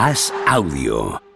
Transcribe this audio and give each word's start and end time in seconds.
Haz 0.00 0.32
audio. 0.48 1.29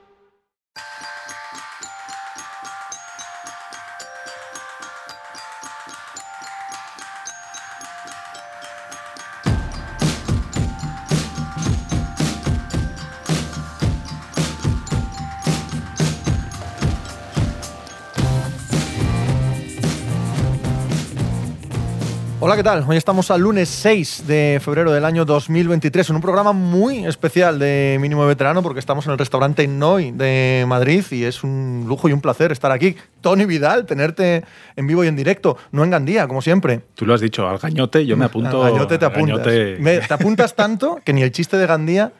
Hola, 22.54 22.62
¿qué 22.62 22.68
tal? 22.70 22.84
Hoy 22.86 22.96
estamos 22.96 23.32
al 23.32 23.40
lunes 23.40 23.68
6 23.68 24.28
de 24.28 24.60
febrero 24.64 24.92
del 24.92 25.04
año 25.04 25.24
2023 25.24 26.10
en 26.10 26.14
un 26.14 26.22
programa 26.22 26.52
muy 26.52 27.04
especial 27.04 27.58
de 27.58 27.98
Mínimo 28.00 28.24
Veterano 28.28 28.62
porque 28.62 28.78
estamos 28.78 29.04
en 29.06 29.12
el 29.12 29.18
restaurante 29.18 29.66
Noi 29.66 30.12
de 30.12 30.64
Madrid 30.68 31.04
y 31.10 31.24
es 31.24 31.42
un 31.42 31.84
lujo 31.88 32.08
y 32.08 32.12
un 32.12 32.20
placer 32.20 32.52
estar 32.52 32.70
aquí. 32.70 32.94
Tony 33.20 33.44
Vidal, 33.44 33.86
tenerte 33.86 34.44
en 34.76 34.86
vivo 34.86 35.02
y 35.02 35.08
en 35.08 35.16
directo, 35.16 35.56
no 35.72 35.82
en 35.82 35.90
Gandía, 35.90 36.28
como 36.28 36.40
siempre. 36.42 36.82
Tú 36.94 37.04
lo 37.06 37.14
has 37.14 37.20
dicho, 37.20 37.48
al 37.48 37.58
gañote 37.58 38.06
yo 38.06 38.16
me 38.16 38.26
apunto. 38.26 38.62
Al 38.62 38.70
gañote 38.70 38.98
te 38.98 39.04
apuntas. 39.04 39.38
gañote- 39.40 39.78
Me- 39.80 39.98
te 39.98 40.14
apuntas 40.14 40.54
tanto 40.54 41.00
que 41.04 41.12
ni 41.12 41.22
el 41.22 41.32
chiste 41.32 41.56
de 41.56 41.66
Gandía 41.66 42.12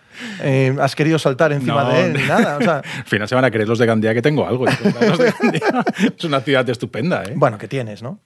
eh, 0.43 0.77
has 0.81 0.97
querido 0.97 1.21
saltar 1.21 1.53
encima 1.53 1.85
No, 1.85 1.91
de 1.91 2.07
él 2.07 2.13
ni 2.15 2.23
nada. 2.25 2.57
O 2.57 2.61
sea, 2.61 2.79
Al 2.99 3.05
final 3.05 3.29
se 3.29 3.37
van 3.37 3.45
a 3.45 3.53
creer 3.53 3.69
los 3.69 3.79
de 3.79 3.87
Gandía 3.87 4.13
que 4.13 4.23
tengo 4.23 4.45
algo. 4.49 4.67
Los 4.67 5.19
de 5.19 5.33
Gandía 5.41 5.85
es 6.19 6.25
una 6.25 6.41
ciudad 6.41 6.69
estupenda, 6.69 7.23
¿eh? 7.23 7.35
bueno, 7.37 7.57
que 7.57 7.69
tienes, 7.69 8.03
¿no? 8.03 8.19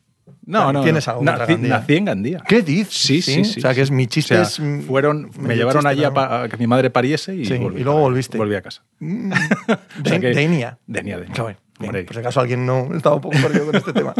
No, 0.49 0.73
no. 0.73 0.83
tienes 0.83 1.07
no. 1.07 1.13
algo 1.13 1.21
contra 1.25 1.39
nací, 1.39 1.53
Gandía. 1.53 1.79
nací 1.79 1.97
en 1.97 2.05
Gandía. 2.05 2.43
¿Qué 2.49 2.63
dices? 2.63 2.95
Sí, 2.95 3.23
sí, 3.23 3.45
sí. 3.45 3.59
O 3.61 3.63
sea, 3.63 3.75
que 3.75 3.83
es 3.83 3.91
mi 3.91 4.07
chiste. 4.07 4.35
O 4.39 4.45
sea, 4.45 4.67
es, 4.67 4.85
fueron, 4.87 5.31
me 5.39 5.55
llevaron 5.57 5.83
chiste 5.85 5.89
allí 5.89 6.05
a, 6.05 6.49
que 6.49 6.57
mi 6.57 6.67
madre 6.67 6.91
pariese 6.91 7.35
y, 7.35 7.45
Sí, 7.45 7.57
volví 7.59 7.81
y 7.81 7.85
luego 7.85 8.01
volviste. 8.01 8.39
Volví 8.39 8.55
a 8.57 8.63
casa. 8.63 8.83
Mm, 8.99 9.33
O 10.05 10.09
sea 10.09 10.19
de- 10.19 10.21
que- 10.21 10.29
Denia. 10.35 10.79
Denia, 10.87 11.19
Denia. 11.19 11.35
Bien, 11.79 11.91
Hombre. 11.91 12.05
por 12.05 12.15
si 12.15 12.21
acaso 12.21 12.41
alguien 12.41 12.67
no 12.67 12.89
estaba 12.93 13.15
un 13.15 13.21
poco 13.21 13.37
perdido 13.41 13.67
con 13.67 13.77
este 13.77 13.93
tema. 13.93 14.13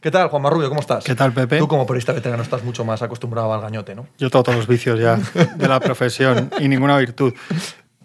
¿Qué 0.00 0.12
tal, 0.12 0.28
Juan 0.28 0.42
Marrubio? 0.42 0.68
¿Cómo 0.68 0.80
estás? 0.80 1.02
¿Qué 1.02 1.16
tal, 1.16 1.32
Pepe? 1.32 1.58
Tú 1.58 1.66
como 1.66 1.84
periodista 1.84 2.12
veterano 2.12 2.40
estás 2.42 2.62
mucho 2.62 2.84
más 2.84 3.02
acostumbrado 3.02 3.52
al 3.52 3.60
gañote, 3.60 3.96
¿no? 3.96 4.06
Yo 4.16 4.30
tengo 4.30 4.44
todos 4.44 4.56
los 4.56 4.68
vicios 4.68 5.00
ya 5.00 5.16
de 5.56 5.66
la 5.66 5.80
profesión 5.80 6.50
y 6.60 6.68
ninguna 6.68 6.96
virtud. 6.98 7.34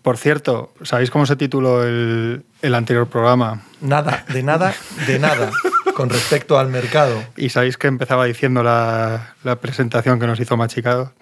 Por 0.02 0.18
cierto, 0.18 0.74
¿sabéis 0.82 1.12
cómo 1.12 1.28
se 1.28 1.36
tituló 1.36 1.84
el, 1.84 2.46
el 2.64 2.74
anterior 2.74 3.08
programa? 3.08 3.62
Nada, 3.82 4.26
de 4.34 4.42
nada, 4.42 4.74
de 5.06 5.20
nada 5.20 5.52
con 5.96 6.10
respecto 6.10 6.60
al 6.60 6.68
mercado. 6.68 7.24
¿Y 7.38 7.50
sabéis 7.50 7.78
que 7.78 7.88
empezaba 7.88 8.26
diciendo 8.26 8.62
la, 8.64 9.34
la 9.44 9.56
presentación 9.60 10.20
que 10.20 10.28
nos 10.28 10.40
hizo 10.40 10.58
Machicado? 10.58 11.14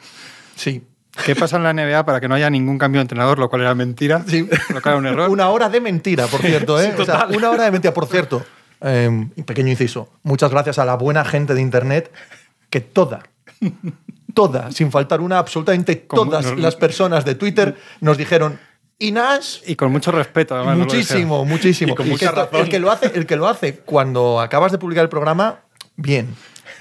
Sí. 0.55 0.83
¿Qué 1.25 1.35
pasa 1.35 1.57
en 1.57 1.63
la 1.63 1.73
NBA 1.73 2.05
para 2.05 2.19
que 2.19 2.27
no 2.27 2.33
haya 2.33 2.49
ningún 2.49 2.79
cambio 2.79 2.97
de 2.99 3.03
entrenador, 3.03 3.37
lo 3.37 3.47
cual 3.49 3.61
era 3.61 3.75
mentira? 3.75 4.23
Sí. 4.27 4.49
Lo 4.73 4.81
cual 4.81 4.93
era 4.93 4.97
un 4.97 5.05
error. 5.05 5.29
Una 5.29 5.49
hora 5.49 5.69
de 5.69 5.79
mentira, 5.79 6.25
por 6.25 6.41
cierto, 6.41 6.81
¿eh? 6.81 6.91
Sí, 6.95 7.01
O 7.01 7.05
sea, 7.05 7.27
una 7.29 7.51
hora 7.51 7.65
de 7.65 7.71
mentira, 7.71 7.93
por 7.93 8.07
cierto. 8.07 8.43
eh, 8.81 9.07
un 9.09 9.29
pequeño 9.45 9.69
inciso. 9.69 10.09
Muchas 10.23 10.49
gracias 10.49 10.79
a 10.79 10.85
la 10.85 10.95
buena 10.95 11.23
gente 11.23 11.53
de 11.53 11.61
Internet 11.61 12.11
que 12.71 12.81
toda, 12.81 13.21
toda, 14.33 14.71
sin 14.71 14.91
faltar 14.91 15.21
una, 15.21 15.37
absolutamente 15.37 15.95
todas 15.95 16.45
no- 16.47 16.55
las 16.55 16.75
personas 16.75 17.25
de 17.25 17.35
Twitter 17.35 17.75
nos 18.01 18.17
dijeron, 18.17 18.59
Inás 19.07 19.61
Y 19.65 19.75
con 19.75 19.91
mucho 19.91 20.11
respeto, 20.11 20.55
además. 20.55 20.77
no 20.77 20.85
Muchísimo, 20.85 21.45
muchísimo. 21.45 21.93
Y 21.93 21.95
con 21.95 22.07
Y 22.07 22.11
mucha 22.11 22.29
que 22.29 22.35
to- 22.35 22.41
razón. 22.45 22.61
El 22.61 22.69
que, 22.69 22.79
lo 22.79 22.91
hace, 22.91 23.11
el 23.15 23.25
que 23.25 23.35
lo 23.35 23.47
hace 23.47 23.77
cuando 23.77 24.39
acabas 24.39 24.71
de 24.71 24.77
publicar 24.77 25.03
el 25.03 25.09
programa, 25.09 25.59
bien. 25.95 26.35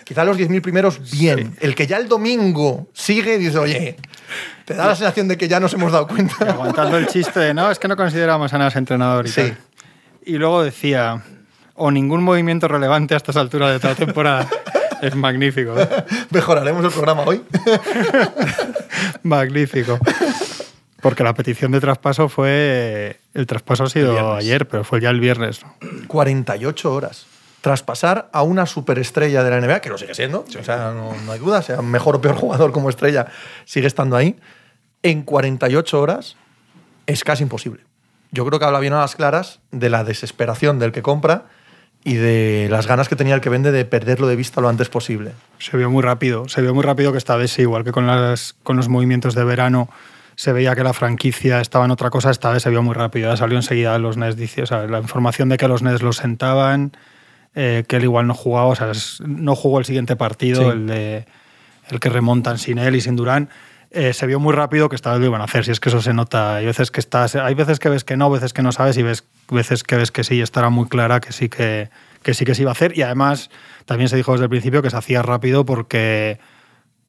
Quizá 0.04 0.24
los 0.24 0.36
10.000 0.36 0.60
primeros, 0.62 1.10
bien. 1.12 1.56
El 1.60 1.74
que 1.74 1.86
ya 1.86 1.96
el 1.96 2.08
domingo 2.08 2.88
sigue 2.92 3.36
y 3.36 3.38
dice, 3.38 3.58
oye, 3.58 3.96
te 4.64 4.74
da 4.74 4.86
la 4.86 4.96
sensación 4.96 5.28
de 5.28 5.36
que 5.36 5.48
ya 5.48 5.60
nos 5.60 5.72
hemos 5.74 5.92
dado 5.92 6.06
cuenta. 6.08 6.34
Aguantando 6.50 6.96
el 6.98 7.06
chiste 7.06 7.38
de 7.40 7.54
no, 7.54 7.70
es 7.70 7.78
que 7.78 7.88
no 7.88 7.96
consideramos 7.96 8.52
a 8.52 8.58
Nas 8.58 8.74
entrenador 8.76 9.26
y 9.26 9.30
Sí. 9.30 9.42
tal. 9.42 9.58
Y 10.24 10.34
luego 10.38 10.62
decía, 10.62 11.22
o 11.74 11.90
ningún 11.90 12.22
movimiento 12.22 12.68
relevante 12.68 13.14
a 13.14 13.16
estas 13.16 13.36
alturas 13.36 13.72
de 13.72 13.80
toda 13.80 13.94
temporada. 13.94 14.48
es 15.02 15.14
magnífico. 15.16 15.74
¿eh? 15.80 15.88
Mejoraremos 16.30 16.84
el 16.84 16.90
programa 16.90 17.22
hoy. 17.22 17.42
Magnífico. 19.22 19.98
Porque 21.02 21.24
la 21.24 21.34
petición 21.34 21.72
de 21.72 21.80
traspaso 21.80 22.28
fue. 22.28 23.18
El 23.34 23.46
traspaso 23.46 23.84
ha 23.84 23.90
sido 23.90 24.34
ayer, 24.34 24.68
pero 24.68 24.84
fue 24.84 25.00
ya 25.00 25.10
el 25.10 25.18
viernes. 25.18 25.60
48 26.06 26.94
horas. 26.94 27.26
Traspasar 27.60 28.30
a 28.32 28.42
una 28.42 28.66
superestrella 28.66 29.42
de 29.42 29.50
la 29.50 29.60
NBA, 29.60 29.80
que 29.80 29.88
lo 29.88 29.98
sigue 29.98 30.14
siendo, 30.14 30.44
o 30.58 30.64
sea, 30.64 30.92
no, 30.92 31.14
no 31.24 31.32
hay 31.32 31.38
duda, 31.38 31.62
sea 31.62 31.80
mejor 31.82 32.16
o 32.16 32.20
peor 32.20 32.34
jugador 32.34 32.72
como 32.72 32.88
estrella, 32.88 33.26
sigue 33.64 33.86
estando 33.86 34.16
ahí, 34.16 34.36
en 35.02 35.22
48 35.22 36.00
horas 36.00 36.36
es 37.06 37.22
casi 37.22 37.44
imposible. 37.44 37.84
Yo 38.32 38.44
creo 38.46 38.58
que 38.58 38.64
habla 38.64 38.80
bien 38.80 38.94
a 38.94 39.00
las 39.00 39.14
claras 39.14 39.60
de 39.70 39.90
la 39.90 40.02
desesperación 40.02 40.78
del 40.78 40.90
que 40.90 41.02
compra 41.02 41.46
y 42.04 42.14
de 42.14 42.68
las 42.70 42.86
ganas 42.86 43.08
que 43.08 43.16
tenía 43.16 43.34
el 43.34 43.40
que 43.40 43.48
vende 43.48 43.70
de 43.70 43.84
perderlo 43.84 44.26
de 44.26 44.36
vista 44.36 44.60
lo 44.60 44.68
antes 44.68 44.88
posible. 44.88 45.32
Se 45.58 45.76
vio 45.76 45.90
muy 45.90 46.02
rápido. 46.02 46.48
Se 46.48 46.62
vio 46.62 46.74
muy 46.74 46.82
rápido 46.82 47.12
que 47.12 47.18
esta 47.18 47.36
vez, 47.36 47.56
igual 47.58 47.84
que 47.84 47.92
con, 47.92 48.06
las, 48.06 48.54
con 48.62 48.76
los 48.76 48.88
movimientos 48.88 49.34
de 49.34 49.44
verano, 49.44 49.88
se 50.36 50.52
veía 50.52 50.74
que 50.74 50.82
la 50.84 50.92
franquicia 50.92 51.60
estaba 51.60 51.84
en 51.84 51.90
otra 51.90 52.10
cosa. 52.10 52.30
Esta 52.30 52.50
vez 52.52 52.62
se 52.62 52.70
vio 52.70 52.82
muy 52.82 52.94
rápido. 52.94 53.30
Ya 53.30 53.36
salió 53.36 53.56
enseguida 53.56 53.98
los 53.98 54.16
Nets. 54.16 54.36
Dice, 54.36 54.62
o 54.62 54.66
sea, 54.66 54.86
la 54.86 54.98
información 54.98 55.48
de 55.48 55.56
que 55.56 55.68
los 55.68 55.82
Nets 55.82 56.02
los 56.02 56.16
sentaban, 56.16 56.92
eh, 57.54 57.84
que 57.86 57.96
él 57.96 58.04
igual 58.04 58.26
no 58.26 58.34
jugaba, 58.34 58.66
o 58.68 58.74
sea, 58.74 58.90
es- 58.90 59.20
no 59.26 59.54
jugó 59.54 59.78
el 59.78 59.84
siguiente 59.84 60.16
partido, 60.16 60.62
Sí. 60.62 60.68
el, 60.68 60.86
de, 60.86 61.26
el 61.90 62.00
que 62.00 62.08
remontan 62.08 62.58
sin 62.58 62.78
él 62.78 62.96
y 62.96 63.00
sin 63.00 63.16
Durán. 63.16 63.50
Eh, 63.94 64.14
se 64.14 64.26
vio 64.26 64.40
muy 64.40 64.54
rápido 64.54 64.88
que 64.88 64.96
esta 64.96 65.10
vez 65.12 65.20
lo 65.20 65.26
iban 65.26 65.42
a 65.42 65.44
hacer, 65.44 65.66
si 65.66 65.70
es 65.70 65.78
que 65.78 65.90
eso 65.90 66.00
se 66.00 66.14
nota. 66.14 66.56
Hay 66.56 66.64
veces 66.64 66.90
que 66.90 66.98
estás, 67.00 67.36
hay 67.36 67.52
veces 67.54 67.78
que 67.78 67.90
ves 67.90 68.04
que 68.04 68.16
no, 68.16 68.30
veces 68.30 68.54
que 68.54 68.62
no 68.62 68.72
sabes 68.72 68.96
y 68.96 69.02
ves 69.02 69.24
veces 69.50 69.82
que 69.84 69.96
ves 69.96 70.10
que 70.10 70.24
sí, 70.24 70.36
y 70.36 70.40
estará 70.40 70.70
muy 70.70 70.88
clara 70.88 71.20
que 71.20 71.30
sí 71.32 71.50
que, 71.50 71.90
que 72.22 72.32
sí 72.32 72.46
que 72.46 72.54
se 72.54 72.62
iba 72.62 72.70
a 72.70 72.72
hacer. 72.72 72.96
Y 72.96 73.02
además 73.02 73.50
también 73.84 74.08
se 74.08 74.16
dijo 74.16 74.32
desde 74.32 74.44
el 74.44 74.48
principio 74.48 74.80
que 74.80 74.88
se 74.88 74.96
hacía 74.96 75.20
rápido 75.20 75.66
porque, 75.66 76.40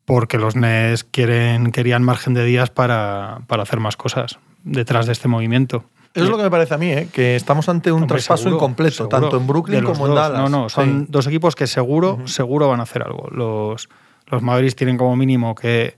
porque 0.05 0.37
los 0.37 0.55
NES 0.55 1.03
quieren, 1.05 1.71
querían 1.71 2.03
margen 2.03 2.33
de 2.33 2.43
días 2.45 2.69
para, 2.69 3.41
para 3.47 3.63
hacer 3.63 3.79
más 3.79 3.95
cosas 3.97 4.39
detrás 4.63 5.05
de 5.05 5.13
este 5.13 5.27
movimiento. 5.27 5.85
Eso 6.13 6.25
es 6.25 6.29
lo 6.29 6.37
que 6.37 6.43
me 6.43 6.51
parece 6.51 6.75
a 6.75 6.77
mí, 6.77 6.91
¿eh? 6.91 7.07
que 7.11 7.35
estamos 7.35 7.67
ante 7.69 7.91
un 7.91 8.03
Hombre, 8.03 8.17
traspaso 8.17 8.43
seguro, 8.43 8.57
incompleto, 8.57 8.95
seguro. 8.97 9.09
tanto 9.19 9.37
en 9.37 9.47
Brooklyn 9.47 9.83
como 9.83 10.05
en 10.05 10.13
dos. 10.13 10.21
Dallas. 10.21 10.39
No, 10.41 10.49
no, 10.49 10.69
son 10.69 11.01
Sí. 11.01 11.05
dos 11.09 11.25
equipos 11.27 11.55
que 11.55 11.65
seguro, 11.65 12.19
seguro 12.27 12.67
van 12.69 12.79
a 12.81 12.83
hacer 12.83 13.01
algo. 13.01 13.29
Los, 13.31 13.89
los 14.27 14.41
Mavericks 14.43 14.75
tienen 14.75 14.97
como 14.97 15.15
mínimo 15.15 15.55
que 15.55 15.97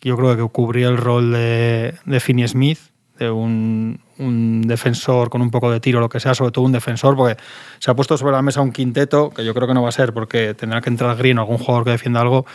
yo 0.00 0.16
creo 0.16 0.36
que 0.36 0.42
cubría 0.52 0.88
el 0.88 0.96
rol 0.96 1.30
de, 1.32 1.94
de 2.04 2.20
Finney 2.20 2.48
Smith, 2.48 2.80
de 3.20 3.30
un, 3.30 4.00
un 4.18 4.62
defensor 4.62 5.30
con 5.30 5.42
un 5.42 5.52
poco 5.52 5.70
de 5.70 5.78
tiro, 5.78 6.00
lo 6.00 6.08
que 6.08 6.18
sea, 6.18 6.34
sobre 6.34 6.50
todo 6.50 6.64
un 6.64 6.72
defensor, 6.72 7.14
porque 7.14 7.40
se 7.78 7.88
ha 7.88 7.94
puesto 7.94 8.16
sobre 8.18 8.32
la 8.32 8.42
mesa 8.42 8.62
un 8.62 8.72
quinteto, 8.72 9.30
que 9.30 9.44
yo 9.44 9.54
creo 9.54 9.68
que 9.68 9.74
no 9.74 9.82
va 9.82 9.90
a 9.90 9.92
ser, 9.92 10.12
porque 10.12 10.54
tendrá 10.54 10.80
que 10.80 10.90
entrar 10.90 11.14
Green 11.16 11.38
o 11.38 11.42
algún 11.42 11.58
jugador 11.58 11.84
que 11.84 11.90
defienda 11.92 12.20
algo, 12.20 12.46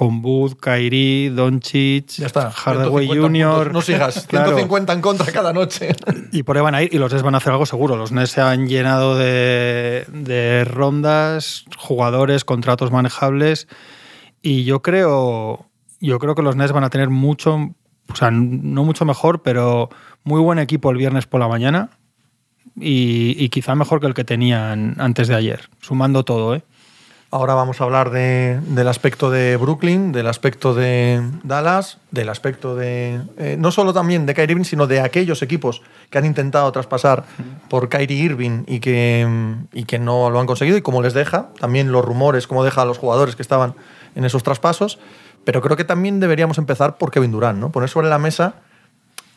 con 0.00 0.22
Booth, 0.22 0.58
Kyrie, 0.58 1.28
Doncic. 1.28 2.22
Hardaway 2.32 3.06
150 3.06 3.20
Jr. 3.20 3.70
No 3.70 3.82
sigas. 3.82 4.26
Claro. 4.30 4.56
150 4.56 4.94
en 4.94 5.00
contra 5.02 5.30
cada 5.30 5.52
noche. 5.52 5.94
Y 6.32 6.42
por 6.42 6.56
ahí 6.56 6.62
van 6.62 6.74
a 6.74 6.82
ir 6.82 6.94
y 6.94 6.96
los 6.96 7.12
Nets 7.12 7.22
van 7.22 7.34
a 7.34 7.36
hacer 7.36 7.52
algo 7.52 7.66
seguro. 7.66 7.98
Los 7.98 8.10
Nets 8.10 8.30
se 8.30 8.40
han 8.40 8.66
llenado 8.66 9.18
de, 9.18 10.06
de 10.08 10.64
rondas, 10.64 11.66
jugadores, 11.76 12.46
contratos 12.46 12.90
manejables 12.90 13.68
y 14.40 14.64
yo 14.64 14.80
creo, 14.80 15.66
yo 16.00 16.18
creo 16.18 16.34
que 16.34 16.40
los 16.40 16.56
Nets 16.56 16.72
van 16.72 16.84
a 16.84 16.88
tener 16.88 17.10
mucho, 17.10 17.56
o 18.10 18.16
sea, 18.16 18.30
no 18.30 18.84
mucho 18.84 19.04
mejor, 19.04 19.42
pero 19.42 19.90
muy 20.24 20.40
buen 20.40 20.58
equipo 20.58 20.90
el 20.90 20.96
viernes 20.96 21.26
por 21.26 21.40
la 21.40 21.48
mañana 21.48 21.90
y, 22.74 23.36
y 23.36 23.50
quizá 23.50 23.74
mejor 23.74 24.00
que 24.00 24.06
el 24.06 24.14
que 24.14 24.24
tenían 24.24 24.94
antes 24.96 25.28
de 25.28 25.34
ayer, 25.34 25.68
sumando 25.82 26.24
todo, 26.24 26.54
¿eh? 26.54 26.62
Ahora 27.32 27.54
vamos 27.54 27.80
a 27.80 27.84
hablar 27.84 28.10
de- 28.10 28.58
del 28.66 28.88
aspecto 28.88 29.30
de 29.30 29.56
Brooklyn, 29.56 30.10
del 30.10 30.26
aspecto 30.26 30.74
de 30.74 31.22
Dallas, 31.44 31.98
del 32.10 32.28
aspecto 32.28 32.74
de. 32.74 33.20
eh, 33.38 33.56
no 33.56 33.70
solo 33.70 33.92
también 33.92 34.26
de 34.26 34.34
Kyrie 34.34 34.50
Irving, 34.54 34.64
sino 34.64 34.88
de 34.88 35.00
aquellos 35.00 35.40
equipos 35.42 35.80
que 36.10 36.18
han 36.18 36.24
intentado 36.24 36.72
traspasar 36.72 37.22
por 37.68 37.88
Kyrie 37.88 38.18
Irving 38.24 38.64
y 38.66 38.80
que, 38.80 39.28
y 39.72 39.84
que 39.84 40.00
no 40.00 40.28
lo 40.30 40.40
han 40.40 40.46
conseguido, 40.46 40.76
y 40.76 40.82
cómo 40.82 41.02
les 41.02 41.14
deja, 41.14 41.50
también 41.60 41.92
los 41.92 42.04
rumores, 42.04 42.48
cómo 42.48 42.64
deja 42.64 42.82
a 42.82 42.84
los 42.84 42.98
jugadores 42.98 43.36
que 43.36 43.42
estaban 43.42 43.74
en 44.16 44.24
esos 44.24 44.42
traspasos. 44.42 44.98
Pero 45.44 45.62
creo 45.62 45.76
que 45.76 45.84
también 45.84 46.18
deberíamos 46.18 46.58
empezar 46.58 46.96
por 46.98 47.12
Kevin 47.12 47.30
Durant, 47.30 47.60
¿no? 47.60 47.70
Poner 47.70 47.88
sobre 47.88 48.08
la 48.08 48.18
mesa 48.18 48.54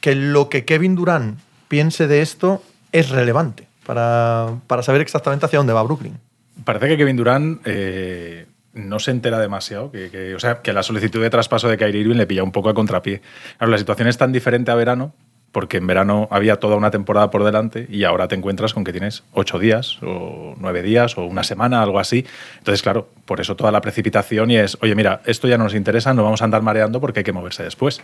que 0.01 0.15
lo 0.15 0.49
que 0.49 0.65
Kevin 0.65 0.95
Durant 0.95 1.37
piense 1.67 2.07
de 2.07 2.23
esto 2.23 2.63
es 2.91 3.09
relevante 3.09 3.67
para, 3.85 4.47
para 4.65 4.81
saber 4.81 5.01
exactamente 5.01 5.45
hacia 5.45 5.59
dónde 5.59 5.73
va 5.73 5.83
Brooklyn. 5.83 6.17
Parece 6.63 6.87
que 6.87 6.97
Kevin 6.97 7.17
Durant 7.17 7.61
eh, 7.65 8.45
no 8.73 8.99
se 8.99 9.11
entera 9.11 9.39
demasiado, 9.39 9.91
que, 9.91 10.33
o 10.35 10.39
sea, 10.39 10.61
que 10.61 10.73
la 10.73 10.83
solicitud 10.83 11.21
de 11.21 11.29
traspaso 11.29 11.67
de 11.67 11.77
Kyrie 11.77 12.01
Irving 12.01 12.15
le 12.15 12.27
pilla 12.27 12.43
un 12.43 12.51
poco 12.51 12.69
a 12.69 12.73
contrapié. 12.73 13.21
Claro, 13.57 13.71
la 13.71 13.77
situación 13.77 14.07
es 14.07 14.17
tan 14.17 14.31
diferente 14.31 14.71
a 14.71 14.75
verano, 14.75 15.13
porque 15.51 15.77
en 15.77 15.85
verano 15.85 16.27
había 16.31 16.55
toda 16.57 16.75
una 16.75 16.89
temporada 16.89 17.29
por 17.29 17.43
delante 17.43 17.85
y 17.89 18.03
ahora 18.05 18.27
te 18.27 18.33
encuentras 18.33 18.73
con 18.73 18.83
que 18.83 18.91
tienes 18.91 19.23
ocho 19.33 19.59
días 19.59 19.99
o 20.01 20.55
nueve 20.59 20.81
días 20.81 21.15
o 21.17 21.25
una 21.25 21.43
semana, 21.43 21.83
algo 21.83 21.99
así. 21.99 22.25
Entonces, 22.57 22.81
claro, 22.81 23.07
por 23.25 23.39
eso 23.39 23.55
toda 23.55 23.71
la 23.71 23.79
precipitación 23.79 24.49
y 24.49 24.57
es, 24.57 24.77
oye, 24.81 24.95
mira, 24.95 25.21
esto 25.25 25.47
ya 25.47 25.59
no 25.59 25.65
nos 25.65 25.75
interesa, 25.75 26.13
no 26.15 26.23
vamos 26.23 26.41
a 26.41 26.45
andar 26.45 26.63
mareando 26.63 26.99
porque 26.99 27.19
hay 27.19 27.23
que 27.23 27.33
moverse 27.33 27.61
después. 27.63 28.01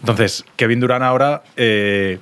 Entonces, 0.00 0.46
Kevin 0.56 0.80
Durant 0.80 1.04
ahora 1.04 1.42
eh, 1.56 2.18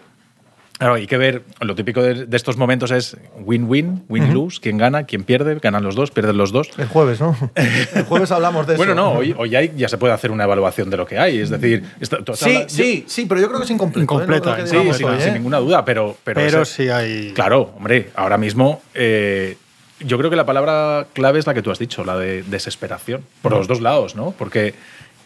Claro, 0.79 0.95
hay 0.95 1.09
que 1.09 1.19
ver, 1.19 1.43
lo 1.61 1.75
típico 1.75 2.01
de, 2.03 2.27
de 2.27 2.37
estos 2.37 2.57
momentos 2.57 2.93
es 2.93 3.17
win-win, 3.45 4.05
win-lose, 4.09 4.61
quién 4.61 4.79
gana, 4.79 5.07
quién 5.07 5.25
pierde, 5.25 5.57
ganan 5.61 5.83
los 5.83 5.97
dos, 5.97 6.13
pierden 6.13 6.37
los 6.37 6.53
dos. 6.53 6.71
El 6.79 6.87
jueves, 6.87 7.21
¿no? 7.21 7.37
El 7.57 8.05
jueves 8.05 8.31
hablamos 8.31 8.67
de 8.69 8.77
Bueno, 8.77 8.93
eso. 8.93 9.01
no, 9.03 9.13
hoy, 9.13 9.35
hoy 9.37 9.57
hay- 9.57 9.73
ya 9.77 9.89
se 9.89 9.99
puede 9.99 10.13
hacer 10.15 10.31
una 10.31 10.45
evaluación 10.45 10.89
de 10.89 10.97
lo 10.97 11.05
que 11.05 11.19
hay. 11.19 11.39
Es 11.41 11.51
decir, 11.51 11.83
esto- 12.01 12.23
tú 12.23 12.31
has 12.33 12.39
Sí, 12.39 12.45
hablado- 12.51 12.69
sí, 12.69 13.05
sí, 13.09 13.27
pero 13.27 13.41
yo 13.41 13.49
creo 13.49 13.59
que 13.59 13.65
es 13.65 13.71
incompleto. 13.73 14.01
¿eh? 14.01 14.05
Incompleta, 14.05 14.51
No 14.51 14.55
creo 14.55 14.83
que 14.85 14.93
Sí, 14.93 14.99
sin, 14.99 15.07
hoy, 15.09 15.21
sin 15.21 15.31
¿eh? 15.31 15.33
ninguna 15.35 15.59
duda, 15.59 15.85
pero. 15.85 16.17
Pero, 16.23 16.41
Pero 16.41 16.63
ese- 16.63 16.85
sí 16.85 16.89
hay. 16.89 17.33
Claro, 17.35 17.73
hombre, 17.77 18.11
ahora 18.15 18.39
mismo. 18.39 18.81
eh, 18.95 19.57
yo 20.01 20.17
creo 20.17 20.31
que 20.31 20.37
la 20.37 20.47
palabra 20.47 21.09
clave 21.13 21.41
es 21.41 21.47
la 21.49 21.55
que 21.55 21.63
tú 21.63 21.73
has 21.73 21.81
dicho, 21.81 22.05
la 22.05 22.17
de 22.17 22.45
desesperación. 22.45 23.23
Por 23.43 23.51
los 23.51 23.67
dos 23.67 23.81
lados, 23.81 24.15
¿no? 24.15 24.31
Porque 24.39 24.75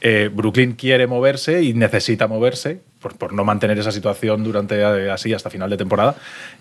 eh, 0.01 0.31
Brooklyn 0.33 0.73
quiere 0.73 1.07
moverse 1.07 1.63
y 1.63 1.75
necesita 1.75 2.27
moverse 2.27 2.81
por, 3.11 3.33
no 3.33 3.45
mantener 3.45 3.79
esa 3.79 3.93
situación 3.93 4.45
durante 4.45 4.81
eh, 4.81 5.11
así 5.11 5.35
hasta 5.35 5.51
final 5.51 5.69
de 5.69 5.77
temporada. 5.77 6.15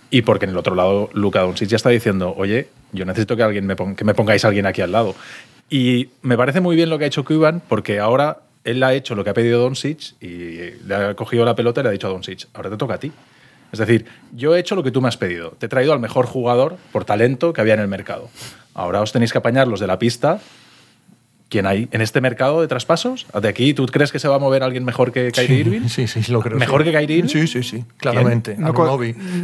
Y 0.10 0.24
porque 0.24 0.46
en 0.46 0.52
el 0.52 0.58
otro 0.58 0.76
lado, 0.76 1.10
Luka 1.14 1.42
Doncic 1.42 1.70
ya 1.70 1.78
está 1.78 1.90
diciendo, 1.90 2.34
oye, 2.36 2.68
yo 2.92 3.06
necesito 3.06 3.38
que, 3.38 3.44
alguien 3.44 3.66
me 3.66 3.76
pon- 3.76 3.96
que 3.96 4.04
me 4.04 4.14
pongáis 4.14 4.44
a 4.44 4.50
alguien 4.50 4.66
aquí 4.66 4.82
al 4.82 4.92
lado. 4.92 5.16
Y 5.70 6.10
me 6.22 6.36
parece 6.36 6.60
muy 6.60 6.76
bien 6.76 6.90
lo 6.90 6.98
que 6.98 7.06
ha 7.06 7.08
hecho 7.08 7.24
Cuban, 7.24 7.62
porque 7.70 8.00
ahora 8.00 8.40
él 8.66 8.84
ha 8.84 8.94
hecho 8.94 9.16
lo 9.16 9.24
que 9.24 9.30
ha 9.30 9.34
pedido 9.34 9.62
Doncic 9.62 10.22
y 10.22 10.72
le 10.86 10.96
ha 10.96 11.14
cogido 11.16 11.46
la 11.46 11.56
pelota 11.56 11.80
y 11.80 11.84
le 11.84 11.90
ha 11.90 11.92
dicho 11.94 12.08
a 12.08 12.10
Doncic, 12.10 12.48
ahora 12.54 12.70
te 12.70 12.78
toca 12.78 12.96
a 12.96 13.00
ti. 13.00 13.12
Es 13.72 13.80
decir, 13.80 14.06
yo 14.36 14.54
he 14.54 14.60
hecho 14.60 14.76
lo 14.76 14.84
que 14.84 14.92
tú 14.92 15.02
me 15.02 15.08
has 15.08 15.16
pedido. 15.16 15.52
Te 15.52 15.68
he 15.68 15.70
traído 15.70 15.94
al 15.94 16.00
mejor 16.02 16.26
jugador 16.26 16.76
por 16.92 17.06
talento 17.06 17.54
que 17.54 17.62
había 17.62 17.76
en 17.76 17.80
el 17.80 17.88
mercado. 17.88 18.30
Ahora 18.74 19.00
os 19.00 19.14
tenéis 19.14 19.32
que 19.32 19.38
apañar 19.38 19.70
los 19.70 19.80
de 19.80 19.88
la 19.88 19.98
pista. 19.98 20.42
¿Quién 21.52 21.66
hay 21.68 21.90
en 21.92 22.00
este 22.00 22.22
mercado 22.22 22.62
de 22.62 22.70
traspasos? 22.70 23.28
¿De 23.42 23.46
aquí 23.50 23.74
tú 23.74 23.86
crees 23.86 24.14
que 24.14 24.20
se 24.20 24.30
va 24.30 24.38
a 24.38 24.40
mover 24.40 24.64
alguien 24.64 24.86
mejor 24.86 25.12
que 25.12 25.34
Kyrie 25.34 25.58
Irving? 25.60 25.90
Sí, 25.90 26.08
sí, 26.08 26.24
sí, 26.24 26.32
lo 26.32 26.40
creo. 26.40 26.58
¿Mejor 26.58 26.82
sí. 26.82 26.86
que 26.92 26.98
Kyrie 26.98 27.18
Irving? 27.18 27.30
Sí, 27.30 27.46
sí, 27.46 27.62
sí, 27.62 27.84
claramente. 27.98 28.56
No 28.58 28.74
con, 28.74 28.88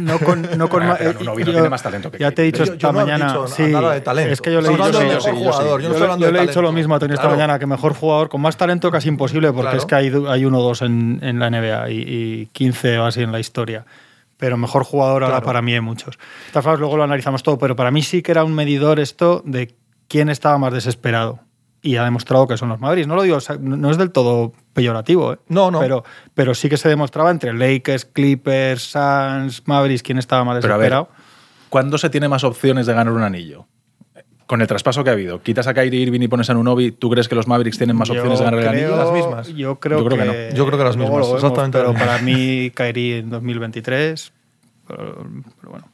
no 0.06 0.18
con, 0.18 0.42
no 0.56 0.68
con 0.70 0.86
ma- 0.86 0.96
pero 0.96 1.10
eh, 1.10 1.16
no 1.22 1.38
yo- 1.38 1.44
tiene 1.52 1.68
más 1.68 1.82
talento 1.82 2.10
que 2.10 2.16
Ya 2.16 2.30
te 2.30 2.40
he 2.40 2.44
dicho 2.46 2.64
Yo- 2.64 2.72
yo 2.72 2.72
esta 2.76 2.92
no 2.92 3.00
mañana. 3.00 3.26
dicho 3.26 3.46
sí, 3.48 3.62
nada 3.64 3.92
de 3.92 4.00
talento. 4.00 4.32
Es 4.32 4.40
que 4.40 4.50
yo 4.54 4.62
le 4.62 4.68
he 4.68 4.70
dicho, 4.70 4.84
sí, 4.86 4.92
yo 4.92 5.20
sí, 5.20 5.30
sí. 5.30 6.32
le- 6.32 6.38
he 6.42 6.46
dicho 6.46 6.62
lo 6.62 6.72
mismo 6.72 6.94
a 6.94 6.98
Tony 6.98 7.12
esta 7.12 7.24
Claro. 7.24 7.36
mañana, 7.36 7.58
que 7.58 7.66
mejor 7.66 7.92
jugador 7.92 8.30
con 8.30 8.40
más 8.40 8.56
talento 8.56 8.90
casi 8.90 9.08
imposible, 9.08 9.48
porque 9.48 9.62
Claro. 9.62 9.76
es 9.78 9.84
que 9.84 9.94
hay, 9.94 10.10
hay 10.28 10.44
uno 10.46 10.60
o 10.60 10.62
dos 10.62 10.80
en, 10.80 11.20
en 11.22 11.38
la 11.38 11.50
NBA 11.50 11.90
y, 11.90 11.94
y 12.06 12.46
15 12.52 12.98
o 13.00 13.04
así 13.04 13.20
en 13.20 13.32
la 13.32 13.38
historia. 13.40 13.84
Pero 14.38 14.56
mejor 14.56 14.84
jugador 14.84 15.24
ahora 15.24 15.34
Claro. 15.36 15.46
para 15.46 15.60
mí 15.60 15.74
hay 15.74 15.80
muchos. 15.82 16.18
Formas, 16.52 16.78
luego 16.78 16.96
lo 16.96 17.02
analizamos 17.02 17.42
todo, 17.42 17.58
pero 17.58 17.76
para 17.76 17.90
mí 17.90 18.00
sí 18.00 18.22
que 18.22 18.30
era 18.32 18.44
un 18.44 18.54
medidor 18.54 18.98
esto 18.98 19.42
de 19.44 19.74
quién 20.08 20.30
estaba 20.30 20.56
más 20.56 20.72
desesperado. 20.72 21.40
Y 21.80 21.96
ha 21.96 22.04
demostrado 22.04 22.46
que 22.48 22.56
son 22.56 22.68
los 22.70 22.80
Mavericks. 22.80 23.06
No 23.06 23.14
lo 23.14 23.22
digo, 23.22 23.36
o 23.36 23.40
sea, 23.40 23.56
no 23.60 23.90
es 23.90 23.96
del 23.98 24.10
todo 24.10 24.52
peyorativo, 24.72 25.34
¿eh? 25.34 25.38
No, 25.48 25.70
no. 25.70 25.78
Pero, 25.80 26.04
pero 26.34 26.54
sí 26.54 26.68
que 26.68 26.76
se 26.76 26.88
demostraba 26.88 27.30
entre 27.30 27.52
Lakers, 27.54 28.04
Clippers, 28.04 28.82
Suns, 28.82 29.62
Mavericks, 29.66 30.02
quién 30.02 30.18
estaba 30.18 30.44
más 30.44 30.60
Pero 30.60 30.74
a 30.74 30.76
ver, 30.76 30.90
desesperado. 30.90 31.08
¿cuándo 31.68 31.96
se 31.98 32.10
tiene 32.10 32.28
más 32.28 32.42
opciones 32.44 32.86
de 32.86 32.94
ganar 32.94 33.12
un 33.12 33.22
anillo? 33.22 33.66
Con 34.46 34.60
el 34.62 34.66
traspaso 34.66 35.04
que 35.04 35.10
ha 35.10 35.12
habido, 35.12 35.42
quitas 35.42 35.66
a 35.66 35.74
Kyrie 35.74 36.00
Irving 36.00 36.22
y 36.22 36.28
pones 36.28 36.48
a 36.48 36.54
Nunobi, 36.54 36.90
¿tú 36.90 37.10
crees 37.10 37.28
que 37.28 37.34
los 37.34 37.46
Mavericks 37.46 37.76
tienen 37.76 37.94
más 37.96 38.08
Yo 38.08 38.14
opciones 38.14 38.38
de 38.38 38.44
ganar 38.46 38.60
el 38.60 38.66
creo- 38.66 38.80
anillo? 38.96 39.04
Las 39.04 39.12
mismas. 39.12 39.48
Yo 39.54 39.78
creo, 39.78 39.98
Yo 39.98 40.04
creo 40.06 40.18
que 40.18 40.24
que, 40.32 40.48
no. 40.50 40.56
Yo 40.56 40.66
creo 40.66 40.78
que 40.78 40.84
las 40.84 40.96
mismas, 40.96 41.14
vemos, 41.20 41.34
exactamente 41.34 41.78
Pero 41.78 41.92
para 41.92 42.18
mí 42.22 42.70
caería 42.74 43.18
en 43.18 43.28
2023. 43.30 44.32
Pero, 44.88 45.26
pero 45.60 45.70
bueno. 45.70 45.88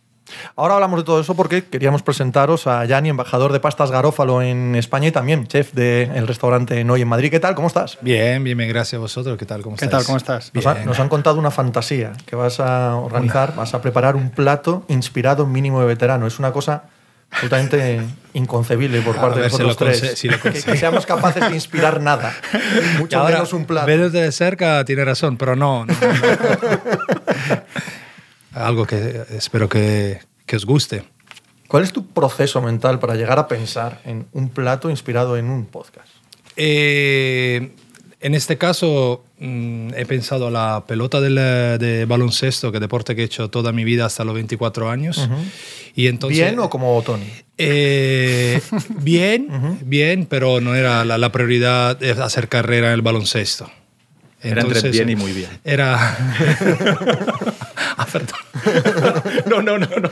Ahora 0.56 0.75
hablamos 0.75 0.99
de 1.00 1.05
todo 1.05 1.21
eso 1.21 1.35
porque 1.35 1.65
queríamos 1.65 2.03
presentaros 2.03 2.67
a 2.67 2.85
Yanni, 2.87 3.11
embajador 3.11 3.53
de 3.53 3.61
pastas 3.61 3.91
Garófalo 3.91 4.41
en 4.43 4.75
España 4.75 5.09
y 5.09 5.12
también 5.12 5.47
chef 5.47 5.73
del 5.75 6.26
restaurante 6.26 6.82
Noy 6.85 7.03
en 7.03 7.09
Madrid. 7.09 7.31
¿Qué 7.31 7.41
tal? 7.41 7.55
¿Cómo 7.55 7.69
estás? 7.69 7.99
Bien, 8.00 8.43
bien, 8.43 8.56
bien, 8.56 8.71
gracias 8.71 8.94
a 8.99 9.00
vosotros. 9.03 9.37
¿Qué 9.37 9.44
tal? 9.47 9.62
¿Cómo 9.62 9.76
tal? 9.76 10.05
¿Cómo 10.05 10.17
estás? 10.17 10.50
Nos, 10.55 10.67
ha- 10.67 10.75
Bien. 10.75 10.87
nos 10.87 10.99
han 10.99 11.09
contado 11.09 11.38
una 11.38 11.50
fantasía 11.50 12.12
que 12.26 12.37
vas 12.37 12.59
a 12.61 12.97
organizar, 12.97 13.55
vas 13.55 13.75
a 13.75 13.82
preparar 13.82 14.17
un 14.17 14.31
plato 14.31 14.85
inspirado 14.88 15.44
en 15.44 15.53
mínimo 15.53 15.81
de 15.81 15.87
veterano. 15.87 16.27
Es 16.27 16.38
una 16.38 16.53
cosa 16.53 16.85
absolutamente 17.31 18.00
inconcebible 18.35 19.00
por 19.00 19.19
A 19.19 19.20
parte 19.20 19.41
de 19.41 19.50
si 19.50 19.59
nosotros 19.62 19.91
lo 19.94 20.00
tres. 20.00 20.19
si 20.19 20.29
lo 20.29 20.41
que, 20.41 20.53
que 20.53 20.77
seamos 20.77 21.05
capaces 21.05 21.49
de 21.49 21.55
inspirar 21.55 22.00
nada, 22.00 22.32
mucho 22.99 23.19
ahora, 23.19 23.35
menos 23.37 23.53
un 23.53 23.65
plato. 23.65 23.87
Verlo 23.88 24.09
de 24.11 24.31
cerca 24.31 24.85
tiene 24.85 25.05
razón, 25.05 25.37
pero 25.37 25.56
no. 25.56 25.85
no, 25.85 25.93
no. 25.94 25.94
Algo 28.55 28.87
que 28.87 29.23
espero 29.31 29.69
que, 29.69 30.21
que 30.47 30.56
os 30.56 30.65
guste. 30.65 31.05
¿Cuál 31.69 31.83
es 31.83 31.93
tu 31.93 32.06
proceso 32.06 32.62
mental 32.62 32.99
para 33.01 33.15
llegar 33.15 33.39
a 33.39 33.49
pensar 33.49 34.01
en 34.05 34.27
un 34.33 34.49
plato 34.49 34.91
inspirado 34.91 35.37
en 35.37 35.47
un 35.51 35.67
podcast? 35.67 36.09
Eh, 36.56 37.73
en 38.21 38.35
este 38.35 38.56
caso, 38.56 39.25
mm, 39.39 39.91
he 39.97 40.06
pensado 40.06 40.51
la 40.51 40.85
pelota 40.87 41.21
del, 41.21 41.35
de 41.35 42.05
baloncesto, 42.06 42.71
que 42.71 42.81
deporte 42.81 43.17
que 43.17 43.23
he 43.23 43.25
hecho 43.25 43.51
toda 43.51 43.73
mi 43.73 43.85
vida 43.85 44.06
hasta 44.06 44.25
los 44.25 44.35
24 44.35 44.89
años. 44.89 45.29
y 45.95 46.06
entonces, 46.06 46.39
¿Bien 46.39 46.59
o 46.59 46.71
como 46.71 47.03
Tony? 47.03 47.27
Eh, 47.59 48.61
bien, 49.01 49.79
bien, 49.83 50.27
pero 50.27 50.61
no 50.61 50.75
era 50.75 51.05
la, 51.05 51.19
la 51.19 51.33
prioridad 51.33 51.99
de 51.99 52.12
hacer 52.12 52.49
carrera 52.49 52.89
en 52.89 52.95
el 52.95 53.03
baloncesto. 53.03 53.69
Era 54.41 54.62
entre 54.62 54.91
bien 54.91 55.11
y 55.11 55.17
muy 55.17 55.33
bien. 55.33 55.51
Era. 55.65 56.17
Ah, 57.97 58.06
perdón. 58.11 58.44
no, 59.46 59.62
no, 59.62 59.78
no, 59.78 59.87
no. 59.87 60.11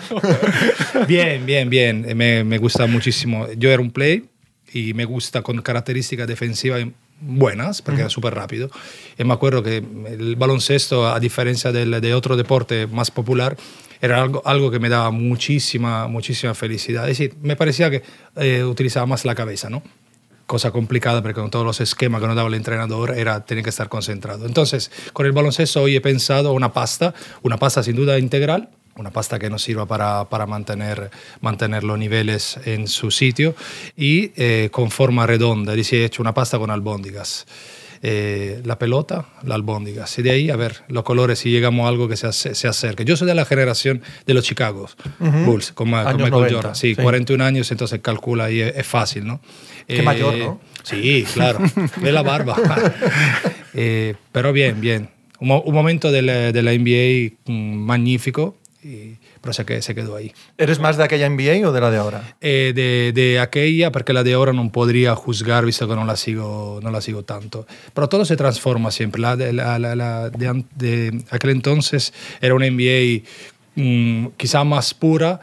Bien, 1.07 1.45
bien, 1.47 1.71
bien. 1.71 2.17
Me, 2.17 2.45
me 2.45 2.59
gusta 2.59 2.87
muchísimo. 2.87 3.47
Yo 3.57 3.71
era 3.71 3.83
un 3.83 3.91
play 3.91 4.25
y 4.73 4.95
me 4.95 5.05
gusta 5.05 5.43
con 5.43 5.61
características 5.61 6.27
defensivas 6.27 6.87
buenas, 7.21 7.83
porque 7.83 8.01
era 8.01 8.11
súper 8.11 8.35
rápido. 8.35 8.71
Y 9.19 9.25
me 9.25 9.33
acuerdo 9.33 9.63
que 9.63 9.77
el 9.77 10.37
baloncesto, 10.37 11.09
a 11.09 11.21
diferencia 11.21 11.73
del, 11.73 12.01
de 12.01 12.15
otro 12.15 12.37
deporte 12.37 12.87
más 12.87 13.11
popular, 13.11 13.57
era 14.01 14.21
algo, 14.21 14.43
algo 14.45 14.71
que 14.71 14.81
me 14.81 14.89
daba 14.89 15.11
muchísima, 15.11 16.09
muchísima 16.09 16.55
felicidad. 16.55 17.09
Es 17.09 17.19
decir, 17.19 17.37
me 17.41 17.57
parecía 17.57 17.91
que 17.91 18.03
eh, 18.37 18.65
utilizaba 18.65 19.07
más 19.07 19.25
la 19.25 19.35
cabeza, 19.35 19.71
¿no? 19.71 19.83
Cosa 20.47 20.71
complicada 20.71 21.23
porque 21.23 21.41
con 21.41 21.51
todos 21.51 21.65
los 21.65 21.81
esquemas 21.81 22.21
que 22.21 22.27
nos 22.27 22.37
daba 22.37 22.49
el 22.49 22.55
entrenador 22.55 23.17
era 23.17 23.45
tener 23.45 23.65
que 23.65 23.71
estar 23.71 23.89
concentrado. 23.89 24.47
Entonces, 24.47 24.91
con 25.13 25.27
el 25.27 25.33
baloncesto 25.33 25.83
hoy 25.83 25.97
he 25.97 26.01
pensado 26.01 26.53
una 26.53 26.73
pasta, 26.73 27.15
una 27.43 27.57
pasta 27.57 27.83
sin 27.83 27.97
duda 27.97 28.19
integral, 28.19 28.69
una 28.97 29.11
pasta 29.11 29.39
que 29.39 29.49
nos 29.49 29.63
sirva 29.63 29.87
para, 29.87 30.29
para 30.29 30.47
mantener, 30.47 31.11
mantener 31.41 31.85
los 31.85 31.99
niveles 31.99 32.59
en 32.65 32.89
su 32.89 33.11
sitio 33.11 33.55
y 33.97 34.33
eh, 34.37 34.69
con 34.71 34.91
forma 34.91 35.27
redonda. 35.27 35.73
Dice, 35.73 36.03
he 36.03 36.05
hecho 36.05 36.23
una 36.23 36.35
pasta 36.35 36.59
con 36.59 36.71
albóndigas. 36.71 37.47
Eh, 38.05 38.61
la 38.65 38.81
pelota, 38.81 39.27
la 39.45 39.55
albóndigas. 39.55 40.19
Y 40.19 40.23
de 40.23 40.33
ahí, 40.33 40.51
a 40.51 40.57
ver, 40.57 40.83
los 40.89 41.05
colores, 41.05 41.39
si 41.39 41.51
llegamos 41.51 41.85
a 41.85 41.89
algo 41.89 42.09
que 42.09 42.17
se, 42.17 42.33
se 42.33 42.67
acerque. 42.67 43.05
Yo 43.05 43.17
soy 43.17 43.29
de 43.29 43.35
la 43.37 43.45
generación 43.45 44.03
de 44.27 44.35
los 44.35 44.45
Chicago 44.45 44.89
Bulls, 45.21 45.71
con, 45.71 45.89
Ma- 45.89 46.03
con 46.03 46.15
Años 46.15 46.23
Michael 46.25 46.33
90, 46.33 46.55
Jordan. 46.57 46.75
Sí, 46.75 46.97
sí. 46.97 47.01
41 47.01 47.45
años, 47.45 47.71
entonces 47.71 48.01
calcula 48.03 48.47
ahí, 48.47 48.61
es, 48.61 48.75
es 48.77 48.87
fácil, 48.89 49.25
¿no? 49.25 49.41
Qué 49.87 50.03
mayor, 50.03 50.37
¿no? 50.37 50.61
Sí, 50.83 51.25
claro. 51.33 51.61
Ve 52.03 52.11
la 52.13 52.23
barba. 52.23 52.57
Eh, 53.75 54.17
pero 54.33 54.53
bien, 54.53 54.81
bien. 54.83 55.09
Un, 55.41 55.51
un 55.65 55.75
momento 55.75 56.13
de 56.13 56.21
la, 56.23 56.53
de 56.53 56.63
la 56.63 56.73
NBA 56.73 57.37
mm, 57.51 57.75
magnífico, 57.77 58.57
y, 58.85 59.15
pero 59.43 59.53
se, 59.53 59.67
que- 59.67 59.83
se 59.83 59.95
quedó 59.95 60.17
ahí. 60.17 60.33
¿Eres 60.57 60.79
más 60.81 60.97
de 60.97 61.05
aquella 61.05 61.29
NBA 61.29 61.69
o 61.69 61.73
de 61.73 61.81
la 61.83 61.91
de 61.91 61.99
ahora? 61.99 62.37
Eh, 62.41 62.73
de, 62.75 63.13
de 63.13 63.39
aquella, 63.41 63.93
porque 63.93 64.15
la 64.15 64.23
de 64.23 64.33
ahora 64.33 64.55
no 64.55 64.73
podría 64.73 65.15
juzgar, 65.15 65.67
visto 65.67 65.87
que 65.87 65.95
no 65.95 66.07
la 66.07 66.17
sigo, 66.17 66.81
no 66.83 66.91
la 66.91 67.01
sigo 67.03 67.25
tanto. 67.25 67.67
Pero 67.93 68.09
todo 68.09 68.25
se 68.25 68.37
transforma 68.37 68.91
siempre. 68.91 69.21
La 69.21 69.37
de, 69.37 69.53
la, 69.53 69.79
la- 69.79 69.95
la 69.95 70.31
de, 70.31 70.49
an- 70.49 70.67
de 70.77 71.23
aquel 71.31 71.51
entonces 71.51 72.15
era 72.41 72.55
una 72.55 72.67
NBA 72.71 73.23
mm, 73.75 74.27
quizá 74.37 74.65
más 74.65 74.95
pura, 74.95 75.41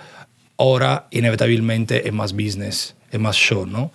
ahora 0.57 1.07
inevitablemente 1.11 2.07
es 2.07 2.13
más 2.13 2.33
business, 2.33 2.95
es 3.11 3.19
más 3.19 3.35
show, 3.35 3.65
¿no? 3.65 3.91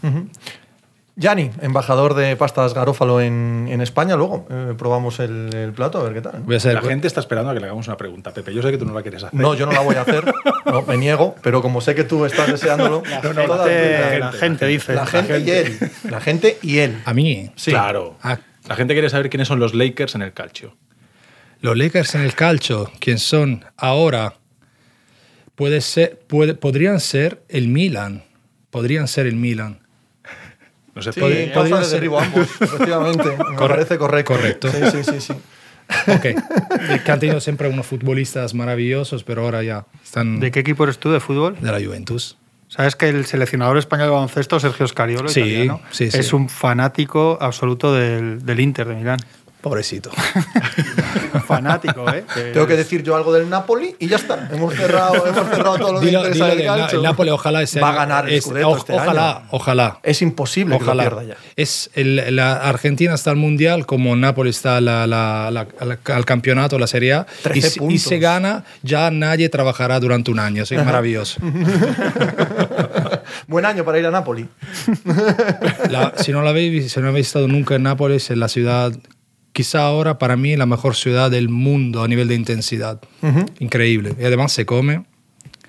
Yanni, 1.17 1.51
embajador 1.61 2.15
de 2.15 2.35
pastas 2.35 2.75
Garófalo 2.75 3.21
en, 3.21 3.69
en 3.71 3.81
España. 3.81 4.17
Luego 4.17 4.49
eh, 4.51 4.75
probamos 4.77 5.21
el, 5.21 5.55
el 5.55 5.73
plato, 5.73 6.01
a 6.01 6.03
ver 6.03 6.15
qué 6.15 6.21
tal. 6.23 6.43
Voy 6.43 6.55
a 6.55 6.59
hacer, 6.59 6.75
La 6.75 6.83
gente 6.83 7.07
está 7.07 7.21
esperando 7.21 7.51
a 7.51 7.55
que 7.55 7.61
le 7.61 7.67
hagamos 7.67 7.87
una 7.87 7.97
pregunta, 7.97 8.33
Pepe. 8.33 8.53
Yo 8.53 8.63
sé 8.63 8.73
que 8.73 8.79
tú 8.79 8.85
no 8.85 8.95
la 8.95 9.03
quieres 9.03 9.23
hacer. 9.23 9.39
No, 9.39 9.55
yo 9.55 9.65
no 9.67 9.73
la 9.73 9.81
voy 9.81 9.95
a 9.95 10.01
hacer, 10.03 10.25
no, 10.67 10.83
me 10.83 10.97
niego, 10.97 11.37
pero 11.41 11.63
como 11.63 11.81
sé 11.81 11.95
que 11.95 12.03
tú 12.03 12.25
estás 12.25 12.49
deseándolo, 12.51 13.03
La, 13.09 13.21
gente, 13.23 13.47
la, 13.49 14.19
la 14.19 14.33
gente 14.33 14.67
dice. 14.67 14.95
la 14.95 15.07
gente 15.07 15.39
y 15.39 15.51
él. 15.51 15.79
La 16.11 16.21
gente 16.21 16.59
y 16.63 16.79
él. 16.79 17.01
a 17.05 17.15
mí, 17.15 17.51
Sí. 17.55 17.71
Claro. 17.71 18.17
Ah. 18.23 18.39
La 18.67 18.75
gente 18.77 18.95
quiere 18.95 19.09
saber 19.11 19.31
quiénes 19.31 19.47
son 19.47 19.61
los 19.61 19.75
Lakers 19.75 20.15
en 20.17 20.23
el 20.23 20.33
calcio. 20.33 20.75
Los 21.61 21.77
Lakers 21.77 22.15
en 22.17 22.23
el 22.23 22.35
calcio, 22.35 22.91
quien 22.99 23.19
son 23.19 23.65
ahora, 23.77 24.35
puede 25.55 25.81
ser, 25.81 26.19
puede, 26.27 26.55
podrían 26.55 26.99
ser 26.99 27.43
el 27.49 27.69
Milan. 27.69 28.25
Podrían 28.71 29.07
ser 29.07 29.27
el 29.27 29.37
Milan. 29.37 29.84
No 30.95 31.03
sé, 31.03 31.13
Sí, 31.13 31.21
puede- 31.21 31.47
causa 31.53 31.61
podría 31.61 31.77
de 31.79 31.85
ser- 31.85 31.95
derribo 31.95 32.21
ambos, 32.21 32.49
efectivamente. 32.61 33.37
Me 33.51 33.57
parece 33.69 33.99
correcto. 33.99 34.35
correcto. 34.35 34.69
Sí, 34.71 34.79
sí, 34.93 35.05
sí. 35.05 35.21
sí. 35.21 35.33
Ok. 36.11 37.03
que 37.05 37.13
han 37.13 37.21
tenido 37.21 37.41
siempre 37.41 37.69
unos 37.69 37.85
futbolistas 37.87 38.55
maravillosos, 38.55 39.23
pero 39.25 39.43
ahora 39.43 39.63
ya 39.63 39.85
están 40.03 40.41
¿De 40.41 40.51
qué 40.51 40.61
equipo 40.61 40.85
eres 40.85 40.99
tú 40.99 41.11
de 41.13 41.21
fútbol? 41.21 41.57
de 41.61 41.71
la 41.73 41.85
Juventus. 41.85 42.39
¿Sabes 42.69 42.97
que 42.97 43.09
el 43.09 43.27
seleccionador 43.27 43.77
español 43.77 44.07
de 44.07 44.13
baloncesto, 44.15 44.59
Sergio 44.59 44.89
Scariolo, 44.89 45.29
Sí, 45.29 45.41
italiano, 45.41 45.81
sí, 45.91 46.11
sí. 46.11 46.19
es 46.19 46.33
un 46.33 46.49
fanático 46.49 47.37
absoluto 47.41 47.93
del, 47.93 48.45
del 48.45 48.61
Inter 48.61 48.89
de 48.89 48.95
Milán? 48.95 49.19
Pobrecito. 49.65 50.11
Fanático, 51.47 52.07
¿eh? 52.13 52.23
Tengo 52.53 52.67
que 52.67 52.77
decir 52.77 53.03
yo 53.03 53.17
algo 53.17 53.33
del 53.33 53.49
Napoli 53.49 53.97
y 53.99 54.09
ya 54.09 54.17
está. 54.17 54.47
Hemos 54.53 54.75
cerrado, 54.75 55.27
hemos 55.27 55.49
cerrado 55.49 55.79
todo 55.79 55.93
lo 55.95 56.01
que 56.01 56.07
Dilo, 56.07 56.19
interesa 56.19 56.45
dilo 56.51 56.57
del 56.57 56.67
calcio. 56.67 56.99
el 56.99 57.03
Napoli 57.05 57.31
ojalá 57.31 57.63
ese 57.63 57.81
Va 57.81 57.89
a 57.89 57.95
ganar 57.95 58.29
el 58.29 58.35
es- 58.35 58.45
Scudetto 58.45 58.69
o- 58.69 58.77
este 58.77 58.93
ojalá, 58.93 59.37
año. 59.39 59.47
ojalá. 59.53 59.99
Es 60.03 60.21
imposible 60.21 60.77
que 60.77 60.85
Ojalá. 60.85 61.05
lo 61.05 61.11
pierda 61.17 61.35
ya. 61.35 61.41
Es 61.57 61.89
el- 61.95 62.37
la 62.37 62.57
Argentina 62.57 63.15
está 63.15 63.31
al 63.31 63.37
mundial 63.37 63.87
como 63.87 64.15
Napoli 64.17 64.51
está 64.51 64.83
la- 64.83 65.07
la- 65.07 65.51
la- 65.51 65.67
al, 65.81 65.99
al 66.05 66.25
campeonato, 66.27 66.79
la 66.79 66.87
Serie 66.87 67.15
A. 67.15 67.27
13 67.43 67.81
Y, 67.89 67.99
se 67.99 68.19
gana, 68.19 68.65
ya 68.83 69.11
nadie 69.11 69.49
trabajará 69.49 69.99
durante 69.99 70.31
un 70.31 70.41
año. 70.41 70.63
Es 70.63 70.73
maravilloso. 70.73 71.41
Buen 73.47 73.65
año 73.65 73.83
para 73.85 73.99
ir 73.99 74.05
a 74.07 74.11
Napoli. 74.11 74.47
La- 75.89 76.13
si, 76.19 76.33
no 76.33 76.43
la 76.43 76.51
habéis, 76.51 76.93
si 76.93 77.01
no 77.01 77.09
habéis 77.09 77.29
estado 77.29 77.49
nunca 77.49 77.77
en 77.77 77.85
Nápoles, 77.85 78.31
es 78.31 78.37
la 78.37 78.49
ciudad, 78.49 78.93
quizá 79.55 79.87
ahora 79.87 80.19
para 80.19 80.37
mí 80.37 80.57
la 80.57 80.67
mejor 80.67 80.97
ciudad 80.97 81.31
del 81.31 81.49
mundo 81.49 82.03
a 82.03 82.09
nivel 82.09 82.29
de 82.29 82.35
intensidad. 82.35 83.01
Increíble. 83.61 84.15
Y 84.21 84.25
además 84.25 84.53
se 84.53 84.67
come 84.67 85.07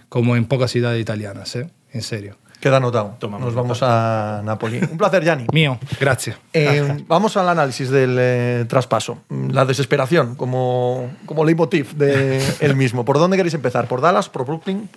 como 0.09 0.35
en 0.35 0.45
pocas 0.45 0.71
ciudades 0.71 1.01
italianas, 1.01 1.55
¿eh? 1.55 1.69
En 1.93 2.01
serio. 2.01 2.35
Queda 2.59 2.77
anotado. 2.77 3.15
Tomamos 3.19 3.45
Nos 3.45 3.53
vamos 3.53 3.79
a 3.83 4.41
Napoli. 4.43 4.79
Un 4.79 4.97
placer, 4.97 5.23
Gianni. 5.23 5.45
Mío, 5.53 5.77
gracias. 5.99 6.37
Eh, 6.51 7.05
vamos 7.07 7.37
al 7.37 7.47
análisis 7.47 7.89
del 7.89 8.17
eh, 8.19 8.65
traspaso. 8.67 9.19
La 9.29 9.65
desesperación 9.65 10.35
como, 10.35 11.11
como 11.27 11.45
leitmotiv 11.45 11.93
de 11.93 12.43
el 12.61 12.75
mismo. 12.75 13.05
¿Por 13.05 13.19
dónde 13.19 13.37
queréis 13.37 13.53
empezar? 13.53 13.87
¿Por 13.87 14.01
Dallas? 14.01 14.29
¿Por 14.29 14.45
Brooklyn? 14.45 14.89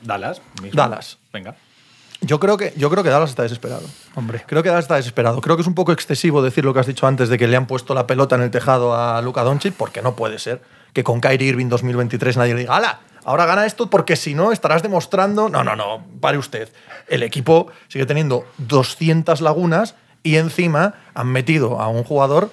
Dallas. 0.00 0.40
mismo. 0.62 0.74
Dallas. 0.74 1.18
Venga. 1.32 1.54
Yo 2.22 2.38
creo 2.38 2.56
que, 2.56 2.74
yo 2.76 2.90
creo 2.90 3.02
que 3.02 3.08
Dallas 3.08 3.30
está 3.30 3.42
desesperado. 3.42 3.82
Hombre. 4.14 4.42
Creo 4.46 4.62
que 4.62 4.68
Dallas 4.68 4.84
está 4.84 4.96
desesperado. 4.96 5.40
Creo 5.40 5.56
que 5.56 5.62
es 5.62 5.68
un 5.68 5.74
poco 5.74 5.92
excesivo 5.92 6.42
decir 6.42 6.64
lo 6.64 6.74
que 6.74 6.80
has 6.80 6.86
dicho 6.86 7.06
antes 7.06 7.28
de 7.28 7.38
que 7.38 7.48
le 7.48 7.56
han 7.56 7.66
puesto 7.66 7.94
la 7.94 8.06
pelota 8.06 8.36
en 8.36 8.42
el 8.42 8.50
tejado 8.50 8.94
a 8.94 9.22
Luka 9.22 9.42
Doncic, 9.42 9.74
porque 9.74 10.02
no 10.02 10.16
puede 10.16 10.38
ser 10.38 10.60
que 10.92 11.02
con 11.02 11.20
Kyrie 11.20 11.48
Irving 11.48 11.68
2023 11.68 12.36
nadie 12.36 12.54
le 12.54 12.60
diga, 12.60 12.76
¡hala! 12.76 13.00
Ahora 13.24 13.46
gana 13.46 13.66
esto 13.66 13.90
porque 13.90 14.16
si 14.16 14.34
no 14.34 14.52
estarás 14.52 14.82
demostrando. 14.82 15.48
No, 15.48 15.62
no, 15.62 15.76
no, 15.76 16.04
pare 16.20 16.38
usted. 16.38 16.72
El 17.08 17.22
equipo 17.22 17.68
sigue 17.88 18.06
teniendo 18.06 18.46
200 18.58 19.40
lagunas 19.40 19.94
y 20.22 20.36
encima 20.36 20.94
han 21.14 21.28
metido 21.28 21.80
a 21.80 21.88
un 21.88 22.02
jugador 22.04 22.50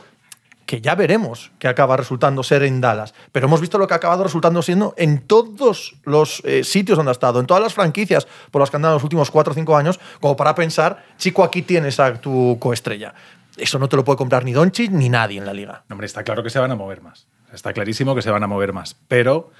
que 0.67 0.81
ya 0.81 0.93
veremos 0.93 1.51
que 1.57 1.67
acaba 1.67 1.97
resultando 1.97 2.43
ser 2.43 2.61
en 2.61 2.81
Dallas. 2.81 3.15
Pero 3.31 3.47
hemos 3.47 3.61
visto 3.61 3.79
lo 3.79 3.87
que 3.87 3.95
ha 3.95 3.97
acabado 3.97 4.23
resultando 4.23 4.61
siendo 4.61 4.93
en 4.97 5.21
todos 5.21 5.95
los 6.03 6.43
eh, 6.45 6.63
sitios 6.63 6.97
donde 6.97 7.09
ha 7.09 7.13
estado, 7.13 7.39
en 7.39 7.47
todas 7.47 7.63
las 7.63 7.73
franquicias 7.73 8.27
por 8.51 8.59
las 8.59 8.69
que 8.69 8.75
han 8.75 8.83
dado 8.83 8.95
los 8.95 9.03
últimos 9.03 9.31
4 9.31 9.51
o 9.51 9.55
5 9.55 9.77
años, 9.77 9.99
como 10.19 10.35
para 10.35 10.53
pensar, 10.53 11.03
chico, 11.17 11.43
aquí 11.43 11.63
tienes 11.63 11.99
a 11.99 12.21
tu 12.21 12.57
coestrella. 12.59 13.15
Eso 13.55 13.79
no 13.79 13.89
te 13.89 13.95
lo 13.95 14.03
puede 14.03 14.17
comprar 14.17 14.43
ni 14.43 14.51
Doncic 14.51 14.91
ni 14.91 15.09
nadie 15.09 15.39
en 15.39 15.45
la 15.45 15.53
liga. 15.53 15.83
Hombre, 15.89 16.05
está 16.05 16.23
claro 16.23 16.43
que 16.43 16.51
se 16.51 16.59
van 16.59 16.69
a 16.69 16.75
mover 16.75 17.01
más. 17.01 17.25
Está 17.51 17.73
clarísimo 17.73 18.13
que 18.13 18.21
se 18.21 18.29
van 18.29 18.43
a 18.43 18.47
mover 18.47 18.73
más. 18.73 18.95
Pero 19.07 19.51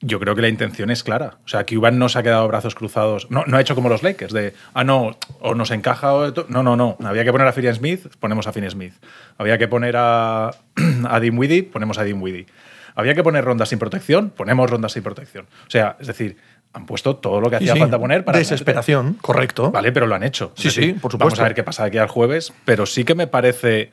yo 0.00 0.18
creo 0.18 0.34
que 0.34 0.42
la 0.42 0.48
intención 0.48 0.90
es 0.90 1.04
clara. 1.04 1.38
O 1.44 1.48
sea, 1.48 1.66
Cuban 1.66 1.98
no 1.98 2.08
se 2.08 2.18
ha 2.18 2.22
quedado 2.22 2.48
brazos 2.48 2.74
cruzados. 2.74 3.30
No, 3.30 3.44
no 3.46 3.56
ha 3.56 3.60
hecho 3.60 3.74
como 3.74 3.88
los 3.88 4.02
Lakers, 4.02 4.32
de, 4.32 4.54
ah, 4.72 4.82
no, 4.84 5.16
o 5.40 5.54
nos 5.54 5.70
encaja 5.70 6.14
o... 6.14 6.32
to-". 6.32 6.46
No, 6.48 6.62
no, 6.62 6.76
no. 6.76 6.96
Había 7.04 7.24
que 7.24 7.32
poner 7.32 7.46
a 7.46 7.52
Finian 7.52 7.74
Smith, 7.74 8.06
ponemos 8.18 8.46
a 8.46 8.52
Finian 8.52 8.70
Smith. 8.70 8.94
Había 9.36 9.58
que 9.58 9.68
poner 9.68 9.96
a, 9.96 10.50
a 11.08 11.20
Dinwiddie, 11.20 11.64
ponemos 11.64 11.98
a 11.98 12.04
Dinwiddie. 12.04 12.46
Había 12.94 13.14
que 13.14 13.22
poner 13.22 13.44
rondas 13.44 13.68
sin 13.68 13.78
protección, 13.78 14.30
ponemos 14.30 14.68
rondas 14.68 14.92
sin 14.92 15.02
protección. 15.02 15.46
O 15.66 15.70
sea, 15.70 15.96
es 16.00 16.06
decir, 16.06 16.36
han 16.72 16.86
puesto 16.86 17.16
todo 17.16 17.40
lo 17.40 17.50
que 17.50 17.56
hacía 17.56 17.74
Sí, 17.74 17.78
falta 17.78 17.98
poner 17.98 18.24
para... 18.24 18.38
Desesperación, 18.38 19.14
correcto. 19.20 19.70
Vale, 19.70 19.92
pero 19.92 20.06
lo 20.06 20.14
han 20.14 20.22
hecho. 20.22 20.52
Sí, 20.56 20.70
sí, 20.70 20.92
por 20.94 21.12
Vamos 21.12 21.12
supuesto. 21.12 21.40
a 21.42 21.44
ver 21.44 21.54
qué 21.54 21.62
pasa 21.62 21.84
aquí 21.84 21.98
al 21.98 22.08
jueves, 22.08 22.52
pero 22.64 22.86
sí 22.86 23.04
que 23.04 23.14
me 23.14 23.26
parece 23.26 23.90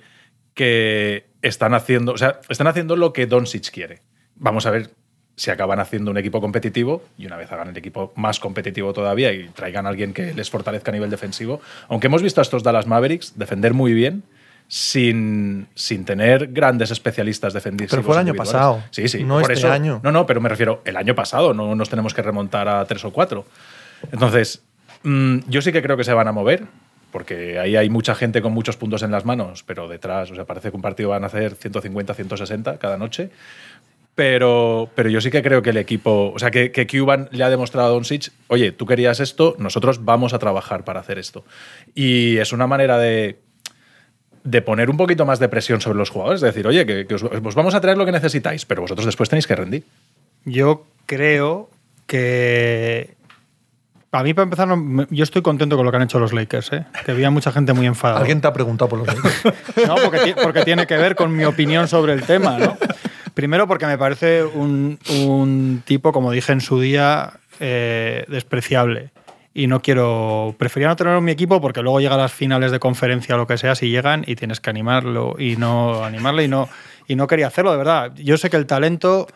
que 0.54 1.28
están 1.42 1.74
haciendo, 1.74 2.14
o 2.14 2.18
sea, 2.18 2.40
están 2.50 2.68
haciendo 2.68 2.96
lo 2.96 3.14
que 3.14 3.28
Doncic 3.28 3.72
quiere. 3.72 4.02
Vamos 4.36 4.66
a 4.66 4.72
ver 4.72 4.92
si 5.38 5.52
acaban 5.52 5.80
haciendo 5.80 6.10
un 6.12 6.18
equipo 6.18 6.42
competitivo 6.42 7.04
y 7.18 7.28
una 7.28 7.38
vez 7.38 7.50
hagan 7.52 7.70
el 7.70 7.78
equipo 7.78 8.12
más 8.16 8.40
competitivo 8.42 8.92
todavía 8.92 9.32
y 9.32 9.48
traigan 9.50 9.86
a 9.86 9.90
alguien 9.90 10.12
que 10.12 10.34
les 10.34 10.50
fortalezca 10.50 10.92
a 10.92 10.94
nivel 10.96 11.10
defensivo. 11.12 11.62
Aunque 11.90 12.08
hemos 12.08 12.22
visto 12.24 12.42
a 12.42 12.44
estos 12.44 12.64
Dallas 12.64 12.88
Mavericks 12.88 13.34
defender 13.38 13.74
muy 13.76 13.94
bien 13.94 14.24
sin, 14.68 15.68
sin 15.76 16.06
tener 16.06 16.48
grandes 16.48 16.92
especialistas 16.92 17.54
defensivos. 17.54 17.92
Pero 17.92 18.04
fue 18.04 18.16
el 18.16 18.20
año 18.22 18.34
pasado, 18.34 18.84
Sí, 18.92 19.08
sí. 19.08 19.24
no 19.24 19.36
por 19.40 19.44
este 19.52 19.66
eso- 19.66 19.72
año. 19.72 20.02
No, 20.04 20.12
no, 20.12 20.26
pero 20.26 20.42
me 20.42 20.50
refiero, 20.50 20.82
el 20.86 20.98
año 20.98 21.16
pasado, 21.16 21.54
no 21.54 21.76
nos 21.76 21.90
tenemos 21.90 22.14
que 22.14 22.22
remontar 22.22 22.68
a 22.68 22.84
tres 22.86 23.06
o 23.06 23.12
cuatro. 23.14 23.46
Entonces, 24.12 24.64
mm, 25.04 25.38
yo 25.48 25.62
sí 25.62 25.72
que 25.72 25.82
creo 25.82 25.98
que 25.98 26.04
se 26.04 26.14
van 26.14 26.28
a 26.28 26.32
mover, 26.32 26.66
porque 27.12 27.58
ahí 27.60 27.76
hay 27.76 27.90
mucha 27.90 28.14
gente 28.16 28.42
con 28.42 28.52
muchos 28.54 28.76
puntos 28.76 29.02
en 29.04 29.12
las 29.12 29.24
manos, 29.24 29.64
pero 29.64 29.88
detrás, 29.88 30.30
o 30.32 30.36
sea, 30.36 30.46
parece 30.46 30.70
que 30.72 30.76
un 30.76 30.82
partido 30.82 31.10
van 31.10 31.24
a 31.24 31.28
hacer 31.28 31.56
150, 31.56 32.14
160 32.14 32.78
cada 32.78 32.98
noche. 32.98 33.30
Pero, 34.18 34.90
pero 34.96 35.12
yo 35.12 35.22
sí 35.22 35.30
que 35.30 35.44
creo 35.44 35.62
que 35.62 35.70
el 35.70 35.78
equipo, 35.78 36.34
o 36.36 36.40
sea, 36.40 36.50
que, 36.50 36.72
que 36.72 36.88
Cuban 36.88 37.30
le 37.32 37.44
ha 37.44 37.52
demostrado 37.52 37.90
a 37.90 37.92
Doncic, 37.92 38.32
oye, 38.48 38.72
tú 38.72 38.88
querías 38.88 39.20
esto, 39.20 39.56
nosotros 39.60 40.06
vamos 40.06 40.34
a 40.34 40.40
trabajar 40.40 40.84
para 40.84 41.00
hacer 41.00 41.20
esto. 41.20 41.46
Y 41.94 42.38
es 42.38 42.52
una 42.52 42.66
manera 42.66 42.98
de, 42.98 43.38
de 44.44 44.62
poner 44.64 44.90
un 44.90 44.98
poquito 44.98 45.28
más 45.28 45.38
de 45.38 45.48
presión 45.50 45.82
sobre 45.82 46.00
los 46.00 46.10
jugadores, 46.10 46.42
es 46.42 46.48
decir, 46.48 46.66
oye, 46.66 46.88
que, 46.88 47.06
que 47.06 47.14
os, 47.14 47.22
os 47.22 47.54
vamos 47.54 47.76
a 47.76 47.80
traer 47.80 47.96
lo 47.96 48.08
que 48.08 48.12
necesitáis, 48.12 48.66
pero 48.66 48.82
vosotros 48.82 49.06
después 49.06 49.30
tenéis 49.30 49.46
que 49.46 49.56
rendir. 49.56 49.84
Yo 50.46 50.88
creo 51.06 51.70
que. 52.08 53.18
A 54.12 54.24
mí, 54.24 54.34
para 54.34 54.46
empezar, 54.46 54.68
yo 55.12 55.24
estoy 55.24 55.44
contento 55.44 55.76
con 55.76 55.86
lo 55.86 55.92
que 55.92 55.98
han 55.98 56.04
hecho 56.04 56.18
los 56.18 56.34
Lakers, 56.34 56.74
¿eh? 56.74 56.86
que 57.06 57.12
había 57.12 57.30
mucha 57.30 57.52
gente 57.52 57.74
muy 57.74 57.86
enfadada. 57.86 58.22
Alguien 58.22 58.42
te 58.42 58.48
ha 58.48 58.54
preguntado 58.54 58.90
por 58.90 58.98
los 58.98 59.08
Lakers. 59.16 59.44
No, 59.88 59.94
porque, 60.04 60.36
porque 60.42 60.64
tiene 60.64 60.88
que 60.88 60.98
ver 60.98 61.16
con 61.16 61.36
mi 61.36 61.46
opinión 61.46 61.88
sobre 61.88 62.14
el 62.14 62.24
tema. 62.24 62.58
¿no? 62.58 62.78
Primero, 63.38 63.68
porque 63.68 63.86
me 63.86 64.00
parece 64.00 64.44
un, 64.44 64.98
un 65.12 65.84
tipo, 65.86 66.12
como 66.12 66.32
dije 66.32 66.54
en 66.54 66.60
su 66.60 66.82
día, 66.82 67.34
eh, 67.60 68.26
despreciable. 68.30 69.12
Y 69.54 69.68
no 69.68 69.80
quiero. 69.80 70.56
Prefería 70.58 70.88
no 70.88 70.96
tenerlo 70.96 71.20
en 71.20 71.26
mi 71.26 71.34
equipo 71.34 71.62
porque 71.62 71.84
luego 71.84 72.00
llega 72.00 72.16
a 72.16 72.18
las 72.18 72.34
finales 72.34 72.72
de 72.72 72.80
conferencia 72.80 73.36
o 73.36 73.38
lo 73.38 73.46
que 73.46 73.60
sea, 73.60 73.76
si 73.76 73.92
llegan 73.92 74.24
y 74.26 74.38
tienes 74.38 74.60
que 74.60 74.72
animarlo 74.72 75.36
y 75.38 75.56
no 75.56 76.04
animarle 76.04 76.46
y 76.46 76.48
no, 76.48 76.68
y 77.08 77.16
no 77.16 77.28
quería 77.28 77.46
hacerlo, 77.46 77.70
de 77.70 77.78
verdad. 77.78 78.12
Yo 78.16 78.38
sé 78.38 78.50
que 78.50 78.58
el 78.58 78.66
talento 78.66 79.28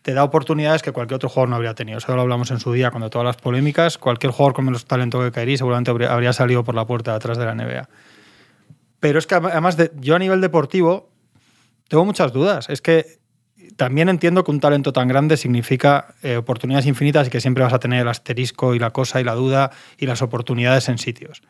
te 0.00 0.14
da 0.14 0.24
oportunidades 0.24 0.80
que 0.80 0.92
cualquier 0.92 1.16
otro 1.16 1.28
jugador 1.28 1.50
no 1.50 1.56
habría 1.56 1.74
tenido. 1.74 1.98
Eso 1.98 2.16
lo 2.16 2.22
hablamos 2.22 2.50
en 2.52 2.58
su 2.58 2.72
día, 2.72 2.90
cuando 2.90 3.10
todas 3.10 3.26
las 3.26 3.36
polémicas, 3.36 3.98
cualquier 3.98 4.32
jugador 4.32 4.54
con 4.54 4.64
menos 4.64 4.86
talento 4.86 5.20
que 5.20 5.30
Kairi 5.30 5.58
seguramente 5.58 5.90
habría, 5.90 6.32
salido 6.32 6.64
por 6.64 6.74
la 6.74 6.86
puerta 6.86 7.10
de 7.10 7.16
atrás 7.18 7.36
de 7.36 7.44
la 7.44 7.54
NBA. 7.54 7.86
Pero 8.98 9.18
es 9.18 9.26
que 9.26 9.34
además, 9.34 9.76
de, 9.76 9.92
yo 10.00 10.14
a 10.16 10.18
nivel 10.18 10.40
deportivo 10.40 11.10
tengo 11.88 12.06
muchas 12.06 12.32
dudas. 12.32 12.70
Es 12.70 12.80
que 12.80 13.20
también 13.76 14.08
entiendo 14.08 14.44
que 14.44 14.50
un 14.50 14.60
talento 14.60 14.92
tan 14.92 15.08
grande 15.08 15.36
significa 15.36 16.14
eh, 16.22 16.36
oportunidades 16.36 16.86
infinitas 16.86 17.26
y 17.26 17.30
que 17.30 17.40
siempre 17.40 17.64
vas 17.64 17.72
a 17.72 17.78
tener 17.78 18.00
el 18.00 18.08
asterisco 18.08 18.74
y 18.74 18.78
la 18.78 18.90
cosa 18.90 19.20
y 19.20 19.24
la 19.24 19.34
duda 19.34 19.70
y 19.98 20.06
las 20.06 20.22
oportunidades 20.22 20.88
en 20.88 20.98
sitios. 20.98 21.42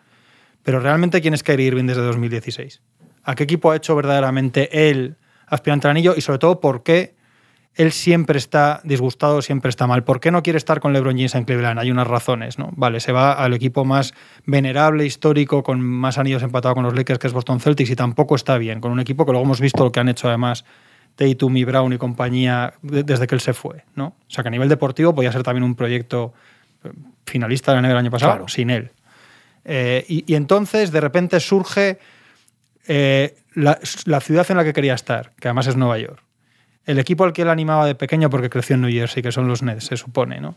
Pero 0.62 0.80
realmente, 0.80 1.20
¿quién 1.20 1.34
es 1.34 1.42
Kyrie 1.42 1.66
Irving 1.66 1.86
desde 1.86 2.02
2016? 2.02 2.80
¿A 3.24 3.34
qué 3.34 3.44
equipo 3.44 3.70
ha 3.70 3.76
hecho 3.76 3.94
verdaderamente 3.96 4.90
él 4.90 5.16
aspirante 5.46 5.86
al 5.86 5.92
anillo? 5.92 6.14
Y 6.16 6.20
sobre 6.20 6.38
todo, 6.38 6.60
¿por 6.60 6.82
qué 6.82 7.14
él 7.74 7.92
siempre 7.92 8.38
está 8.38 8.80
disgustado, 8.84 9.42
siempre 9.42 9.70
está 9.70 9.86
mal? 9.86 10.04
¿Por 10.04 10.20
qué 10.20 10.30
no 10.30 10.42
quiere 10.42 10.56
estar 10.56 10.80
con 10.80 10.92
LeBron 10.92 11.16
James 11.16 11.34
en 11.34 11.44
Cleveland? 11.44 11.78
Hay 11.78 11.90
unas 11.90 12.06
razones, 12.06 12.58
¿no? 12.58 12.70
Vale, 12.76 13.00
se 13.00 13.12
va 13.12 13.32
al 13.32 13.54
equipo 13.54 13.84
más 13.84 14.14
venerable, 14.44 15.04
histórico, 15.04 15.62
con 15.62 15.80
más 15.80 16.18
anillos 16.18 16.42
empatado 16.42 16.74
con 16.74 16.84
los 16.84 16.94
Lakers, 16.94 17.18
que 17.18 17.26
es 17.26 17.32
Boston 17.32 17.60
Celtics, 17.60 17.90
y 17.90 17.96
tampoco 17.96 18.34
está 18.34 18.58
bien, 18.58 18.80
con 18.80 18.92
un 18.92 19.00
equipo 19.00 19.24
que 19.24 19.32
luego 19.32 19.44
hemos 19.44 19.60
visto 19.60 19.84
lo 19.84 19.90
que 19.90 20.00
han 20.00 20.08
hecho 20.08 20.28
además 20.28 20.64
Tatum 21.16 21.56
y 21.56 21.64
Brown 21.64 21.92
y 21.92 21.98
compañía 21.98 22.74
de- 22.82 23.02
desde 23.02 23.26
que 23.26 23.34
él 23.34 23.40
se 23.40 23.52
fue, 23.54 23.84
¿no? 23.94 24.06
O 24.06 24.30
sea, 24.30 24.42
que 24.42 24.48
a 24.48 24.50
nivel 24.50 24.68
deportivo 24.68 25.14
podía 25.14 25.30
ser 25.32 25.42
también 25.42 25.62
un 25.64 25.74
proyecto 25.74 26.32
eh, 26.84 26.90
finalista 27.26 27.72
de 27.72 27.76
la 27.80 27.88
NBA 27.88 27.92
el 27.92 27.98
año 27.98 28.10
pasado, 28.10 28.32
Claro. 28.32 28.48
sin 28.48 28.70
él. 28.70 28.90
Eh, 29.64 30.04
y, 30.08 30.24
y 30.32 30.34
entonces, 30.36 30.90
de 30.90 31.00
repente, 31.00 31.38
surge 31.40 31.98
eh, 32.88 33.36
la, 33.54 33.78
la 34.06 34.20
ciudad 34.20 34.46
en 34.50 34.56
la 34.56 34.64
que 34.64 34.72
quería 34.72 34.94
estar, 34.94 35.32
que 35.38 35.48
además 35.48 35.66
es 35.68 35.76
Nueva 35.76 35.98
York. 35.98 36.22
El 36.84 36.98
equipo 36.98 37.22
al 37.24 37.32
que 37.32 37.42
él 37.42 37.48
animaba 37.48 37.86
de 37.86 37.94
pequeño 37.94 38.28
porque 38.28 38.50
creció 38.50 38.74
en 38.74 38.82
New 38.82 38.90
Jersey, 38.90 39.22
que 39.22 39.30
son 39.30 39.46
los 39.46 39.62
Nets, 39.62 39.84
se 39.86 39.96
supone, 39.96 40.40
¿no? 40.40 40.56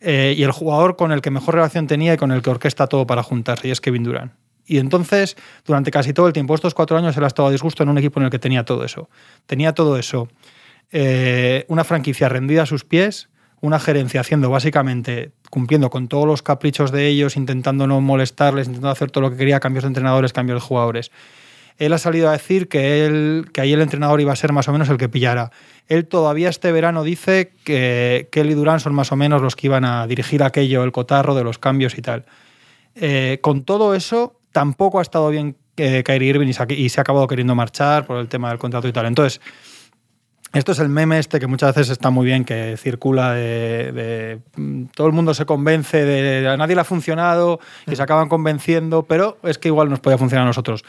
Eh, 0.00 0.34
y 0.36 0.44
el 0.44 0.52
jugador 0.52 0.96
con 0.96 1.10
el 1.12 1.20
que 1.20 1.30
mejor 1.30 1.56
relación 1.56 1.86
tenía 1.86 2.14
y 2.14 2.16
con 2.16 2.30
el 2.30 2.40
que 2.40 2.50
orquesta 2.50 2.86
todo 2.86 3.06
para 3.06 3.22
juntarse, 3.22 3.66
y 3.68 3.70
es 3.72 3.80
Kevin 3.80 4.04
Durant. 4.04 4.32
Y 4.70 4.78
entonces, 4.78 5.36
durante 5.66 5.90
casi 5.90 6.12
todo 6.12 6.28
el 6.28 6.32
tiempo, 6.32 6.54
estos 6.54 6.74
cuatro 6.74 6.96
años, 6.96 7.16
él 7.16 7.24
ha 7.24 7.26
estado 7.26 7.48
a 7.48 7.50
disgusto 7.50 7.82
en 7.82 7.88
un 7.88 7.98
equipo 7.98 8.20
en 8.20 8.26
el 8.26 8.30
que 8.30 8.38
tenía 8.38 8.64
todo 8.64 8.84
eso. 8.84 9.10
Tenía 9.46 9.72
todo 9.72 9.98
eso. 9.98 10.28
Eh, 10.92 11.64
una 11.66 11.82
franquicia 11.82 12.28
rendida 12.28 12.62
a 12.62 12.66
sus 12.66 12.84
pies, 12.84 13.30
una 13.60 13.80
gerencia 13.80 14.20
haciendo 14.20 14.48
básicamente, 14.48 15.32
cumpliendo 15.50 15.90
con 15.90 16.06
todos 16.06 16.24
los 16.24 16.42
caprichos 16.42 16.92
de 16.92 17.08
ellos, 17.08 17.36
intentando 17.36 17.88
no 17.88 18.00
molestarles, 18.00 18.68
intentando 18.68 18.92
hacer 18.92 19.10
todo 19.10 19.22
lo 19.22 19.32
que 19.32 19.38
quería, 19.38 19.58
cambios 19.58 19.82
de 19.82 19.88
entrenadores, 19.88 20.32
cambios 20.32 20.62
de 20.62 20.68
jugadores. 20.68 21.10
Él 21.76 21.92
ha 21.92 21.98
salido 21.98 22.28
a 22.28 22.32
decir 22.32 22.68
que, 22.68 23.04
él, 23.04 23.46
que 23.52 23.62
ahí 23.62 23.72
el 23.72 23.80
entrenador 23.80 24.20
iba 24.20 24.32
a 24.32 24.36
ser 24.36 24.52
más 24.52 24.68
o 24.68 24.72
menos 24.72 24.88
el 24.88 24.98
que 24.98 25.08
pillara. 25.08 25.50
Él 25.88 26.06
todavía 26.06 26.48
este 26.48 26.70
verano 26.70 27.02
dice 27.02 27.54
que 27.64 28.28
Kelly 28.30 28.54
Durán 28.54 28.78
son 28.78 28.94
más 28.94 29.10
o 29.10 29.16
menos 29.16 29.42
los 29.42 29.56
que 29.56 29.66
iban 29.66 29.84
a 29.84 30.06
dirigir 30.06 30.44
aquello, 30.44 30.84
el 30.84 30.92
cotarro 30.92 31.34
de 31.34 31.42
los 31.42 31.58
cambios 31.58 31.98
y 31.98 32.02
tal. 32.02 32.24
Eh, 32.94 33.38
con 33.40 33.62
todo 33.64 33.94
eso, 33.94 34.39
tampoco 34.52 34.98
ha 34.98 35.02
estado 35.02 35.28
bien 35.30 35.56
eh, 35.76 36.02
Kyrie 36.04 36.30
Irving 36.30 36.48
y 36.48 36.52
se, 36.52 36.62
ha, 36.62 36.66
y 36.68 36.88
se 36.88 37.00
acabado 37.00 37.26
queriendo 37.26 37.54
marchar 37.54 38.06
por 38.06 38.18
el 38.18 38.28
tema 38.28 38.50
del 38.50 38.58
contrato 38.58 38.88
y 38.88 38.92
tal. 38.92 39.06
Entonces, 39.06 39.40
esto 40.52 40.72
es 40.72 40.80
el 40.80 40.88
meme 40.88 41.18
este 41.18 41.38
que 41.38 41.46
muchas 41.46 41.74
veces 41.74 41.90
está 41.90 42.10
muy 42.10 42.26
bien, 42.26 42.44
que 42.44 42.76
circula 42.76 43.32
de, 43.34 44.40
mm, 44.56 44.86
todo 44.94 45.06
el 45.06 45.12
mundo 45.12 45.32
se 45.32 45.46
convence 45.46 46.04
de 46.04 46.48
a 46.48 46.56
nadie 46.56 46.74
le 46.74 46.80
ha 46.80 46.84
funcionado 46.84 47.60
y 47.86 47.94
se 47.94 48.02
acaban 48.02 48.28
convenciendo, 48.28 49.04
pero 49.04 49.38
es 49.44 49.58
que 49.58 49.68
igual 49.68 49.88
nos 49.88 50.00
podía 50.00 50.18
funcionar 50.18 50.44
a 50.44 50.46
nosotros. 50.46 50.84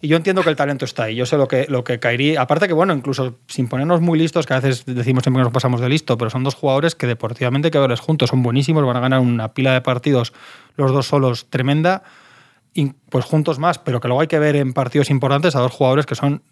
Y 0.00 0.08
yo 0.08 0.16
entiendo 0.16 0.42
que 0.42 0.50
el 0.50 0.56
talento 0.56 0.84
está 0.84 1.04
ahí. 1.04 1.16
Yo 1.16 1.24
sé 1.24 1.36
lo 1.36 1.48
que, 1.48 1.66
lo 1.68 1.84
que 1.84 1.98
Kairi, 1.98 2.36
aparte 2.36 2.66
que 2.66 2.74
bueno, 2.74 2.92
incluso 2.92 3.38
sin 3.46 3.68
ponernos 3.68 4.00
muy 4.00 4.18
listos, 4.18 4.46
que 4.46 4.54
a 4.54 4.60
veces 4.60 4.84
decimos 4.86 5.22
siempre 5.22 5.40
que 5.40 5.44
nos 5.44 5.52
pasamos 5.52 5.80
de 5.80 5.88
listo, 5.88 6.18
pero 6.18 6.30
son 6.30 6.44
dos 6.44 6.54
jugadores 6.54 6.94
que 6.94 7.06
deportivamente 7.06 7.70
que 7.70 7.78
verles 7.78 8.00
juntos 8.00 8.30
son 8.30 8.42
buenísimos, 8.42 8.84
van 8.84 8.96
a 8.96 9.00
ganar 9.00 9.20
una 9.20 9.54
pila 9.54 9.72
de 9.72 9.80
partidos 9.80 10.32
los 10.76 10.92
dos 10.92 11.06
solos 11.06 11.46
tremenda, 11.48 12.02
pues 13.08 13.24
juntos 13.24 13.58
más, 13.58 13.78
pero 13.78 14.00
que 14.00 14.08
luego 14.08 14.20
hay 14.20 14.26
que 14.26 14.38
ver 14.38 14.56
en 14.56 14.72
partidos 14.72 15.10
importantes 15.10 15.54
a 15.56 15.60
dos 15.60 15.72
jugadores 15.72 16.06
que 16.06 16.14
son 16.14 16.42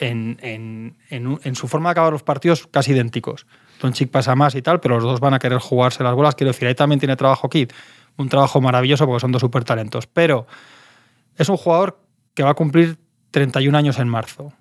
en, 0.00 0.38
en, 0.42 0.96
en, 1.10 1.54
su 1.54 1.68
forma 1.68 1.90
de 1.90 1.92
acabar 1.92 2.12
los 2.12 2.22
partidos 2.22 2.66
casi 2.70 2.92
idénticos. 2.92 3.46
Doncic 3.80 4.10
pasa 4.10 4.34
más 4.34 4.54
y 4.54 4.62
tal, 4.62 4.80
pero 4.80 4.96
los 4.96 5.04
dos 5.04 5.20
van 5.20 5.34
a 5.34 5.38
querer 5.38 5.58
jugarse 5.58 6.02
las 6.02 6.14
bolas. 6.14 6.34
Quiero 6.34 6.52
decir, 6.52 6.68
ahí 6.68 6.74
también 6.74 6.98
tiene 6.98 7.16
trabajo 7.16 7.48
Kid, 7.48 7.70
un 8.16 8.28
trabajo 8.28 8.60
maravilloso 8.60 9.06
porque 9.06 9.20
son 9.20 9.32
dos 9.32 9.40
súper 9.40 9.64
talentos. 9.64 10.06
Pero 10.06 10.46
es 11.36 11.48
un 11.48 11.56
jugador 11.56 12.00
que 12.34 12.42
va 12.42 12.50
a 12.50 12.54
cumplir 12.54 12.98
31 13.30 13.76
años 13.76 13.98
en 13.98 14.08
marzo, 14.08 14.52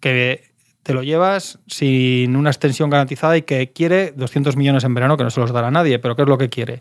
que 0.00 0.52
te 0.82 0.94
lo 0.94 1.02
llevas 1.02 1.58
sin 1.66 2.36
una 2.36 2.50
extensión 2.50 2.90
garantizada 2.90 3.36
y 3.36 3.42
que 3.42 3.72
quiere 3.72 4.12
200 4.12 4.56
millones 4.56 4.84
en 4.84 4.94
verano, 4.94 5.16
que 5.16 5.24
no 5.24 5.30
se 5.30 5.40
los 5.40 5.52
dará 5.52 5.68
a 5.68 5.70
nadie, 5.70 5.98
pero 5.98 6.16
¿qué 6.16 6.22
es 6.22 6.28
lo 6.28 6.38
que 6.38 6.48
quiere? 6.48 6.80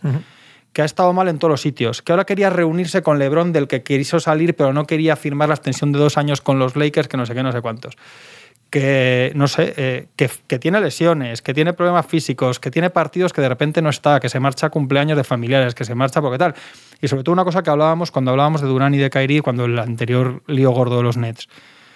Que 0.77 0.83
ha 0.83 0.85
estado 0.85 1.11
mal 1.11 1.27
en 1.27 1.39
todos 1.39 1.49
los 1.49 1.61
sitios, 1.61 2.03
que 2.03 2.11
ahora 2.11 2.23
quería 2.23 2.51
reunirse 2.51 3.01
con 3.01 3.17
LeBron, 3.17 3.51
del 3.51 3.67
que 3.67 3.81
quiso 3.81 4.19
salir, 4.19 4.55
pero 4.55 4.73
no 4.73 4.85
quería 4.85 5.15
firmar 5.15 5.49
la 5.49 5.55
extensión 5.55 5.91
de 5.91 5.97
dos 5.97 6.19
años 6.19 6.39
con 6.39 6.59
los 6.59 6.75
Lakers, 6.75 7.07
que 7.07 7.17
no 7.17 7.25
sé 7.25 7.33
qué, 7.33 7.41
no 7.41 7.51
sé 7.51 7.61
cuántos. 7.61 7.97
Que, 8.69 9.31
no 9.33 9.47
sé, 9.47 9.73
eh, 9.75 10.07
que, 10.15 10.59
tiene 10.59 10.79
lesiones, 10.79 11.41
que 11.41 11.55
tiene 11.55 11.73
problemas 11.73 12.05
físicos, 12.05 12.59
que 12.59 12.69
tiene 12.69 12.91
partidos 12.91 13.33
que 13.33 13.41
de 13.41 13.49
repente 13.49 13.81
no 13.81 13.89
está, 13.89 14.19
que 14.19 14.29
se 14.29 14.39
marcha 14.39 14.67
a 14.67 14.69
cumpleaños 14.69 15.17
de 15.17 15.23
familiares, 15.23 15.73
que 15.73 15.83
se 15.83 15.95
marcha 15.95 16.21
porque 16.21 16.37
tal. 16.37 16.53
Y 17.01 17.07
sobre 17.07 17.23
todo 17.23 17.33
una 17.33 17.43
cosa 17.43 17.63
que 17.63 17.71
hablábamos 17.71 18.11
cuando 18.11 18.29
hablábamos 18.29 18.61
de 18.61 18.67
Durán 18.67 18.93
y 18.93 18.99
de 18.99 19.09
Kyrie, 19.09 19.41
cuando 19.41 19.65
el 19.65 19.79
anterior 19.79 20.43
lío 20.45 20.69
gordo 20.69 20.97
de 20.97 21.03
los 21.03 21.17
Nets. 21.17 21.49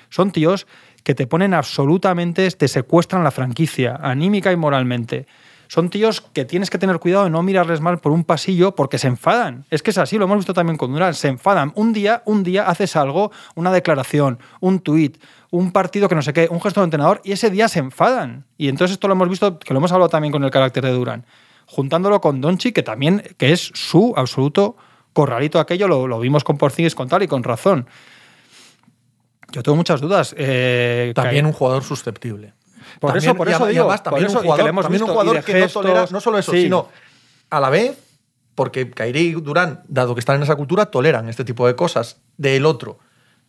Son 0.10 0.32
tíos 0.32 0.66
que 1.04 1.14
te 1.14 1.28
ponen 1.28 1.54
absolutamente, 1.54 2.50
te 2.50 2.68
secuestran 2.68 3.24
la 3.24 3.30
franquicia, 3.30 4.00
anímica 4.02 4.52
y 4.52 4.56
moralmente 4.56 5.28
son 5.72 5.90
tíos 5.90 6.20
que 6.20 6.44
tienes 6.44 6.70
que 6.70 6.78
tener 6.78 7.00
cuidado 7.00 7.24
de 7.24 7.30
no 7.30 7.42
mirarles 7.44 7.80
mal 7.80 8.00
por 8.00 8.12
un 8.12 8.26
pasillo 8.26 8.76
porque 8.76 8.98
se 8.98 9.08
enfadan. 9.08 9.64
Es 9.70 9.82
que 9.82 9.92
es 9.92 9.98
así, 9.98 10.18
lo 10.18 10.26
hemos 10.26 10.36
visto 10.36 10.54
también 10.54 10.76
con 10.76 10.92
Durán, 10.92 11.14
se 11.14 11.30
enfadan. 11.30 11.72
Un 11.76 11.94
día, 11.94 12.24
un 12.26 12.44
día 12.44 12.68
haces 12.68 12.98
algo, 12.98 13.32
una 13.56 13.72
declaración, 13.72 14.38
un 14.60 14.82
tuit, 14.82 15.24
un 15.50 15.72
partido 15.72 16.10
que 16.10 16.16
no 16.16 16.24
sé 16.24 16.34
qué, 16.34 16.50
un 16.52 16.60
gesto 16.60 16.82
de 16.82 16.84
entrenador 16.84 17.22
y 17.24 17.32
ese 17.32 17.50
día 17.50 17.70
se 17.70 17.80
enfadan. 17.80 18.44
Y 18.58 18.68
entonces 18.68 18.96
esto 18.96 19.08
lo 19.08 19.14
hemos 19.14 19.30
visto, 19.30 19.60
que 19.60 19.74
lo 19.74 19.78
hemos 19.78 19.94
hablado 19.94 20.10
también 20.10 20.34
con 20.34 20.44
el 20.44 20.52
carácter 20.52 20.84
de 20.84 20.92
Durán, 20.92 21.26
juntándolo 21.68 22.20
con 22.20 22.42
Donchi, 22.42 22.74
que 22.74 22.84
también 22.84 23.24
que 23.38 23.54
es 23.54 23.72
su 23.74 24.14
absoluto 24.18 24.76
corralito 25.14 25.58
aquello, 25.58 25.88
lo, 25.88 26.06
lo 26.06 26.20
vimos 26.20 26.44
con 26.44 26.58
Porzingis 26.58 26.96
con 26.96 27.08
tal 27.08 27.24
y 27.24 27.30
con 27.30 27.44
razón. 27.44 27.88
Yo 29.54 29.64
tengo 29.64 29.78
muchas 29.78 30.02
dudas. 30.02 30.36
Eh, 30.38 31.14
también 31.16 31.46
un 31.46 31.54
jugador 31.54 31.86
susceptible. 31.86 32.56
Por 33.02 33.14
también, 33.14 33.32
eso, 33.32 33.36
por 33.36 33.50
eso 33.50 33.66
digo, 33.66 33.82
además, 33.82 34.04
también 34.04 34.28
por 34.28 34.30
eso, 34.30 34.38
un 34.38 34.44
jugador, 34.44 34.64
que, 34.64 34.70
hemos 34.70 34.84
también 34.84 35.02
un 35.02 35.08
visto, 35.08 35.14
jugador 35.14 35.34
y 35.34 35.40
de 35.40 35.44
que 35.44 35.54
gestos, 35.54 35.84
no 35.84 35.90
tolera 35.90 36.08
no 36.12 36.22
solo 36.22 36.38
eso, 36.38 36.52
sí. 36.52 36.62
sino 36.62 36.88
a 37.50 37.60
la 37.60 37.72
vez, 37.72 37.98
porque 38.54 38.92
Kairi 38.92 39.20
y 39.20 39.32
Durán, 39.32 39.82
dado 39.88 40.14
que 40.14 40.20
están 40.20 40.36
en 40.36 40.44
esa 40.44 40.56
cultura, 40.56 40.86
toleran 40.86 41.28
este 41.28 41.44
tipo 41.44 41.66
de 41.66 41.76
cosas 41.76 42.22
del 42.38 42.64
otro. 42.64 43.00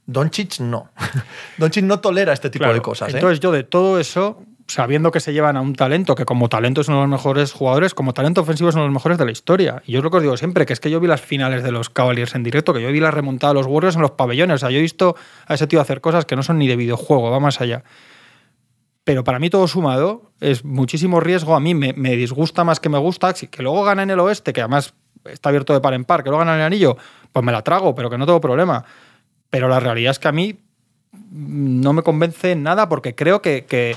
Doncic 0.06 0.58
no. 0.60 0.90
Doncic 1.58 1.84
no 1.84 2.00
tolera 2.00 2.32
este 2.32 2.48
tipo 2.48 2.62
Claro, 2.62 2.72
de 2.72 2.80
cosas. 2.80 3.10
¿eh? 3.10 3.18
Entonces 3.18 3.40
yo 3.40 3.52
de 3.52 3.62
todo 3.62 4.00
eso, 4.00 4.42
sabiendo 4.68 5.10
que 5.10 5.20
se 5.20 5.34
llevan 5.34 5.58
a 5.58 5.60
un 5.60 5.74
talento 5.74 6.14
que 6.14 6.24
como 6.24 6.48
talento 6.48 6.80
es 6.80 6.88
uno 6.88 6.96
de 6.96 7.02
los 7.02 7.10
mejores 7.10 7.52
jugadores, 7.52 7.92
como 7.92 8.14
talento 8.14 8.40
ofensivo 8.40 8.70
es 8.70 8.74
uno 8.74 8.84
de 8.84 8.88
los 8.88 8.94
mejores 8.94 9.18
de 9.18 9.26
la 9.26 9.32
historia. 9.32 9.82
Y 9.84 9.92
yo 9.92 9.98
es 9.98 10.04
lo 10.04 10.10
que 10.10 10.16
os 10.16 10.22
digo 10.22 10.38
siempre, 10.38 10.64
que 10.64 10.72
es 10.72 10.80
que 10.80 10.90
yo 10.90 10.98
vi 10.98 11.08
las 11.08 11.20
finales 11.20 11.62
de 11.62 11.72
los 11.72 11.90
Cavaliers 11.90 12.34
en 12.34 12.42
directo, 12.42 12.72
que 12.72 12.80
yo 12.80 12.90
vi 12.90 13.00
la 13.00 13.10
remontada 13.10 13.52
de 13.52 13.60
los 13.60 13.66
Warriors 13.66 13.96
en 13.96 14.02
los 14.02 14.12
pabellones. 14.12 14.54
O 14.54 14.58
sea, 14.58 14.70
yo 14.70 14.78
he 14.78 14.82
visto 14.82 15.14
a 15.46 15.52
ese 15.52 15.66
tío 15.66 15.78
hacer 15.78 16.00
cosas 16.00 16.24
que 16.24 16.36
no 16.36 16.42
son 16.42 16.58
ni 16.58 16.68
de 16.68 16.76
videojuego, 16.76 17.30
va 17.30 17.38
más 17.38 17.60
allá. 17.60 17.84
Pero 19.04 19.24
para 19.24 19.38
mí 19.38 19.50
todo 19.50 19.66
sumado 19.66 20.32
es 20.40 20.64
muchísimo 20.64 21.20
riesgo. 21.20 21.56
A 21.56 21.60
mí 21.60 21.74
me, 21.74 21.92
me 21.92 22.16
disgusta 22.16 22.64
más 22.64 22.78
que 22.78 22.88
me 22.88 22.98
gusta. 22.98 23.32
Que 23.34 23.62
luego 23.62 23.82
gana 23.82 24.02
en 24.02 24.10
el 24.10 24.20
oeste, 24.20 24.52
que 24.52 24.60
además 24.60 24.94
está 25.24 25.48
abierto 25.48 25.72
de 25.72 25.80
par 25.80 25.94
en 25.94 26.04
par, 26.04 26.22
que 26.22 26.30
luego 26.30 26.40
gana 26.40 26.54
en 26.54 26.60
el 26.60 26.66
anillo, 26.66 26.96
pues 27.32 27.44
me 27.44 27.52
la 27.52 27.62
trago, 27.62 27.94
pero 27.94 28.10
que 28.10 28.18
no 28.18 28.26
tengo 28.26 28.40
problema. 28.40 28.84
Pero 29.50 29.68
la 29.68 29.80
realidad 29.80 30.12
es 30.12 30.18
que 30.18 30.28
a 30.28 30.32
mí 30.32 30.58
no 31.30 31.92
me 31.92 32.02
convence 32.02 32.54
nada 32.56 32.88
porque 32.88 33.14
creo 33.14 33.42
que, 33.42 33.64
que, 33.64 33.96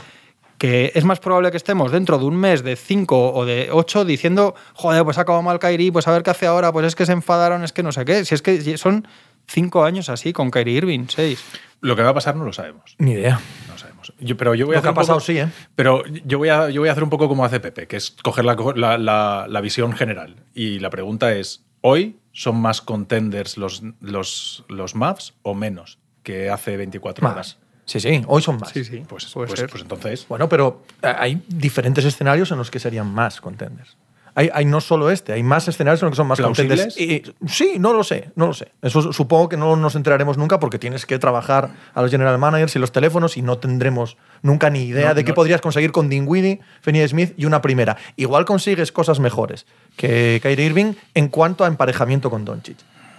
que, 0.57 0.91
es 0.95 1.05
más 1.05 1.19
probable 1.19 1.51
que 1.51 1.57
estemos 1.57 1.91
dentro 1.91 2.17
de 2.17 2.25
un 2.25 2.35
mes 2.35 2.63
de 2.63 2.75
5 2.75 3.33
o 3.33 3.45
de 3.45 3.69
8 3.71 4.05
diciendo, 4.05 4.55
joder, 4.73 5.03
pues 5.03 5.17
ha 5.17 5.21
acabado 5.21 5.41
mal 5.41 5.59
Kairi, 5.59 5.91
pues 5.91 6.07
a 6.07 6.11
ver 6.11 6.23
qué 6.23 6.31
hace 6.31 6.45
ahora, 6.45 6.71
pues 6.71 6.87
es 6.87 6.95
que 6.95 7.05
se 7.05 7.13
enfadaron, 7.13 7.63
es 7.63 7.71
que 7.71 7.83
no 7.83 7.91
sé 7.91 8.05
qué. 8.05 8.25
Si 8.25 8.35
es 8.35 8.41
que 8.41 8.77
son 8.77 9.07
5 9.47 9.83
años 9.83 10.09
así 10.09 10.33
con 10.33 10.51
Kyrie 10.51 10.77
Irving, 10.77 11.05
6. 11.07 11.43
Lo 11.81 11.95
que 11.95 12.01
va 12.03 12.09
a 12.09 12.13
pasar 12.13 12.35
no 12.35 12.45
lo 12.45 12.53
sabemos. 12.53 12.95
Ni 12.97 13.11
idea. 13.11 13.39
No 13.67 13.73
lo 13.73 13.77
sabemos. 13.77 14.13
Yo, 14.19 14.38
pero 14.38 14.55
yo 14.55 14.65
voy 14.65 14.75
a 14.75 14.77
Lo 14.79 14.81
que 14.83 14.88
hacer 14.88 14.89
ha 14.89 14.91
un 14.91 14.95
poco- 14.95 15.01
pasado, 15.07 15.19
sí, 15.19 15.38
¿eh? 15.38 15.49
Pero 15.75 16.03
yo 16.25 16.38
voy, 16.38 16.49
a, 16.49 16.69
yo 16.69 16.81
voy 16.81 16.89
a 16.89 16.91
hacer 16.91 17.03
un 17.03 17.09
poco 17.09 17.27
como 17.27 17.45
hace 17.45 17.59
Pepe, 17.59 17.88
que 17.88 17.97
es 17.97 18.11
coger 18.23 18.45
la, 18.45 18.55
la, 18.75 18.97
la- 18.97 19.45
la 19.49 19.61
visión 19.61 19.93
general. 19.93 20.35
Y 20.53 20.79
la 20.79 20.89
pregunta 20.89 21.33
es, 21.33 21.63
¿hoy 21.81 22.17
son 22.31 22.57
más 22.61 22.81
contenders 22.81 23.57
los, 23.57 23.83
los, 24.01 24.65
los 24.67 24.95
Mavs 24.95 25.33
o 25.43 25.53
menos 25.53 25.99
que 26.23 26.49
hace 26.49 26.75
24 26.77 27.27
horas? 27.27 27.57
Sí, 27.85 27.99
sí, 27.99 28.23
hoy 28.27 28.41
son 28.41 28.57
más. 28.57 28.69
Sí, 28.71 28.83
sí, 28.83 29.03
Pues, 29.07 29.27
pues, 29.31 29.51
pues 29.69 29.81
entonces... 29.83 30.25
Bueno, 30.27 30.49
pero 30.49 30.81
eh, 31.03 31.13
hay 31.15 31.43
diferentes 31.47 32.03
escenarios 32.03 32.51
en 32.51 32.57
los 32.57 32.71
que 32.71 32.79
serían 32.79 33.13
más 33.13 33.39
contenders. 33.41 33.95
Hay, 34.38 34.50
hay 34.54 34.65
no 34.65 34.82
solo 34.82 35.10
este, 35.10 35.32
hay 35.32 35.43
más 35.43 35.67
escenarios 35.69 36.02
en 36.04 36.08
los 36.08 36.12
que 36.12 36.17
son 36.17 36.28
más 36.28 36.38
¿Plausibles? 36.39 37.00
Y- 37.00 37.24
sí, 37.48 37.76
no 37.80 37.93
lo 37.93 38.04
sé, 38.04 38.32
no 38.36 38.48
lo 38.48 38.54
sé. 38.54 38.69
Eso 38.82 39.13
supongo 39.13 39.48
que 39.48 39.56
no 39.56 39.76
nos 39.78 39.95
enteraremos 39.95 40.38
nunca 40.38 40.60
porque 40.60 40.78
tienes 40.78 41.06
que 41.06 41.17
trabajar 41.19 41.69
a 41.93 42.02
los 42.02 42.12
general 42.12 42.38
managers 42.38 42.76
y 42.76 42.80
los 42.80 42.91
teléfonos 42.91 43.38
y 43.38 43.41
no 43.41 43.58
tendremos 43.60 44.17
nunca 44.41 44.69
ni 44.69 44.84
idea 44.84 45.10
No, 45.10 45.15
de 45.15 45.24
qué 45.24 45.32
no. 45.32 45.36
podrías 45.36 45.62
conseguir 45.62 45.93
con 45.93 46.10
Dinwiddie, 46.10 46.60
Finney 46.82 47.08
Smith 47.08 47.34
y 47.38 47.45
una 47.45 47.62
primera. 47.62 47.95
Igual 48.17 48.43
consigues 48.45 48.91
cosas 48.91 49.19
mejores 49.21 49.65
que 49.95 50.39
Kyrie 50.43 50.65
Irving 50.65 50.93
en 51.13 51.30
cuanto 51.30 51.63
a 51.63 51.67
emparejamiento 51.67 52.30
con 52.30 52.43
Doncic. 52.43 52.78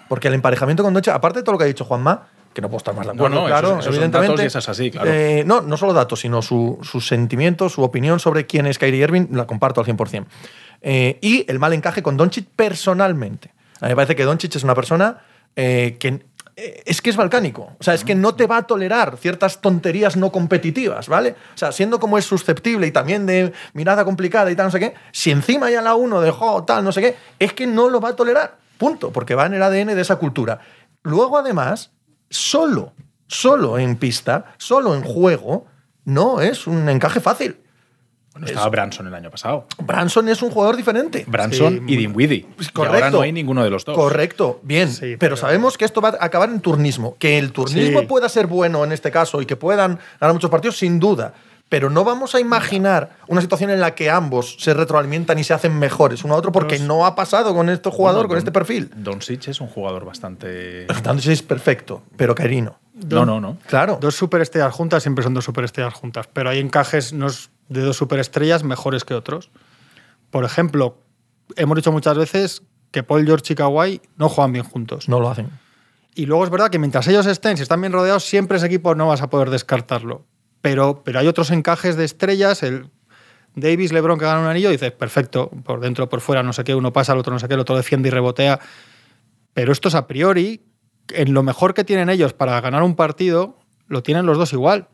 Porque 0.08 0.28
el 0.28 0.34
emparejamiento 0.34 0.82
con 0.82 0.92
Doncic, 0.92 1.14
aparte 1.14 1.38
de 1.38 1.42
todo 1.44 1.52
lo 1.52 1.58
que 1.58 1.64
ha 1.64 1.68
dicho 1.68 1.84
Juanma, 1.86 2.28
que 2.52 2.62
no 2.62 2.68
puedo 2.68 2.78
estar 2.78 2.94
más 2.94 3.04
de 3.06 3.12
acuerdo, 3.12 3.34
No, 3.34 3.40
no, 3.42 3.46
claro, 3.48 3.68
esos- 3.68 3.80
esos 3.80 3.94
evidentemente. 3.94 4.32
datos 4.32 4.44
y 4.44 4.46
eso 4.46 4.58
es 4.60 4.68
así, 4.70 4.90
claro. 4.90 5.10
eh, 5.12 5.44
no, 5.46 5.60
no 5.60 5.76
solo 5.76 5.92
datos, 5.92 6.20
sino 6.20 6.40
su, 6.40 6.78
sus 6.82 7.06
sentimientos, 7.06 7.72
su 7.74 7.82
opinión 7.82 8.18
sobre 8.18 8.46
quién 8.46 8.66
es 8.66 8.78
Kyrie 8.78 9.02
Irving, 9.02 9.26
la 9.32 9.46
comparto 9.46 9.80
al 9.80 9.86
100%. 9.86 10.24
Eh, 10.82 11.18
y 11.20 11.44
el 11.50 11.58
mal 11.58 11.72
encaje 11.72 12.02
con 12.02 12.16
Doncic 12.16 12.46
personalmente. 12.54 13.52
A 13.80 13.86
mí 13.86 13.90
me 13.90 13.96
parece 13.96 14.16
que 14.16 14.24
Doncic 14.24 14.54
es 14.56 14.64
una 14.64 14.74
persona 14.74 15.22
eh, 15.54 15.96
que 15.98 16.22
eh, 16.56 16.82
es 16.86 17.02
que 17.02 17.10
es 17.10 17.16
balcánico. 17.16 17.76
O 17.78 17.84
sea, 17.84 17.94
es 17.94 18.02
que 18.02 18.14
no 18.14 18.34
te 18.34 18.46
va 18.46 18.58
a 18.58 18.62
tolerar 18.66 19.18
ciertas 19.18 19.60
tonterías 19.60 20.16
no 20.16 20.32
competitivas, 20.32 21.08
¿vale? 21.08 21.36
O 21.54 21.58
sea, 21.58 21.70
siendo 21.70 22.00
como 22.00 22.16
es 22.16 22.24
susceptible 22.24 22.86
y 22.86 22.92
también 22.92 23.26
de 23.26 23.52
mirada 23.74 24.04
complicada 24.04 24.50
y 24.50 24.56
tal, 24.56 24.66
no 24.66 24.72
sé 24.72 24.80
qué, 24.80 24.94
si 25.12 25.30
encima 25.30 25.70
ya 25.70 25.82
la 25.82 25.94
uno 25.94 26.20
dejó 26.22 26.64
tal, 26.64 26.82
no 26.82 26.92
sé 26.92 27.02
qué, 27.02 27.16
es 27.38 27.52
que 27.52 27.66
no 27.66 27.90
lo 27.90 28.00
va 28.00 28.10
a 28.10 28.16
tolerar. 28.16 28.56
Punto. 28.78 29.12
Porque 29.12 29.34
va 29.34 29.46
en 29.46 29.54
el 29.54 29.62
ADN 29.62 29.94
de 29.94 30.00
esa 30.00 30.16
cultura. 30.16 30.60
Luego, 31.02 31.38
además, 31.38 31.92
solo, 32.30 32.94
solo 33.26 33.78
en 33.78 33.96
pista, 33.96 34.54
solo 34.56 34.94
en 34.94 35.02
juego, 35.02 35.66
no 36.04 36.40
es 36.40 36.66
un 36.66 36.88
encaje 36.88 37.20
fácil. 37.20 37.58
Bueno, 38.38 38.48
estaba 38.48 38.68
Branson 38.68 39.06
el 39.06 39.14
año 39.14 39.30
pasado. 39.30 39.66
Branson 39.82 40.28
es 40.28 40.42
un 40.42 40.50
jugador 40.50 40.76
diferente. 40.76 41.24
Branson 41.26 41.72
Sí, 41.72 41.76
y 41.78 41.80
muy- 41.80 41.96
Dinwiddie. 41.96 42.46
Pues 42.54 42.68
Y 42.68 42.80
ahora 42.80 43.10
no 43.10 43.22
hay 43.22 43.32
ninguno 43.32 43.64
de 43.64 43.70
los 43.70 43.84
dos. 43.84 43.96
Correcto, 43.96 44.60
bien. 44.62 44.90
Sí, 44.92 45.00
pero, 45.00 45.18
pero- 45.18 45.36
sabemos 45.38 45.78
que 45.78 45.86
esto 45.86 46.00
va 46.02 46.10
a 46.10 46.24
acabar 46.24 46.50
en 46.50 46.60
turnismo. 46.60 47.16
Que 47.18 47.38
el 47.38 47.52
turnismo 47.52 48.00
Sí. 48.00 48.06
pueda 48.06 48.28
ser 48.28 48.46
bueno 48.46 48.84
en 48.84 48.92
este 48.92 49.10
caso 49.10 49.40
y 49.40 49.46
que 49.46 49.56
puedan 49.56 49.98
ganar 50.20 50.34
muchos 50.34 50.50
partidos, 50.50 50.76
sin 50.76 51.00
duda. 51.00 51.32
Pero 51.68 51.90
no 51.90 52.04
vamos 52.04 52.34
a 52.36 52.40
imaginar 52.40 53.16
una 53.26 53.40
situación 53.40 53.70
en 53.70 53.80
la 53.80 53.94
que 53.96 54.08
ambos 54.08 54.56
se 54.60 54.72
retroalimentan 54.74 55.36
y 55.38 55.42
se 55.44 55.52
hacen 55.54 55.76
mejores 55.78 56.22
uno 56.22 56.34
a 56.34 56.36
otro, 56.36 56.52
porque 56.52 56.78
no 56.78 57.06
ha 57.06 57.16
pasado 57.16 57.54
con 57.54 57.68
este 57.70 57.90
jugador, 57.90 58.18
Bueno, 58.18 58.28
con 58.28 58.34
Don- 58.34 58.38
este 58.38 58.52
perfil. 58.52 58.90
Doncic 58.94 59.48
es 59.48 59.60
un 59.60 59.66
jugador 59.66 60.04
bastante... 60.04 60.86
Dándose 61.02 61.32
es 61.32 61.42
perfecto, 61.42 62.02
pero 62.16 62.34
Kyrie 62.34 62.62
no. 62.62 62.78
No, 63.08 63.26
no, 63.26 63.40
no. 63.40 63.58
Claro. 63.66 63.98
Dos 64.00 64.14
superestrellas 64.14 64.72
juntas 64.72 65.02
siempre 65.02 65.24
son 65.24 65.34
dos 65.34 65.44
superestrellas 65.44 65.92
juntas, 65.94 66.28
pero 66.32 66.50
hay 66.50 66.60
encajes 66.60 67.12
unos 67.12 67.50
de 67.68 67.80
dos 67.82 67.96
superestrellas 67.96 68.64
mejores 68.64 69.04
que 69.04 69.14
otros. 69.14 69.50
Por 70.30 70.44
ejemplo, 70.44 70.98
hemos 71.56 71.76
dicho 71.76 71.92
muchas 71.92 72.16
veces 72.16 72.62
que 72.90 73.02
Paul 73.02 73.26
George 73.26 73.52
y 73.52 73.56
Kawhi 73.56 74.00
no 74.16 74.28
juegan 74.28 74.52
bien 74.52 74.64
juntos. 74.64 75.08
No 75.08 75.20
lo 75.20 75.30
hacen. 75.30 75.50
Y 76.14 76.26
luego 76.26 76.44
es 76.44 76.50
verdad 76.50 76.70
que 76.70 76.78
mientras 76.78 77.06
ellos 77.08 77.26
estén, 77.26 77.56
si 77.56 77.62
están 77.62 77.80
bien 77.80 77.92
rodeados, 77.92 78.24
siempre 78.24 78.56
ese 78.56 78.66
equipo 78.66 78.94
no 78.94 79.08
vas 79.08 79.22
a 79.22 79.28
poder 79.28 79.50
descartarlo. 79.50 80.24
Pero, 80.62 81.02
pero 81.04 81.18
hay 81.18 81.26
otros 81.26 81.50
encajes 81.50 81.96
de 81.96 82.04
estrellas, 82.04 82.62
el 82.62 82.90
Davis, 83.54 83.92
LeBron 83.92 84.18
que 84.18 84.24
gana 84.24 84.40
un 84.40 84.46
anillo, 84.46 84.70
dices, 84.70 84.92
perfecto, 84.92 85.50
por 85.64 85.80
dentro, 85.80 86.08
por 86.08 86.20
fuera, 86.20 86.42
no 86.42 86.52
sé 86.52 86.64
qué, 86.64 86.74
uno 86.74 86.92
pasa, 86.92 87.12
el 87.12 87.18
otro 87.18 87.32
no 87.32 87.38
sé 87.38 87.48
qué, 87.48 87.54
el 87.54 87.60
otro 87.60 87.76
defiende 87.76 88.08
y 88.08 88.10
rebotea. 88.10 88.60
Pero 89.52 89.72
esto 89.72 89.88
es 89.88 89.94
a 89.94 90.06
priori 90.06 90.62
en 91.08 91.34
lo 91.34 91.42
mejor 91.42 91.74
que 91.74 91.84
tienen 91.84 92.10
ellos 92.10 92.32
para 92.32 92.60
ganar 92.60 92.82
un 92.82 92.96
partido, 92.96 93.58
lo 93.86 94.02
tienen 94.02 94.26
los 94.26 94.38
dos 94.38 94.52
igual. 94.52 94.88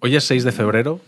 Hoy 0.00 0.16
es 0.16 0.24
6 0.24 0.44
de 0.44 0.52
febrero, 0.52 1.00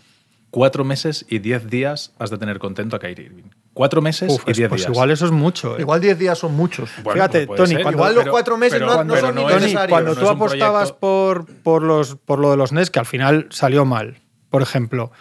cuatro 0.51 0.83
meses 0.83 1.25
y 1.29 1.39
diez 1.39 1.67
días 1.69 2.13
has 2.19 2.29
de 2.29 2.37
tener 2.37 2.59
contento 2.59 2.95
a 2.95 2.99
Kyrie 2.99 3.25
Irving. 3.25 3.43
Cuatro 3.73 4.01
meses 4.01 4.29
Uf, 4.31 4.43
y 4.47 4.51
es- 4.51 4.57
diez 4.57 4.69
pues 4.69 4.81
días. 4.81 4.91
igual 4.91 5.11
eso 5.11 5.25
es 5.25 5.31
mucho. 5.31 5.77
¿eh? 5.77 5.81
Igual 5.81 6.01
10 6.01 6.19
días 6.19 6.37
son 6.37 6.53
muchos. 6.55 6.89
Bueno, 7.03 7.13
Fíjate, 7.13 7.47
pues 7.47 7.57
puede 7.57 7.69
Tony, 7.73 7.81
cuando- 7.83 7.97
Igual 7.99 8.15
los 8.15 8.27
cuatro 8.27 8.57
meses 8.57 8.81
no- 8.81 9.03
no 9.05 9.15
son 9.17 9.35
ni 9.35 9.45
necesarios. 9.45 9.87
cuando 9.89 10.13
tú 10.15 10.27
apostabas 10.29 10.91
proyecto- 10.91 10.99
por, 10.99 11.45
por, 11.63 11.81
los, 11.83 12.15
por 12.17 12.39
lo 12.39 12.51
de 12.51 12.57
los 12.57 12.73
NES, 12.73 12.91
que 12.91 12.99
al 12.99 13.05
final 13.05 13.47
salió 13.49 13.85
mal, 13.85 14.19
por 14.49 14.61
ejemplo, 14.61 15.11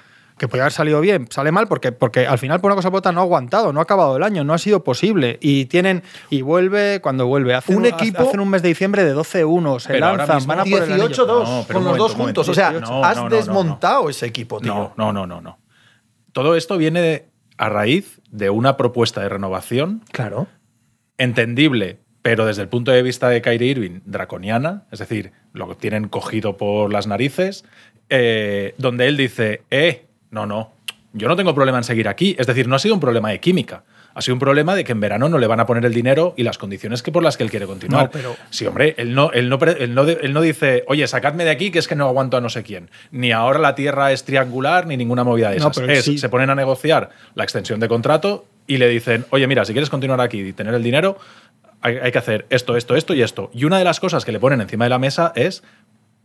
que 0.40 0.48
podía 0.48 0.62
haber 0.62 0.72
salido 0.72 1.02
bien, 1.02 1.26
sale 1.28 1.52
mal 1.52 1.68
porque, 1.68 1.92
porque 1.92 2.26
al 2.26 2.38
final 2.38 2.62
por 2.62 2.70
una 2.70 2.76
cosa 2.76 2.90
por 2.90 3.00
otra 3.00 3.12
no 3.12 3.20
ha 3.20 3.24
aguantado, 3.24 3.74
no 3.74 3.80
ha 3.80 3.82
acabado 3.82 4.16
el 4.16 4.22
año, 4.22 4.42
no 4.42 4.54
ha 4.54 4.58
sido 4.58 4.82
posible. 4.82 5.36
Y 5.42 5.66
tienen 5.66 6.02
y 6.30 6.40
vuelve 6.40 7.02
cuando 7.02 7.26
vuelve. 7.26 7.52
Hacen 7.52 7.76
Un 7.76 7.84
equipo- 7.84 8.22
hacen 8.22 8.40
un 8.40 8.48
mes 8.48 8.62
de 8.62 8.68
diciembre 8.68 9.04
de 9.04 9.12
12-1, 9.14 9.78
se 9.80 9.88
Pero 9.92 10.16
lanzan, 10.16 10.36
mismo- 10.36 10.48
van 10.48 10.60
a 10.60 10.64
por 10.64 10.82
el 10.82 10.92
anillo. 10.92 11.08
18-2 11.08 11.44
No, 11.46 11.64
pero 11.68 11.78
con 11.80 11.88
los 11.88 11.98
dos 11.98 12.14
juntos. 12.14 12.48
O 12.48 12.54
sea, 12.54 12.70
18. 12.70 13.04
has 13.04 13.16
No, 13.18 13.24
no, 13.24 13.28
no, 13.28 13.30
no. 13.30 13.36
desmontado 13.36 14.08
ese 14.08 14.24
equipo, 14.24 14.60
tío. 14.62 14.72
No, 14.74 14.94
no, 14.96 15.12
no, 15.12 15.26
no, 15.26 15.40
no. 15.42 15.58
Todo 16.32 16.56
esto 16.56 16.78
viene 16.78 17.02
de- 17.02 17.28
a 17.58 17.68
raíz 17.68 18.22
de 18.30 18.48
una 18.48 18.78
propuesta 18.78 19.20
de 19.20 19.28
renovación 19.28 20.02
Claro. 20.10 20.46
entendible, 21.18 21.98
pero 22.22 22.46
desde 22.46 22.62
el 22.62 22.68
punto 22.68 22.92
de 22.92 23.02
vista 23.02 23.28
de 23.28 23.42
Kyrie 23.42 23.68
Irving, 23.72 24.00
draconiana, 24.06 24.84
es 24.90 25.00
decir, 25.00 25.32
lo 25.52 25.68
que 25.68 25.74
tienen 25.74 26.08
cogido 26.08 26.56
por 26.56 26.90
las 26.92 27.06
narices, 27.06 27.64
eh, 28.08 28.74
donde 28.78 29.06
él 29.06 29.16
dice, 29.18 29.62
eh, 29.70 30.06
no, 30.30 30.46
no, 30.46 30.72
yo 31.12 31.26
no 31.28 31.34
tengo 31.36 31.54
problema 31.54 31.78
en 31.78 31.84
seguir 31.84 32.06
aquí. 32.08 32.36
Es 32.38 32.46
decir, 32.46 32.68
no 32.68 32.76
ha 32.76 32.78
sido 32.78 32.94
un 32.94 33.00
problema 33.00 33.30
de 33.30 33.40
química. 33.40 33.82
Ha 34.14 34.22
sido 34.22 34.34
un 34.34 34.40
problema 34.40 34.74
de 34.74 34.82
que 34.84 34.92
en 34.92 35.00
verano 35.00 35.28
no 35.28 35.38
le 35.38 35.46
van 35.46 35.60
a 35.60 35.66
poner 35.66 35.84
el 35.84 35.92
dinero 35.94 36.34
y 36.36 36.42
las 36.44 36.58
condiciones 36.58 37.02
que 37.02 37.10
por 37.12 37.22
las 37.22 37.36
que 37.36 37.44
él 37.44 37.50
quiere 37.50 37.66
continuar. 37.66 38.04
No, 38.04 38.10
pero- 38.10 38.36
Sí, 38.50 38.66
hombre, 38.66 38.94
él 38.98 39.14
no, 39.14 39.30
él, 39.32 39.48
no, 39.48 39.56
él, 39.60 39.94
no, 39.94 40.02
él 40.02 40.32
no 40.32 40.40
dice, 40.40 40.84
oye, 40.88 41.06
sacadme 41.06 41.44
de 41.44 41.50
aquí 41.50 41.70
que 41.70 41.78
es 41.80 41.86
que 41.88 41.94
no 41.96 42.06
aguanto 42.06 42.36
a 42.36 42.40
no 42.40 42.48
sé 42.48 42.62
quién. 42.64 42.90
Ni 43.12 43.30
ahora 43.32 43.58
la 43.60 43.74
tierra 43.74 44.10
es 44.12 44.24
triangular, 44.24 44.86
ni 44.86 44.96
ninguna 44.96 45.22
movida 45.24 45.50
de 45.50 45.58
No, 45.58 45.64
esas. 45.70 45.78
pero 45.78 45.92
Es, 45.92 46.04
sí. 46.04 46.18
Se 46.18 46.28
ponen 46.28 46.50
a 46.50 46.54
negociar 46.54 47.10
la 47.34 47.44
extensión 47.44 47.78
de 47.80 47.88
contrato 47.88 48.46
y 48.66 48.78
le 48.78 48.88
dicen, 48.88 49.26
oye, 49.30 49.46
mira, 49.46 49.64
si 49.64 49.72
quieres 49.72 49.90
continuar 49.90 50.20
aquí 50.20 50.40
y 50.40 50.52
tener 50.52 50.74
el 50.74 50.82
dinero, 50.82 51.18
hay, 51.82 51.96
hay 51.98 52.12
que 52.12 52.18
hacer 52.18 52.46
esto, 52.50 52.76
esto, 52.76 52.94
esto 52.96 53.14
y 53.14 53.22
esto. 53.22 53.50
Y 53.54 53.64
una 53.64 53.78
de 53.78 53.84
las 53.84 53.98
cosas 54.00 54.24
que 54.24 54.32
le 54.32 54.38
ponen 54.40 54.60
encima 54.60 54.84
de 54.84 54.90
la 54.90 54.98
mesa 54.98 55.32
es 55.34 55.62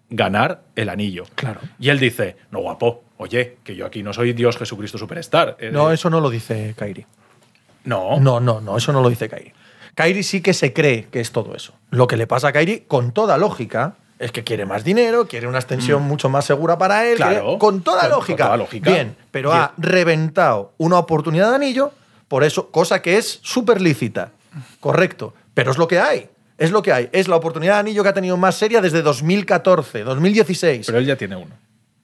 ganar 0.10 0.62
el 0.76 0.90
anillo. 0.90 1.24
Claro. 1.36 1.62
Y 1.80 1.90
él 1.90 2.00
dice, 2.00 2.36
no, 2.52 2.60
guapo, 2.60 3.04
oye, 3.18 3.58
que 3.64 3.76
yo 3.76 3.86
aquí 3.86 4.04
no 4.04 4.14
soy 4.14 4.34
Dios 4.34 4.58
Jesucristo 4.58 4.98
Superstar. 4.98 5.58
Eh, 5.60 5.70
No, 5.72 5.92
eso 5.92 6.10
no 6.10 6.20
lo 6.22 6.30
dice 6.30 6.74
Kairi. 6.78 7.06
no. 7.86 8.20
No, 8.20 8.40
no, 8.40 8.62
no, 8.62 8.78
eso 8.78 8.92
no 8.94 9.02
lo 9.02 9.10
dice 9.10 9.30
Kairi. 9.30 9.54
Kairi 9.96 10.24
sí 10.24 10.42
que 10.42 10.54
se 10.54 10.74
cree 10.74 11.06
que 11.10 11.22
es 11.22 11.32
todo 11.32 11.56
eso. 11.56 11.74
Lo 11.92 12.08
que 12.08 12.18
le 12.18 12.28
pasa 12.28 12.50
a 12.50 12.52
Kairi, 12.54 12.82
con 12.88 13.12
toda 13.14 13.38
lógica, 13.38 13.96
es 14.20 14.32
que 14.32 14.44
quiere 14.44 14.66
más 14.66 14.84
dinero, 14.84 15.28
quiere 15.28 15.48
una 15.48 15.60
extensión 15.60 16.04
mucho 16.04 16.28
más 16.30 16.46
segura 16.46 16.78
para 16.78 17.06
él. 17.06 17.14
Mm. 17.14 17.18
Claro, 17.18 17.42
quiere- 17.44 17.58
con 17.60 17.82
toda 17.82 18.02
con- 18.02 18.10
con 18.10 18.20
lógica. 18.20 18.44
toda 18.46 18.58
lógica. 18.58 18.92
Bien, 18.92 19.16
pero 19.32 19.52
Bien. 19.52 19.62
ha 19.62 19.74
reventado 19.78 20.74
una 20.78 20.98
oportunidad 21.00 21.50
de 21.50 21.56
anillo, 21.56 21.92
por 22.28 22.44
eso, 22.44 22.70
cosa 22.72 23.02
que 23.02 23.18
es 23.18 23.40
súper 23.44 23.80
lícita. 23.82 24.32
Correcto. 24.80 25.34
Pero 25.54 25.72
es 25.72 25.78
lo 25.78 25.88
que 25.88 26.00
hay. 26.00 26.30
Es 26.58 26.72
lo 26.72 26.82
que 26.82 26.92
hay. 26.94 27.10
Es 27.12 27.28
la 27.28 27.36
oportunidad 27.36 27.74
de 27.76 27.80
anillo 27.82 28.04
que 28.04 28.10
ha 28.10 28.14
tenido 28.14 28.38
más 28.38 28.56
seria 28.56 28.82
desde 28.82 29.02
2014, 29.02 30.04
2016. 30.04 30.86
Pero 30.86 30.98
él 30.98 31.06
ya 31.06 31.16
tiene 31.18 31.36
uno. 31.36 31.52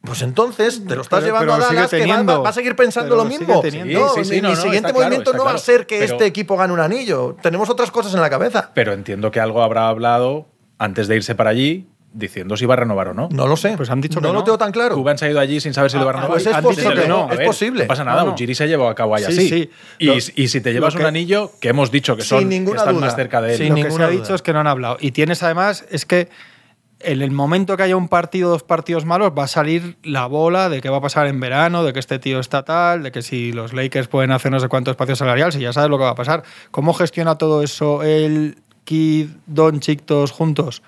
Pues 0.04 0.24
entonces 0.24 0.84
te 0.88 0.96
lo 0.96 1.02
estás 1.04 1.20
Pero- 1.20 1.28
llevando 1.36 1.54
pero 1.54 1.64
a 1.64 1.68
Dallas, 1.68 1.90
que 1.92 2.06
va, 2.08 2.24
va- 2.24 2.38
va 2.40 2.50
a 2.50 2.54
seguir 2.54 2.76
pensando 2.76 3.10
Pero 3.16 3.24
lo 3.24 3.30
mismo. 3.30 3.62
teniendo. 3.62 4.00
No, 4.00 4.10
Sí, 4.24 4.32
mi, 4.36 4.42
no, 4.42 4.50
mi 4.50 4.56
no, 4.56 4.62
siguiente 4.62 4.90
claro, 4.90 4.96
movimiento 5.00 5.30
está 5.32 5.38
no 5.38 5.46
va 5.46 5.54
a 5.54 5.58
ser 5.60 5.86
que 5.86 6.00
Pero- 6.00 6.14
este 6.14 6.26
equipo 6.26 6.58
gane 6.58 6.74
un 6.74 6.80
anillo. 6.80 7.36
Tenemos 7.42 7.70
otras 7.70 7.92
cosas 7.92 8.14
en 8.16 8.22
la 8.22 8.30
cabeza. 8.30 8.72
Pero 8.74 8.94
entiendo 8.94 9.30
que 9.30 9.40
algo 9.40 9.62
habrá 9.62 9.88
hablado 9.90 10.48
antes 10.80 11.08
de 11.08 11.18
irse 11.18 11.36
para 11.36 11.52
allí 11.52 11.88
diciendo 12.14 12.58
si 12.58 12.66
va 12.66 12.74
a 12.74 12.78
renovar 12.78 13.10
o 13.10 13.14
no. 13.14 13.30
No 13.32 13.48
lo 13.48 13.56
sé. 13.56 13.76
Pues 13.78 13.90
han 13.92 14.02
dicho 14.02 14.20
no 14.20 14.30
que 14.30 14.34
lo 14.34 14.40
no. 14.40 14.44
tengo 14.44 14.58
tan 14.58 14.72
claro. 14.72 14.96
Cuban 14.96 15.18
se 15.20 15.26
ha 15.28 15.30
ido 15.30 15.40
allí 15.40 15.62
sin 15.62 15.74
saber 15.74 15.92
si 15.92 15.98
lo 15.98 16.04
va 16.06 16.10
a 16.10 16.14
Ah, 16.14 16.18
renovar. 16.18 16.32
pues 16.34 16.48
es 16.48 16.54
Han 16.56 16.64
posible, 16.64 16.90
dicho 16.90 17.02
que 17.04 17.08
no, 17.08 17.32
es 17.32 17.40
posible. 17.48 17.84
No 17.84 17.88
pasa 17.88 18.04
nada, 18.04 18.22
No, 18.22 18.28
no. 18.30 18.34
Ujiri 18.34 18.56
se 18.56 18.68
llevó 18.68 18.90
a 18.90 18.96
cabo 18.96 19.14
ahí 19.16 19.24
Sí, 19.26 19.32
así. 19.32 19.50
sí. 19.50 19.70
Y, 20.00 20.06
Lo- 20.08 20.16
y 20.16 20.48
si 20.48 20.62
te 20.62 20.74
llevas 20.74 20.96
un 20.96 21.06
anillo, 21.06 21.52
que 21.62 21.70
hemos 21.70 21.92
dicho 21.92 22.18
que 22.18 22.24
son 22.24 22.40
que 22.40 22.46
ninguna 22.46 22.80
están 22.80 22.96
duda. 22.96 23.06
más 23.06 23.16
cerca 23.16 23.40
de 23.42 23.52
él. 23.54 23.58
Sin 23.60 23.70
lo 23.70 23.76
que 23.76 23.92
se 23.92 24.04
ha 24.04 24.08
dicho 24.08 24.34
es 24.36 24.42
que 24.42 24.52
no 24.52 24.60
han 24.60 24.68
hablado. 24.68 24.98
Y 25.00 25.12
tienes 25.12 25.42
además, 25.44 25.86
es 25.92 26.06
que 26.08 26.28
en 27.04 27.22
el 27.22 27.32
momento 27.32 27.76
que 27.78 27.84
haya 27.84 27.96
un 27.98 28.08
partido, 28.08 28.50
dos 28.50 28.64
partidos 28.64 29.06
malos, 29.06 29.32
va 29.38 29.44
a 29.44 29.48
salir 29.48 29.98
la 30.04 30.26
bola 30.28 30.70
de 30.70 30.82
qué 30.82 30.90
va 30.90 30.98
a 30.98 31.02
pasar 31.02 31.28
en 31.28 31.40
verano, 31.40 31.84
de 31.84 31.94
que 31.94 32.00
este 32.00 32.20
tío 32.20 32.40
está 32.40 32.64
tal, 32.64 33.04
de 33.04 33.12
que 33.12 33.22
si 33.22 33.52
los 33.52 33.74
Lakers 33.74 34.08
pueden 34.08 34.32
hacer 34.32 34.52
no 34.52 34.60
sé 34.60 34.68
cuántos 34.68 34.92
espacios 34.94 35.20
salariales, 35.20 35.56
y 35.56 35.60
ya 35.60 35.74
sabes 35.74 35.90
lo 35.90 35.98
que 35.98 36.04
va 36.04 36.12
a 36.12 36.16
pasar. 36.16 36.44
¿Cómo 36.72 36.94
gestiona 36.94 37.38
todo 37.38 37.64
eso 37.64 38.04
el 38.04 38.58
Kid, 38.84 39.30
Doncic, 39.46 40.04
todos 40.06 40.32
juntos? 40.32 40.82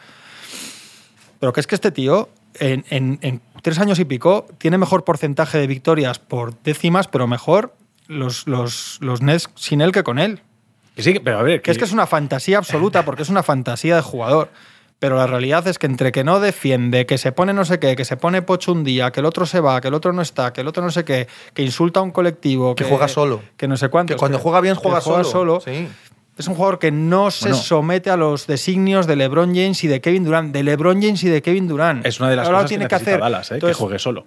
Pero 1.39 1.53
que 1.53 1.59
es 1.59 1.67
que 1.67 1.75
este 1.75 1.91
tío, 1.91 2.29
en, 2.59 2.85
en- 2.89 3.19
en 3.21 3.41
tres 3.61 3.79
años 3.79 3.99
y 3.99 4.05
pico, 4.05 4.45
tiene 4.57 4.77
mejor 4.77 5.03
porcentaje 5.03 5.57
de 5.57 5.67
victorias 5.67 6.19
por 6.19 6.61
décimas, 6.63 7.07
pero 7.07 7.27
mejor 7.27 7.75
los, 8.07 8.47
los, 8.47 8.97
los 9.01 9.21
Nets 9.21 9.49
sin 9.55 9.81
él 9.81 9.91
que 9.91 10.03
con 10.03 10.19
él. 10.19 10.41
Que 10.95 11.01
sí, 11.03 11.19
pero 11.23 11.39
a 11.39 11.43
ver, 11.43 11.61
Que 11.61 11.71
es 11.71 11.77
que 11.77 11.85
es 11.85 11.91
una 11.91 12.05
fantasía 12.05 12.59
absoluta, 12.59 13.03
porque 13.03 13.23
es 13.23 13.29
una 13.29 13.41
fantasía 13.43 13.95
de 13.95 14.01
jugador. 14.01 14.49
Pero 15.03 15.17
la 15.17 15.27
realidad 15.27 15.67
es 15.67 15.77
que 15.79 15.85
entre 15.85 16.13
que 16.13 16.23
no 16.23 16.39
defiende, 16.39 17.05
que 17.05 17.17
se 17.17 17.33
pone 17.33 17.51
no 17.53 17.65
sé 17.65 17.77
qué, 17.77 17.97
que 17.97 18.05
se 18.05 18.15
pone 18.15 18.41
pocho 18.41 18.71
un 18.71 18.85
día, 18.85 19.11
que 19.11 19.19
el 19.19 19.25
otro 19.25 19.45
se 19.45 19.59
va, 19.59 19.81
que 19.81 19.89
el 19.89 19.93
otro 19.95 20.13
no 20.13 20.21
está, 20.21 20.53
que 20.53 20.61
el 20.61 20.67
otro 20.69 20.81
no 20.81 20.91
sé 20.91 21.03
qué, 21.03 21.27
que 21.53 21.61
insulta 21.61 21.99
a 21.99 22.03
un 22.03 22.11
colectivo, 22.11 22.73
Que 22.73 22.85
juega 22.85 23.09
solo. 23.09 23.41
que 23.57 23.67
no 23.67 23.75
sé 23.75 23.89
cuánto. 23.89 24.13
Que 24.13 24.17
cuando 24.17 24.39
juega 24.39 24.61
bien 24.61 24.75
juega 24.75 25.01
solo. 25.01 25.59
Sí. 25.59 25.89
Es 26.37 26.47
un 26.47 26.55
jugador 26.55 26.79
que 26.79 26.89
no 26.91 27.31
se 27.31 27.49
Bueno. 27.49 27.61
somete 27.61 28.11
a 28.11 28.15
los 28.15 28.47
designios 28.47 29.05
de 29.05 29.17
LeBron 29.17 29.53
James 29.53 29.83
y 29.83 29.89
de 29.89 29.99
Kevin 29.99 30.23
Durant, 30.23 30.53
de 30.53 30.63
LeBron 30.63 31.01
James 31.01 31.21
y 31.25 31.27
de 31.27 31.41
Kevin 31.41 31.67
Durant. 31.67 32.05
es 32.05 32.21
una 32.21 32.29
de 32.29 32.37
las 32.37 32.45
Ahora 32.47 32.59
cosas 32.59 32.69
tiene 32.69 32.87
que 32.87 32.95
necesita 32.95 33.11
hacer. 33.11 33.19
Dallas, 33.21 33.51
¿eh? 33.51 33.55
Entonces, 33.55 33.75
que 33.77 33.83
juegue 33.83 33.99
solo. 33.99 34.25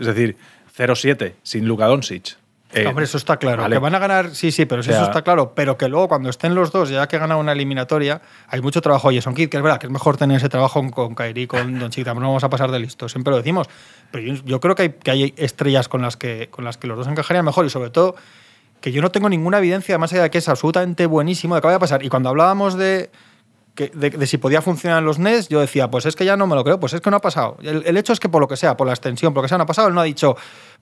Es 0.00 0.06
decir, 0.06 0.36
0-7 0.74 1.34
sin 1.42 1.66
Luka 1.68 1.84
Doncic. 1.88 2.38
Eh, 2.76 2.86
Hombre, 2.86 3.04
eso 3.04 3.16
está 3.16 3.36
claro. 3.38 3.62
vale. 3.62 3.74
Que 3.76 3.78
van 3.78 3.94
a 3.94 3.98
ganar, 3.98 4.34
sí, 4.34 4.52
sí, 4.52 4.66
pero 4.66 4.80
O 4.80 4.82
sea- 4.84 4.96
eso 4.96 5.04
está 5.04 5.22
claro. 5.22 5.52
Pero 5.54 5.76
que 5.78 5.88
luego, 5.88 6.08
cuando 6.08 6.28
estén 6.30 6.54
los 6.54 6.72
dos, 6.72 6.88
ya 6.90 7.06
que 7.08 7.18
ganan 7.18 7.38
una 7.38 7.52
eliminatoria, 7.52 8.20
hay 8.48 8.60
mucho 8.60 8.80
trabajo. 8.82 9.10
Jason 9.12 9.34
Kidd, 9.34 9.48
que 9.48 9.56
es 9.56 9.62
verdad 9.62 9.78
que 9.78 9.86
es 9.86 9.92
mejor 9.92 10.16
tener 10.16 10.36
ese 10.36 10.48
trabajo 10.48 10.88
con, 10.90 11.14
Kyrie, 11.14 11.48
con 11.48 11.78
Don 11.78 11.90
Chica, 11.90 12.12
no 12.14 12.20
vamos 12.20 12.44
a 12.44 12.50
pasar 12.50 12.70
de 12.70 12.78
listo, 12.78 13.08
siempre 13.08 13.30
lo 13.30 13.38
decimos. 13.38 13.68
Pero 14.10 14.24
yo, 14.34 14.42
yo 14.44 14.60
creo 14.60 14.74
que 14.74 14.82
hay, 14.82 14.88
que 14.90 15.10
hay 15.10 15.34
estrellas 15.36 15.88
con 15.88 16.02
las 16.02 16.16
que, 16.16 16.48
con 16.50 16.64
las 16.64 16.76
que 16.76 16.86
los 16.86 16.96
dos 16.98 17.06
encajarían 17.08 17.44
mejor 17.44 17.64
y 17.66 17.70
sobre 17.70 17.90
todo 17.90 18.14
que 18.80 18.92
yo 18.92 19.00
no 19.02 19.10
tengo 19.10 19.28
ninguna 19.28 19.58
evidencia 19.58 19.96
más 19.98 20.12
allá 20.12 20.24
de 20.24 20.30
que 20.30 20.38
es 20.38 20.48
absolutamente 20.48 21.06
buenísimo 21.06 21.54
de 21.54 21.60
que 21.62 21.66
vaya 21.66 21.76
a 21.78 21.80
pasar. 21.80 22.04
Y 22.04 22.08
cuando 22.10 22.28
hablábamos 22.28 22.76
de, 22.76 23.10
que- 23.74 23.88
de, 23.94 24.10
de 24.10 24.26
si 24.26 24.36
podía 24.38 24.60
funcionar 24.62 24.98
en 25.00 25.06
los 25.06 25.18
NES, 25.18 25.48
yo 25.48 25.60
decía, 25.60 25.90
pues 25.90 26.06
es 26.06 26.14
que 26.14 26.24
ya 26.24 26.36
no 26.36 26.46
me 26.46 26.54
lo 26.54 26.62
creo, 26.62 26.78
pues 26.78 26.92
es 26.92 27.00
que 27.00 27.10
no 27.10 27.16
ha 27.16 27.20
pasado. 27.20 27.56
El, 27.62 27.82
el 27.86 27.96
hecho 27.96 28.12
es 28.12 28.20
que 28.20 28.28
por 28.28 28.40
lo 28.40 28.48
que 28.48 28.56
sea, 28.56 28.76
por 28.76 28.86
la 28.86 28.92
extensión, 28.92 29.32
por 29.34 29.40
lo 29.42 29.44
que 29.46 29.48
sea, 29.48 29.58
no 29.58 29.64
ha 29.64 29.66
pasado. 29.66 29.88
Él 29.88 29.94
no 29.94 30.00
ha 30.02 30.04
dicho, 30.04 30.36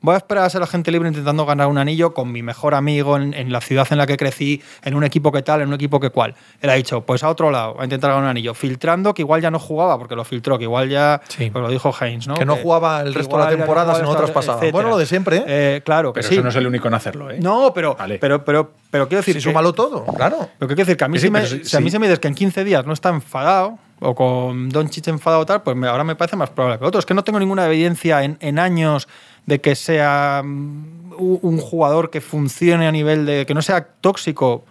voy 0.05 0.13
a 0.15 0.19
esperar 0.19 0.45
a 0.45 0.51
ser 0.51 0.63
agente 0.63 0.91
libre 0.91 1.09
intentando 1.09 1.47
ganar 1.47 1.67
un 1.67 1.79
anillo 1.79 2.13
con 2.13 2.31
mi 2.31 2.43
mejor 2.43 2.75
amigo 2.75 3.17
en, 3.17 3.33
en 3.33 3.51
la 3.51 3.63
ciudad 3.63 3.87
en 3.91 3.97
la 3.97 4.07
que 4.07 4.19
crecí, 4.19 4.63
en 4.83 4.95
un 4.95 5.03
equipo 5.03 5.33
que 5.33 5.41
tal, 5.41 5.63
en 5.63 5.69
un 5.69 5.75
equipo 5.75 5.99
que 5.99 6.11
cual. 6.11 6.35
Él 6.61 6.69
ha 6.69 6.75
dicho, 6.75 7.01
pues 7.01 7.23
a 7.25 7.31
otro 7.31 7.51
lado, 7.51 7.77
a 7.81 7.85
intentar 7.85 8.11
ganar 8.11 8.25
un 8.25 8.29
anillo. 8.29 8.53
Filtrando 8.53 9.15
que 9.15 9.23
igual 9.23 9.41
ya 9.41 9.51
no 9.51 9.59
jugaba, 9.59 9.97
porque 9.99 10.15
lo 10.15 10.23
filtró, 10.25 10.59
que 10.59 10.65
igual 10.65 10.91
ya, 10.91 11.23
Sí. 11.29 11.49
pues 11.51 11.63
lo 11.63 11.71
dijo 11.71 11.91
Haynes, 11.99 12.29
¿no? 12.29 12.35
Que 12.35 12.45
no 12.45 12.57
jugaba 12.57 13.01
el 13.01 13.15
resto 13.15 13.39
de 13.39 13.45
la 13.45 13.49
temporada, 13.51 13.95
sino 13.95 14.11
otras 14.11 14.31
pasadas. 14.31 14.59
etcétera. 14.61 14.73
Bueno, 14.73 14.91
lo 14.91 14.99
de 14.99 15.07
siempre, 15.07 15.39
¿eh? 15.39 15.45
Eh, 15.47 15.83
claro, 15.83 16.13
que 16.13 16.19
Pero 16.21 16.29
sí. 16.29 16.35
eso 16.35 16.43
no 16.43 16.51
es 16.51 16.57
el 16.57 16.67
único 16.67 16.87
en 16.89 16.95
hacerlo, 16.95 17.31
¿eh? 17.31 17.39
No, 17.41 17.73
pero, 17.75 17.95
Vale. 17.97 18.19
pero, 18.19 18.45
pero, 18.45 18.73
pero 18.91 19.09
quiero 19.09 19.21
decir 19.23 19.35
Sí, 19.35 19.39
que- 19.39 19.51
súmalo 19.51 19.73
todo, 19.73 20.05
claro. 20.05 20.51
lo 20.59 20.69
que 20.69 20.75
quiero 20.75 20.87
decir 20.87 20.99
que 20.99 21.05
a 21.05 21.09
mí, 21.09 21.15
Que 21.15 21.21
sí, 21.21 21.27
si, 21.29 21.31
me, 21.31 21.41
pero 21.41 21.51
sí- 21.51 21.65
si 21.65 21.77
a 21.77 21.81
mí 21.81 21.91
se 21.91 21.99
me 21.99 22.07
dices 22.09 22.19
que 22.21 22.29
en 22.29 22.35
15 22.35 22.63
días 22.63 22.85
no 22.85 22.93
está 22.93 23.09
enfadado 23.09 23.79
o 24.05 24.15
con 24.15 24.69
Don 24.69 24.89
Chich 24.89 25.09
enfadado 25.09 25.43
o 25.43 25.47
tal, 25.47 25.63
pues 25.63 25.77
me- 25.77 25.89
ahora 25.89 26.05
me 26.05 26.15
parece 26.17 26.37
más 26.37 26.51
probable 26.51 26.79
que 26.79 26.85
otro. 26.85 26.99
Es 27.01 27.07
que 27.07 27.15
no 27.15 27.25
tengo 27.25 27.39
ninguna 27.41 27.67
evidencia 27.67 28.23
en, 28.23 28.37
en 28.41 28.59
años 28.59 29.09
de 29.47 29.61
que 29.61 29.75
sea 29.75 30.43
mm, 30.45 31.13
un 31.19 31.59
jugador 31.59 32.11
que 32.11 32.21
funcione 32.21 32.87
a 32.87 32.93
nivel 32.93 33.27
de. 33.27 33.47
que 33.47 33.55
no 33.55 33.63
sea 33.63 33.85
tóxico, 34.01 34.65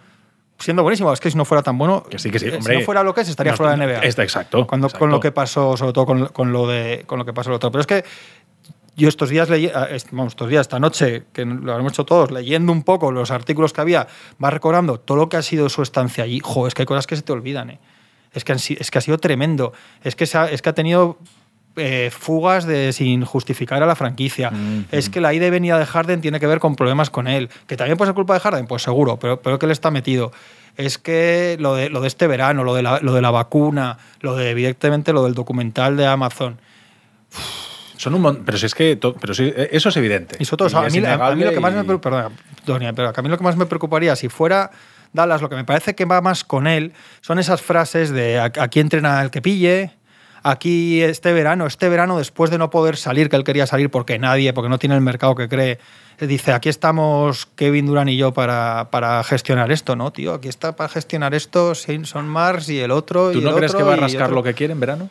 siendo 0.58 0.82
buenísimo. 0.82 1.12
Es 1.12 1.20
que 1.20 1.30
si 1.30 1.36
no 1.36 1.44
fuera 1.44 1.62
tan 1.62 1.76
bueno. 1.78 2.02
Que 2.04 2.18
sí, 2.18 2.30
que 2.30 2.38
sí, 2.38 2.46
eh, 2.46 2.56
hombre. 2.56 2.74
Si 2.74 2.80
no 2.80 2.84
fuera 2.84 3.02
lo 3.02 3.12
que 3.14 3.22
es, 3.22 3.28
estaría 3.28 3.52
No, 3.52 3.56
fuera 3.56 3.76
de 3.76 3.86
NBA. 3.86 4.00
Está 4.04 4.22
exacto. 4.22 4.66
Cuando, 4.66 4.86
exacto. 4.86 5.00
Con 5.00 5.10
lo 5.10 5.20
que 5.20 5.32
pasó, 5.32 5.76
sobre 5.76 5.92
todo 5.92 6.06
con, 6.06 6.26
con 6.28 6.52
lo 6.52 6.66
de 6.68 7.04
con 7.06 7.18
lo 7.18 7.24
que 7.24 7.32
pasó 7.32 7.50
el 7.50 7.56
otro. 7.56 7.70
Pero 7.70 7.80
es 7.80 7.86
que 7.86 8.04
yo 8.96 9.08
estos 9.08 9.28
días, 9.28 9.48
leí, 9.50 9.66
ah, 9.74 9.88
vamos, 10.12 10.34
estos 10.34 10.48
días, 10.48 10.60
esta 10.60 10.78
noche, 10.78 11.24
que 11.32 11.44
lo 11.44 11.72
habremos 11.72 11.92
hecho 11.94 12.04
todos, 12.04 12.30
leyendo 12.30 12.70
un 12.70 12.84
poco 12.84 13.10
los 13.10 13.32
artículos 13.32 13.72
que 13.72 13.80
había, 13.80 14.06
vas 14.38 14.52
recordando 14.52 15.00
todo 15.00 15.16
lo 15.16 15.28
que 15.28 15.36
ha 15.36 15.42
sido 15.42 15.68
su 15.68 15.82
estancia 15.82 16.22
allí. 16.22 16.40
Jo, 16.40 16.68
es 16.68 16.74
que 16.74 16.82
hay 16.82 16.86
cosas 16.86 17.06
que 17.08 17.16
se 17.16 17.22
te 17.22 17.32
olvidan, 17.32 17.70
¿eh? 17.70 17.80
Es 18.34 18.44
que, 18.44 18.52
han 18.52 18.58
si- 18.58 18.76
es 18.78 18.90
que 18.90 18.98
ha 18.98 19.00
sido 19.00 19.18
tremendo. 19.18 19.72
Es 20.02 20.16
que, 20.16 20.26
se 20.26 20.36
ha, 20.38 20.50
es 20.50 20.60
que 20.60 20.68
ha 20.70 20.74
tenido 20.74 21.18
eh, 21.76 22.10
fugas 22.16 22.66
de, 22.66 22.92
sin 22.92 23.24
justificar 23.24 23.82
a 23.82 23.86
la 23.86 23.96
franquicia. 23.96 24.50
Mm, 24.50 24.84
Es 24.92 25.08
que 25.10 25.20
la 25.20 25.32
ida 25.34 25.46
y 25.46 25.50
venida 25.50 25.78
de 25.78 25.86
Harden 25.86 26.20
tiene 26.20 26.38
que 26.40 26.46
ver 26.46 26.58
con 26.60 26.76
problemas 26.76 27.10
con 27.10 27.26
él. 27.28 27.48
¿Que 27.66 27.76
también 27.76 27.96
puede 27.96 28.08
ser 28.10 28.14
culpa 28.14 28.34
de 28.34 28.40
Harden? 28.40 28.66
Pues 28.66 28.82
seguro, 28.82 29.16
pero, 29.18 29.40
pero 29.40 29.58
que 29.58 29.66
él 29.66 29.72
está 29.72 29.90
metido. 29.90 30.32
Es 30.76 30.98
que 30.98 31.56
lo 31.60 31.74
de, 31.76 31.88
lo 31.90 32.00
de 32.00 32.08
este 32.08 32.26
verano, 32.26 32.64
lo 32.64 32.74
de, 32.74 32.82
la, 32.82 32.98
lo 33.00 33.12
de 33.14 33.22
la 33.22 33.30
vacuna, 33.30 33.98
lo 34.20 34.34
de 34.36 34.50
evidentemente 34.50 35.12
lo 35.12 35.22
del 35.24 35.34
documental 35.34 35.96
de 35.96 36.06
Amazon. 36.06 36.58
Son 37.96 38.12
un 38.14 38.20
mon- 38.22 38.42
pero 38.44 38.58
si 38.58 38.66
es 38.66 38.74
que 38.74 38.96
to- 38.96 39.14
pero 39.14 39.34
sí, 39.34 39.52
eh, 39.56 39.68
eso 39.72 39.88
es 39.88 39.96
evidente. 39.96 40.36
Y 40.40 40.44
sobre 40.44 40.68
todo, 40.68 40.78
a, 40.78 40.88
mí, 40.90 40.98
a 40.98 41.34
mí 41.34 41.44
lo 41.44 41.52
que 41.52 41.60
más 41.60 41.72
me 41.74 41.80
y- 41.80 41.84
preocupa, 41.84 42.30
perdona, 42.66 42.92
pero 42.92 43.12
a 43.16 43.22
mí 43.22 43.28
lo 43.28 43.38
que 43.38 43.44
más 43.44 43.56
me 43.56 43.66
preocuparía 43.66 44.16
si 44.16 44.28
fuera 44.28 44.70
Dallas, 45.14 45.40
lo 45.40 45.48
que 45.48 45.56
me 45.56 45.64
parece 45.64 45.94
que 45.94 46.04
va 46.04 46.20
más 46.20 46.44
con 46.44 46.66
él 46.66 46.92
son 47.22 47.38
esas 47.38 47.62
frases 47.62 48.10
de 48.10 48.38
aquí 48.40 48.80
entrena 48.80 49.22
el 49.22 49.30
que 49.30 49.40
pille, 49.40 49.92
aquí 50.42 51.02
este 51.02 51.32
verano, 51.32 51.66
este 51.66 51.88
verano 51.88 52.18
después 52.18 52.50
de 52.50 52.58
no 52.58 52.68
poder 52.68 52.96
salir, 52.96 53.30
que 53.30 53.36
él 53.36 53.44
quería 53.44 53.66
salir 53.66 53.90
porque 53.90 54.18
nadie, 54.18 54.52
porque 54.52 54.68
no 54.68 54.78
tiene 54.78 54.96
el 54.96 55.00
mercado 55.00 55.36
que 55.36 55.48
cree, 55.48 55.78
dice, 56.20 56.52
aquí 56.52 56.68
estamos 56.68 57.46
Kevin 57.54 57.86
Durant 57.86 58.10
y 58.10 58.16
yo 58.16 58.34
para, 58.34 58.88
para 58.90 59.22
gestionar 59.22 59.70
esto, 59.70 59.94
¿no, 59.94 60.12
tío? 60.12 60.34
Aquí 60.34 60.48
está 60.48 60.74
para 60.74 60.88
gestionar 60.88 61.32
esto 61.32 61.74
Son 61.74 62.28
Mars 62.28 62.68
y 62.68 62.80
el 62.80 62.90
otro. 62.90 63.30
¿Tú 63.30 63.38
y 63.38 63.42
no 63.42 63.50
el 63.50 63.56
crees 63.56 63.72
otro 63.72 63.86
que 63.86 63.90
va 63.90 63.94
a 63.94 64.00
rascar 64.00 64.30
lo 64.30 64.42
que 64.42 64.54
quiere 64.54 64.72
en 64.72 64.80
verano? 64.80 65.10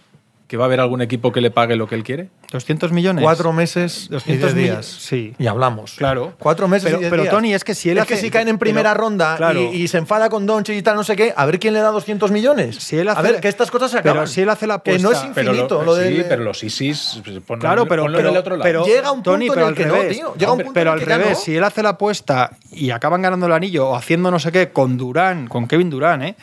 ¿Que 0.54 0.58
va 0.58 0.66
a 0.66 0.68
haber 0.68 0.82
algún 0.82 1.02
equipo 1.02 1.32
que 1.32 1.42
le 1.42 1.50
pague 1.50 1.76
lo 1.76 1.88
que 1.88 1.96
él 1.96 2.04
quiere? 2.04 2.30
200 2.52 2.92
millones. 2.92 3.24
Cuatro 3.24 3.52
meses 3.54 4.08
200 4.12 4.28
y 4.28 4.38
diez 4.38 4.54
mil- 4.54 4.64
días. 4.76 4.86
sí. 4.86 5.34
Y 5.40 5.48
hablamos. 5.48 5.96
Claro. 5.98 6.34
Cuatro 6.38 6.68
meses 6.68 6.84
Pero- 6.86 6.98
y 6.98 7.00
diez 7.00 7.10
pero, 7.10 7.24
días. 7.24 7.34
Tony, 7.34 7.56
es 7.56 7.64
que 7.64 7.74
si 7.74 7.90
él 7.90 7.98
Es 7.98 8.06
que 8.06 8.14
hace- 8.14 8.22
si 8.22 8.30
caen 8.30 8.48
en 8.50 8.60
pero- 8.60 8.70
primera 8.70 8.94
ronda 8.94 9.36
claro. 9.36 9.60
y, 9.60 9.82
y 9.82 9.88
se 9.88 9.98
enfada 9.98 10.30
con 10.30 10.46
Doncic 10.46 10.76
y 10.78 10.84
tal, 10.84 10.96
no 10.96 11.04
sé 11.04 11.16
qué, 11.16 11.34
a 11.36 11.44
ver 11.48 11.58
quién 11.58 11.74
le 11.74 11.80
da 11.80 11.90
200 11.90 12.30
millones. 12.30 12.76
Si 12.76 13.00
él 13.00 13.08
a 13.10 13.14
hace- 13.14 13.24
ver, 13.32 13.42
que 13.42 13.48
estas 13.48 13.72
cosas 13.72 13.90
se 13.90 13.98
pero 14.04 14.12
acaban. 14.12 14.28
si 14.28 14.42
él 14.42 14.50
hace 14.50 14.68
la 14.68 14.78
Que 14.78 15.00
no 15.00 15.10
es 15.10 15.18
apuesta- 15.18 15.42
infinito. 15.42 15.80
Pero 15.80 15.86
lo 15.86 15.96
sí, 15.96 16.04
del- 16.04 16.26
pero 16.26 16.44
los 16.44 16.64
ISIS. 16.64 17.22
ponlo- 17.48 17.60
Claro, 17.60 17.88
pero, 17.88 18.04
ponlo 18.04 18.18
pero, 18.20 18.30
del 18.30 18.38
otro 18.38 18.56
lado. 18.56 18.64
pero- 18.64 18.86
Llega 18.86 19.10
un 19.12 19.24
punto 19.24 19.32
Tony, 19.32 19.46
en 19.48 19.54
pero 19.54 19.62
el 19.66 19.68
al 19.70 19.76
que 19.76 19.86
no, 19.88 19.94
revés. 19.96 20.18
tío. 20.18 20.34
Llega 20.36 20.52
un 20.52 20.52
Hombre, 20.52 20.66
punto 20.66 20.74
pero 20.80 20.90
en 20.92 20.94
al 20.94 21.00
que 21.04 21.10
ya 21.10 21.18
revés, 21.18 21.38
no. 21.40 21.44
si 21.44 21.56
él 21.58 21.64
hace 21.64 21.82
la 21.82 21.90
apuesta 21.90 22.52
y 22.72 22.92
acaban 22.92 23.24
ganando 23.24 23.48
el 23.48 23.54
anillo 23.54 23.88
o 23.90 23.96
haciendo 23.96 24.30
no 24.30 24.38
sé 24.38 24.52
qué 24.52 24.70
con 24.70 24.98
Durán, 25.00 25.48
con 25.48 25.68
Kevin 25.68 25.90
Durán, 25.90 26.22
¿eh? 26.22 26.36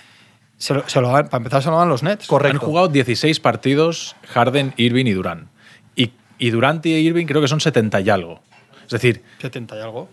Se 0.60 0.74
lo, 0.74 0.86
se 0.88 1.00
lo 1.00 1.08
dan- 1.10 1.28
para 1.28 1.38
empezar 1.38 1.62
se 1.62 1.70
lo 1.70 1.78
dan 1.78 1.88
los 1.88 2.02
Nets. 2.02 2.26
Correcto. 2.26 2.58
Han 2.58 2.62
jugado 2.64 2.88
16 2.88 3.40
partidos 3.40 4.14
Harden, 4.28 4.74
Irving 4.76 5.06
y 5.06 5.12
Durán. 5.12 5.48
Y, 5.96 6.12
y 6.38 6.50
Durant 6.50 6.84
y 6.84 6.90
Irving 6.90 7.24
creo 7.26 7.40
que 7.40 7.48
son 7.48 7.60
70 7.60 8.00
y 8.02 8.10
algo. 8.10 8.40
Es 8.84 8.90
decir, 8.90 9.22
70 9.40 9.76
y 9.76 9.80
algo. 9.80 10.08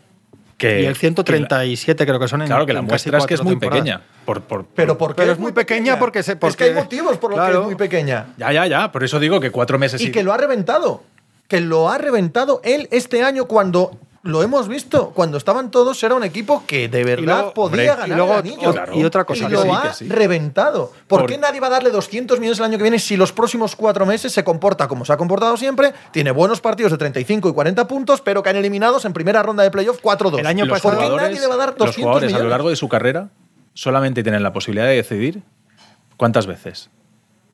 que. 0.58 0.82
y 0.82 0.86
el 0.86 0.96
137 0.96 2.06
creo 2.06 2.20
que 2.20 2.28
son 2.28 2.42
en 2.42 2.48
Claro 2.48 2.66
que 2.66 2.74
la 2.74 2.80
en 2.80 2.86
muestra 2.86 3.18
es 3.18 3.26
que 3.26 3.34
es 3.34 3.44
muy 3.44 3.52
temporadas. 3.54 3.82
pequeña. 3.84 4.02
Por, 4.26 4.42
por- 4.44 4.66
Pero, 4.68 4.98
¿por 4.98 5.12
qué 5.16 5.22
Pero 5.24 5.34
es 5.34 5.40
muy 5.40 5.52
pequeña 5.52 6.00
porque 6.00 6.24
se- 6.24 6.32
Es 6.34 6.38
porque- 6.38 6.58
que 6.58 6.64
hay 6.70 6.74
motivos 6.74 7.18
por 7.18 7.32
los 7.36 7.46
que 7.48 7.54
es 7.54 7.60
muy 7.64 7.76
pequeña. 7.76 8.28
Ya, 8.38 8.52
ya, 8.54 8.66
ya. 8.68 8.92
Por 8.92 9.04
eso 9.04 9.20
digo 9.20 9.40
que 9.40 9.52
cuatro 9.52 9.78
meses 9.78 10.00
Y 10.02 10.12
que 10.12 10.24
lo 10.24 10.32
ha 10.34 10.38
reventado. 10.38 11.04
Que 11.48 11.60
lo 11.62 11.90
ha 11.90 11.98
reventado 11.98 12.62
él 12.64 12.88
este 12.92 13.24
año 13.24 13.46
cuando 13.46 13.98
lo 14.24 14.44
hemos 14.44 14.68
visto. 14.68 15.12
Cuando 15.12 15.38
estaban 15.38 15.72
todos, 15.72 16.02
era 16.04 16.16
un 16.16 16.24
equipo 16.24 16.64
que 16.68 16.90
de 16.90 17.04
verdad 17.04 17.24
luego- 17.38 17.54
podía 17.54 17.66
hombre, 17.66 17.86
ganar 17.86 18.08
y 18.08 18.12
luego 18.12 18.34
el 18.34 18.40
anillo. 18.40 18.94
y 18.94 19.04
otra 19.04 19.24
cosa 19.26 19.44
Y 19.44 19.48
que 19.48 19.54
lo 19.54 19.62
sí, 19.64 19.70
ha 19.72 19.82
que 19.84 19.94
sí. 19.94 20.10
reventado. 20.10 20.92
¿Por, 21.08 21.22
Por- 21.22 21.30
qué 21.30 21.38
nadie 21.38 21.60
va 21.60 21.68
a 21.68 21.70
darle 21.72 21.90
200 21.92 22.40
millones 22.40 22.60
el 22.60 22.66
año 22.66 22.78
que 22.78 22.84
viene 22.84 23.00
si 23.00 23.16
los 23.18 23.32
próximos 23.32 23.76
cuatro 23.76 24.06
meses 24.06 24.32
se 24.34 24.44
comporta 24.44 24.88
como 24.88 25.06
se 25.06 25.14
ha 25.14 25.18
comportado 25.18 25.56
siempre? 25.58 25.94
Tiene 26.12 26.32
buenos 26.32 26.60
partidos 26.62 26.92
de 26.92 26.98
35 26.98 27.50
y 27.50 27.54
40 27.54 27.88
puntos, 27.88 28.22
pero 28.22 28.44
caen 28.44 28.58
eliminados 28.58 29.06
en 29.06 29.14
primera 29.14 29.42
ronda 29.44 29.64
de 29.64 29.72
playoff 29.72 30.00
4-2. 30.02 30.40
El 30.40 30.48
año 30.48 30.66
los 30.66 30.80
pasado- 30.82 31.00
¿Por 31.00 31.10
qué 31.10 31.16
nadie 31.16 31.40
le 31.40 31.48
va 31.48 31.54
a 31.54 31.58
dar 31.58 31.70
200 31.76 31.88
los 31.88 31.96
jugadores 31.96 32.34
a 32.34 32.40
lo 32.40 32.50
largo 32.50 32.70
de 32.70 32.76
su 32.76 32.90
carrera 32.90 33.30
solamente 33.74 34.24
tienen 34.24 34.42
la 34.44 34.52
posibilidad 34.54 34.88
de 34.88 34.96
decidir 34.96 35.44
cuántas 36.18 36.48
veces. 36.48 36.90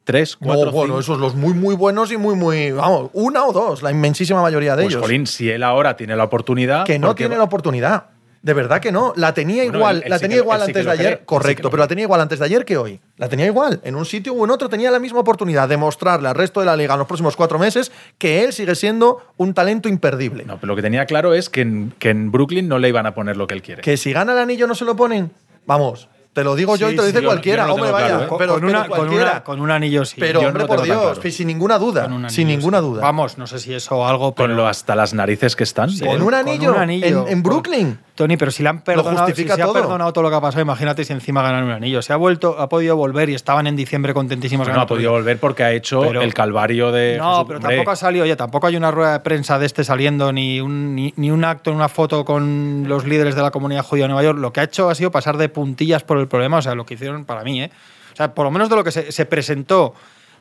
¿Tres? 0.03 0.35
¿Cuatro? 0.35 0.65
No, 0.65 0.71
bueno, 0.71 0.93
cinco? 0.95 0.99
esos 0.99 1.19
los 1.19 1.35
muy, 1.35 1.53
muy 1.53 1.75
buenos 1.75 2.11
y 2.11 2.17
muy, 2.17 2.35
muy. 2.35 2.71
Vamos, 2.71 3.09
una 3.13 3.45
o 3.45 3.53
dos, 3.53 3.81
la 3.81 3.91
inmensísima 3.91 4.41
mayoría 4.41 4.75
de 4.75 4.83
Pues, 4.83 4.93
ellos. 4.95 5.01
Jolín, 5.05 5.27
si 5.27 5.49
él 5.49 5.63
ahora 5.63 5.95
tiene 5.95 6.15
la 6.15 6.25
oportunidad. 6.25 6.85
que 6.85 6.99
no 6.99 7.07
¿por 7.07 7.15
qué 7.15 7.23
tiene 7.23 7.37
la 7.37 7.43
oportunidad. 7.43 8.05
De 8.41 8.53
verdad 8.53 8.81
que 8.81 8.91
no. 8.91 9.13
La 9.15 9.33
tenía 9.33 9.63
Bueno, 9.63 9.77
igual, 9.77 9.95
él- 9.95 10.03
él 10.03 10.09
la 10.09 10.17
sí 10.17 10.21
tenía 10.23 10.35
que- 10.35 10.41
igual 10.43 10.59
sí 10.59 10.65
antes 10.65 10.85
de 10.85 10.91
cree, 10.91 10.99
ayer. 11.07 11.17
sí 11.19 11.25
Correcto, 11.25 11.69
pero 11.69 11.79
la 11.83 11.87
tenía 11.87 12.03
igual 12.03 12.19
antes 12.19 12.39
de 12.39 12.43
ayer 12.45 12.65
que 12.65 12.75
hoy. 12.75 12.99
La 13.15 13.29
tenía 13.29 13.45
igual. 13.45 13.79
En 13.85 13.95
un 13.95 14.03
sitio 14.03 14.33
o 14.33 14.43
en 14.43 14.51
otro 14.51 14.67
tenía 14.67 14.91
la 14.91 14.99
misma 14.99 15.21
oportunidad 15.21 15.69
de 15.69 15.77
mostrarle 15.77 16.27
al 16.27 16.35
resto 16.35 16.59
de 16.59 16.65
la 16.65 16.75
liga 16.75 16.91
en 16.95 16.99
los 16.99 17.07
próximos 17.07 17.37
cuatro 17.37 17.57
meses 17.57 17.89
que 18.17 18.43
él 18.43 18.51
sigue 18.51 18.75
siendo 18.75 19.19
un 19.37 19.53
talento 19.53 19.87
imperdible. 19.87 20.43
No, 20.43 20.57
pero 20.57 20.67
lo 20.73 20.75
que 20.75 20.81
tenía 20.81 21.05
claro 21.05 21.33
es 21.33 21.49
que 21.49 21.61
en, 21.61 21.93
que 21.99 22.09
en 22.09 22.33
Brooklyn 22.33 22.67
no 22.67 22.79
le 22.79 22.89
iban 22.89 23.05
a 23.05 23.13
poner 23.15 23.37
lo 23.37 23.47
que 23.47 23.53
él 23.53 23.61
quiere. 23.61 23.81
Que 23.81 23.95
si 23.95 24.11
gana 24.11 24.33
el 24.33 24.39
anillo 24.39 24.67
no 24.67 24.75
se 24.75 24.83
lo 24.83 24.97
ponen. 24.97 25.31
Vamos, 25.65 26.09
te 26.33 26.43
lo 26.43 26.55
digo 26.55 26.75
yo 26.75 26.87
Sí, 26.87 26.93
y 26.93 26.95
te 26.97 27.01
lo 27.01 27.07
dice 27.07 27.21
cualquiera. 27.23 27.63
no 27.63 27.67
lo 27.69 27.73
Hombre, 27.75 27.91
vaya. 27.91 28.07
claro, 28.07 28.23
¿eh? 28.23 28.27
Con, 28.27 28.37
pero, 28.39 28.53
con 28.53 28.61
pero 28.61 28.71
una, 28.79 28.87
con, 28.87 28.97
cualquiera. 28.97 29.31
una, 29.31 29.43
con 29.43 29.61
un 29.61 29.71
anillo 29.71 30.03
sí. 30.05 30.15
pero, 30.19 30.41
yo 30.41 30.47
hombre, 30.47 30.63
no 30.63 30.67
por 30.67 30.81
Dios, 30.81 30.97
claro. 31.19 31.31
sin 31.31 31.47
ninguna 31.47 31.77
duda. 31.79 32.03
Con 32.03 32.13
un 32.13 32.29
Sin 32.29 32.47
ninguna 32.47 32.79
sí. 32.79 32.83
duda. 32.85 33.01
Vamos, 33.01 33.37
no 33.37 33.47
sé 33.47 33.59
si 33.59 33.73
eso 33.73 33.95
o 33.97 34.05
algo, 34.07 34.33
pero. 34.33 34.47
Con 34.49 34.57
lo 34.57 34.67
hasta 34.67 34.95
las 34.95 35.13
narices 35.13 35.55
que 35.55 35.63
están. 35.63 35.89
Sí, 35.89 36.03
Con 36.05 36.21
un 36.21 36.33
anillo, 36.33 36.75
en- 36.81 37.27
en 37.27 37.43
Brooklyn. 37.43 37.99
Tony, 38.15 38.37
pero 38.37 38.51
si 38.51 38.61
le 38.61 38.69
han 38.69 38.81
perdonado, 38.81 39.25
si 39.25 39.31
justifica 39.31 39.55
se 39.55 39.63
ha 39.63 39.65
todo. 39.65 39.73
perdonado 39.73 40.13
todo 40.13 40.21
lo 40.25 40.29
que 40.29 40.35
ha 40.35 40.41
pasado, 40.41 40.61
imagínate 40.61 41.03
si 41.03 41.13
encima 41.13 41.41
ganan 41.41 41.63
un 41.63 41.71
anillo. 41.71 41.99
Se 42.03 42.13
ha 42.13 42.15
vuelto, 42.15 42.57
ha 42.59 42.69
podido 42.69 42.95
volver 42.95 43.27
y 43.29 43.33
estaban 43.33 43.65
en 43.65 43.75
diciembre 43.75 44.13
contentísimos. 44.13 44.67
Bueno, 44.67 44.77
no 44.77 44.83
ha 44.83 44.85
podido 44.87 45.09
todo. 45.09 45.17
volver 45.19 45.39
porque 45.39 45.63
ha 45.63 45.71
hecho 45.71 46.01
Pero- 46.01 46.21
el 46.21 46.31
calvario 46.35 46.91
de. 46.91 47.17
No, 47.17 47.31
Jesús. 47.31 47.45
pero 47.47 47.57
Hombre, 47.57 47.75
tampoco 47.75 47.89
ha 47.91 47.95
salido, 47.95 48.23
oye, 48.23 48.35
tampoco 48.35 48.67
hay 48.67 48.75
una 48.75 48.91
rueda 48.91 49.13
de 49.13 49.19
prensa 49.21 49.57
de 49.57 49.65
este 49.65 49.83
saliendo, 49.83 50.31
ni 50.31 50.61
un, 50.61 50.93
ni, 50.93 51.11
ni 51.17 51.31
un 51.31 51.43
acto, 51.43 51.71
una 51.71 51.89
foto 51.89 52.23
con 52.23 52.83
los 52.87 53.05
líderes 53.05 53.33
de 53.33 53.41
la 53.41 53.49
comunidad 53.49 53.83
judía 53.83 54.03
de 54.03 54.09
Nueva 54.09 54.21
York. 54.23 54.37
Lo 54.37 54.53
que 54.53 54.59
ha 54.59 54.63
hecho 54.65 54.91
ha 54.91 54.95
sido 54.95 55.09
pasar 55.09 55.37
de 55.37 55.49
puntillas 55.49 56.03
por 56.03 56.19
el 56.19 56.22
problema, 56.27 56.57
o 56.57 56.61
sea, 56.61 56.75
lo 56.75 56.85
que 56.85 56.95
hicieron 56.95 57.25
para 57.25 57.43
mí, 57.43 57.63
¿eh? 57.63 57.71
O 58.13 58.15
sea, 58.15 58.33
por 58.33 58.45
lo 58.45 58.51
menos 58.51 58.69
de 58.69 58.75
lo 58.75 58.83
que 58.83 58.91
se, 58.91 59.11
se 59.11 59.25
presentó 59.25 59.93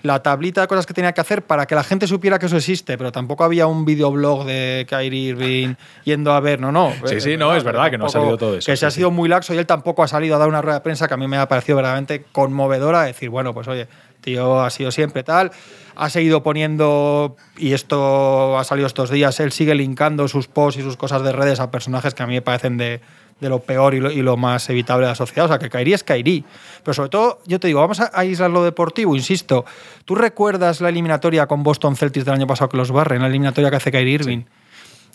la 0.03 0.23
tablita 0.23 0.61
de 0.61 0.67
cosas 0.67 0.85
que 0.85 0.95
tenía 0.95 1.13
que 1.13 1.21
hacer 1.21 1.43
para 1.43 1.67
que 1.67 1.75
la 1.75 1.85
gente 1.85 2.07
supiera 2.07 2.39
que 2.39 2.47
eso 2.47 2.57
existe, 2.57 2.99
pero 2.99 3.13
tampoco 3.13 3.45
había 3.45 3.67
un 3.67 3.85
videoblog 3.85 4.45
de 4.45 4.87
Kyrie 4.89 5.31
Irving 5.31 5.75
yendo 6.05 6.33
a 6.33 6.41
ver, 6.41 6.61
no, 6.61 6.73
no. 6.73 6.93
Sí, 7.07 7.21
sí, 7.21 7.37
no, 7.37 7.55
es 7.55 7.65
verdad 7.65 7.91
que 7.91 7.99
no 7.99 8.07
ha 8.07 8.09
salido 8.09 8.37
todo 8.37 8.57
eso, 8.57 8.67
Que 8.67 8.77
sí, 8.77 8.81
se 8.81 8.87
ha 8.87 8.91
sí. 8.91 8.97
sido 8.97 9.11
muy 9.11 9.29
laxo 9.29 9.55
y 9.55 9.59
él 9.59 9.67
tampoco 9.67 10.03
ha 10.03 10.09
salido 10.09 10.37
a 10.37 10.39
dar 10.39 10.49
una 10.49 10.61
rueda 10.61 10.79
de 10.79 10.83
prensa 10.83 11.09
que 11.09 11.15
a 11.15 11.17
mí 11.17 11.29
me 11.29 11.37
ha 11.37 11.49
parecido 11.49 11.77
verdaderamente 11.77 12.25
conmovedora. 12.33 13.03
Decir, 13.03 13.31
bueno, 13.31 13.55
pues 13.55 13.69
oye, 13.69 13.87
tío 14.21 14.61
ha 14.61 14.71
sido 14.71 14.91
siempre 14.91 15.23
tal. 15.23 15.53
Ha 15.95 16.09
seguido 16.09 16.43
poniendo, 16.43 17.37
y 17.57 17.75
esto 17.75 18.59
ha 18.59 18.65
salido 18.65 18.87
estos 18.87 19.11
días, 19.11 19.39
él 19.41 19.53
sigue 19.53 19.75
linkando 19.75 20.27
sus 20.27 20.49
posts 20.49 20.81
y 20.81 20.83
sus 20.83 20.97
cosas 20.97 21.23
de 21.23 21.33
redes 21.33 21.61
a 21.61 21.71
personajes 21.71 22.15
que 22.15 22.23
a 22.23 22.27
mí 22.27 22.35
me 22.35 22.43
parecen 22.43 22.79
de, 22.79 23.03
de 23.43 23.49
lo 23.51 23.59
peor 23.59 23.95
y 23.95 24.01
lo, 24.01 24.11
y 24.11 24.23
lo 24.23 24.39
más 24.39 24.71
evitable 24.71 25.05
de 25.05 25.11
la 25.11 25.15
sociedad. 25.15 25.45
O 25.45 25.49
sea, 25.49 25.59
que 25.59 25.69
Kairi 25.69 25.93
es 25.93 26.03
Kairi. 26.05 26.45
Pero 26.83 26.95
sobre 26.95 27.11
todo, 27.11 27.41
yo 27.45 27.61
te 27.61 27.67
digo, 27.67 27.81
vamos 27.81 28.01
a 28.01 28.11
aislar 28.15 28.51
lo 28.51 28.65
deportivo, 28.65 29.15
insisto. 29.15 29.67
¿Tú 30.07 30.15
recuerdas 30.15 30.81
la 30.81 30.89
eliminatoria 30.89 31.47
con 31.47 31.63
Boston 31.63 31.97
Celtics 31.97 32.25
del 32.25 32.35
año 32.35 32.47
pasado 32.47 32.71
que 32.71 32.77
los 32.79 32.91
barren, 32.91 33.21
la 33.21 33.29
eliminatoria 33.29 33.69
que 33.69 33.77
hace 33.77 33.91
Kyrie 33.91 34.15
Irving? 34.15 34.45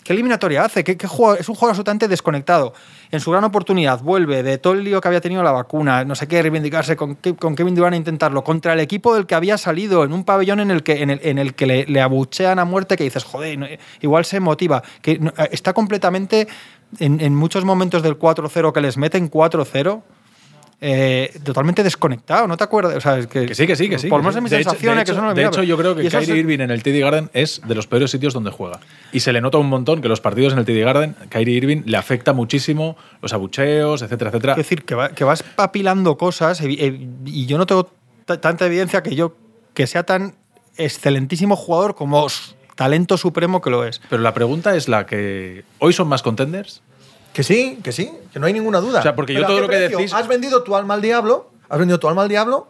¿Qué 0.08 0.14
eliminatoria 0.14 0.64
hace? 0.64 0.84
¿Qué, 0.84 0.96
qué 0.96 1.06
es 1.06 1.12
un 1.12 1.54
jugador 1.54 1.70
absolutamente 1.70 2.08
desconectado. 2.08 2.72
En 3.10 3.20
su 3.20 3.30
gran 3.30 3.44
oportunidad 3.44 4.00
vuelve 4.00 4.42
de 4.42 4.56
todo 4.56 4.72
el 4.72 4.82
lío 4.82 5.02
que 5.02 5.08
había 5.08 5.20
tenido 5.20 5.42
la 5.42 5.52
vacuna, 5.52 6.02
no 6.06 6.14
sé 6.14 6.26
qué, 6.26 6.40
reivindicarse 6.40 6.96
con, 6.96 7.18
con 7.38 7.54
Kevin 7.54 7.74
Durant 7.74 7.92
a 7.92 7.96
intentarlo, 7.98 8.42
contra 8.42 8.72
el 8.72 8.80
equipo 8.80 9.14
del 9.14 9.26
que 9.26 9.34
había 9.34 9.58
salido, 9.58 10.04
en 10.04 10.14
un 10.14 10.24
pabellón 10.24 10.60
en 10.60 10.70
el 10.70 10.82
que, 10.82 11.02
en 11.02 11.10
el, 11.10 11.20
en 11.22 11.38
el 11.38 11.54
que 11.54 11.66
le, 11.66 11.84
le 11.84 12.00
abuchean 12.00 12.58
a 12.58 12.64
muerte, 12.64 12.96
que 12.96 13.04
dices, 13.04 13.22
joder, 13.24 13.58
no, 13.58 13.66
igual 14.00 14.24
se 14.24 14.40
motiva. 14.40 14.82
Que 15.02 15.12
eh, 15.12 15.48
está 15.52 15.74
completamente, 15.74 16.48
en, 16.98 17.20
en 17.20 17.34
muchos 17.34 17.64
momentos 17.64 18.02
del 18.02 18.18
4-0 18.18 18.72
que 18.72 18.80
les 18.80 18.96
meten 18.96 19.30
4-0, 19.30 20.02
eh, 20.80 21.32
totalmente 21.42 21.82
desconectado, 21.82 22.46
¿no 22.46 22.56
te 22.56 22.62
acuerdas? 22.62 22.94
O 22.96 23.00
sea, 23.00 23.18
es 23.18 23.26
que, 23.26 23.46
Que 23.46 23.54
sí, 23.56 23.66
que 23.66 23.74
sí, 23.74 23.88
que 23.88 23.98
sí. 23.98 24.06
Por 24.08 24.20
lo 24.20 24.28
menos 24.28 24.40
mis 24.40 24.50
De 24.52 24.60
hecho- 24.60 24.70
que 24.78 25.02
eso 25.10 25.20
no 25.20 25.28
lo 25.28 25.34
De 25.34 25.44
hecho, 25.44 25.62
yo 25.64 25.76
creo 25.76 25.96
que 25.96 26.08
Kyrie 26.08 26.36
Irving 26.36 26.60
en 26.60 26.70
el 26.70 26.84
TD 26.84 27.00
Garden 27.00 27.30
es 27.32 27.60
de 27.66 27.74
los 27.74 27.88
peores 27.88 28.12
sitios 28.12 28.32
donde 28.32 28.52
juega. 28.52 28.78
Y 29.12 29.18
se 29.20 29.32
le 29.32 29.40
nota 29.40 29.58
un 29.58 29.68
montón 29.68 30.00
que 30.00 30.08
los 30.08 30.20
partidos 30.20 30.52
en 30.52 30.60
el 30.60 30.64
TD 30.64 30.84
Garden, 30.84 31.16
Kyrie 31.30 31.56
Irving 31.56 31.82
le 31.84 31.96
afecta 31.96 32.32
muchísimo 32.32 32.96
los 33.20 33.32
abucheos, 33.32 34.02
etcétera, 34.02 34.30
etcétera. 34.30 34.52
Es 34.52 34.58
decir, 34.58 34.84
que, 34.84 34.94
va- 34.94 35.08
que 35.08 35.24
vas 35.24 35.42
papilando 35.42 36.16
cosas 36.16 36.60
y 36.62 37.46
yo 37.46 37.58
no 37.58 37.66
tengo 37.66 37.90
ta- 38.24 38.40
tanta 38.40 38.66
evidencia 38.66 39.02
que 39.02 39.16
yo 39.16 39.34
que 39.74 39.88
sea 39.88 40.04
tan 40.04 40.36
excelentísimo 40.76 41.56
jugador 41.56 41.96
como 41.96 42.24
talento 42.78 43.16
supremo 43.16 43.60
que 43.60 43.70
lo 43.70 43.84
es. 43.84 44.00
Pero 44.08 44.22
la 44.22 44.32
pregunta 44.32 44.76
es 44.76 44.86
la 44.86 45.04
que. 45.04 45.64
¿Hoy 45.80 45.92
son 45.92 46.06
más 46.06 46.22
contenders? 46.22 46.80
Que 47.32 47.42
sí, 47.42 47.80
que 47.82 47.90
sí, 47.90 48.08
que 48.32 48.38
no 48.38 48.46
hay 48.46 48.52
ninguna 48.52 48.78
duda. 48.78 49.00
O 49.00 49.02
sea, 49.02 49.16
porque 49.16 49.32
yo 49.34 49.40
¿Pero 49.40 49.46
a 49.46 49.48
todo 49.48 49.60
lo 49.62 49.68
que 49.68 49.88
decís- 49.90 50.12
Has 50.12 50.28
vendido 50.28 50.62
tu 50.62 50.76
alma 50.76 50.94
al 50.94 51.02
diablo, 51.02 51.50
has 51.68 51.78
vendido 51.80 51.98
tu 51.98 52.08
alma 52.08 52.22
al 52.22 52.28
diablo. 52.28 52.68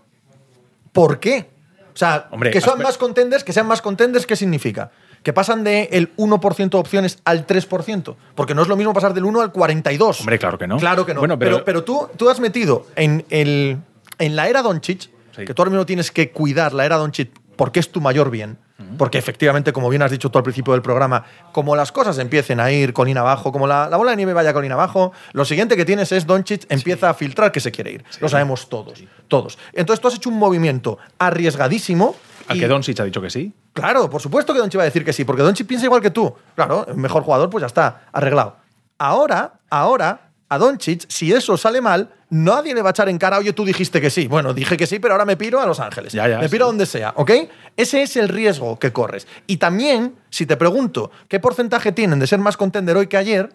¿Por 0.92 1.20
qué? 1.20 1.50
O 1.92 1.96
sea, 1.98 2.28
Hombre, 2.30 2.50
que 2.52 2.60
sean 2.62 2.78
has- 2.78 2.82
más 2.84 2.96
contenders, 2.98 3.44
que 3.44 3.52
sean 3.52 3.66
más 3.66 3.82
contenders, 3.82 4.26
¿qué 4.26 4.34
significa? 4.34 4.90
Que 5.22 5.32
pasan 5.34 5.62
del 5.62 5.88
el 5.90 6.16
1% 6.16 6.70
de 6.70 6.80
opciones 6.80 7.18
al 7.24 7.46
3%. 7.46 8.16
Porque 8.34 8.54
no 8.54 8.62
es 8.62 8.68
lo 8.68 8.76
mismo 8.76 8.94
pasar 8.94 9.12
del 9.12 9.24
1 9.26 9.42
al 9.42 9.52
42. 9.52 10.20
Hombre, 10.20 10.38
claro 10.38 10.56
que 10.58 10.66
no. 10.66 10.78
Claro 10.78 11.04
que 11.04 11.12
no. 11.12 11.20
Bueno, 11.20 11.38
pero 11.38 11.56
pero- 11.56 11.64
pero, 11.64 11.84
tú, 11.84 12.08
tú 12.16 12.30
has 12.30 12.40
metido 12.40 12.86
en, 12.96 13.26
el, 13.30 13.78
en 14.18 14.36
la 14.36 14.48
era 14.48 14.62
Doncic, 14.62 15.10
Sí. 15.36 15.44
que 15.44 15.52
tú 15.54 15.62
ahora 15.62 15.70
mismo 15.70 15.84
tienes 15.86 16.10
que 16.10 16.30
cuidar 16.30 16.72
la 16.72 16.86
era 16.86 16.96
Doncic 16.96 17.30
porque 17.56 17.78
es 17.80 17.90
tu 17.92 18.00
mayor 18.00 18.30
bien. 18.30 18.58
Porque 18.96 19.18
efectivamente, 19.18 19.72
como 19.72 19.88
bien 19.88 20.02
has 20.02 20.10
dicho 20.12 20.30
tú 20.30 20.38
al 20.38 20.44
principio 20.44 20.72
del 20.72 20.82
programa, 20.82 21.24
como 21.50 21.74
las 21.74 21.90
cosas 21.90 22.16
empiecen 22.18 22.60
a 22.60 22.70
ir 22.70 22.92
colina 22.92 23.22
abajo, 23.22 23.50
como 23.50 23.66
la, 23.66 23.88
la 23.88 23.96
bola 23.96 24.12
de 24.12 24.16
nieve 24.18 24.32
vaya 24.34 24.52
colina 24.52 24.74
abajo, 24.74 25.12
lo 25.32 25.44
siguiente 25.44 25.76
que 25.76 25.84
tienes 25.84 26.12
es 26.12 26.26
Doncic 26.26 26.64
empieza 26.68 27.10
a 27.10 27.14
filtrar 27.14 27.50
que 27.50 27.58
se 27.58 27.72
quiere 27.72 27.90
ir. 27.90 28.04
Lo 28.20 28.28
sabemos 28.28 28.68
todos. 28.68 29.02
Todos. 29.26 29.58
Entonces 29.72 30.00
tú 30.00 30.06
has 30.06 30.14
hecho 30.14 30.28
un 30.30 30.38
movimiento 30.38 30.96
arriesgadísimo. 31.18 32.14
¿A 32.46 32.54
y- 32.54 32.60
que 32.60 32.68
Doncic 32.68 33.00
ha 33.00 33.04
dicho 33.04 33.20
que 33.20 33.30
sí? 33.30 33.52
Claro, 33.72 34.08
por 34.08 34.20
supuesto 34.22 34.52
que 34.52 34.60
Doncic 34.60 34.78
va 34.78 34.82
a 34.82 34.86
decir 34.86 35.04
que 35.04 35.12
sí, 35.12 35.24
porque 35.24 35.42
Doncic 35.42 35.66
piensa 35.66 35.86
igual 35.86 36.00
que 36.00 36.10
tú. 36.10 36.32
Claro, 36.54 36.86
mejor 36.94 37.24
jugador, 37.24 37.50
pues 37.50 37.62
ya 37.62 37.66
está, 37.66 38.02
arreglado. 38.12 38.56
Ahora, 38.98 39.54
ahora, 39.70 40.27
a 40.48 40.58
Doncic, 40.58 41.04
si 41.08 41.32
eso 41.32 41.56
sale 41.56 41.80
mal, 41.80 42.10
nadie 42.30 42.74
le 42.74 42.80
va 42.80 42.90
a 42.90 42.92
echar 42.92 43.08
en 43.08 43.18
cara, 43.18 43.38
oye, 43.38 43.52
tú 43.52 43.64
dijiste 43.64 44.00
que 44.00 44.08
sí. 44.08 44.26
Bueno, 44.26 44.54
dije 44.54 44.76
que 44.76 44.86
sí, 44.86 44.98
pero 44.98 45.14
ahora 45.14 45.26
me 45.26 45.36
piro 45.36 45.60
a 45.60 45.66
Los 45.66 45.78
Ángeles. 45.78 46.12
Ya, 46.12 46.26
ya, 46.26 46.38
me 46.38 46.48
piro 46.48 46.64
sí. 46.64 46.68
a 46.68 46.72
donde 46.72 46.86
sea, 46.86 47.12
¿ok? 47.16 47.30
Ese 47.76 48.02
es 48.02 48.16
el 48.16 48.28
riesgo 48.28 48.78
que 48.78 48.92
corres. 48.92 49.26
Y 49.46 49.58
también, 49.58 50.14
si 50.30 50.46
te 50.46 50.56
pregunto 50.56 51.10
qué 51.28 51.38
porcentaje 51.38 51.92
tienen 51.92 52.18
de 52.18 52.26
ser 52.26 52.38
más 52.38 52.56
contender 52.56 52.96
hoy 52.96 53.08
que 53.08 53.18
ayer, 53.18 53.54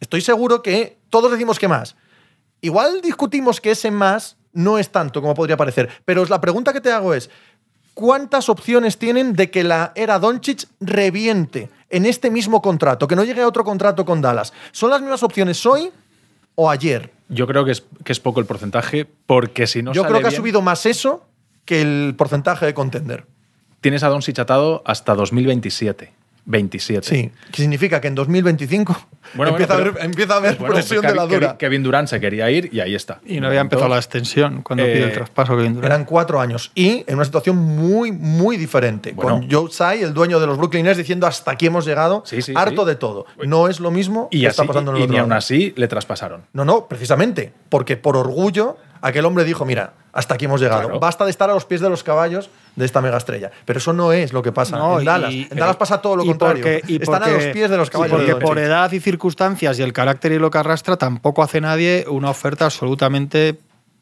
estoy 0.00 0.22
seguro 0.22 0.62
que 0.62 0.98
todos 1.10 1.30
decimos 1.30 1.58
que 1.58 1.68
más. 1.68 1.96
igual 2.62 3.00
discutimos 3.00 3.60
que 3.60 3.72
ese 3.72 3.90
más 3.90 4.36
no 4.52 4.78
es 4.78 4.90
tanto 4.90 5.20
como 5.20 5.34
podría 5.34 5.56
parecer, 5.56 5.88
pero 6.04 6.24
la 6.26 6.40
pregunta 6.40 6.72
que 6.72 6.80
te 6.80 6.90
hago 6.90 7.14
es, 7.14 7.30
¿cuántas 7.94 8.48
opciones 8.48 8.98
tienen 8.98 9.34
de 9.34 9.50
que 9.50 9.62
la 9.62 9.92
era 9.94 10.18
Doncic 10.18 10.66
reviente 10.80 11.70
en 11.88 12.06
este 12.06 12.30
mismo 12.30 12.60
contrato, 12.60 13.06
que 13.06 13.16
no 13.16 13.24
llegue 13.24 13.42
a 13.42 13.48
otro 13.48 13.64
contrato 13.64 14.04
con 14.04 14.20
Dallas? 14.20 14.52
¿Son 14.72 14.90
las 14.90 15.00
mismas 15.00 15.22
opciones 15.22 15.64
hoy 15.64 15.90
o 16.60 16.70
ayer? 16.70 17.10
Yo 17.28 17.46
creo 17.46 17.64
que 17.64 17.72
es, 17.72 17.84
que 18.04 18.12
es 18.12 18.20
poco 18.20 18.40
el 18.40 18.46
porcentaje, 18.46 19.06
porque 19.26 19.66
si 19.66 19.82
no 19.82 19.92
Yo 19.92 20.02
sale 20.02 20.12
creo 20.12 20.22
que 20.22 20.28
ha 20.34 20.36
subido 20.36 20.60
más 20.62 20.84
eso 20.84 21.26
que 21.64 21.80
el 21.80 22.14
porcentaje 22.16 22.66
de 22.66 22.74
contender. 22.74 23.26
Tienes 23.80 24.02
a 24.02 24.08
Doncic 24.08 24.38
atado 24.38 24.82
hasta 24.84 25.14
2027. 25.14 26.12
27. 26.46 27.06
Sí, 27.06 27.32
que 27.52 27.62
significa 27.62 28.00
que 28.00 28.08
en 28.08 28.14
2025 28.14 28.96
Bueno, 29.34 29.52
empieza, 29.52 29.74
bueno, 29.74 29.88
a 29.88 29.90
haber, 29.92 30.04
empieza 30.04 30.34
a 30.34 30.36
haber 30.38 30.56
Bueno, 30.56 30.74
presión 30.74 31.02
pues 31.02 31.12
de 31.12 31.16
la 31.16 31.26
Kevin- 31.26 31.40
dura. 31.40 31.58
Kevin 31.58 31.82
Durant 31.82 32.08
se 32.08 32.20
quería 32.20 32.50
ir 32.50 32.70
y 32.72 32.80
ahí 32.80 32.94
está. 32.94 33.20
Y 33.26 33.40
no 33.40 33.46
había 33.48 33.60
empezado 33.60 33.88
la 33.88 33.96
extensión 33.96 34.62
cuando 34.62 34.84
Eh, 34.84 34.92
pide 34.92 35.04
el 35.04 35.12
traspaso 35.12 35.56
que 35.56 35.62
Durant. 35.64 35.84
Eran 35.84 36.04
cuatro 36.04 36.40
años 36.40 36.72
y 36.74 37.04
en 37.06 37.14
una 37.16 37.24
situación 37.24 37.56
muy, 37.56 38.10
muy 38.12 38.56
diferente. 38.56 39.12
Bueno. 39.12 39.40
con 39.40 39.50
Joe 39.50 39.68
Tsai, 39.68 40.02
el 40.02 40.14
dueño 40.14 40.40
de 40.40 40.46
los 40.46 40.56
Brooklyn 40.58 40.84
Nets, 40.84 40.96
diciendo 40.98 41.26
hasta 41.26 41.50
aquí 41.52 41.66
hemos 41.66 41.84
llegado, 41.84 42.22
Sí, 42.26 42.42
sí, 42.42 42.52
harto 42.56 42.82
sí. 42.82 42.88
de 42.88 42.96
todo. 42.96 43.26
No 43.44 43.68
es 43.68 43.78
lo 43.80 43.90
mismo 43.90 44.28
Y, 44.30 44.40
que 44.40 44.46
así, 44.48 44.52
está 44.52 44.64
pasando 44.64 44.90
en 44.92 44.96
el 44.96 45.00
y 45.02 45.04
otro 45.04 45.12
ni 45.14 45.18
aún 45.20 45.32
así 45.32 45.72
le 45.76 45.86
traspasaron. 45.88 46.42
No, 46.52 46.64
no, 46.64 46.86
precisamente, 46.88 47.52
porque 47.68 47.96
por 47.96 48.16
orgullo 48.16 48.76
aquel 49.02 49.24
hombre 49.24 49.44
dijo, 49.44 49.64
mira, 49.64 49.94
hasta 50.12 50.34
aquí 50.34 50.46
hemos 50.46 50.60
llegado. 50.60 50.82
Claro. 50.84 51.00
Basta 51.00 51.24
de 51.24 51.30
estar 51.30 51.48
a 51.50 51.54
los 51.54 51.64
pies 51.64 51.80
de 51.80 51.88
los 51.88 52.02
caballos 52.02 52.50
de 52.76 52.84
esta 52.84 53.00
mega 53.00 53.16
estrella. 53.16 53.50
Pero 53.64 53.78
eso 53.78 53.92
no 53.92 54.12
es 54.12 54.32
lo 54.32 54.42
que 54.42 54.52
pasa 54.52 54.76
No, 54.78 54.96
en 54.96 55.02
y- 55.02 55.06
Dallas. 55.06 55.32
En 55.34 55.48
Dallas 55.58 55.76
pasa 55.76 56.00
todo 56.00 56.16
lo 56.16 56.24
y 56.24 56.28
contrario. 56.28 56.62
porque- 56.62 56.82
y 56.92 56.96
Están 57.02 57.16
a 57.22 57.26
porque- 57.26 57.32
los 57.46 57.52
pies 57.54 57.70
de 57.70 57.76
los 57.76 57.90
caballos. 57.90 58.16
porque 58.16 58.36
por 58.36 58.58
edad 58.58 58.90
y 58.92 59.00
circunstancias 59.00 59.78
y 59.78 59.82
el 59.82 59.92
carácter 59.92 60.32
y 60.32 60.38
lo 60.38 60.50
que 60.50 60.58
arrastra, 60.58 60.96
tampoco 60.96 61.42
hace 61.42 61.60
nadie 61.60 62.04
una 62.08 62.30
oferta 62.30 62.66
absolutamente 62.66 63.58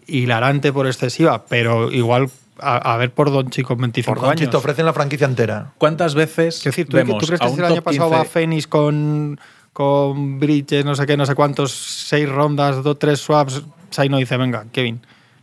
hilarante 0.06 0.72
por 0.72 0.86
excesiva, 0.86 1.44
pero 1.48 1.90
igual 1.92 2.30
a, 2.60 2.76
a 2.94 2.96
ver 2.96 3.10
por 3.12 3.30
Donchi 3.30 3.62
con 3.62 3.78
25 3.78 4.14
Por 4.14 4.22
Doncic 4.22 4.40
años. 4.42 4.50
te 4.50 4.56
ofrecen 4.56 4.86
la 4.86 4.92
franquicia 4.92 5.26
entera. 5.26 5.72
¿Cuántas 5.78 6.14
veces 6.14 6.56
Es 6.58 6.64
decir, 6.64 6.88
¿tú, 6.88 6.96
vemos 6.96 7.18
tú 7.18 7.26
crees 7.26 7.40
a 7.40 7.44
que 7.44 7.50
un 7.50 7.56
si 7.56 7.60
el 7.64 7.72
año 7.72 7.82
pasado 7.82 8.08
15 8.10 8.16
va 8.18 8.24
Phoenix 8.24 8.66
con, 8.66 9.38
con 9.72 10.40
Bridges, 10.40 10.84
no 10.84 10.94
sé 10.96 11.06
qué, 11.06 11.16
no 11.16 11.24
sé 11.26 11.34
cuántos, 11.34 11.72
seis 11.72 12.28
rondas, 12.28 12.82
dos, 12.82 12.98
tres 12.98 13.20
swaps? 13.20 13.62
Sai 13.90 14.08
no 14.08 14.16
dice, 14.16 14.36
venga, 14.36 14.64
Kevin. 14.72 15.00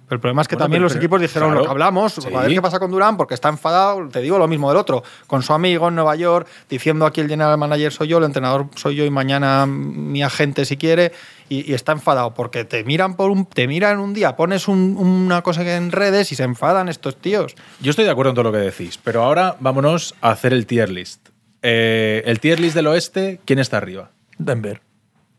Pero 0.07 0.17
el 0.17 0.21
problema 0.21 0.43
es 0.43 0.47
que 0.47 0.55
Bueno, 0.55 0.65
también 0.65 0.79
pero- 0.81 0.89
los 0.89 0.95
equipos 0.95 1.19
dijeron 1.19 1.49
claro, 1.49 1.59
lo 1.61 1.65
que 1.65 1.71
hablamos, 1.71 2.13
sí. 2.13 2.21
a 2.33 2.41
ver 2.41 2.53
qué 2.53 2.61
pasa 2.61 2.79
con 2.79 2.91
Durán, 2.91 3.17
porque 3.17 3.33
está 3.33 3.49
enfadado, 3.49 4.07
te 4.09 4.21
digo 4.21 4.37
lo 4.37 4.47
mismo 4.47 4.69
del 4.69 4.77
otro, 4.77 5.03
con 5.25 5.41
su 5.41 5.51
amigo 5.53 5.87
en 5.87 5.95
Nueva 5.95 6.15
York, 6.15 6.47
diciendo 6.69 7.05
aquí 7.07 7.21
el 7.21 7.27
general 7.27 7.57
manager 7.57 7.91
soy 7.91 8.09
yo, 8.09 8.19
el 8.19 8.23
entrenador 8.25 8.67
soy 8.75 8.95
yo 8.95 9.03
y 9.05 9.09
mañana 9.09 9.65
mi 9.65 10.21
agente 10.21 10.65
si 10.65 10.77
quiere, 10.77 11.11
y, 11.49 11.69
y 11.71 11.73
está 11.73 11.91
enfadado, 11.93 12.33
porque 12.35 12.65
te 12.65 12.83
miran 12.83 13.15
por 13.15 13.31
un, 13.31 13.45
te 13.47 13.67
miran 13.67 13.99
un 13.99 14.13
día, 14.13 14.35
pones 14.35 14.67
un- 14.67 14.95
una 14.97 15.41
cosa 15.41 15.63
en 15.75 15.91
redes 15.91 16.31
y 16.31 16.35
se 16.35 16.43
enfadan 16.43 16.87
estos 16.87 17.15
tíos. 17.17 17.55
Yo 17.81 17.89
estoy 17.89 18.05
de 18.05 18.11
acuerdo 18.11 18.29
en 18.29 18.35
todo 18.35 18.43
lo 18.43 18.51
que 18.51 18.59
decís, 18.59 18.99
pero 19.03 19.23
ahora 19.23 19.55
vámonos 19.59 20.13
a 20.21 20.29
hacer 20.31 20.53
el 20.53 20.67
tier 20.67 20.89
list. 20.89 21.29
Eh, 21.63 22.21
el 22.27 22.39
tier 22.39 22.59
list 22.59 22.75
del 22.75 22.85
oeste, 22.87 23.39
¿quién 23.45 23.57
está 23.57 23.77
arriba? 23.77 24.11
Denver. 24.37 24.81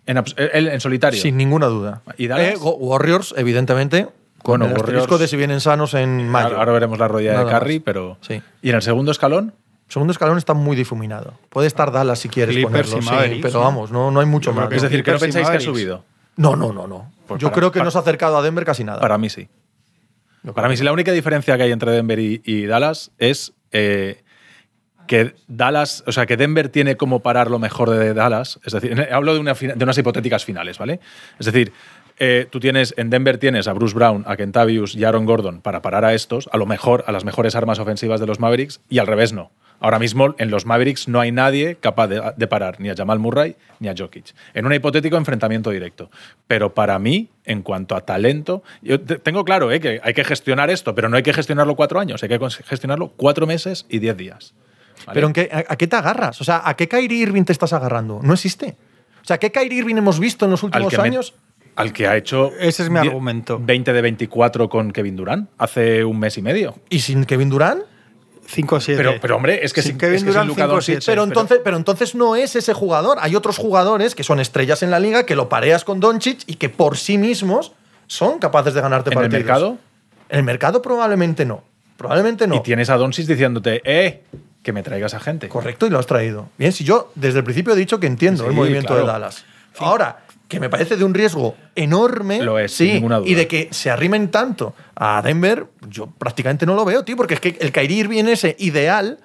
En, 0.07 0.17
abs- 0.17 0.35
él 0.53 0.69
en 0.69 0.81
solitario. 0.81 1.21
Sin 1.21 1.37
ninguna 1.37 1.67
duda. 1.67 2.03
¿Y 2.17 2.27
Dallas? 2.27 2.55
Eh, 2.55 2.57
Warriors, 2.59 3.33
evidentemente. 3.37 4.09
Con 4.47 4.61
Bueno, 4.61 4.67
el 4.67 4.81
Warriors- 4.81 4.89
asterisco 5.03 5.19
de 5.19 5.27
si 5.27 5.37
vienen 5.37 5.61
sanos 5.61 5.93
en 5.95 6.29
mayo. 6.29 6.47
Ahora, 6.47 6.59
ahora 6.61 6.73
veremos 6.73 6.99
la 7.01 7.09
rodilla 7.09 7.33
Nada 7.33 7.45
de 7.47 7.51
Curry, 7.51 7.75
más. 7.81 7.83
pero. 7.85 8.17
Sí. 8.21 8.41
¿Y 8.63 8.69
en 8.71 8.77
el 8.77 8.83
segundo 8.83 9.11
escalón? 9.11 9.55
Segundo 9.89 10.13
escalón 10.13 10.39
está 10.39 10.55
muy 10.55 10.77
difuminado. 10.77 11.35
Puede 11.49 11.67
estar 11.67 11.91
Dallas 11.91 12.21
si 12.21 12.29
quieres 12.29 12.55
Clippers 12.55 12.91
ponerlo, 12.91 12.99
y 12.99 13.03
sí, 13.03 13.09
Mavericks, 13.11 13.43
pero 13.43 13.61
vamos, 13.61 13.91
no, 13.91 14.13
no 14.13 14.21
hay 14.21 14.27
mucho 14.27 14.53
más. 14.53 14.71
Es 14.71 14.83
decir, 14.83 15.03
que 15.03 15.11
no 15.11 15.19
pensáis 15.19 15.49
que 15.51 15.57
ha 15.57 15.61
subido. 15.61 16.05
No, 16.37 16.55
no, 16.55 16.73
no, 16.73 16.87
no. 16.87 17.11
Pues 17.27 17.41
Yo 17.41 17.49
para- 17.49 17.57
creo 17.57 17.73
que 17.73 17.79
para- 17.81 17.87
no 17.87 17.91
se 17.91 17.99
ha 17.99 18.03
acercado 18.03 18.37
a 18.39 18.43
Denver 18.43 18.65
casi 18.65 18.85
nada. 18.85 19.01
Para 19.01 19.19
mí 19.19 19.29
sí. 19.29 19.49
Para 20.55 20.69
mí 20.69 20.77
sí, 20.77 20.85
la 20.85 20.93
única 20.93 21.11
diferencia 21.11 21.57
que 21.57 21.65
hay 21.65 21.73
entre 21.73 21.91
Denver 21.91 22.19
y, 22.21 22.41
y 22.45 22.67
Dallas 22.67 23.11
es 23.19 23.53
eh, 23.73 24.23
que 25.09 25.35
Dallas, 25.49 26.03
o 26.07 26.13
sea, 26.13 26.27
que 26.27 26.37
Denver 26.37 26.69
tiene 26.69 26.97
como 26.97 27.21
parar 27.21 27.51
lo 27.51 27.59
mejor 27.59 27.91
de 27.91 28.15
Dallas. 28.15 28.61
Es 28.65 28.73
decir, 28.73 29.09
hablo 29.13 29.35
de, 29.35 29.41
una 29.41 29.55
fina- 29.55 29.75
de 29.75 29.83
unas 29.85 29.99
hipotéticas 29.99 30.45
finales, 30.45 30.79
¿vale? 30.79 31.01
Es 31.39 31.47
decir, 31.47 31.73
eh, 32.19 32.47
tú 32.51 32.61
tienes, 32.61 32.95
en 32.97 33.11
Denver 33.11 33.39
tienes 33.39 33.69
a 33.69 33.73
Bruce 33.73 33.95
Brown, 33.95 34.25
a 34.27 34.37
Kentavious 34.37 34.95
y 34.95 35.05
a 35.05 35.09
Aaron 35.09 35.27
Gordon 35.27 35.61
para 35.61 35.83
parar 35.83 36.05
a 36.05 36.15
estos, 36.15 36.49
a 36.53 36.57
lo 36.57 36.67
mejor, 36.67 37.05
a 37.07 37.13
las 37.13 37.25
mejores 37.25 37.55
armas 37.55 37.79
ofensivas 37.79 38.21
de 38.21 38.27
los 38.27 38.41
Mavericks, 38.41 38.81
y 38.89 38.99
al 38.99 39.07
revés 39.07 39.33
no. 39.33 39.51
Ahora 39.79 39.99
mismo 39.99 40.35
en 40.39 40.51
los 40.51 40.65
Mavericks 40.65 41.07
no 41.07 41.21
hay 41.21 41.33
nadie 41.33 41.77
capaz 41.77 42.07
de, 42.09 42.23
de 42.35 42.47
parar 42.47 42.81
ni 42.81 42.89
a 42.89 42.95
Jamal 42.97 43.19
Murray 43.19 43.57
ni 43.79 43.89
a 43.89 43.95
Jokic. 43.97 44.35
En 44.55 44.65
un 44.65 44.73
hipotético 44.73 45.19
enfrentamiento 45.19 45.69
directo. 45.69 46.11
Pero 46.49 46.73
para 46.73 46.99
mí, 46.99 47.29
en 47.45 47.61
cuanto 47.61 47.95
a 47.95 48.01
talento, 48.01 48.63
yo 48.81 48.99
te- 48.99 49.19
tengo 49.19 49.45
claro 49.45 49.71
eh, 49.71 49.79
que 49.79 50.01
hay 50.03 50.15
que 50.15 50.25
gestionar 50.25 50.71
esto, 50.71 50.95
pero 50.95 51.11
no 51.11 51.19
hay 51.19 51.23
que 51.23 51.35
gestionarlo 51.35 51.77
cuatro 51.77 52.01
años, 52.01 52.23
hay 52.23 52.31
que 52.31 52.39
gestionarlo 52.65 53.13
cuatro 53.17 53.47
meses 53.47 53.85
y 53.91 53.99
diez 53.99 54.17
días. 54.17 54.55
¿vale? 55.07 55.15
Pero 55.15 55.27
¿en 55.27 55.33
qué- 55.35 55.51
a, 55.53 55.71
a 55.71 55.77
qué 55.77 55.87
te 55.87 55.97
agarras? 55.97 56.41
O 56.41 56.45
sea, 56.45 56.63
¿a 56.65 56.75
qué 56.75 56.89
Kyrie 56.89 57.19
Irving 57.19 57.43
te 57.45 57.53
estás 57.53 57.75
agarrando? 57.75 58.21
No 58.23 58.33
existe. 58.33 58.77
O 59.23 59.27
sea, 59.27 59.37
¿qué 59.37 59.53
Kyrie 59.53 59.81
Irving 59.81 59.97
hemos 59.97 60.19
visto 60.19 60.47
en 60.47 60.53
los 60.53 60.63
últimos 60.63 60.95
años? 61.03 61.35
Al 61.77 61.93
que 61.93 62.07
ha 62.09 62.17
hecho 62.17 62.53
Ese 62.59 62.83
es 62.85 62.91
mi 62.91 62.99
argumento. 62.99 63.59
20 63.63 63.93
de 63.93 64.03
24 64.03 64.69
con 64.69 64.91
Kevin 64.93 65.15
Durant 65.17 65.49
hace 65.59 66.05
un 66.05 66.19
mes 66.19 66.37
y 66.39 66.43
medio. 66.43 66.75
¿Y 66.91 67.01
sin 67.01 67.25
Kevin 67.25 67.51
Durant? 67.51 67.83
5-7. 68.49 68.97
Pero, 68.97 69.15
pero 69.21 69.37
hombre, 69.37 69.65
es 69.65 69.73
que 69.73 69.83
Sin 69.83 69.93
sin, 69.93 69.99
Kevin 69.99 70.15
es 70.17 70.23
que 70.25 70.31
sin 70.33 70.47
Durant, 70.47 70.49
Luka 70.49 70.67
5-7. 70.69 70.71
Doncic- 70.99 71.07
Pero 71.07 71.25
entonces, 71.25 71.61
pero 71.65 71.77
entonces 71.77 72.15
no 72.15 72.37
es 72.37 72.55
ese 72.57 72.73
jugador. 72.75 73.19
Hay 73.21 73.35
otros 73.35 73.59
jugadores 73.59 74.15
que 74.15 74.23
son 74.23 74.39
estrellas 74.41 74.83
en 74.83 74.91
la 74.91 75.01
liga 75.01 75.27
que 75.27 75.35
lo 75.35 75.49
pareas 75.49 75.85
con 75.85 75.99
Doncic 76.01 76.43
y 76.47 76.55
que 76.55 76.69
por 76.69 76.97
sí 76.97 77.19
mismos 77.19 77.73
son 78.07 78.39
capaces 78.39 78.73
de 78.75 78.81
ganarte 78.81 79.11
¿En 79.11 79.19
el 79.19 79.23
partidos. 79.25 79.45
mercado? 79.45 79.79
En 80.29 80.39
el 80.39 80.45
mercado 80.45 80.81
probablemente 80.83 81.45
no. 81.45 81.65
Probablemente 81.97 82.47
no. 82.47 82.55
Y 82.57 82.61
tienes 82.63 82.89
a 82.91 82.97
Doncic 82.97 83.27
diciéndote, 83.27 83.81
eh, 83.85 84.23
que 84.63 84.73
me 84.73 84.83
traigas 84.83 85.15
a 85.15 85.21
gente. 85.21 85.49
Correcto, 85.49 85.87
y 85.87 85.91
lo 85.91 85.99
has 85.99 86.07
traído. 86.07 86.49
Bien, 86.59 86.73
si 86.73 86.85
yo 86.85 87.11
desde 87.17 87.39
el 87.39 87.45
principio 87.45 87.73
he 87.73 87.77
dicho 87.77 87.99
que 87.99 88.07
entiendo 88.07 88.45
Sí, 88.45 88.49
el 88.51 88.55
movimiento 88.55 88.89
claro. 88.89 89.03
de 89.07 89.13
Dallas. 89.13 89.45
Ahora, 89.79 90.19
que 90.49 90.61
me 90.61 90.69
parece 90.69 90.97
de 90.97 91.05
un 91.05 91.13
riesgo 91.15 91.57
enorme. 91.75 92.41
Lo 92.43 92.59
es, 92.59 92.73
sí, 92.73 92.85
sin 92.87 92.95
ninguna 92.95 93.19
duda. 93.19 93.29
Y 93.29 93.35
de 93.35 93.49
que 93.49 93.69
se 93.73 93.91
arrimen 93.91 94.31
tanto 94.31 94.75
a 94.95 95.21
Denver, 95.23 95.67
yo 95.89 96.07
prácticamente 96.07 96.67
no 96.67 96.75
lo 96.75 96.85
veo, 96.85 97.05
tío, 97.05 97.17
porque 97.17 97.35
es 97.35 97.41
que 97.41 97.57
el 97.61 97.73
Kyrie 97.73 97.99
Irving 97.99 98.25
ese 98.27 98.55
ideal. 98.59 99.19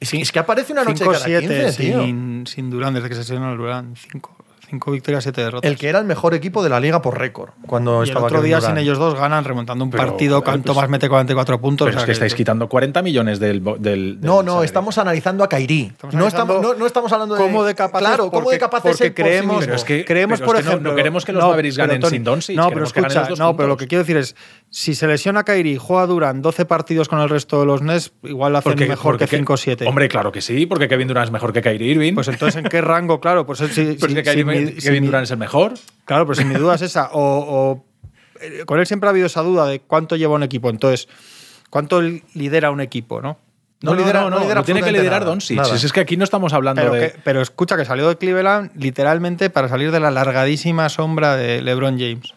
Es, 0.00 0.10
que- 0.10 0.20
es 0.20 0.32
que 0.32 0.38
aparece 0.38 0.72
una 0.72 0.84
noche 0.84 1.04
cada 1.04 1.18
5-7 1.18 1.40
15, 1.40 1.72
tío. 1.82 2.02
sin, 2.04 2.44
sin 2.46 2.70
Durán, 2.70 2.94
desde 2.94 3.08
que 3.08 3.14
se 3.14 3.20
lesionó 3.20 3.52
el 3.52 3.58
Durán. 3.58 3.94
5 3.96 4.41
cinco 4.72 4.90
victorias, 4.90 5.22
7 5.22 5.38
derrotas. 5.44 5.70
El 5.70 5.76
que 5.76 5.88
era 5.90 5.98
el 5.98 6.06
mejor 6.06 6.32
equipo 6.32 6.62
de 6.62 6.70
la 6.70 6.80
liga 6.80 7.02
por 7.02 7.18
récord 7.18 7.50
cuando 7.66 8.00
y 8.00 8.04
el 8.04 8.08
estaba 8.08 8.24
otro 8.26 8.38
Kevin 8.38 8.48
día 8.48 8.60
sin 8.62 8.78
ellos 8.78 8.98
dos 8.98 9.14
ganan 9.14 9.44
remontando 9.44 9.84
un 9.84 9.90
Pero, 9.90 10.02
partido. 10.02 10.42
Cuanto 10.42 10.72
pues- 10.72 10.82
más 10.82 10.88
mete 10.88 11.08
44 11.10 11.60
puntos. 11.60 11.84
Pero 11.86 11.98
o 11.98 12.00
es 12.00 12.06
que 12.06 12.12
estáis 12.12 12.34
quitando 12.34 12.68
40 12.68 13.02
millones 13.02 13.38
del. 13.38 13.60
bo- 13.60 13.76
del, 13.76 14.18
del 14.18 14.26
No, 14.26 14.36
no, 14.36 14.52
salario. 14.52 14.64
estamos 14.64 14.96
analizando 14.98 15.44
a. 15.44 15.48
Estamos 15.92 16.14
no, 16.14 16.26
estamos, 16.26 16.62
no, 16.62 16.74
no 16.74 16.86
estamos 16.86 17.12
hablando 17.12 17.34
de. 17.34 17.42
cómo 17.42 17.64
de 17.64 17.74
capaces 17.74 18.08
Claro, 18.08 18.30
cómo 18.30 18.44
porque- 18.44 18.54
de 18.56 18.60
capaces 18.60 18.82
porque 18.98 19.10
por 19.10 19.26
sí 19.26 19.28
creemos, 19.30 19.68
es 19.68 19.84
que- 19.84 20.04
creemos 20.06 20.38
pero 20.40 20.46
por 20.46 20.56
es 20.56 20.62
que 20.62 20.64
no- 20.64 20.70
ejemplo 20.70 20.90
no 20.90 20.96
queremos 20.96 21.24
que 21.26 21.32
los 21.32 21.44
Mavericks 21.44 21.76
ganen 21.76 22.02
sin 22.02 22.24
Doncic, 22.24 22.56
no 22.56 22.68
pero 22.70 22.84
escucha 22.84 23.28
no 23.38 23.54
pero 23.56 23.68
lo 23.68 23.76
que 23.76 23.86
quiero 23.86 24.02
decir 24.02 24.16
es 24.16 24.34
si 24.74 24.94
se 24.94 25.06
lesiona 25.06 25.44
Kairi 25.44 25.76
juega 25.76 26.06
Durán 26.06 26.40
12 26.40 26.64
partidos 26.64 27.06
con 27.06 27.20
el 27.20 27.28
resto 27.28 27.60
de 27.60 27.66
los 27.66 27.82
Nets 27.82 28.10
igual 28.22 28.52
lo 28.52 28.58
hacen 28.58 28.72
Porque- 28.72 28.88
mejor 28.88 29.18
porque 29.18 29.26
que 29.26 29.36
5-7 29.44 29.86
Hombre, 29.86 30.08
claro 30.08 30.32
que 30.32 30.40
sí, 30.40 30.64
porque 30.64 30.88
Kevin 30.88 31.08
Durant 31.08 31.26
es 31.26 31.30
mejor 31.30 31.52
que 31.52 31.60
Kyrie 31.60 31.92
Irving. 31.92 32.14
pues 32.14 32.28
entonces 32.28 32.56
en 32.64 32.70
qué 32.70 32.80
rango 32.80 33.20
claro 33.20 33.44
pues 33.44 33.58
si, 33.58 33.66
si- 33.68 33.96
Pero 34.00 34.06
es 34.12 34.14
que 34.14 34.24
si 34.32 34.40
Kyrie- 34.40 34.44
mi- 34.46 34.66
si 34.80 34.80
Kevin 34.88 35.02
mi- 35.02 35.06
Durant 35.08 35.24
es 35.24 35.30
el 35.30 35.36
mejor. 35.36 35.74
Claro, 36.06 36.24
pero 36.26 36.34
si 36.36 36.44
mi 36.46 36.54
duda 36.54 36.74
es 36.76 36.82
esa. 36.82 37.10
O, 37.12 37.20
o, 37.20 37.84
eh, 38.40 38.64
con 38.64 38.80
él 38.80 38.86
siempre 38.86 39.08
ha 39.08 39.10
habido 39.10 39.26
esa 39.26 39.42
duda 39.42 39.66
de 39.66 39.80
cuánto 39.80 40.16
lleva 40.16 40.34
un 40.34 40.42
equipo. 40.42 40.70
Entonces, 40.70 41.06
¿cuánto 41.70 42.00
lidera 42.00 42.70
un 42.70 42.80
equipo, 42.80 43.20
no? 43.20 43.38
No 43.82 43.94
lidera- 43.94 44.30
no 44.30 44.38
lidera 44.40 44.62
tiene 44.62 44.82
que 44.82 44.90
liderar 44.92 45.24
Doncic. 45.24 45.62
Si 45.64 45.86
es 45.86 45.92
que 45.92 46.00
aquí 46.00 46.16
no 46.16 46.24
estamos 46.24 46.52
hablando 46.54 46.80
Pero, 46.82 46.94
de. 46.94 47.00
que- 47.12 47.18
pero 47.22 47.42
escucha 47.42 47.76
que 47.76 47.84
salió 47.84 48.08
de 48.08 48.16
Cleveland 48.16 48.70
literalmente 48.76 49.50
para 49.50 49.68
salir 49.68 49.90
de 49.90 50.00
la 50.00 50.10
largadísima 50.10 50.88
sombra 50.88 51.36
de 51.36 51.60
LeBron 51.62 51.98
James. 51.98 52.32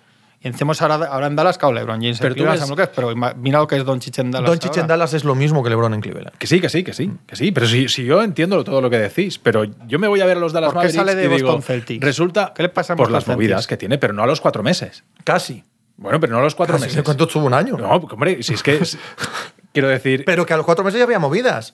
Encima 0.46 0.74
ahora, 0.80 0.96
ahora 1.08 1.28
en 1.28 1.36
Dallas, 1.36 1.58
claro, 1.58 1.74
LeBron 1.74 1.96
James. 2.02 2.18
en 2.18 2.22
Pero 2.22 2.36
tú 2.36 2.44
Cleveland 2.44 2.60
ves- 2.62 2.70
lo 2.70 2.76
que 2.76 2.84
es, 2.84 2.90
pero 2.90 3.14
mira 3.38 3.60
lo 3.60 3.68
que 3.68 3.78
es 3.78 3.84
Doncic 3.84 4.20
en 4.20 4.30
Dallas. 4.32 4.50
Doncic 4.50 4.78
en. 4.78 4.88
Dallas 4.88 5.14
es 5.14 5.24
lo 5.24 5.34
mismo 5.36 5.64
que 5.64 5.70
LeBron 5.70 5.94
en 5.96 6.02
Cleveland. 6.02 6.38
Que 6.38 6.46
sí, 6.48 6.62
que 6.62 6.70
sí, 6.70 6.84
que 6.84 6.94
sí, 6.94 7.12
que 7.26 7.36
sí. 7.36 7.52
Pero 7.52 7.66
si, 7.66 7.88
si 7.90 8.06
yo 8.06 8.22
entiendo 8.22 8.64
todo 8.64 8.80
lo 8.80 8.90
que 8.90 9.00
decís, 9.00 9.40
pero 9.40 9.64
yo 9.88 9.98
me 10.00 10.08
voy 10.08 10.22
a 10.22 10.26
ver 10.26 10.38
a 10.38 10.40
los 10.40 10.54
Dallas 10.54 10.72
¿Por 10.72 10.82
qué 10.84 10.88
Mavericks 10.90 10.96
sale 10.98 11.16
de 11.16 11.26
y 11.26 11.38
digo, 11.38 11.48
Boston 11.48 11.64
Celtics? 11.64 12.04
resulta 12.06 12.54
¿Qué 12.56 12.64
le 12.64 12.70
pasa 12.70 12.96
por 12.96 13.10
las 13.12 13.28
movidas 13.28 13.66
que 13.68 13.76
tiene, 13.76 13.98
pero 13.98 14.14
no 14.14 14.24
a 14.24 14.28
los 14.28 14.40
cuatro 14.40 14.62
meses. 14.64 15.04
Casi. 15.24 15.64
Bueno, 15.98 16.20
pero 16.20 16.34
no 16.34 16.40
a 16.40 16.44
los 16.44 16.54
cuatro 16.56 16.76
Casi. 16.76 16.86
meses. 16.90 17.04
¿Cuánto 17.04 17.24
estuvo 17.24 17.46
un 17.48 17.54
año? 17.54 17.76
No, 17.78 17.90
hombre, 17.90 18.44
si 18.44 18.54
es 18.54 18.62
que 18.62 18.76
es- 18.76 18.98
quiero 19.74 19.88
decir. 19.88 20.24
Pero 20.26 20.46
que 20.46 20.54
a 20.54 20.58
los 20.58 20.66
cuatro 20.66 20.84
meses 20.86 21.00
ya 21.00 21.06
había 21.06 21.20
movidas. 21.20 21.74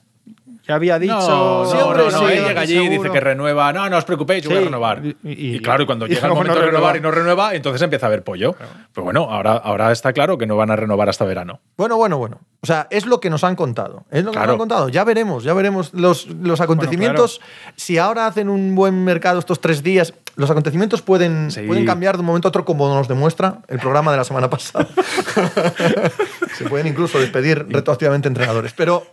Ya 0.71 0.75
había 0.75 0.97
dicho. 0.99 1.13
no, 1.13 1.65
Sí, 1.65 1.75
no, 1.77 1.85
hombre, 1.87 2.03
no, 2.05 2.11
no, 2.11 2.17
sí. 2.29 2.33
él 2.33 2.45
llega 2.45 2.61
allí 2.61 2.77
y 2.77 2.87
dice 2.87 3.09
que 3.11 3.19
renueva. 3.19 3.73
No, 3.73 3.89
no 3.89 3.97
os 3.97 4.05
preocupéis, 4.05 4.41
yo 4.43 4.49
voy 4.51 4.57
a 4.59 4.61
Sí, 4.61 4.65
renovar. 4.67 5.01
y- 5.05 5.17
Y, 5.23 5.55
y- 5.55 5.59
claro, 5.59 5.85
cuando 5.85 6.05
y 6.05 6.09
llega 6.09 6.27
el 6.27 6.33
momento 6.33 6.53
no 6.55 6.61
de 6.61 6.65
renovar 6.67 6.95
y 6.95 7.01
no 7.01 7.11
renueva, 7.11 7.53
entonces 7.53 7.81
empieza 7.81 8.05
a 8.05 8.07
haber 8.07 8.23
pollo. 8.23 8.55
Pero 8.93 9.03
bueno, 9.03 9.27
ahora, 9.29 9.51
ahora 9.53 9.91
está 9.91 10.13
claro 10.13 10.37
que 10.37 10.47
no 10.47 10.55
van 10.55 10.71
a 10.71 10.77
renovar 10.77 11.09
hasta 11.09 11.25
verano. 11.25 11.59
Bueno, 11.75 11.97
bueno, 11.97 12.17
bueno. 12.17 12.39
O 12.63 12.67
sea, 12.67 12.87
es 12.89 13.05
lo 13.05 13.19
que 13.19 13.29
nos 13.29 13.43
han 13.43 13.55
contado. 13.57 14.05
Es 14.11 14.23
lo 14.23 14.31
que 14.31 14.35
Claro. 14.37 14.47
nos 14.47 14.53
han 14.53 14.59
contado. 14.59 14.87
Ya 14.89 15.03
veremos, 15.03 15.43
ya 15.43 15.53
veremos 15.53 15.93
los, 15.93 16.27
los 16.27 16.61
acontecimientos. 16.61 17.41
Si 17.75 17.97
ahora 17.97 18.27
hacen 18.27 18.47
un 18.49 18.75
buen 18.75 19.03
mercado 19.03 19.39
estos 19.39 19.59
tres 19.59 19.83
días, 19.83 20.13
los 20.37 20.49
acontecimientos 20.49 21.01
pueden, 21.01 21.51
Sí. 21.51 21.61
pueden 21.63 21.85
cambiar 21.85 22.15
de 22.15 22.21
un 22.21 22.27
momento 22.27 22.47
a 22.47 22.49
otro, 22.49 22.63
como 22.63 22.87
nos 22.87 23.07
demuestra 23.09 23.59
el 23.67 23.79
programa 23.79 24.11
de 24.11 24.17
la 24.17 24.23
semana 24.23 24.49
pasada. 24.49 24.87
Se 26.57 26.65
pueden 26.69 26.87
incluso 26.87 27.19
despedir 27.19 27.65
retroactivamente 27.69 28.27
entrenadores. 28.27 28.73
Pero, 28.73 29.07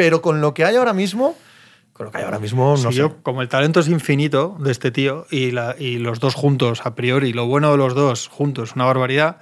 pero 0.00 0.22
con 0.22 0.40
lo 0.40 0.54
que 0.54 0.64
hay 0.64 0.76
ahora 0.76 0.94
mismo, 0.94 1.36
con 1.92 2.06
lo 2.06 2.10
que 2.10 2.16
hay 2.16 2.24
ahora 2.24 2.38
mismo, 2.38 2.70
no 2.70 2.76
Sí, 2.78 2.92
sé. 2.92 2.94
yo, 2.94 3.22
como 3.22 3.42
el 3.42 3.48
talento 3.50 3.80
es 3.80 3.88
infinito 3.88 4.56
de 4.58 4.70
este 4.70 4.90
tío 4.90 5.26
y, 5.30 5.50
la- 5.50 5.76
y 5.78 5.98
los 5.98 6.20
dos 6.20 6.34
juntos, 6.34 6.80
a 6.86 6.94
priori, 6.94 7.34
lo 7.34 7.44
bueno 7.46 7.70
de 7.70 7.76
los 7.76 7.94
dos 7.94 8.26
juntos, 8.28 8.74
una 8.76 8.86
barbaridad, 8.86 9.40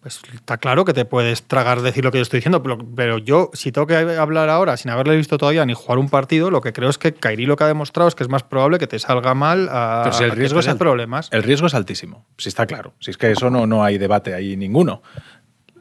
pues 0.00 0.22
está 0.32 0.56
claro 0.56 0.86
que 0.86 0.94
te 0.94 1.04
puedes 1.04 1.42
tragar 1.42 1.82
decir 1.82 2.04
lo 2.04 2.10
que 2.10 2.16
yo 2.16 2.22
estoy 2.22 2.38
diciendo, 2.38 2.62
pero, 2.62 2.78
pero 2.96 3.18
yo, 3.18 3.50
si 3.52 3.70
tengo 3.70 3.86
que 3.86 3.96
hablar 3.96 4.48
ahora 4.48 4.78
sin 4.78 4.90
haberle 4.90 5.14
visto 5.14 5.36
todavía 5.36 5.66
ni 5.66 5.74
jugar 5.74 5.98
un 5.98 6.08
partido, 6.08 6.50
lo 6.50 6.62
que 6.62 6.72
creo 6.72 6.88
es 6.88 6.96
que 6.96 7.12
Kairi 7.12 7.44
lo 7.44 7.56
que 7.56 7.64
ha 7.64 7.66
demostrado 7.66 8.08
es 8.08 8.14
que 8.14 8.22
es 8.22 8.30
más 8.30 8.44
probable 8.44 8.78
que 8.78 8.86
te 8.86 8.98
salga 8.98 9.34
mal 9.34 9.68
a, 9.70 10.00
Pero 10.04 10.16
si 10.16 10.24
el 10.24 10.30
a 10.30 10.32
que 10.34 10.40
riesgo 10.40 10.60
es 10.60 10.64
tengas 10.64 10.72
alto. 10.76 10.84
problemas. 10.84 11.28
El 11.32 11.42
riesgo 11.42 11.66
es 11.66 11.74
altísimo, 11.74 12.24
si 12.38 12.48
está 12.48 12.64
claro. 12.64 12.94
Si 13.00 13.10
es 13.10 13.18
que 13.18 13.30
eso 13.30 13.50
no, 13.50 13.66
no 13.66 13.84
hay 13.84 13.98
debate 13.98 14.32
ahí 14.32 14.56
ninguno. 14.56 15.02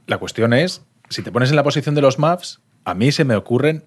La 0.08 0.18
cuestión 0.18 0.52
es, 0.52 0.82
si 1.10 1.22
te 1.22 1.32
pones 1.32 1.52
en 1.52 1.56
la 1.56 1.64
posición 1.64 1.96
de 1.96 2.02
los 2.02 2.20
Mavs, 2.20 2.60
a 2.86 2.94
mí 2.94 3.12
se 3.12 3.26
me 3.26 3.36
ocurren, 3.36 3.84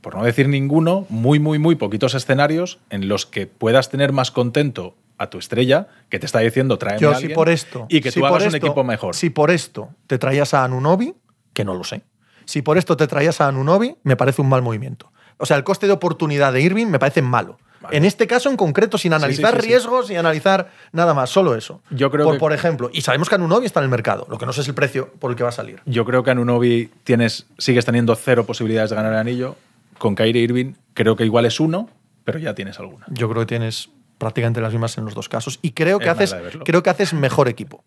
por 0.00 0.14
no 0.16 0.24
decir 0.24 0.48
ninguno, 0.48 1.06
muy, 1.08 1.38
muy, 1.38 1.58
muy 1.58 1.74
poquitos 1.74 2.14
escenarios 2.14 2.78
en 2.90 3.08
los 3.08 3.26
que 3.26 3.46
puedas 3.46 3.88
tener 3.90 4.12
más 4.12 4.30
contento 4.30 4.96
a 5.18 5.30
tu 5.30 5.38
estrella 5.38 5.88
que 6.08 6.18
te 6.18 6.26
está 6.26 6.40
diciendo 6.40 6.78
tráeme 6.78 7.00
Yo, 7.00 7.10
a 7.10 7.14
si 7.14 7.22
alguien 7.24 7.34
por 7.36 7.48
esto. 7.48 7.86
y 7.88 8.00
que 8.00 8.10
si 8.10 8.20
tú 8.20 8.26
hagas 8.26 8.42
un 8.42 8.54
esto- 8.54 8.56
equipo 8.66 8.82
mejor. 8.84 9.14
Si 9.14 9.30
por 9.30 9.50
esto 9.50 9.90
te 10.06 10.18
traías 10.18 10.54
a 10.54 10.64
Anunobi, 10.64 11.14
que 11.52 11.64
no 11.64 11.74
lo 11.74 11.84
sé. 11.84 12.02
Si 12.44 12.62
por 12.62 12.76
esto 12.78 12.96
te 12.96 13.06
traías 13.06 13.40
a 13.40 13.48
Anunobi, 13.48 13.96
me 14.02 14.16
parece 14.16 14.42
un 14.42 14.48
mal 14.48 14.62
movimiento. 14.62 15.12
O 15.38 15.46
sea, 15.46 15.56
el 15.56 15.64
coste 15.64 15.86
de 15.86 15.92
oportunidad 15.92 16.52
de 16.52 16.60
Irving 16.62 16.86
me 16.86 16.98
parece 16.98 17.22
malo. 17.22 17.58
En 17.90 18.04
este 18.04 18.26
caso 18.26 18.48
en 18.50 18.56
concreto, 18.56 18.98
sin 18.98 19.12
analizar 19.12 19.54
sí, 19.56 19.60
sí. 19.62 19.66
riesgos 19.68 20.10
y 20.10 20.16
analizar 20.16 20.70
nada 20.92 21.14
más, 21.14 21.30
solo 21.30 21.54
eso. 21.54 21.82
Yo 21.90 22.10
creo 22.10 22.24
por, 22.26 22.34
que- 22.34 22.40
por 22.40 22.52
ejemplo, 22.52 22.90
y 22.92 23.00
sabemos 23.02 23.28
que 23.28 23.34
Anunobi 23.34 23.66
está 23.66 23.80
en 23.80 23.84
el 23.84 23.90
mercado, 23.90 24.26
lo 24.30 24.38
que 24.38 24.46
no 24.46 24.52
sé 24.52 24.60
es 24.60 24.68
el 24.68 24.74
precio 24.74 25.12
por 25.18 25.30
el 25.30 25.36
que 25.36 25.42
va 25.42 25.48
a 25.48 25.52
salir. 25.52 25.80
Yo 25.86 26.04
creo 26.04 26.22
que 26.22 26.30
a 26.30 26.34
Nunobi 26.34 26.90
tienes, 27.04 27.46
sigues 27.58 27.84
teniendo 27.84 28.14
cero 28.14 28.44
posibilidades 28.46 28.90
de 28.90 28.96
ganar 28.96 29.12
el 29.12 29.18
anillo. 29.18 29.56
Con 29.98 30.14
Kyrie 30.14 30.42
Irving 30.42 30.74
creo 30.94 31.16
que 31.16 31.24
igual 31.24 31.44
es 31.46 31.60
uno, 31.60 31.88
pero 32.24 32.38
ya 32.38 32.54
tienes 32.54 32.78
alguna. 32.78 33.06
Yo 33.08 33.28
creo 33.28 33.42
que 33.42 33.46
tienes 33.46 33.88
prácticamente 34.18 34.60
las 34.60 34.72
mismas 34.72 34.96
en 34.98 35.04
los 35.04 35.14
dos 35.14 35.28
casos. 35.28 35.58
Y 35.62 35.72
creo 35.72 35.98
que, 35.98 36.04
Es 36.06 36.10
haces, 36.10 36.36
creo 36.64 36.82
que 36.82 36.90
haces 36.90 37.12
mejor 37.14 37.48
equipo. 37.48 37.82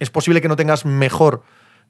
Es 0.00 0.10
posible 0.10 0.40
que 0.40 0.48
no 0.48 0.56
tengas 0.56 0.84
mejor, 0.84 1.42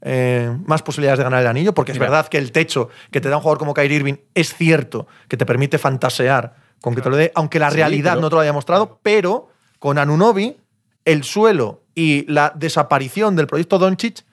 eh, 0.03 0.55
más 0.67 0.83
posibilidades 0.83 1.19
de 1.19 1.25
ganar 1.25 1.41
el 1.41 1.47
anillo, 1.47 1.73
porque 1.75 1.93
es 1.93 1.99
Mira. 1.99 2.11
verdad 2.11 2.29
que 2.29 2.37
el 2.39 2.53
techo 2.53 2.91
que 3.11 3.21
te 3.21 3.29
da 3.31 3.37
un 3.37 3.43
jugador 3.43 3.59
como 3.59 3.73
Kyrie 3.75 3.97
Irving 3.97 4.15
es 4.35 4.55
cierto 4.55 5.07
que 5.29 5.37
te 5.39 5.47
permite 5.47 5.79
fantasear 5.79 6.55
con 6.87 6.95
que 6.95 7.03
te 7.03 7.11
lo 7.11 7.16
dé, 7.16 7.32
aunque 7.34 7.59
la 7.59 7.68
Sí, 7.70 7.78
realidad 7.78 8.12
pero- 8.12 8.20
no 8.20 8.28
te 8.30 8.37
lo 8.37 8.41
haya 8.43 8.53
mostrado, 8.53 9.01
pero 9.03 9.49
con 9.80 9.99
Anunobi, 9.99 10.57
el 11.05 11.24
suelo 11.24 11.82
y 11.97 12.24
la 12.30 12.53
desaparición 12.55 13.34
del 13.34 13.49
proyecto 13.49 13.78
Doncic 13.80 14.24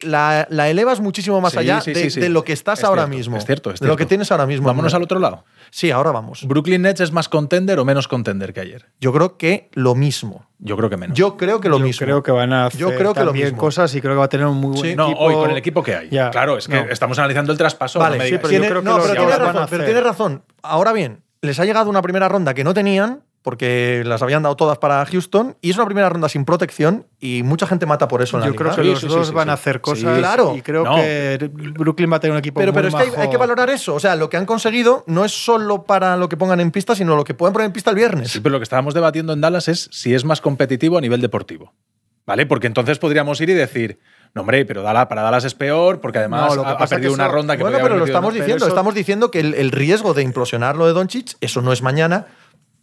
la, 0.00 0.46
la 0.50 0.68
elevas 0.68 0.98
muchísimo 1.00 1.40
más 1.40 1.52
Sí, 1.52 1.60
allá 1.60 1.80
sí, 1.80 1.92
de, 1.92 2.00
sí, 2.02 2.10
sí. 2.10 2.20
de 2.20 2.28
lo 2.28 2.42
que 2.44 2.52
estás 2.52 2.80
Es 2.80 2.84
ahora 2.84 3.02
cierto, 3.04 3.16
mismo. 3.16 3.36
es 3.38 3.46
cierto, 3.46 3.70
es 3.70 3.78
De 3.80 3.86
lo 3.86 3.92
cierto. 3.92 3.96
que 3.98 4.06
tienes 4.06 4.32
ahora 4.32 4.46
mismo. 4.46 4.66
Vámonos 4.66 4.92
al 4.94 5.02
otro 5.04 5.18
lado. 5.20 5.44
Sí, 5.70 5.90
ahora 5.92 6.10
vamos. 6.10 6.44
¿Brooklyn 6.46 6.82
Nets 6.82 7.00
es 7.00 7.12
más 7.12 7.28
contender 7.28 7.78
o 7.78 7.84
menos 7.84 8.08
contender 8.08 8.52
que 8.52 8.60
ayer? 8.60 8.86
Yo 9.00 9.12
creo 9.12 9.38
que 9.38 9.70
lo 9.74 9.94
mismo. 9.94 10.48
Yo 10.58 10.76
creo 10.76 10.90
que 10.90 10.96
menos. 10.96 11.16
Yo 11.16 11.36
creo 11.36 11.60
que 11.60 11.68
lo 11.68 11.78
Yo 11.78 11.84
mismo. 11.84 12.04
creo 12.04 12.22
que 12.24 12.32
van 12.32 12.52
a 12.52 12.66
hacer 12.66 12.80
Yo 12.80 12.88
creo 12.96 13.14
que 13.14 13.22
lo 13.24 13.32
mismo. 13.32 13.56
cosas 13.56 13.94
y 13.94 14.00
creo 14.00 14.14
que 14.14 14.18
va 14.18 14.24
a 14.24 14.28
tener 14.28 14.46
un 14.46 14.56
muy 14.58 14.72
buen 14.76 14.90
Sí. 14.90 14.96
no, 14.96 15.06
equipo. 15.06 15.20
hoy 15.24 15.34
con 15.34 15.50
el 15.52 15.56
equipo 15.56 15.82
que 15.84 15.94
hay. 15.94 16.08
Ya, 16.10 16.30
claro, 16.30 16.58
es 16.58 16.66
que 16.66 16.74
no. 16.84 16.90
estamos 16.90 17.18
analizando 17.20 17.52
el 17.52 17.58
traspaso. 17.58 18.00
Vale, 18.00 18.16
no 18.16 18.18
me 18.18 18.24
sí, 18.24 18.30
digas. 18.32 18.40
pero 18.42 18.52
yo 18.52 18.58
tiene, 18.58 18.68
creo 18.70 18.80
que 18.82 18.84
no, 18.88 18.98
los 18.98 19.06
pero 19.08 19.28
razón, 19.54 19.68
tienes 19.84 20.02
razón. 20.02 20.42
Ahora 20.62 20.92
bien, 20.92 21.22
les 21.42 21.58
ha 21.60 21.64
llegado 21.64 21.90
una 21.90 22.02
primera 22.02 22.28
ronda 22.28 22.54
que 22.54 22.64
no 22.64 22.72
tenían, 22.72 23.22
porque 23.42 24.04
las 24.06 24.22
habían 24.22 24.44
dado 24.44 24.54
todas 24.54 24.78
para 24.78 25.04
Houston, 25.04 25.56
y 25.60 25.70
es 25.70 25.76
una 25.76 25.84
primera 25.86 26.08
ronda 26.08 26.28
sin 26.28 26.44
protección, 26.44 27.06
y 27.18 27.42
mucha 27.42 27.66
gente 27.66 27.84
mata 27.86 28.06
por 28.06 28.22
eso 28.22 28.36
en 28.36 28.42
la 28.42 28.46
Yo 28.46 28.52
liga. 28.52 28.62
creo 28.72 28.76
que 28.76 28.82
Sí, 28.82 28.90
los 28.90 29.00
sí, 29.00 29.06
dos 29.08 29.26
sí, 29.28 29.34
van 29.34 29.50
a 29.50 29.54
hacer 29.54 29.76
Sí, 29.76 29.80
cosas. 29.80 30.18
claro. 30.18 30.54
Y 30.56 30.62
creo 30.62 30.84
No. 30.84 30.94
que 30.94 31.50
Brooklyn 31.52 32.12
va 32.12 32.16
a 32.18 32.20
tener 32.20 32.32
un 32.32 32.38
equipo 32.38 32.60
Pero, 32.60 32.72
muy 32.72 32.76
pero 32.82 32.88
es 32.88 32.94
que 32.94 33.16
hay, 33.16 33.24
hay 33.24 33.30
que 33.30 33.36
valorar 33.36 33.68
eso. 33.70 33.94
O 33.96 34.00
sea, 34.00 34.14
lo 34.14 34.30
que 34.30 34.36
han 34.36 34.46
conseguido 34.46 35.02
no 35.08 35.24
es 35.24 35.32
solo 35.32 35.82
para 35.82 36.16
lo 36.16 36.28
que 36.28 36.36
pongan 36.36 36.60
en 36.60 36.70
pista, 36.70 36.94
sino 36.94 37.16
lo 37.16 37.24
que 37.24 37.34
pueden 37.34 37.52
poner 37.52 37.66
en 37.66 37.72
pista 37.72 37.90
el 37.90 37.96
viernes. 37.96 38.30
Sí, 38.30 38.38
pero 38.40 38.52
lo 38.52 38.60
que 38.60 38.64
estábamos 38.64 38.94
debatiendo 38.94 39.32
en 39.32 39.40
Dallas 39.40 39.66
es 39.66 39.88
si 39.90 40.14
es 40.14 40.24
más 40.24 40.40
competitivo 40.40 40.96
a 40.96 41.00
nivel 41.00 41.20
deportivo. 41.20 41.74
¿Vale? 42.24 42.46
Porque 42.46 42.68
entonces 42.68 43.00
podríamos 43.00 43.40
ir 43.40 43.50
y 43.50 43.54
decir, 43.54 43.98
no, 44.34 44.40
hombre, 44.42 44.64
pero 44.64 44.82
Dallas, 44.82 45.06
para 45.06 45.22
Dallas 45.22 45.44
es 45.44 45.54
peor, 45.54 46.00
porque 46.00 46.18
además 46.18 46.56
No, 46.56 46.62
ha, 46.66 46.78
perdido 46.86 47.10
que 47.10 47.14
una 47.14 47.24
eso- 47.26 47.32
ronda 47.34 47.56
que 47.56 47.62
bueno, 47.62 47.76
podía 47.76 47.82
pero 47.84 47.94
haber 47.94 47.98
lo 48.00 48.04
estamos 48.06 48.32
diciendo. 48.34 48.56
eso- 48.64 48.68
Estamos 48.68 48.94
diciendo 48.94 49.30
que 49.30 49.40
el, 49.40 49.54
el 49.54 49.70
riesgo 49.70 50.14
de 50.14 50.22
implosionar 50.22 50.76
lo 50.76 50.86
de 50.86 50.92
Doncic, 50.94 51.36
eso 51.40 51.60
no 51.60 51.72
es 51.72 51.82
mañana, 51.82 52.26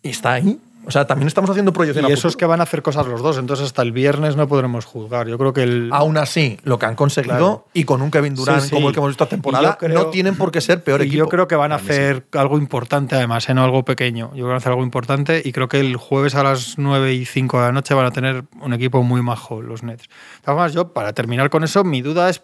está 0.03 0.33
ahí. 0.33 0.59
O 0.85 0.91
sea, 0.91 1.05
también 1.05 1.27
estamos 1.27 1.49
haciendo 1.49 1.71
proyección 1.73 2.05
Y 2.07 2.11
a 2.11 2.13
eso 2.13 2.27
es 2.29 2.35
que 2.35 2.45
van 2.45 2.61
a 2.61 2.63
hacer 2.63 2.81
cosas 2.81 3.05
los 3.05 3.21
dos, 3.21 3.37
entonces 3.37 3.65
hasta 3.67 3.81
el 3.81 3.91
viernes 3.91 4.35
no 4.35 4.47
podremos 4.47 4.85
juzgar. 4.85 5.27
Yo 5.27 5.37
creo 5.37 5.53
que 5.53 5.63
el. 5.63 5.89
Aún 5.91 6.17
así, 6.17 6.57
lo 6.63 6.79
que 6.79 6.85
han 6.87 6.95
conseguido, 6.95 7.35
Claro. 7.35 7.67
y 7.73 7.83
con 7.83 8.01
un 8.01 8.09
Kevin 8.09 8.33
Durant 8.33 8.61
Sí, 8.61 8.69
sí. 8.69 8.75
como 8.75 8.87
el 8.87 8.93
que 8.93 8.99
hemos 8.99 9.09
visto 9.11 9.23
esta 9.25 9.29
temporada, 9.29 9.77
creo- 9.77 9.93
no 9.97 10.05
tienen 10.07 10.35
por 10.35 10.51
qué 10.51 10.61
ser 10.61 10.83
peor 10.83 11.01
y 11.01 11.07
equipo. 11.07 11.17
yo 11.17 11.29
creo 11.29 11.47
que 11.47 11.55
van 11.55 11.73
a 11.73 11.75
hacer 11.75 12.25
algo 12.33 12.57
importante, 12.57 13.15
además, 13.15 13.47
¿eh? 13.49 13.53
no 13.53 13.63
algo 13.63 13.83
pequeño. 13.85 14.27
Yo 14.29 14.31
creo 14.31 14.37
que 14.37 14.47
van 14.47 14.53
a 14.53 14.57
hacer 14.57 14.71
algo 14.71 14.83
importante 14.83 15.41
y 15.45 15.51
creo 15.51 15.67
que 15.67 15.79
el 15.79 15.95
jueves 15.97 16.33
a 16.35 16.43
las 16.43 16.77
9 16.77 17.13
y 17.13 17.25
5 17.25 17.59
de 17.59 17.65
la 17.67 17.71
noche 17.71 17.93
van 17.93 18.05
a 18.07 18.11
tener 18.11 18.45
un 18.61 18.73
equipo 18.73 19.03
muy 19.03 19.21
majo, 19.21 19.61
los 19.61 19.83
Nets. 19.83 20.03
De 20.03 20.07
todas 20.43 20.55
formas, 20.55 20.73
yo, 20.73 20.93
para 20.93 21.13
terminar 21.13 21.49
con 21.49 21.63
eso, 21.63 21.83
mi 21.83 22.01
duda 22.01 22.29
es. 22.29 22.41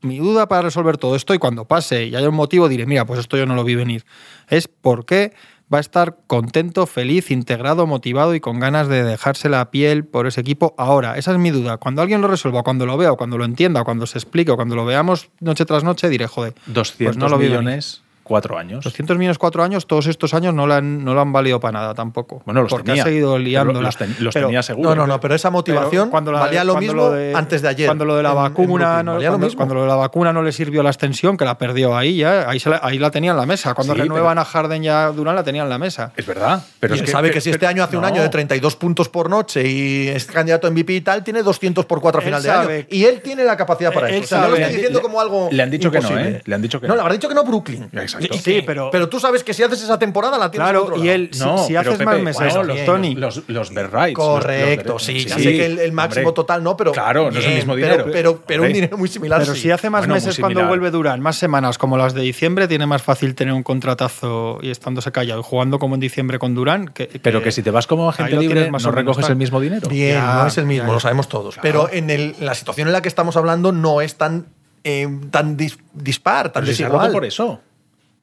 Mi 0.00 0.18
duda 0.18 0.46
para 0.46 0.62
resolver 0.62 0.96
todo 0.96 1.16
esto 1.16 1.34
y 1.34 1.38
cuando 1.38 1.64
pase 1.64 2.04
y 2.06 2.14
haya 2.14 2.28
un 2.28 2.34
motivo 2.36 2.68
diré, 2.68 2.86
mira, 2.86 3.04
pues 3.04 3.18
esto 3.18 3.36
yo 3.36 3.46
no 3.46 3.56
lo 3.56 3.64
vi 3.64 3.74
venir. 3.74 4.04
Es 4.46 4.68
por 4.68 5.04
qué 5.04 5.32
va 5.72 5.78
a 5.78 5.80
estar 5.80 6.16
contento, 6.26 6.86
feliz, 6.86 7.30
integrado, 7.30 7.86
motivado 7.86 8.34
y 8.34 8.40
con 8.40 8.58
ganas 8.58 8.88
de 8.88 9.04
dejarse 9.04 9.48
la 9.48 9.70
piel 9.70 10.04
por 10.04 10.26
ese 10.26 10.40
equipo 10.40 10.74
ahora. 10.78 11.18
Esa 11.18 11.32
es 11.32 11.38
mi 11.38 11.50
duda. 11.50 11.76
Cuando 11.76 12.02
alguien 12.02 12.20
lo 12.20 12.28
resuelva, 12.28 12.62
cuando 12.62 12.86
lo 12.86 12.96
vea, 12.96 13.12
o 13.12 13.16
cuando 13.16 13.38
lo 13.38 13.44
entienda, 13.44 13.82
o 13.82 13.84
cuando 13.84 14.06
se 14.06 14.18
explique, 14.18 14.50
o 14.50 14.56
cuando 14.56 14.76
lo 14.76 14.84
veamos 14.84 15.30
noche 15.40 15.64
tras 15.64 15.84
noche, 15.84 16.08
diré, 16.08 16.26
joder, 16.26 16.54
200 16.66 16.96
pues 17.04 17.16
no 17.16 17.28
lo 17.28 17.38
millones, 17.38 18.02
cuatro 18.28 18.56
años. 18.58 18.84
200 18.84 19.18
millones 19.18 19.38
cuatro 19.38 19.62
años, 19.64 19.86
todos 19.86 20.06
estos 20.06 20.34
años 20.34 20.54
no 20.54 20.66
lo 20.66 20.74
han, 20.74 21.04
no 21.04 21.14
lo 21.14 21.20
han 21.20 21.32
valido 21.32 21.58
para 21.58 21.72
nada 21.80 21.94
tampoco. 21.94 22.42
Bueno, 22.44 22.62
los 22.62 22.70
porque 22.70 22.86
tenía. 22.86 23.02
ha 23.02 23.06
seguido 23.06 23.38
liándola. 23.38 23.80
Los, 23.80 23.96
ten- 23.96 24.14
los 24.20 24.34
Pero- 24.34 24.46
tenía 24.46 24.62
seguro. 24.62 24.90
No, 24.90 24.94
no, 24.94 25.06
no, 25.06 25.20
pero 25.20 25.34
esa 25.34 25.50
motivación 25.50 26.10
pero 26.12 26.30
la- 26.32 26.40
valía 26.40 26.62
lo 26.64 26.74
cuando 26.74 26.92
mismo 26.94 27.10
de- 27.10 27.34
antes 27.34 27.62
de 27.62 27.68
ayer. 27.68 27.86
Cuando 27.88 28.04
lo 28.04 28.16
de 28.16 28.22
la 28.22 28.30
en- 28.30 28.34
vacuna, 28.36 29.02
no, 29.02 29.14
lo 29.14 29.20
cuando, 29.20 29.38
mismo. 29.38 29.56
cuando 29.56 29.74
lo 29.74 29.82
de 29.82 29.88
la 29.88 29.94
vacuna 29.96 30.32
no 30.32 30.42
le 30.42 30.52
sirvió 30.52 30.82
la 30.82 30.90
extensión, 30.90 31.36
que 31.36 31.44
la 31.44 31.56
perdió 31.58 31.96
ahí 31.96 32.18
ya, 32.18 32.48
ahí, 32.48 32.60
se 32.60 32.68
la, 32.70 32.80
ahí 32.82 32.98
la 32.98 33.10
tenía 33.10 33.30
en 33.32 33.36
la 33.38 33.46
mesa. 33.46 33.74
Cuando 33.74 33.94
Sí, 33.94 34.00
renuevan 34.02 34.38
a 34.38 34.44
Harden 34.44 34.82
ya 34.82 35.08
Durán 35.10 35.34
la 35.34 35.42
tenía 35.42 35.62
en 35.62 35.68
la 35.70 35.78
mesa. 35.78 36.12
Es 36.16 36.26
verdad. 36.26 36.62
Pero 36.80 36.94
y 36.94 36.96
es 36.96 37.00
él 37.00 37.06
que, 37.06 37.12
sabe 37.12 37.28
que, 37.28 37.32
pero- 37.32 37.40
si 37.42 37.50
este 37.50 37.66
año 37.66 37.82
hace 37.82 37.96
un 37.96 38.04
año 38.04 38.20
de 38.22 38.28
32 38.28 38.76
puntos 38.76 39.08
por 39.08 39.30
noche 39.30 39.66
y 39.68 40.08
es 40.08 40.26
candidato 40.26 40.66
a 40.66 40.70
MVP 40.70 40.92
y 40.94 41.00
tal, 41.00 41.24
tiene 41.24 41.42
200 41.42 41.86
por 41.86 42.00
4 42.00 42.20
a 42.20 42.24
final 42.24 42.42
de 42.42 42.50
año. 42.50 42.68
Y 42.90 43.04
él 43.04 43.20
tiene 43.22 43.44
la 43.44 43.56
capacidad 43.56 43.92
para 43.92 44.10
eso. 44.10 44.36
No 44.38 44.48
lo 44.48 44.56
estoy 44.56 44.74
diciendo 44.74 44.98
le- 44.98 45.02
como 45.02 45.20
algo. 45.20 45.48
le 45.50 45.62
han 45.62 45.70
dicho 45.70 45.90
que 45.90 46.00
no. 46.00 46.18
¿eh? 46.18 46.42
Le 46.44 46.54
han 46.54 46.62
dicho 46.62 46.80
que 46.80 46.86
no. 46.86 46.92
no. 46.92 46.96
le 46.96 47.00
habrá 47.02 47.14
dicho 47.14 47.28
que 47.28 47.34
no 47.34 47.44
Brooklyn. 47.44 47.88
Exacto. 47.92 48.17
Sí, 48.42 48.62
pero- 48.64 48.90
Pero 48.90 49.08
tú 49.08 49.20
sabes 49.20 49.44
que 49.44 49.54
si 49.54 49.62
haces 49.62 49.82
esa 49.82 49.98
temporada 49.98 50.38
la 50.38 50.50
tienes 50.50 50.68
en 50.68 50.72
Claro, 50.74 50.84
otro 50.86 51.04
y 51.04 51.08
él, 51.08 51.30
si- 51.32 51.40
No, 51.40 51.58
si, 51.58 51.76
haces 51.76 51.92
Pepe, 51.94 52.04
más 52.04 52.20
meses, 52.20 52.54
bueno, 52.54 52.62
los, 52.64 52.84
Tony. 52.84 53.14
Los, 53.14 53.42
los 53.48 53.70
rights. 53.72 54.14
Correcto, 54.14 54.94
los- 54.94 55.04
sí, 55.04 55.14
los- 55.14 55.24
ya 55.26 55.34
sé 55.36 55.42
que 55.42 55.66
el, 55.66 55.78
el 55.78 55.92
máximo 55.92 56.28
hombre. 56.28 56.34
total 56.34 56.62
no, 56.62 56.76
pero. 56.76 56.92
Claro, 56.92 57.30
no 57.30 57.38
es 57.38 57.44
el 57.46 57.54
mismo 57.54 57.74
pero- 57.74 57.86
dinero. 57.86 58.04
Pero, 58.12 58.42
pero, 58.46 58.62
un 58.64 58.72
dinero 58.72 58.96
muy 58.98 59.08
similar. 59.08 59.40
Pero 59.40 59.54
sí. 59.54 59.60
si 59.62 59.70
hace 59.70 59.90
más 59.90 60.02
Bueno, 60.02 60.14
meses 60.14 60.38
cuando 60.38 60.66
vuelve 60.66 60.90
Durán, 60.90 61.20
más 61.20 61.36
semanas 61.36 61.78
como 61.78 61.96
las 61.96 62.14
de 62.14 62.22
diciembre, 62.22 62.68
tiene 62.68 62.86
más 62.86 63.02
fácil 63.02 63.34
tener 63.34 63.54
un 63.54 63.62
contratazo 63.62 64.58
y 64.62 64.70
estándose 64.70 65.10
callado 65.12 65.40
y 65.40 65.44
jugando 65.44 65.78
como 65.78 65.94
en 65.94 66.00
diciembre 66.00 66.38
con 66.38 66.54
Durán. 66.54 66.88
Que, 66.88 67.06
Pero 67.22 67.42
que 67.42 67.52
si 67.52 67.62
te 67.62 67.70
vas 67.70 67.86
como 67.86 68.08
agente 68.08 68.36
libre, 68.36 68.70
más 68.70 68.84
no 68.84 68.90
recoges 68.92 69.22
tal. 69.22 69.32
el 69.32 69.36
mismo 69.36 69.60
dinero. 69.60 69.88
Bien, 69.88 70.14
Ya, 70.16 70.34
no 70.42 70.46
es 70.46 70.58
el 70.58 70.66
mismo, 70.66 70.86
ya, 70.88 70.92
lo 70.92 71.00
sabemos 71.00 71.28
todos. 71.28 71.58
Pero 71.60 71.88
en 71.92 72.10
el- 72.10 72.34
la 72.40 72.54
situación 72.54 72.88
en 72.88 72.92
la 72.92 73.02
que 73.02 73.08
estamos 73.08 73.36
hablando 73.36 73.72
no 73.72 74.00
es 74.00 74.16
tan, 74.16 74.46
eh, 74.84 75.08
tan 75.30 75.56
dis- 75.56 75.78
dispar, 75.92 76.50
tan 76.52 76.62
Pero 76.62 76.72
si 76.72 76.76
se 76.78 76.84
ha 76.84 76.86
desigual. 76.86 77.06
roto 77.06 77.12
por 77.14 77.24
eso. 77.24 77.60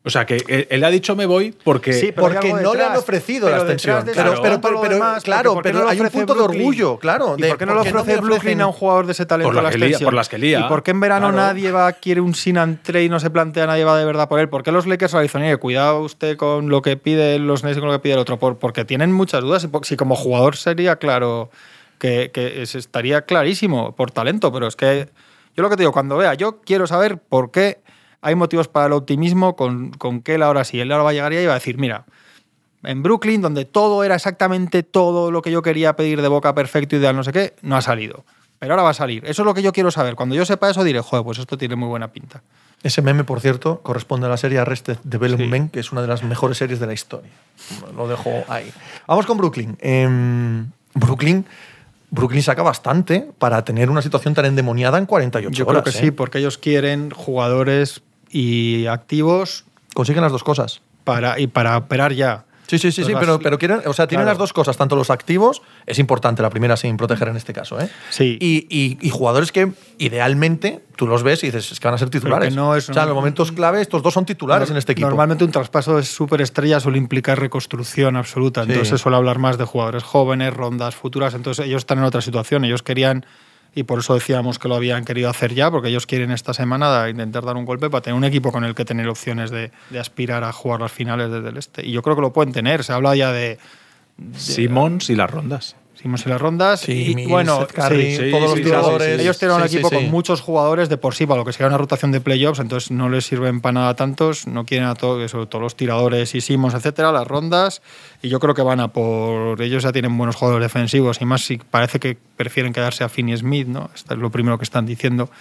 O 0.06 0.12
sea, 0.12 0.26
que 0.28 0.68
él, 0.70 0.84
ha 0.84 0.90
dicho 0.92 1.16
me 1.16 1.26
voy 1.26 1.52
porque. 1.64 1.92
Sí, 1.94 2.12
Porque 2.12 2.54
no 2.54 2.76
le 2.76 2.84
han 2.84 2.96
ofrecido 2.96 3.50
la 3.50 3.58
extensión. 3.58 4.06
de 4.06 4.14
Pero, 4.14 4.34
eso 4.34 4.42
pero, 4.44 4.62
pero, 4.62 4.74
lo 4.76 4.82
pero- 4.82 4.94
demás, 4.94 5.24
claro, 5.24 5.54
porque 5.56 5.56
¿por 5.56 5.64
qué 5.64 5.70
pero 5.70 5.80
no 5.80 5.84
lo 5.86 5.90
hay 5.92 6.00
un 6.00 6.10
punto 6.10 6.34
de 6.36 6.42
orgullo, 6.42 7.00
claro. 7.00 7.36
¿Y 7.38 7.42
de 7.42 7.48
por 7.50 7.58
qué 7.58 7.66
no 7.66 7.74
le 7.74 7.80
ofrece 7.80 7.98
ofrecen- 7.98 8.22
Brooklyn 8.22 8.62
a 8.62 8.68
un 8.68 8.74
jugador 8.74 9.08
de 9.08 9.14
ese 9.14 9.26
talento 9.26 9.48
Por 9.48 9.56
la 9.56 9.64
la 9.64 9.70
que 9.72 9.78
lía- 9.78 9.86
extensión? 9.88 10.08
por 10.08 10.14
las 10.14 10.30
que 10.30 10.38
lía. 10.38 10.60
¿Y 10.60 10.64
por 10.70 10.84
qué 10.84 10.92
en 10.92 11.00
verano 11.00 11.30
Claro. 11.32 11.48
nadie 11.48 11.72
va 11.72 11.92
quiere 11.94 12.22
un 12.22 12.36
sin 12.36 12.58
entre 12.58 13.04
y 13.04 13.10
no 13.10 13.20
se 13.20 13.32
plantea 13.32 13.66
nadie 13.66 13.84
va 13.84 13.98
de 13.98 14.06
verdad 14.06 14.30
por 14.30 14.40
él? 14.40 14.48
¿Por 14.48 14.62
qué 14.62 14.72
los 14.72 14.86
Lakers 14.86 15.14
lo 15.14 15.22
dicen, 15.22 15.42
"Oye, 15.42 15.58
cuidado 15.58 16.02
usted 16.02 16.38
con 16.38 16.70
lo 16.70 16.82
que 16.84 16.98
pide 16.98 17.40
los 17.40 17.64
Nets 17.64 17.78
y 17.78 17.80
con 17.80 17.90
lo 17.90 17.96
que 17.96 18.00
pide 18.00 18.14
el 18.14 18.20
otro? 18.20 18.38
Por- 18.38 18.58
porque 18.60 18.86
tienen 18.86 19.12
muchas 19.12 19.42
dudas. 19.42 19.68
Si 19.84 19.96
como 19.98 20.16
jugador 20.16 20.56
sería 20.56 20.98
claro 20.98 21.50
que, 21.98 22.30
que 22.32 22.62
es- 22.62 22.76
estaría 22.76 23.22
clarísimo 23.24 23.96
por 23.96 24.12
talento, 24.12 24.52
pero 24.52 24.68
es 24.68 24.76
que 24.76 25.10
yo 25.56 25.64
lo 25.64 25.70
que 25.70 25.78
te 25.78 25.82
digo, 25.82 25.94
cuando 25.94 26.18
vea, 26.18 26.36
yo 26.36 26.62
quiero 26.62 26.86
saber 26.86 27.18
por 27.18 27.50
qué 27.50 27.80
hay 28.26 28.34
motivos 28.36 28.68
para 28.68 28.88
el 28.88 28.94
optimismo 28.94 29.56
con, 29.56 29.92
con 29.92 30.22
que 30.22 30.34
él 30.36 30.42
ahora 30.44 30.64
sí. 30.64 30.80
Él 30.80 30.92
ahora 30.92 31.04
va 31.04 31.10
a 31.12 31.14
llegar 31.14 31.32
y 31.32 31.46
va 31.46 31.52
a 31.52 31.56
decir, 31.56 31.78
mira, 31.78 32.06
en 32.84 33.04
Brooklyn, 33.04 33.40
donde 33.42 33.66
todo 33.66 34.04
era 34.04 34.16
exactamente 34.16 34.82
todo 34.84 35.30
lo 35.30 35.42
que 35.44 35.52
yo 35.52 35.62
quería 35.62 35.96
pedir 35.96 36.22
de 36.22 36.28
boca 36.28 36.56
perfecto, 36.56 36.96
ideal, 36.96 37.16
no 37.16 37.24
sé 37.24 37.32
qué, 37.32 37.54
no 37.62 37.76
ha 37.78 37.82
salido. 37.82 38.26
Pero 38.58 38.74
ahora 38.74 38.84
va 38.84 38.90
a 38.92 38.94
salir. 38.96 39.24
Eso 39.26 39.42
es 39.44 39.46
lo 39.46 39.54
que 39.54 39.62
yo 39.62 39.72
quiero 39.74 39.92
saber. 39.92 40.16
Cuando 40.16 40.34
yo 40.34 40.44
sepa 40.46 40.70
eso, 40.72 40.84
diré, 40.84 41.02
joder, 41.02 41.24
pues 41.24 41.38
esto 41.38 41.58
tiene 41.58 41.76
muy 41.76 41.88
buena 41.88 42.08
pinta. 42.12 42.42
Ese 42.82 43.02
meme, 43.02 43.24
por 43.24 43.42
cierto, 43.42 43.82
corresponde 43.82 44.26
a 44.28 44.30
la 44.30 44.38
serie 44.38 44.58
Arrested 44.60 44.98
Development, 45.04 45.66
Sí. 45.66 45.72
que 45.74 45.80
es 45.82 45.92
una 45.92 46.02
de 46.02 46.08
las 46.08 46.24
mejores 46.24 46.58
series 46.58 46.80
de 46.80 46.88
la 46.88 46.94
historia. 46.94 47.30
Lo 47.96 48.08
dejo 48.08 48.32
ahí. 48.48 48.72
Vamos 49.08 49.26
con 49.26 49.38
Brooklyn. 49.38 49.78
Em, 49.82 50.72
Brooklyn, 50.94 51.46
Brooklyn 52.12 52.42
saca 52.44 52.64
bastante 52.64 53.30
para 53.38 53.64
tener 53.66 53.90
una 53.90 54.02
situación 54.02 54.34
tan 54.34 54.46
endemoniada 54.46 54.98
en 54.98 55.06
48 55.06 55.52
Yo 55.56 55.66
horas. 55.68 55.84
creo 55.84 55.94
que 55.94 56.00
¿eh? 56.00 56.02
sí, 56.06 56.12
porque 56.12 56.38
ellos 56.40 56.58
quieren 56.58 57.10
jugadores 57.12 58.02
y 58.36 58.86
activos 58.88 59.64
Consiguen 59.94 60.22
las 60.24 60.32
dos 60.34 60.44
cosas. 60.44 60.82
para, 61.06 61.40
y 61.40 61.48
para 61.48 61.78
operar 61.78 62.12
ya. 62.14 62.44
Sí, 62.68 62.80
sí, 62.80 62.92
sí, 62.92 63.04
sí, 63.04 63.14
pero, 63.20 63.38
pero 63.40 63.60
quieren, 63.60 63.82
o 63.86 63.94
sea, 63.94 64.08
tienen 64.08 64.24
Claro. 64.26 64.32
las 64.32 64.40
dos 64.40 64.52
cosas, 64.52 64.76
tanto 64.76 64.96
los 64.96 65.12
activos, 65.12 65.62
es 65.86 66.00
importante 66.00 66.42
la 66.42 66.50
primera 66.50 66.76
sin 66.76 66.98
proteger 66.98 67.28
en 67.28 67.38
este 67.38 67.54
caso, 67.54 67.80
¿eh? 67.80 67.88
Sí. 68.10 68.40
Y, 68.42 68.66
y- 68.76 68.98
y 69.02 69.10
jugadores 69.12 69.52
que 69.52 69.72
idealmente 70.00 70.82
tú 70.96 71.06
los 71.08 71.22
ves 71.22 71.44
y 71.44 71.48
dices, 71.48 71.72
es 71.72 71.80
que 71.80 71.88
van 71.88 71.94
a 71.94 71.98
ser 72.00 72.10
titulares. 72.10 72.56
no 72.56 72.76
es- 72.76 72.90
o 72.90 72.94
sea, 72.94 73.04
en 73.04 73.10
los 73.10 73.16
momentos 73.16 73.52
clave 73.52 73.82
estos 73.82 74.02
dos 74.02 74.14
son 74.16 74.26
titulares 74.26 74.70
en 74.72 74.78
este 74.78 74.94
equipo. 74.94 75.08
Normalmente 75.08 75.44
un 75.44 75.52
traspaso 75.52 75.96
de 75.98 76.04
superestrella 76.04 76.80
suele 76.80 76.98
implicar 76.98 77.40
reconstrucción 77.40 78.16
absoluta. 78.16 78.64
Sí. 78.64 78.72
Entonces 78.72 78.90
se 78.90 78.98
suele 78.98 79.18
hablar 79.18 79.38
más 79.38 79.58
de 79.60 79.66
jugadores 79.66 80.04
jóvenes, 80.04 80.52
rondas 80.54 80.96
futuras. 80.96 81.36
Entonces 81.36 81.68
ellos 81.68 81.80
están 81.84 82.00
en 82.00 82.06
otra 82.06 82.22
situación. 82.22 82.66
Ellos 82.66 82.82
querían, 82.82 83.26
y 83.76 83.84
por 83.84 84.00
eso 84.00 84.14
decíamos 84.14 84.58
que 84.58 84.70
lo 84.70 84.76
habían 84.76 85.04
querido 85.04 85.30
hacer 85.30 85.54
ya, 85.54 85.70
porque 85.70 85.90
ellos 85.90 86.08
quieren 86.08 86.32
esta 86.32 86.54
semana 86.54 87.10
intentar 87.10 87.44
dar 87.44 87.58
un 87.58 87.66
golpe 87.66 87.90
para 87.90 88.02
tener 88.02 88.18
un 88.18 88.24
equipo 88.24 88.52
con 88.52 88.64
el 88.64 88.74
que 88.74 88.86
tener 88.86 89.08
opciones 89.10 89.52
de, 89.52 89.72
de 89.90 90.00
aspirar 90.00 90.46
a 90.46 90.54
jugar 90.54 90.80
las 90.80 90.92
finales 90.92 91.30
desde 91.30 91.50
el 91.50 91.58
este. 91.58 91.86
Y 91.86 91.92
yo 91.92 92.02
creo 92.02 92.16
que 92.16 92.22
lo 92.22 92.32
pueden 92.32 92.54
tener. 92.54 92.84
Se 92.86 92.94
habla 92.94 93.16
ya 93.16 93.34
de 93.34 93.60
Simmons 94.38 95.10
y 95.10 95.16
las 95.16 95.30
rondas. 95.30 95.76
Simons 96.06 96.24
y 96.28 96.30
las 96.30 96.40
rondas. 96.40 96.82
Sí, 96.82 97.12
y 97.12 97.16
Mills, 97.16 97.32
bueno, 97.32 97.66
Curry, 97.66 98.16
sí, 98.16 98.30
todos 98.30 98.54
sí, 98.54 98.64
los 98.64 99.04
sí. 99.04 99.10
ellos 99.10 99.40
tienen 99.40 99.58
un 99.58 99.64
equipo 99.64 99.90
sí. 99.90 99.96
con 99.96 100.12
muchos 100.12 100.40
jugadores 100.40 100.88
de 100.88 100.98
por 100.98 101.16
sí, 101.16 101.26
para 101.26 101.40
lo 101.40 101.46
que 101.46 101.52
sería 101.52 101.66
una 101.68 101.80
rotación 101.80 102.12
de 102.12 102.22
playoffs, 102.22 102.60
entonces 102.60 102.92
no 102.92 103.10
les 103.10 103.26
sirven 103.26 103.60
para 103.60 103.74
nada 103.74 103.96
tantos, 103.96 104.46
no 104.46 104.66
quieren 104.66 104.88
a 104.88 104.94
todo, 104.94 105.28
sobre 105.28 105.48
todo 105.48 105.62
los 105.62 105.76
tiradores 105.76 106.36
y 106.36 106.42
Simons, 106.42 106.76
etcétera, 106.76 107.12
las 107.12 107.28
rondas, 107.28 107.82
y 108.22 108.30
yo 108.30 108.40
creo 108.40 108.54
que 108.54 108.62
van 108.62 108.82
a 108.82 108.90
por 108.90 109.60
ellos 109.64 109.82
ya 109.82 109.92
tienen 109.92 110.16
buenos 110.16 110.36
jugadores 110.36 110.66
defensivos 110.66 111.20
y 111.22 111.26
más 111.26 111.42
si 111.42 111.58
parece 111.58 112.00
que 112.00 112.16
prefieren 112.38 112.72
quedarse 112.72 113.04
a 113.04 113.10
Finney 113.10 113.36
Smith, 113.36 113.68
¿no? 113.68 113.90
Esto 113.96 114.14
es 114.14 114.20
lo 114.20 114.30
primero 114.30 114.60
que 114.60 114.64
están 114.64 114.86
diciendo. 114.86 115.32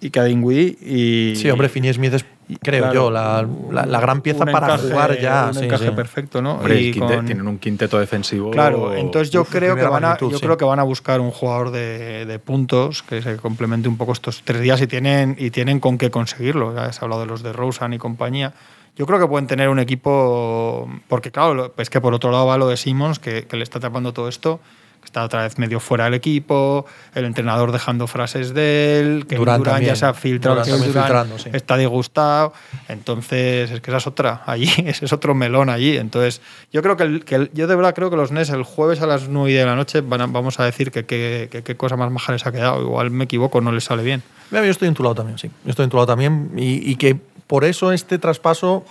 Y 0.00 0.10
que 0.10 0.18
a 0.20 0.28
y 0.28 1.34
Sí, 1.36 1.50
hombre, 1.50 1.68
Finney 1.68 1.92
Smith 1.92 2.14
es, 2.14 2.24
creo 2.62 2.84
claro, 2.84 2.94
yo, 2.94 3.10
la, 3.10 3.46
la- 3.70 3.84
la 3.84 4.00
gran 4.00 4.22
pieza 4.22 4.46
para 4.46 4.66
encaje- 4.76 4.88
jugar 4.90 5.20
ya. 5.20 5.46
Un 5.48 5.54
sí, 5.54 5.64
encaje 5.66 5.88
sí. 5.88 5.90
perfecto, 5.90 6.40
¿no? 6.40 6.54
Hombre, 6.54 6.78
el 6.78 6.86
Y 6.86 6.92
quinte- 6.94 7.16
con- 7.16 7.26
tienen 7.26 7.46
un 7.46 7.58
quinteto 7.58 7.98
defensivo. 7.98 8.50
Claro, 8.50 8.94
entonces 8.94 9.30
yo 9.30 9.42
Uf, 9.42 9.50
creo 9.50 9.76
que 9.76 9.82
van 9.82 10.04
a, 10.04 10.08
magnitud, 10.08 10.30
yo 10.32 10.38
sí. 10.38 10.44
creo 10.44 10.56
que 10.56 10.64
van 10.64 10.78
a 10.78 10.84
buscar 10.84 11.20
un 11.20 11.30
jugador 11.30 11.70
de, 11.70 12.24
de 12.24 12.38
puntos 12.38 13.02
que 13.02 13.20
se 13.20 13.36
complemente 13.36 13.88
un 13.88 13.98
poco 13.98 14.12
estos 14.12 14.40
tres 14.42 14.62
días 14.62 14.80
y 14.80 14.86
tienen 14.86 15.36
y 15.38 15.50
tienen 15.50 15.80
con 15.80 15.98
qué 15.98 16.10
conseguirlo. 16.10 16.74
Ya 16.74 16.86
has 16.86 17.02
hablado 17.02 17.20
de 17.20 17.26
los 17.26 17.42
de 17.42 17.52
Rosen 17.52 17.92
y 17.92 17.98
compañía. 17.98 18.54
Yo 18.96 19.06
creo 19.06 19.18
que 19.20 19.26
pueden 19.26 19.46
tener 19.46 19.68
un 19.68 19.78
equipo 19.78 20.88
porque 21.08 21.30
claro, 21.30 21.72
es 21.76 21.90
que 21.90 22.00
por 22.00 22.14
otro 22.14 22.30
lado 22.32 22.46
va 22.46 22.56
lo 22.58 22.68
de 22.68 22.76
Simmons 22.76 23.18
que, 23.18 23.46
que 23.46 23.56
le 23.56 23.62
está 23.64 23.80
tapando 23.80 24.12
todo 24.12 24.28
esto. 24.28 24.60
Está 25.04 25.24
otra 25.24 25.42
vez 25.42 25.58
medio 25.58 25.80
fuera 25.80 26.04
del 26.04 26.14
equipo, 26.14 26.86
el 27.14 27.24
entrenador 27.24 27.72
dejando 27.72 28.06
frases 28.06 28.54
de 28.54 29.00
él, 29.00 29.26
que 29.26 29.36
Durant 29.36 29.58
Durán 29.64 29.82
ya 29.82 29.96
se 29.96 30.06
ha 30.06 30.14
filtrado, 30.14 30.62
Durant 30.64 30.84
filtrando, 30.84 31.38
sí. 31.38 31.50
está 31.52 31.76
disgustado. 31.76 32.52
Entonces, 32.88 33.70
es 33.70 33.80
que 33.80 33.90
esa 33.90 33.98
es 33.98 34.06
otra 34.06 34.42
allí, 34.46 34.68
ese 34.86 35.04
es 35.06 35.12
otro 35.12 35.34
melón 35.34 35.68
allí. 35.70 35.96
Entonces, 35.96 36.40
yo 36.72 36.82
creo 36.82 36.96
que, 36.96 37.04
el- 37.04 37.24
que 37.24 37.34
el- 37.36 37.50
yo 37.54 37.66
de 37.66 37.74
verdad 37.76 37.94
creo 37.94 38.10
que 38.10 38.16
los 38.16 38.30
Nets 38.30 38.50
el 38.50 38.62
jueves 38.62 39.00
a 39.00 39.06
las 39.06 39.28
9 39.28 39.52
de 39.58 39.64
la 39.64 39.74
noche 39.76 40.00
van 40.00 40.20
a- 40.20 40.26
vamos 40.26 40.60
a 40.60 40.64
decir 40.64 40.90
que 40.92 41.04
qué 41.06 41.76
cosa 41.76 41.96
más 41.96 42.10
maja 42.10 42.32
les 42.32 42.46
ha 42.46 42.52
quedado. 42.52 42.80
Igual 42.82 43.10
me 43.10 43.24
equivoco, 43.24 43.60
no 43.60 43.72
les 43.72 43.84
sale 43.84 44.02
bien. 44.02 44.22
Mira, 44.50 44.64
Yo 44.64 44.70
estoy 44.70 44.88
en 44.88 44.94
tu 44.94 45.02
lado 45.02 45.14
también, 45.14 45.38
sí. 45.38 45.48
Yo 45.64 45.70
estoy 45.70 45.84
en 45.84 45.90
tu 45.90 45.96
lado 45.96 46.06
también 46.06 46.52
y, 46.56 46.88
y 46.90 46.96
que 46.96 47.16
por 47.46 47.64
eso 47.64 47.92
este 47.92 48.18
traspaso 48.18 48.84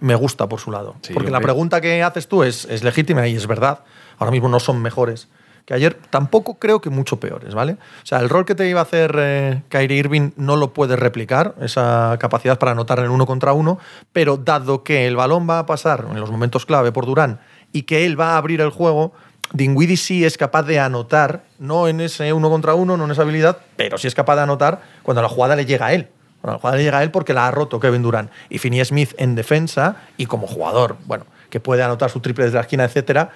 me 0.00 0.14
gusta 0.14 0.48
por 0.48 0.60
su 0.60 0.70
lado. 0.70 0.94
Sí, 1.02 1.12
Porque 1.14 1.30
la 1.30 1.40
pregunta 1.40 1.80
que 1.80 2.02
haces 2.02 2.28
tú 2.28 2.42
es, 2.44 2.66
es 2.66 2.82
legítima 2.84 3.26
y 3.26 3.34
es 3.36 3.46
verdad. 3.46 3.80
Ahora 4.18 4.30
mismo 4.30 4.48
no 4.48 4.60
son 4.60 4.80
mejores 4.80 5.28
que 5.66 5.74
ayer. 5.74 5.98
Tampoco 6.10 6.58
creo 6.58 6.80
que 6.80 6.88
mucho 6.88 7.20
peores, 7.20 7.54
¿vale? 7.54 7.72
O 7.72 8.06
sea, 8.06 8.20
el 8.20 8.30
rol 8.30 8.46
que 8.46 8.54
te 8.54 8.68
iba 8.68 8.80
a 8.80 8.84
hacer 8.84 9.14
eh, 9.18 9.62
Kyrie 9.68 9.98
Irving 9.98 10.30
no 10.36 10.56
lo 10.56 10.72
puedes 10.72 10.98
replicar, 10.98 11.54
esa 11.60 12.16
capacidad 12.18 12.58
para 12.58 12.72
anotar 12.72 13.00
en 13.00 13.10
uno 13.10 13.26
contra 13.26 13.52
uno, 13.52 13.78
pero 14.12 14.36
dado 14.36 14.84
que 14.84 15.06
el 15.06 15.16
balón 15.16 15.48
va 15.50 15.58
a 15.58 15.66
pasar 15.66 16.06
en 16.10 16.20
los 16.20 16.30
momentos 16.30 16.64
clave 16.64 16.92
por 16.92 17.04
Durán 17.04 17.40
y 17.72 17.82
que 17.82 18.06
él 18.06 18.18
va 18.18 18.34
a 18.34 18.36
abrir 18.38 18.60
el 18.60 18.70
juego, 18.70 19.12
Dinwiddie 19.52 19.96
sí 19.96 20.24
es 20.24 20.38
capaz 20.38 20.62
de 20.62 20.78
anotar, 20.78 21.44
no 21.58 21.88
en 21.88 22.00
ese 22.00 22.32
uno 22.32 22.48
contra 22.48 22.74
uno, 22.74 22.96
no 22.96 23.04
en 23.04 23.10
esa 23.10 23.22
habilidad, 23.22 23.58
pero 23.76 23.98
sí 23.98 24.06
es 24.06 24.14
capaz 24.14 24.36
de 24.36 24.42
anotar 24.42 24.80
cuando 25.02 25.20
la 25.20 25.28
jugada 25.28 25.56
le 25.56 25.66
llega 25.66 25.86
a 25.86 25.92
él. 25.92 26.08
Cuando 26.40 26.56
la 26.56 26.60
jugada 26.60 26.76
le 26.76 26.84
llega 26.84 26.98
a 26.98 27.02
él 27.02 27.10
porque 27.10 27.32
la 27.32 27.46
ha 27.46 27.50
roto 27.50 27.80
Kevin 27.80 28.02
Durant. 28.02 28.30
Y 28.48 28.58
Finney 28.58 28.84
Smith 28.84 29.14
en 29.18 29.34
defensa 29.34 29.96
y 30.16 30.26
como 30.26 30.46
jugador, 30.46 30.96
bueno, 31.06 31.26
que 31.50 31.60
puede 31.60 31.82
anotar 31.82 32.10
su 32.10 32.20
triple 32.20 32.44
desde 32.44 32.56
la 32.56 32.62
esquina, 32.62 32.84
etcétera, 32.84 33.30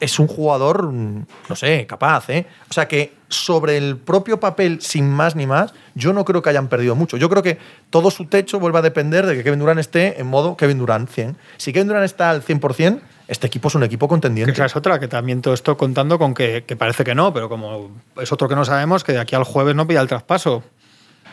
es 0.00 0.18
un 0.18 0.26
jugador, 0.26 0.92
mm, 0.92 1.26
no 1.48 1.56
sé, 1.56 1.86
capaz, 1.86 2.28
¿eh? 2.30 2.46
O 2.70 2.72
sea 2.72 2.88
que 2.88 3.14
sobre 3.28 3.76
el 3.76 3.96
propio 3.96 4.38
papel, 4.38 4.80
sin 4.80 5.08
más 5.08 5.34
ni 5.34 5.46
más, 5.46 5.74
yo 5.94 6.12
no 6.12 6.24
creo 6.24 6.42
que 6.42 6.50
hayan 6.50 6.68
perdido 6.68 6.94
mucho. 6.94 7.16
Yo 7.16 7.28
creo 7.28 7.42
que 7.42 7.58
todo 7.90 8.10
su 8.10 8.26
techo 8.26 8.60
vuelve 8.60 8.78
a 8.78 8.82
depender 8.82 9.26
de 9.26 9.36
que 9.36 9.44
Kevin 9.44 9.60
Durant 9.60 9.80
esté 9.80 10.20
en 10.20 10.26
modo 10.26 10.56
Kevin 10.56 10.78
Durant 10.78 11.08
100. 11.08 11.36
Si 11.56 11.72
Kevin 11.72 11.88
Durant 11.88 12.04
está 12.04 12.30
al 12.30 12.42
100%, 12.42 13.00
este 13.28 13.46
equipo 13.48 13.68
es 13.68 13.74
un 13.74 13.82
equipo 13.82 14.06
contendiente. 14.06 14.52
esa 14.52 14.66
es 14.66 14.76
otra, 14.76 15.00
que 15.00 15.08
también 15.08 15.42
todo 15.42 15.54
esto 15.54 15.76
contando 15.76 16.18
con 16.18 16.34
que, 16.34 16.64
que 16.64 16.76
parece 16.76 17.02
que 17.02 17.14
no, 17.14 17.32
pero 17.32 17.48
como 17.48 17.90
es 18.20 18.30
otro 18.32 18.48
que 18.48 18.54
no 18.54 18.64
sabemos, 18.64 19.02
que 19.02 19.12
de 19.12 19.18
aquí 19.18 19.34
al 19.34 19.44
jueves 19.44 19.74
no 19.74 19.86
pilla 19.86 20.00
el 20.00 20.08
traspaso. 20.08 20.62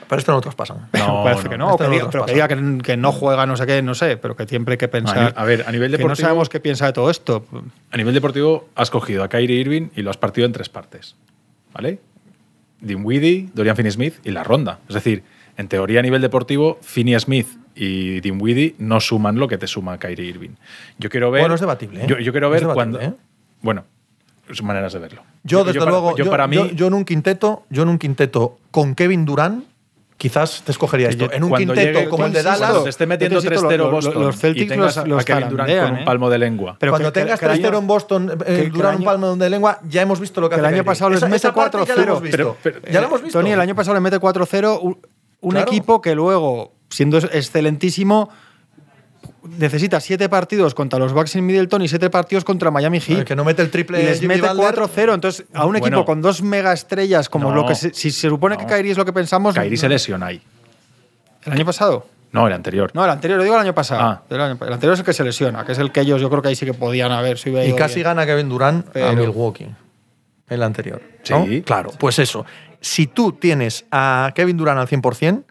Pero 0.08 0.20
esto 0.20 0.32
no 0.32 0.38
lo 0.38 0.42
traspasan. 0.42 0.88
No, 0.94 1.24
parece 1.24 1.44
no, 1.46 1.50
que 1.50 1.58
no, 1.58 1.74
o 1.74 1.78
que 1.78 1.84
no 1.86 1.90
diga- 1.92 2.10
pero 2.12 2.26
que 2.26 2.34
diga 2.34 2.48
que, 2.48 2.78
que 2.84 2.98
no 2.98 3.12
juega, 3.12 3.46
no 3.46 3.56
sé 3.58 3.66
qué, 3.66 3.82
no 3.82 3.94
sé, 3.96 4.18
pero 4.18 4.36
que 4.36 4.46
siempre 4.46 4.74
hay 4.74 4.78
que 4.78 4.88
pensar. 4.88 5.34
a 5.36 5.44
ver, 5.46 5.64
a 5.68 5.72
nivel 5.72 5.92
que 5.92 5.98
no 6.04 6.10
deportivo- 6.10 6.16
sabemos 6.22 6.50
qué 6.50 6.60
piensa 6.60 6.86
de 6.86 6.94
todo 6.94 7.10
esto. 7.10 7.46
A 7.92 7.98
nivel 7.98 8.14
deportivo, 8.14 8.70
has 8.76 8.90
cogido 8.92 9.24
a 9.24 9.30
Kyrie 9.30 9.60
Irving 9.60 9.90
y 9.96 10.02
lo 10.02 10.10
has 10.10 10.18
partido 10.18 10.46
en 10.46 10.54
tres 10.54 10.70
partes. 10.70 11.16
¿Vale? 11.74 12.00
Dinwiddie, 12.82 13.50
Dorian 13.54 13.76
Finney-Smith 13.76 14.16
y 14.24 14.32
la 14.32 14.44
ronda. 14.44 14.80
Es 14.88 14.96
decir, 14.96 15.24
en 15.58 15.68
teoría 15.68 16.00
a 16.00 16.04
nivel 16.04 16.22
deportivo, 16.22 16.78
Finney-Smith 16.82 17.48
y 17.76 18.20
Dinwiddie 18.20 18.76
no 18.78 19.00
suman 19.00 19.38
lo 19.40 19.48
que 19.48 19.58
te 19.58 19.68
suma 19.68 19.98
Kyrie 19.98 20.26
Irving. 20.30 20.52
Yo 21.00 21.10
quiero 21.10 21.32
ver. 21.32 21.42
Bueno, 21.42 21.56
es 21.56 21.62
debatible, 21.62 22.04
¿eh? 22.04 22.08
Yo, 22.08 22.20
yo 22.20 22.32
quiero 22.32 22.50
ver 22.50 22.66
cuando. 22.68 23.00
¿eh? 23.00 23.14
Bueno, 23.62 23.86
son 24.52 24.68
maneras 24.68 24.94
de 24.94 25.00
verlo. 25.00 25.24
Yo, 25.44 25.64
desde 25.64 25.80
para- 25.80 25.92
luego, 25.92 26.16
yo, 26.18 26.30
para 26.30 26.48
mí. 26.48 26.56
yo- 26.56 26.68
yo 26.72 26.88
en 26.88 26.94
un 26.94 27.06
quinteto, 27.06 27.64
yo 27.70 27.84
en 27.84 27.90
un 27.90 27.98
quinteto 27.98 28.58
con 28.72 28.96
Kevin 28.96 29.26
Durant, 29.26 29.64
quizás 30.24 30.62
te 30.64 30.72
escogería 30.72 31.10
esto. 31.10 31.30
En 31.34 31.44
un 31.44 31.50
cuando 31.50 31.74
quinteto 31.74 32.00
llegue- 32.00 32.10
como 32.10 32.26
el 32.26 32.32
de 32.32 32.44
Dallas, 32.44 32.60
cuando 32.60 32.84
te 32.86 32.90
esté 32.92 33.06
metiendo 33.06 33.36
yo 33.36 33.42
te 33.42 33.48
insisto, 33.48 33.68
3-0 33.68 33.78
lo- 33.78 33.84
lo- 33.84 33.92
Boston 33.92 34.24
los 34.24 34.38
Celtics 34.40 34.66
y 34.66 34.70
tengas 34.70 34.96
los- 34.96 35.08
los 35.10 35.22
a 35.22 35.24
Kevin 35.26 35.50
Durant 35.50 35.70
con 35.82 35.92
un 35.92 35.98
¿eh? 35.98 36.06
palmo 36.06 36.30
de 36.30 36.38
lengua. 36.38 36.78
Pero 36.80 36.94
cuando 36.94 37.12
que- 37.12 37.20
tengas 37.20 37.40
que 37.42 37.46
el 37.46 37.52
3-0 37.52 37.68
año- 37.68 37.78
en 37.80 37.88
Boston, 37.88 38.32
eh, 38.46 38.62
el 38.64 38.72
Durant 38.72 38.96
un 38.96 39.02
año- 39.02 39.06
palmo 39.06 39.36
de 39.36 39.50
lengua, 39.50 39.80
ya 39.90 40.02
hemos 40.02 40.22
visto 40.22 40.40
lo 40.40 40.48
que 40.50 40.56
que 40.56 40.60
el 40.62 40.66
hace 40.66 40.76
año 40.76 40.84
Kyrie. 40.84 40.92
pasado 40.92 41.10
les 41.12 41.22
mete 41.24 41.36
esa 41.36 41.54
parte 41.54 41.78
ya 41.78 41.80
la 41.82 41.86
4-0. 41.86 42.12
hemos 42.12 42.22
visto. 42.24 42.38
Pero- 42.38 42.58
pero- 42.82 42.94
ya 42.94 43.02
lo 43.02 43.08
hemos 43.08 43.22
visto. 43.22 43.38
Tony, 43.40 43.52
el 43.52 43.60
año 43.60 43.76
pasado 43.76 43.96
le 43.96 44.00
mete 44.00 44.18
4-0 44.20 44.80
un, 44.80 44.98
un 45.42 45.52
Claro. 45.52 45.68
equipo 45.70 46.02
que 46.02 46.16
luego, 46.16 46.72
siendo 46.90 47.18
excelentísimo, 47.18 48.30
necesita 49.58 50.00
siete 50.00 50.30
partidos 50.30 50.74
contra 50.74 50.98
los 51.00 51.14
Bucks 51.14 51.36
en 51.36 51.46
Middleton 51.46 51.82
y 51.82 51.88
siete 51.88 52.10
partidos 52.10 52.44
contra 52.44 52.72
Miami 52.72 53.00
Heat. 53.00 53.20
El 53.20 53.26
que 53.26 53.36
no 53.36 53.44
mete 53.44 53.62
el 53.62 53.70
triple 53.70 54.02
y 54.02 54.06
les 54.06 54.20
Jimmy 54.20 54.36
mete 54.36 54.48
Butler. 54.54 54.74
4-0. 54.76 55.14
Entonces, 55.14 55.46
a 55.54 55.66
un 55.66 55.76
equipo 55.76 55.90
Bueno. 55.90 56.06
con 56.06 56.22
dos 56.22 56.42
mega 56.42 56.72
estrellas, 56.74 57.30
como 57.30 57.50
No. 57.50 57.56
lo 57.56 57.66
que 57.68 57.76
se- 57.76 57.94
si 57.94 58.12
se 58.12 58.30
supone 58.30 58.58
que. 58.58 58.66
Kyrie 58.66 58.92
es 58.92 58.98
lo 58.98 59.06
que 59.06 59.14
pensamos. 59.14 59.54
Kyrie 59.56 59.78
se 59.78 59.90
lesiona 59.90 60.28
ahí. 60.28 60.42
¿El 61.46 61.54
año 61.54 61.66
pasado? 61.66 62.08
No, 62.32 62.48
el 62.48 62.54
anterior. 62.54 62.90
No, 62.94 63.04
el 63.06 63.12
anterior, 63.12 63.38
lo 63.38 63.44
digo 63.44 63.56
el 63.56 63.62
año 63.62 63.76
pasado. 63.76 64.02
Ah. 64.02 64.24
El, 64.30 64.42
año- 64.42 64.58
el 64.66 64.74
anterior 64.74 64.94
es 64.94 65.00
el 65.02 65.06
que 65.06 65.14
se 65.14 65.24
lesiona, 65.24 65.64
que 65.66 65.74
es 65.74 65.78
el 65.78 65.92
que 65.92 66.02
ellos 66.02 66.20
yo 66.20 66.30
creo 66.30 66.42
que 66.42 66.48
ahí 66.48 66.56
sí 66.56 66.66
que 66.66 66.74
podían 66.74 67.12
haber. 67.12 67.38
si 67.38 67.50
Y 67.52 67.74
casi 67.74 67.96
bien. 67.96 68.06
gana 68.06 68.26
Kevin 68.26 68.50
Durant 68.50 68.96
a 68.98 69.12
Milwaukee. 69.12 69.68
El 70.50 70.64
anterior. 70.64 71.02
¿no? 71.30 71.46
Sí. 71.46 71.62
Claro, 71.62 71.92
pues 72.00 72.18
eso. 72.20 72.46
Si 72.82 73.08
tú 73.08 73.34
tienes 73.34 73.86
a 73.92 74.32
Kevin 74.36 74.58
Durant 74.58 74.80
al 74.80 74.88
100%, 74.88 75.44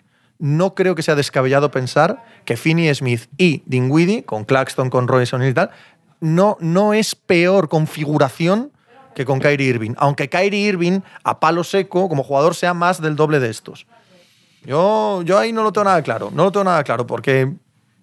no 0.45 0.74
creo 0.74 0.97
que 0.97 1.03
sea 1.05 1.14
descabellado 1.14 1.70
pensar 1.70 2.24
que 2.45 2.57
Finney 2.57 2.93
Smith 2.95 3.28
y 3.38 3.62
Dinwiddie, 3.66 4.24
con 4.24 4.45
Claxton, 4.45 4.90
con 4.90 5.07
Royson 5.07 5.43
y 5.47 5.55
tal, 5.55 5.70
no, 6.18 6.57
no 6.59 6.95
es 6.95 7.14
peor 7.14 7.68
configuración 7.68 8.72
que 9.14 9.24
con 9.24 9.38
Kyrie 9.38 9.68
Irving. 9.68 9.93
Aunque 9.99 10.28
Kyrie 10.28 10.66
Irving, 10.68 11.01
a 11.22 11.38
palo 11.38 11.62
seco, 11.62 12.09
como 12.09 12.24
jugador, 12.24 12.57
sea 12.57 12.74
más 12.74 13.01
del 13.01 13.14
doble 13.14 13.38
de 13.38 13.51
estos. 13.51 13.86
Yo, 14.64 15.22
yo 15.22 15.38
ahí 15.38 15.53
no 15.53 15.62
lo 15.62 15.72
tengo 15.72 15.84
nada 15.84 16.03
claro. 16.03 16.30
No 16.34 16.45
lo 16.45 16.53
tengo 16.53 16.64
nada 16.64 16.82
claro 16.84 17.07
porque. 17.07 17.53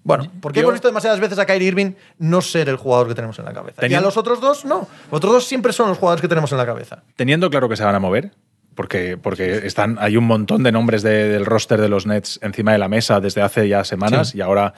Bueno, 0.03 0.31
porque 0.41 0.59
Yo- 0.59 0.63
hemos 0.63 0.73
visto 0.73 0.87
demasiadas 0.87 1.19
veces 1.19 1.37
a 1.39 1.45
Kyrie 1.45 1.67
Irving 1.67 1.91
no 2.19 2.41
ser 2.41 2.69
el 2.69 2.77
jugador 2.77 3.07
que 3.09 3.15
tenemos 3.15 3.37
en 3.39 3.45
la 3.45 3.53
cabeza. 3.53 3.75
Y 3.77 3.79
a 3.79 3.81
Teniendo- 3.81 4.07
los 4.07 4.17
otros 4.17 4.39
dos, 4.39 4.63
no. 4.65 4.87
Los 5.11 5.17
otros 5.17 5.33
dos 5.33 5.45
siempre 5.45 5.73
son 5.73 5.89
los 5.89 5.97
jugadores 5.97 6.21
que 6.21 6.27
tenemos 6.29 6.51
en 6.51 6.57
la 6.57 6.65
cabeza. 6.65 7.03
Teniendo 7.15 7.49
claro 7.49 7.67
que 7.69 7.75
se 7.75 7.83
van 7.83 7.95
a 7.95 7.99
mover, 7.99 8.31
porque, 8.79 9.17
porque 9.21 9.67
están, 9.67 9.97
hay 9.99 10.15
un 10.15 10.23
montón 10.23 10.63
de 10.63 10.71
nombres 10.71 11.03
de- 11.03 11.27
del 11.27 11.45
roster 11.45 11.81
de 11.81 11.89
los 11.89 12.05
Nets 12.05 12.39
encima 12.41 12.71
de 12.71 12.77
la 12.77 12.87
mesa 12.87 13.19
desde 13.19 13.41
hace 13.41 13.67
ya 13.67 13.83
semanas 13.83 14.29
Sí. 14.29 14.37
y 14.37 14.41
ahora 14.41 14.73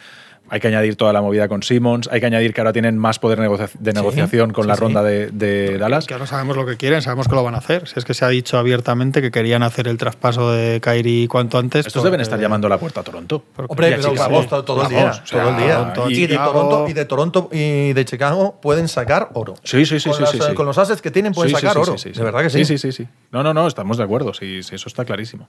hay 0.53 0.59
que 0.59 0.67
añadir 0.67 0.97
toda 0.97 1.13
la 1.13 1.21
movida 1.21 1.47
con 1.47 1.63
Simmons, 1.63 2.09
hay 2.11 2.19
que 2.19 2.25
añadir 2.25 2.53
que 2.53 2.59
ahora 2.59 2.73
tienen 2.73 2.97
más 2.97 3.19
poder 3.19 3.39
negocia- 3.39 3.69
de 3.79 3.93
negociación 3.93 4.51
con 4.51 4.65
sí, 4.65 4.67
la 4.67 4.75
sí. 4.75 4.81
ronda 4.81 5.01
de, 5.01 5.31
de 5.31 5.77
Dallas. 5.77 6.05
Que 6.07 6.13
ahora 6.13 6.27
sabemos 6.27 6.57
lo 6.57 6.65
que 6.65 6.75
quieren, 6.75 7.01
sabemos 7.01 7.29
que 7.29 7.35
lo 7.35 7.43
van 7.43 7.55
a 7.55 7.59
hacer. 7.59 7.87
Si 7.87 7.97
es 7.97 8.03
que 8.03 8.13
se 8.13 8.25
ha 8.25 8.27
dicho 8.27 8.57
abiertamente 8.57 9.21
que 9.21 9.31
querían 9.31 9.63
hacer 9.63 9.87
el 9.87 9.97
traspaso 9.97 10.51
de 10.51 10.81
Kyrie 10.81 11.29
cuanto 11.29 11.57
antes. 11.57 11.87
Estos 11.87 12.01
porque- 12.01 12.07
deben 12.07 12.19
estar 12.21 12.37
llamando 12.37 12.67
a 12.67 12.69
la 12.69 12.77
puerta 12.77 12.99
a 12.99 13.03
Toronto. 13.03 13.45
Hombre, 13.55 13.91
pero 13.91 14.09
Chicago. 14.09 14.15
vamos, 14.29 14.47
todo, 14.49 14.63
todo 14.65 14.83
el 14.83 14.89
día. 14.89 15.03
Vamos, 15.05 15.21
o 15.21 15.25
sea, 15.25 15.39
todo 15.41 15.49
el 15.51 15.57
día. 15.63 15.77
Toronto, 15.93 16.09
y, 16.11 16.27
de. 16.27 16.35
Toronto, 16.35 16.85
y 16.89 16.93
de 16.93 17.05
Toronto 17.05 17.49
y 17.53 17.93
de 17.93 18.05
Chicago 18.05 18.59
pueden 18.61 18.89
sacar 18.89 19.29
oro. 19.35 19.53
Sí, 19.63 19.85
sí, 19.85 20.01
sí, 20.01 20.09
Con, 20.09 20.17
sí, 20.17 20.21
las- 20.23 20.31
sí, 20.31 20.39
sí. 20.49 20.53
con 20.53 20.65
los 20.65 20.77
assets 20.77 21.01
que 21.01 21.11
tienen 21.11 21.31
pueden 21.31 21.53
sacar 21.55 21.73
sí, 21.73 21.79
oro. 21.79 21.97
sí, 21.97 22.09
sí, 22.13 22.19
de 22.19 22.25
verdad 22.25 22.41
que 22.41 22.49
sí. 22.49 22.65
Sí, 22.65 22.77
sí, 22.77 22.91
sí, 22.91 23.03
sí. 23.03 23.07
No, 23.31 23.41
no, 23.41 23.53
no, 23.53 23.67
estamos 23.67 23.97
de 23.97 24.03
acuerdo. 24.03 24.33
Sí, 24.33 24.63
sí, 24.63 24.75
eso 24.75 24.89
está 24.89 25.05
clarísimo. 25.05 25.47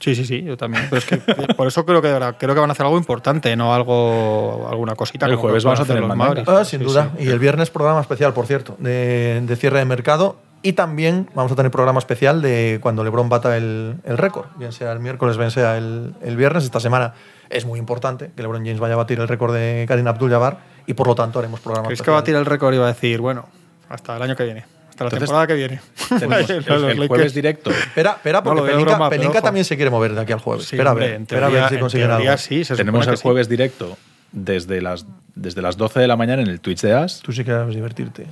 Sí, 0.00 0.14
sí, 0.14 0.24
sí, 0.24 0.42
yo 0.42 0.56
también. 0.56 0.84
Pero 0.90 0.98
es 0.98 1.06
que 1.06 1.16
por 1.54 1.66
eso 1.66 1.86
creo 1.86 2.02
que 2.02 2.08
creo 2.38 2.54
que 2.54 2.60
van 2.60 2.68
a 2.70 2.72
hacer 2.72 2.84
algo 2.84 2.98
importante, 2.98 3.54
no 3.56 3.74
algo 3.74 4.68
alguna 4.70 4.94
cosita. 4.94 5.26
El 5.26 5.36
jueves 5.36 5.64
vamos 5.64 5.80
a 5.80 5.82
hacer 5.84 5.96
tener 5.96 6.08
los. 6.08 6.16
Mavericks. 6.16 6.48
Ah, 6.48 6.64
sin 6.64 6.80
Sí, 6.80 6.86
duda. 6.86 7.10
sí. 7.16 7.24
Y 7.24 7.28
el 7.28 7.38
viernes 7.38 7.70
programa 7.70 8.00
especial, 8.00 8.32
por 8.34 8.46
cierto, 8.46 8.76
de, 8.78 9.40
de 9.44 9.56
cierre 9.56 9.78
de 9.78 9.84
mercado. 9.84 10.36
Y 10.62 10.72
también 10.72 11.28
vamos 11.34 11.52
a 11.52 11.56
tener 11.56 11.70
programa 11.70 11.98
especial 11.98 12.40
de 12.40 12.78
cuando 12.82 13.04
LeBron 13.04 13.28
bata 13.28 13.54
el, 13.56 13.96
el 14.04 14.16
récord, 14.16 14.46
bien 14.56 14.72
sea 14.72 14.92
el 14.92 14.98
miércoles, 14.98 15.36
bien 15.36 15.50
sea 15.50 15.76
el, 15.76 16.14
el 16.22 16.36
viernes. 16.38 16.64
Esta 16.64 16.80
semana 16.80 17.12
es 17.50 17.66
muy 17.66 17.78
importante 17.78 18.30
que 18.34 18.40
LeBron 18.42 18.64
James 18.64 18.80
vaya 18.80 18.94
a 18.94 18.96
batir 18.96 19.20
el 19.20 19.28
récord 19.28 19.52
de 19.54 19.84
Karim 19.86 20.06
Abdul-Jabbar 20.08 20.56
y 20.86 20.94
por 20.94 21.06
lo 21.06 21.14
tanto 21.14 21.38
haremos 21.38 21.60
programa 21.60 21.88
¿Crees 21.88 22.00
que 22.00 22.10
va 22.10 22.18
a 22.18 22.24
tirar 22.24 22.40
el 22.40 22.46
récord 22.46 22.72
y 22.72 22.78
va 22.78 22.86
a 22.86 22.94
decir, 22.94 23.20
bueno, 23.20 23.46
hasta 23.90 24.16
el 24.16 24.22
año 24.22 24.36
que 24.36 24.44
viene, 24.44 24.64
hasta 24.94 25.04
la 25.04 25.08
Entonces, 25.08 25.28
temporada 25.28 25.46
que 25.48 25.54
viene? 25.54 25.80
Tenemos 26.08 26.50
el, 26.98 27.08
jueves 27.08 27.34
directo. 27.34 27.70
Espera, 27.70 28.12
espera, 28.12 28.42
porque 28.42 28.60
No, 28.60 28.66
Pelinka, 28.66 28.90
broma, 28.90 29.10
Pelinka 29.10 29.42
también 29.42 29.64
se 29.64 29.74
quiere 29.76 29.90
mover 29.90 30.14
de 30.14 30.20
aquí 30.20 30.32
al 30.32 30.38
jueves. 30.38 30.66
Sí, 30.66 30.76
espera, 30.76 30.92
a 30.92 30.94
ver, 30.94 31.20
espera 31.20 31.46
a 31.46 31.50
ver 31.50 31.68
si 31.68 31.98
teoría 31.98 32.16
algo. 32.16 32.38
sí, 32.38 32.64
se 32.64 32.76
Tenemos 32.76 33.06
el 33.06 33.16
sí. 33.16 33.22
jueves 33.22 33.48
directo 33.48 33.98
desde 34.32 34.80
las, 34.80 35.06
desde 35.34 35.62
las 35.62 35.76
12 35.76 36.00
de 36.00 36.06
la 36.08 36.16
mañana 36.16 36.42
en 36.42 36.48
el 36.48 36.60
Twitch 36.60 36.80
de 36.82 36.92
As, 36.94 37.20
Tú 37.20 37.32
sí 37.32 37.44
que 37.44 37.52
debes 37.52 37.74
divertirte. 37.74 38.26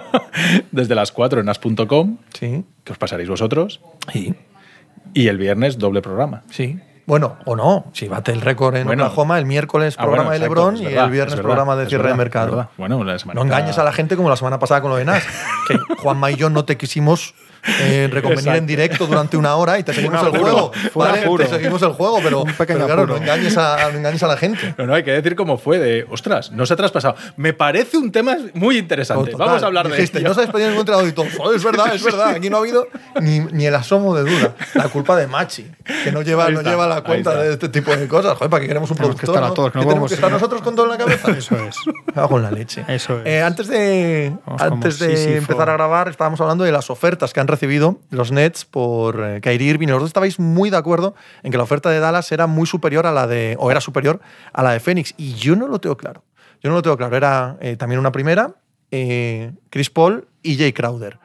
desde 0.72 0.94
las 0.94 1.12
4 1.12 1.40
en 1.40 1.48
as.com, 1.48 2.18
Sí, 2.38 2.64
que 2.84 2.92
os 2.92 2.98
pasaréis 2.98 3.28
vosotros, 3.28 3.80
sí, 4.12 4.34
y 5.14 5.28
el 5.28 5.38
viernes 5.38 5.78
doble 5.78 6.00
programa. 6.02 6.42
sí. 6.50 6.78
Bueno, 7.06 7.36
o 7.46 7.56
no. 7.56 7.86
Si 7.92 8.06
bate 8.08 8.32
el 8.32 8.40
récord 8.40 8.76
en 8.76 8.86
Bueno. 8.86 9.04
Oklahoma, 9.04 9.38
el 9.38 9.46
miércoles 9.46 9.96
Ah, 9.98 10.02
programa 10.02 10.30
bueno, 10.30 10.40
de 10.40 10.48
LeBron 10.48 10.76
y 10.76 10.86
el 10.86 11.10
viernes 11.10 11.34
verdad, 11.36 11.42
programa 11.42 11.76
de 11.76 11.86
cierre 11.86 12.02
verdad, 12.04 12.14
de 12.14 12.18
mercado. 12.18 12.68
Bueno, 12.78 13.02
la 13.02 13.18
semana 13.18 13.38
No 13.40 13.44
engañes 13.46 13.76
a 13.78 13.84
la 13.84 13.92
gente 13.92 14.16
como 14.16 14.28
la 14.28 14.36
semana 14.36 14.58
pasada 14.58 14.80
con 14.82 14.90
lo 14.90 14.96
de 14.96 15.04
Nas. 15.04 15.24
que 15.68 15.76
Juanma 15.98 16.30
y 16.30 16.36
yo 16.36 16.48
no 16.50 16.64
te 16.64 16.76
quisimos 16.76 17.34
eh, 17.64 18.08
reconvenir 18.10 18.54
en 18.54 18.66
directo 18.66 19.06
durante 19.06 19.36
una 19.36 19.54
hora 19.56 19.78
y 19.78 19.82
te 19.82 19.92
seguimos 19.94 20.22
el 20.22 20.30
juego. 20.38 20.72
¿vale? 20.94 21.22
Te 21.38 21.46
seguimos 21.46 21.82
el 21.82 21.92
juego, 21.92 22.20
pero, 22.22 22.44
pero 22.58 22.86
claro, 22.86 23.06
no 23.06 23.16
engañes, 23.16 23.56
a, 23.56 23.90
no 23.90 23.98
engañes 23.98 24.22
a 24.22 24.26
la 24.26 24.36
gente. 24.36 24.74
No, 24.78 24.86
no, 24.86 24.94
hay 24.94 25.02
que 25.02 25.12
decir 25.12 25.36
cómo 25.36 25.58
fue 25.58 25.78
de, 25.78 26.06
ostras, 26.10 26.50
no 26.52 26.66
se 26.66 26.74
ha 26.74 26.76
traspasado. 26.76 27.14
Me 27.36 27.52
parece 27.52 27.96
un 27.96 28.10
tema 28.10 28.36
muy 28.54 28.78
interesante. 28.78 29.32
Total, 29.32 29.46
Vamos 29.46 29.62
a 29.62 29.66
hablar 29.66 29.88
de 29.88 29.96
dijiste, 29.96 30.18
ello. 30.18 30.28
No 30.28 30.34
sabes 30.34 30.50
pedir 30.50 30.68
en 30.68 30.76
contra 30.76 30.96
del 30.96 31.04
auditor. 31.04 31.26
Joder, 31.36 31.56
es 31.56 31.64
verdad, 31.64 31.94
es 31.94 32.02
verdad. 32.02 32.30
Aquí 32.30 32.50
no 32.50 32.56
ha 32.56 32.60
habido 32.60 32.88
ni, 33.20 33.40
ni 33.40 33.66
el 33.66 33.74
asomo 33.74 34.14
de 34.16 34.30
duda. 34.30 34.54
La 34.74 34.88
culpa 34.88 35.16
de 35.16 35.26
Machi, 35.26 35.70
que 36.04 36.12
no 36.12 36.22
lleva, 36.22 36.46
Ahí 36.46 36.52
no 36.54 36.60
está, 36.60 36.70
lleva 36.70 36.86
la 36.86 37.02
cuenta 37.02 37.30
está. 37.30 37.42
de 37.42 37.52
este 37.52 37.68
tipo 37.68 37.94
de 37.94 38.08
cosas. 38.08 38.36
Joder, 38.36 38.50
¿para 38.50 38.60
qué 38.60 38.68
queremos 38.68 38.90
un 38.90 38.96
Tenemos 38.96 39.16
que 39.16 39.26
productor? 39.26 39.44
estar 39.44 39.52
a 39.52 39.54
todos, 39.54 39.74
no 39.74 39.80
¿Que 39.82 39.86
tenemos 39.86 40.08
que 40.08 40.14
estar 40.14 40.30
nosotros 40.30 40.62
con 40.62 40.74
todo 40.74 40.86
en 40.86 40.92
la 40.92 40.98
cabeza? 40.98 41.30
Eso 41.30 41.56
es. 41.56 41.76
Hago 42.14 42.36
en 42.38 42.42
la 42.42 42.50
leche. 42.50 42.84
Eso 42.88 43.18
es. 43.20 43.26
Eh, 43.26 43.42
antes 43.42 43.68
de, 43.68 44.32
Vamos 44.46 44.62
antes 44.62 44.98
de 44.98 45.36
empezar 45.38 45.68
a 45.70 45.74
grabar, 45.74 46.08
estábamos 46.08 46.40
hablando 46.40 46.64
de 46.64 46.72
las 46.72 46.90
ofertas 46.90 47.32
que 47.32 47.40
han 47.40 47.48
recibido 47.52 48.00
los 48.10 48.32
Nets 48.32 48.64
por 48.64 49.22
eh, 49.22 49.40
Kyrie 49.40 49.70
Irving. 49.70 49.86
Y 49.86 49.90
los 49.90 50.00
dos 50.00 50.08
estabais 50.08 50.40
muy 50.40 50.70
de 50.70 50.76
acuerdo 50.76 51.14
en 51.42 51.52
que 51.52 51.56
la 51.56 51.62
oferta 51.62 51.90
de 51.90 52.00
Dallas 52.00 52.32
era 52.32 52.46
muy 52.46 52.66
superior 52.66 53.06
a 53.06 53.12
la 53.12 53.26
de, 53.26 53.56
o 53.60 53.70
era 53.70 53.80
superior 53.80 54.20
a 54.52 54.62
la 54.62 54.72
de 54.72 54.80
Phoenix. 54.80 55.14
Y 55.16 55.34
yo 55.34 55.54
no 55.54 55.68
lo 55.68 55.80
tengo 55.80 55.96
claro. 55.96 56.24
Yo 56.60 56.70
no 56.70 56.76
lo 56.76 56.82
tengo 56.82 56.96
claro. 56.96 57.16
Era 57.16 57.56
eh, 57.60 57.76
también 57.76 58.00
una 58.00 58.12
primera, 58.12 58.54
eh, 58.90 59.52
Chris 59.70 59.90
Paul 59.90 60.26
y 60.42 60.56
Jay 60.56 60.72
Crowder. 60.72 61.18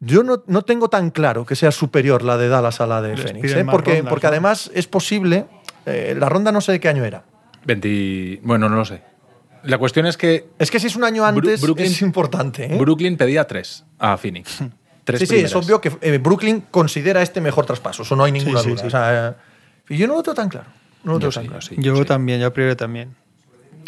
Yo 0.00 0.22
no, 0.22 0.44
no 0.46 0.62
tengo 0.62 0.88
tan 0.88 1.10
claro 1.10 1.44
que 1.44 1.56
sea 1.56 1.72
superior 1.72 2.22
la 2.22 2.36
de 2.36 2.48
Dallas 2.48 2.80
a 2.80 2.86
la 2.86 3.02
de 3.02 3.16
Les 3.16 3.22
Phoenix. 3.22 3.52
¿eh? 3.52 3.64
Porque, 3.64 3.94
rondas, 3.96 4.10
porque 4.10 4.26
¿no? 4.26 4.30
además 4.30 4.70
es 4.74 4.86
posible. 4.86 5.46
eh, 5.86 6.14
la 6.16 6.28
ronda 6.28 6.52
no 6.52 6.60
sé 6.60 6.72
de 6.72 6.80
qué 6.80 6.88
año 6.88 7.04
era. 7.04 7.24
20 7.64 8.40
bueno, 8.42 8.68
no 8.68 8.76
lo 8.76 8.84
sé. 8.84 9.02
La 9.62 9.78
cuestión 9.78 10.06
es 10.06 10.16
que 10.16 10.48
Es 10.58 10.70
que 10.70 10.78
si 10.80 10.86
es 10.86 10.96
un 10.96 11.04
año 11.04 11.24
antes, 11.24 11.60
Brooklyn- 11.62 11.86
es 11.86 12.02
importante. 12.02 12.72
¿eh? 12.74 12.78
Brooklyn 12.78 13.16
pedía 13.16 13.46
tres 13.46 13.84
a 13.98 14.16
Phoenix. 14.16 14.62
Tres 15.04 15.20
Sí, 15.20 15.26
sí, 15.26 15.36
es 15.36 15.54
obvio 15.54 15.80
que 15.80 15.90
eh, 16.02 16.18
Brooklyn 16.18 16.64
considera 16.70 17.22
este 17.22 17.40
mejor 17.40 17.64
traspaso, 17.66 18.02
eso 18.02 18.14
no 18.14 18.24
hay 18.24 18.32
ninguna 18.32 18.60
sí, 18.60 18.68
duda. 18.70 18.80
sí. 18.82 18.86
O 18.86 18.90
sea, 18.90 19.28
eh, 19.28 19.34
y 19.94 19.96
yo 19.96 20.06
no 20.06 20.14
lo 20.16 20.22
tengo 20.22 20.34
tan 20.34 20.48
claro. 20.50 20.66
No 21.02 21.12
lo 21.14 21.18
Yo 21.20 21.30
tengo 21.30 21.32
tan 21.32 21.42
sí, 21.44 21.48
claro. 21.48 21.60
yo 21.60 21.68
sí, 21.68 21.76
Yo 21.82 21.96
sí. 21.96 22.04
también, 22.04 22.40
yo 22.40 22.46
a 22.48 22.52
priori 22.52 22.76
también. 22.76 23.14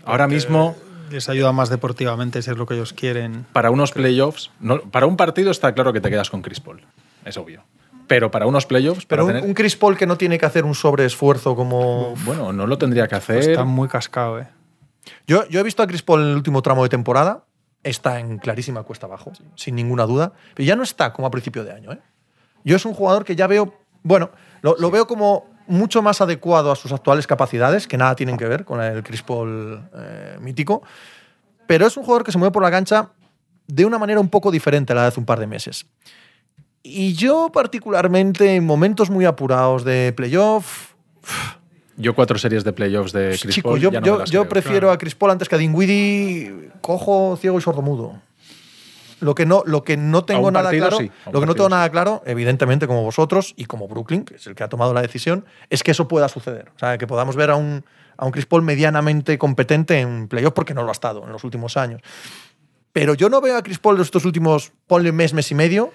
Ahora 0.04 0.26
mismo, 0.26 0.76
Les 1.10 1.28
ayuda 1.28 1.52
más 1.52 1.68
deportivamente 1.68 2.40
si 2.40 2.50
es 2.50 2.56
lo 2.56 2.66
que 2.66 2.74
ellos 2.74 2.92
quieren. 2.92 3.44
para 3.52 3.70
unos 3.70 3.90
playoffs, 3.92 4.50
no- 4.60 4.80
para 4.80 5.06
un 5.06 5.16
partido 5.16 5.50
está 5.50 5.74
claro 5.74 5.92
que 5.92 6.00
te 6.00 6.08
quedas 6.08 6.30
con 6.30 6.40
Chris 6.40 6.60
Paul. 6.60 6.80
Es 7.24 7.36
obvio. 7.36 7.64
Pero 8.06 8.30
para 8.30 8.46
unos 8.46 8.64
playoffs, 8.66 9.04
Pero 9.06 9.22
para 9.24 9.24
un, 9.24 9.28
tener- 9.40 9.48
un 9.48 9.54
Chris 9.54 9.76
Paul 9.76 9.96
que 9.96 10.06
no 10.06 10.16
tiene 10.16 10.38
que 10.38 10.46
hacer 10.46 10.64
un 10.64 10.74
sobreesfuerzo 10.74 11.54
como. 11.54 12.14
bueno, 12.24 12.52
no 12.52 12.66
lo 12.66 12.78
tendría 12.78 13.06
que 13.08 13.16
hacer. 13.16 13.38
Está 13.38 13.64
muy 13.64 13.88
cascado, 13.88 14.38
¿eh? 14.40 14.46
Yo, 15.26 15.48
yo 15.48 15.60
he 15.60 15.62
visto 15.62 15.82
a 15.82 15.86
Chris 15.86 16.02
Paul 16.02 16.22
en 16.22 16.28
el 16.28 16.36
último 16.36 16.62
tramo 16.62 16.82
de 16.82 16.88
temporada. 16.88 17.44
Está 17.82 18.20
en 18.20 18.38
clarísima 18.38 18.82
cuesta 18.82 19.06
abajo, 19.06 19.32
sin 19.54 19.74
ninguna 19.74 20.04
duda. 20.04 20.32
Pero 20.54 20.66
ya 20.66 20.76
no 20.76 20.82
está 20.82 21.12
como 21.12 21.26
a 21.26 21.30
principio 21.30 21.64
de 21.64 21.72
año. 21.72 21.92
¿eh? 21.92 22.00
Yo 22.64 22.76
es 22.76 22.84
un 22.84 22.94
jugador 22.94 23.24
que 23.24 23.36
ya 23.36 23.46
veo. 23.46 23.74
Bueno, 24.02 24.30
lo, 24.62 24.76
lo 24.78 24.90
veo 24.90 25.06
como 25.06 25.46
mucho 25.66 26.02
más 26.02 26.20
adecuado 26.20 26.72
a 26.72 26.76
sus 26.76 26.92
actuales 26.92 27.26
capacidades, 27.26 27.86
que 27.86 27.96
nada 27.96 28.16
tienen 28.16 28.36
que 28.36 28.46
ver 28.46 28.64
con 28.64 28.82
el 28.82 29.02
Chris 29.02 29.22
Paul 29.22 29.88
eh, 29.94 30.36
mítico. 30.40 30.82
Pero 31.66 31.86
es 31.86 31.96
un 31.96 32.02
jugador 32.02 32.24
que 32.24 32.32
se 32.32 32.38
mueve 32.38 32.52
por 32.52 32.62
la 32.62 32.70
cancha 32.70 33.10
de 33.68 33.84
una 33.84 33.98
manera 33.98 34.20
un 34.20 34.28
poco 34.28 34.50
diferente 34.50 34.92
a 34.92 34.96
la 34.96 35.02
de 35.02 35.08
hace 35.08 35.20
un 35.20 35.26
par 35.26 35.38
de 35.38 35.46
meses. 35.46 35.86
Y 36.82 37.12
yo, 37.14 37.50
particularmente, 37.52 38.56
en 38.56 38.66
momentos 38.66 39.10
muy 39.10 39.26
apurados 39.26 39.84
de 39.84 40.12
playoff, 40.16 40.94
Yo 42.00 42.14
cuatro 42.14 42.38
series 42.38 42.64
de 42.64 42.72
playoffs 42.72 43.12
de 43.12 43.36
Chris 43.40 43.54
Chico, 43.54 43.70
Paul, 43.70 43.80
yo, 43.80 43.90
ya 43.92 44.00
no 44.00 44.06
yo- 44.06 44.12
me 44.14 44.18
las 44.20 44.30
yo 44.30 44.40
creo. 44.42 44.48
prefiero 44.50 44.90
a 44.90 44.98
Chris 44.98 45.14
Paul 45.14 45.30
antes 45.32 45.48
que 45.48 45.54
a 45.54 45.58
Dinwiddie 45.58 46.70
cojo, 46.80 47.36
ciego 47.40 47.58
y 47.58 47.62
sordomudo. 47.62 48.20
Lo 49.20 49.34
que 49.34 49.44
no, 49.44 49.62
lo 49.66 49.84
que 49.84 49.98
no 49.98 50.24
tengo 50.24 50.50
nada 50.50 50.64
partido 50.70 50.88
claro, 50.88 50.96
sí, 51.04 51.10
lo 51.30 51.40
que 51.40 51.46
no 51.46 51.54
tengo 51.54 51.68
sí. 51.68 51.72
nada 51.72 51.90
claro, 51.90 52.22
evidentemente 52.24 52.86
como 52.86 53.02
vosotros 53.02 53.52
y 53.54 53.66
como 53.66 53.86
Brooklyn, 53.86 54.24
que 54.24 54.36
es 54.36 54.46
el 54.46 54.54
que 54.54 54.64
ha 54.64 54.68
tomado 54.70 54.94
la 54.94 55.02
decisión, 55.02 55.44
es 55.68 55.82
que 55.82 55.90
eso 55.90 56.08
pueda 56.08 56.26
suceder. 56.30 56.70
O 56.74 56.78
sea, 56.78 56.96
que 56.96 57.06
podamos 57.06 57.36
ver 57.36 57.50
a 57.50 57.56
un, 57.56 57.84
a 58.16 58.24
un 58.24 58.32
Chris 58.32 58.46
Paul 58.46 58.62
medianamente 58.62 59.36
competente 59.36 60.00
en 60.00 60.26
playoff 60.26 60.54
porque 60.54 60.72
no 60.72 60.82
lo 60.84 60.88
ha 60.88 60.92
estado 60.92 61.22
en 61.24 61.32
los 61.32 61.44
últimos 61.44 61.76
años. 61.76 62.00
Pero 62.94 63.12
yo 63.12 63.28
no 63.28 63.42
veo 63.42 63.58
a 63.58 63.62
Chris 63.62 63.78
Paul 63.78 63.98
de 63.98 64.04
estos 64.04 64.24
últimos, 64.24 64.72
ponle 64.86 65.12
mes, 65.12 65.34
mes 65.34 65.50
y 65.50 65.54
medio, 65.54 65.92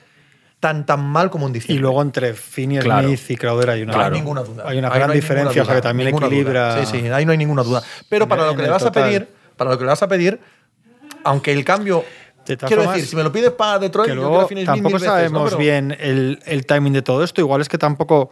tan, 0.60 0.86
tan 0.86 1.04
mal 1.06 1.30
como 1.30 1.46
en 1.48 1.52
Y 1.52 1.60
diciembre. 1.60 1.82
luego 1.82 2.02
entre 2.02 2.34
Finney 2.34 2.80
Claro. 2.80 3.08
Smith 3.08 3.30
y 3.32 3.36
Crowder 3.38 3.70
hay 3.72 3.84
una, 3.84 3.94
No 3.94 4.04
hay 4.04 4.12
ninguna 4.12 4.42
duda. 4.42 4.64
Hay 4.68 4.78
una 4.80 4.90
gran 4.90 5.08
no 5.08 5.14
hay 5.14 5.20
diferencia, 5.20 5.62
o 5.62 5.66
sea 5.66 5.76
que 5.76 5.82
también 5.82 6.08
ninguna 6.08 6.26
equilibra. 6.28 6.76
duda. 6.76 6.86
Sí, 6.86 7.00
sí, 7.02 7.08
ahí 7.10 7.26
no 7.26 7.32
hay 7.32 7.38
ninguna 7.38 7.64
duda. 7.64 7.84
Pero 8.10 8.28
para 8.28 8.44
En- 8.44 8.48
lo 8.50 8.56
que 8.56 8.64
le 8.64 8.70
vas 8.70 8.84
a 8.84 8.92
pedir, 8.92 9.28
para 9.58 9.70
lo 9.72 9.78
que 9.78 9.84
le 9.84 9.90
vas 9.90 10.02
a 10.04 10.08
pedir, 10.08 10.40
aunque 11.24 11.52
el 11.52 11.64
cambio. 11.66 12.04
Quiero 12.46 12.68
formas, 12.84 12.96
decir, 12.96 13.10
si 13.10 13.16
me 13.16 13.24
lo 13.24 13.32
pides 13.32 13.50
para 13.52 13.80
Detroit, 13.80 14.08
que 14.10 14.16
yo 14.16 14.22
luego 14.22 14.48
Finney 14.48 14.66
Smith 14.66 14.76
tampoco 14.76 14.96
mil 14.96 15.02
veces, 15.02 15.08
¿no? 15.08 15.14
sabemos 15.16 15.50
Pero- 15.50 15.58
bien 15.58 15.98
el, 16.00 16.40
el 16.46 16.66
timing 16.68 16.94
de 16.94 17.02
todo 17.02 17.24
esto. 17.24 17.42
Igual 17.42 17.62
es 17.62 17.70
que 17.70 17.78
tampoco. 17.80 18.30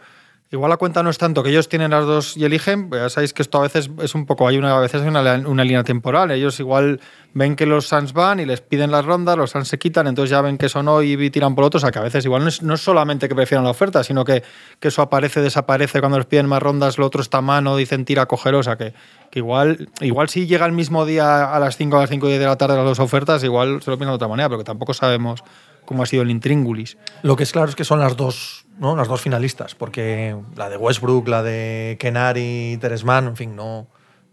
Igual 0.50 0.70
la 0.70 0.76
cuenta 0.76 1.02
no 1.02 1.10
es 1.10 1.18
tanto 1.18 1.42
que 1.42 1.50
ellos 1.50 1.68
tienen 1.68 1.90
las 1.90 2.04
dos 2.06 2.36
y 2.36 2.44
eligen. 2.44 2.88
pues 2.88 3.02
ya 3.02 3.08
sabéis 3.08 3.32
que 3.32 3.42
esto 3.42 3.58
a 3.58 3.62
veces 3.62 3.90
es 4.00 4.14
un 4.14 4.24
poco. 4.24 4.46
Hay 4.46 4.56
una, 4.56 4.76
a 4.76 4.80
veces 4.80 5.02
hay 5.02 5.08
una, 5.08 5.20
una 5.48 5.64
línea 5.64 5.82
temporal. 5.82 6.30
Ellos 6.30 6.60
igual 6.60 7.00
ven 7.32 7.56
que 7.56 7.66
los 7.66 7.88
Suns 7.88 8.12
van 8.12 8.38
y 8.38 8.44
les 8.44 8.60
piden 8.60 8.92
las 8.92 9.04
rondas, 9.04 9.36
los 9.36 9.50
Suns 9.50 9.66
se 9.66 9.78
quitan, 9.78 10.06
entonces 10.06 10.30
ya 10.30 10.40
ven 10.42 10.56
que 10.56 10.66
eso 10.66 10.82
no 10.82 11.02
y 11.02 11.30
tiran 11.30 11.56
por 11.56 11.64
otro. 11.64 11.78
O 11.78 11.80
sea 11.80 11.90
que 11.90 11.98
a 11.98 12.02
veces 12.02 12.24
igual 12.24 12.42
no 12.42 12.48
es, 12.48 12.62
no 12.62 12.74
es 12.74 12.80
solamente 12.80 13.28
que 13.28 13.34
prefieran 13.34 13.64
la 13.64 13.70
oferta, 13.70 14.04
sino 14.04 14.24
que, 14.24 14.44
que 14.78 14.88
eso 14.88 15.02
aparece, 15.02 15.40
desaparece 15.40 15.98
cuando 15.98 16.18
les 16.18 16.26
piden 16.26 16.46
más 16.46 16.62
rondas, 16.62 16.98
lo 16.98 17.06
otro 17.06 17.22
está 17.22 17.38
a 17.38 17.42
mano, 17.42 17.76
dicen 17.76 18.04
tira, 18.04 18.26
coger. 18.26 18.54
O 18.54 18.62
sea 18.62 18.76
que, 18.76 18.94
que 19.30 19.40
igual, 19.40 19.88
igual 20.02 20.28
si 20.28 20.46
llega 20.46 20.66
el 20.66 20.72
mismo 20.72 21.04
día 21.04 21.52
a 21.52 21.58
las 21.58 21.76
5 21.76 21.96
a 21.96 22.00
las 22.02 22.10
5 22.10 22.26
y 22.26 22.28
10 22.28 22.40
de 22.40 22.46
la 22.46 22.56
tarde 22.56 22.76
las 22.76 22.84
dos 22.84 23.00
ofertas, 23.00 23.42
igual 23.42 23.82
se 23.82 23.90
lo 23.90 23.96
piensan 23.96 24.12
de 24.12 24.16
otra 24.16 24.28
manera, 24.28 24.48
pero 24.48 24.58
que 24.58 24.64
tampoco 24.64 24.94
sabemos 24.94 25.42
cómo 25.84 26.02
ha 26.02 26.06
sido 26.06 26.22
el 26.22 26.30
intríngulis. 26.30 26.96
Lo 27.22 27.36
que 27.36 27.42
es 27.42 27.52
claro 27.52 27.68
es 27.68 27.76
que 27.76 27.84
son 27.84 28.00
las 28.00 28.16
dos, 28.16 28.66
¿no? 28.78 28.96
Las 28.96 29.08
dos 29.08 29.20
finalistas, 29.20 29.74
porque 29.74 30.36
la 30.56 30.68
de 30.68 30.76
Westbrook, 30.76 31.28
la 31.28 31.42
de 31.42 31.96
Kenari, 32.00 32.78
Teresman, 32.80 33.26
en 33.28 33.36
fin, 33.36 33.56
no, 33.56 33.86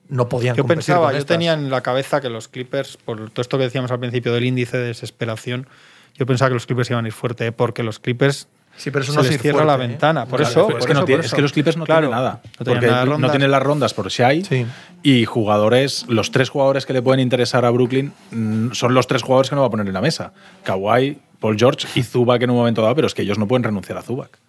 no 0.09 0.27
podían 0.29 0.55
Yo 0.55 0.63
competir 0.63 0.77
pensaba, 0.85 1.05
con 1.07 1.11
yo 1.13 1.17
estas. 1.19 1.35
tenía 1.37 1.53
en 1.53 1.69
la 1.69 1.81
cabeza 1.81 2.21
que 2.21 2.29
los 2.29 2.47
Clippers, 2.47 2.97
por 2.97 3.29
todo 3.29 3.41
esto 3.41 3.57
que 3.57 3.63
decíamos 3.65 3.91
al 3.91 3.99
principio 3.99 4.33
del 4.33 4.45
índice 4.45 4.77
de 4.77 4.85
desesperación, 4.87 5.67
yo 6.15 6.25
pensaba 6.25 6.49
que 6.49 6.55
los 6.55 6.65
Clippers 6.65 6.89
iban 6.91 7.05
a 7.05 7.07
ir 7.07 7.13
fuerte, 7.13 7.47
¿eh? 7.47 7.51
porque 7.51 7.83
los 7.83 7.99
Clippers 7.99 8.47
Sí, 8.77 8.89
pero 8.89 9.03
eso 9.03 9.11
se 9.11 9.17
no 9.17 9.23
les 9.25 9.41
cierra 9.41 9.65
la 9.65 9.75
¿eh? 9.75 9.79
ventana. 9.79 10.25
Por 10.25 10.39
Claro, 10.39 10.49
eso, 10.69 10.77
es, 10.77 10.85
que 10.85 10.93
no 10.93 10.99
eso, 11.01 11.05
tiene- 11.05 11.17
por 11.17 11.19
es 11.19 11.25
eso. 11.25 11.35
que 11.35 11.41
los 11.41 11.51
Clippers 11.51 11.75
no 11.75 11.85
Claro, 11.85 12.07
tienen 12.07 12.15
nada. 12.17 12.41
no 12.41 12.63
tienen 12.63 12.73
porque 12.79 12.87
nada 12.87 12.99
de 13.01 13.05
no 13.05 13.11
rondas. 13.11 13.31
tienen 13.31 13.51
las 13.51 13.63
rondas 13.63 13.93
por 13.93 14.07
Shai. 14.07 14.45
Sí. 14.45 14.65
Y 15.03 15.25
jugadores, 15.25 16.05
los 16.07 16.31
tres 16.31 16.49
jugadores 16.49 16.85
que 16.85 16.93
le 16.93 17.01
pueden 17.01 17.19
interesar 17.19 17.65
a 17.65 17.69
Brooklyn 17.69 18.13
mm, 18.31 18.71
son 18.71 18.93
los 18.93 19.07
tres 19.07 19.23
jugadores 19.23 19.49
que 19.49 19.55
no 19.57 19.61
va 19.61 19.67
a 19.67 19.71
poner 19.71 19.87
en 19.87 19.93
la 19.93 19.99
mesa. 19.99 20.31
Kawhi, 20.63 21.19
Paul 21.41 21.57
George 21.57 21.87
y 21.95 22.03
Zubac 22.03 22.41
en 22.43 22.51
un 22.51 22.55
momento 22.55 22.81
dado, 22.81 22.95
pero 22.95 23.07
es 23.07 23.13
que 23.13 23.23
ellos 23.23 23.37
no 23.37 23.47
pueden 23.47 23.63
renunciar 23.63 23.97
a 23.97 24.01
Zubac. 24.03 24.39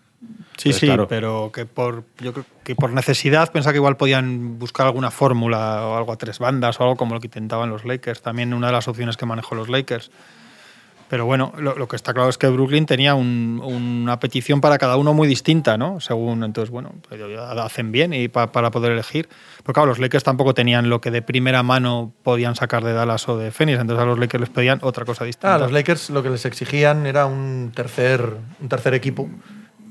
Sí, 0.56 0.68
Entonces, 0.68 0.76
sí, 0.76 0.86
claro, 0.86 1.08
pero 1.08 1.50
que 1.52 1.66
por, 1.66 2.04
yo 2.20 2.32
creo 2.32 2.44
que 2.62 2.76
por 2.76 2.92
necesidad 2.92 3.50
pensaba 3.50 3.72
que 3.72 3.78
igual 3.78 3.96
podían 3.96 4.58
buscar 4.58 4.86
alguna 4.86 5.10
fórmula 5.10 5.86
o 5.86 5.96
algo 5.96 6.12
a 6.12 6.16
tres 6.16 6.38
bandas 6.38 6.78
o 6.78 6.84
algo 6.84 6.96
como 6.96 7.14
lo 7.14 7.20
que 7.20 7.26
intentaban 7.26 7.70
los 7.70 7.84
Lakers. 7.84 8.22
También 8.22 8.54
una 8.54 8.68
de 8.68 8.74
las 8.74 8.86
opciones 8.86 9.16
que 9.16 9.26
manejó 9.26 9.54
los 9.54 9.68
Lakers. 9.68 10.12
Pero 11.12 11.26
bueno, 11.26 11.52
lo, 11.58 11.76
lo 11.76 11.88
que 11.88 11.96
está 11.96 12.14
claro 12.14 12.30
es 12.30 12.38
que 12.38 12.46
Brooklyn 12.48 12.86
tenía 12.86 13.14
un- 13.14 13.60
una 13.62 14.18
petición 14.18 14.62
para 14.62 14.78
cada 14.78 14.96
uno 14.96 15.12
muy 15.12 15.28
distinta, 15.28 15.76
¿no? 15.76 16.00
Según, 16.00 16.42
entonces, 16.42 16.70
bueno, 16.70 16.94
pues 17.06 17.20
hacen 17.60 17.92
bien 17.92 18.14
y 18.14 18.28
pa- 18.28 18.50
para 18.50 18.70
poder 18.70 18.92
elegir. 18.92 19.28
Pero 19.62 19.74
claro, 19.74 19.88
los 19.88 19.98
Lakers 19.98 20.24
tampoco 20.24 20.54
tenían 20.54 20.88
lo 20.88 21.02
que 21.02 21.10
de 21.10 21.20
primera 21.20 21.62
mano 21.62 22.14
podían 22.22 22.54
sacar 22.54 22.82
de 22.82 22.94
Dallas 22.94 23.28
o 23.28 23.36
de 23.36 23.50
Phoenix, 23.50 23.78
entonces 23.78 24.02
a 24.02 24.06
los 24.06 24.18
Lakers 24.18 24.40
les 24.40 24.48
pedían 24.48 24.78
otra 24.80 25.04
cosa 25.04 25.26
distinta. 25.26 25.54
Ah, 25.54 25.58
los 25.58 25.70
Lakers 25.70 26.08
lo 26.08 26.22
que 26.22 26.30
les 26.30 26.46
exigían 26.46 27.04
era 27.04 27.26
un 27.26 27.72
tercer, 27.74 28.34
un 28.62 28.68
tercer 28.70 28.94
equipo 28.94 29.28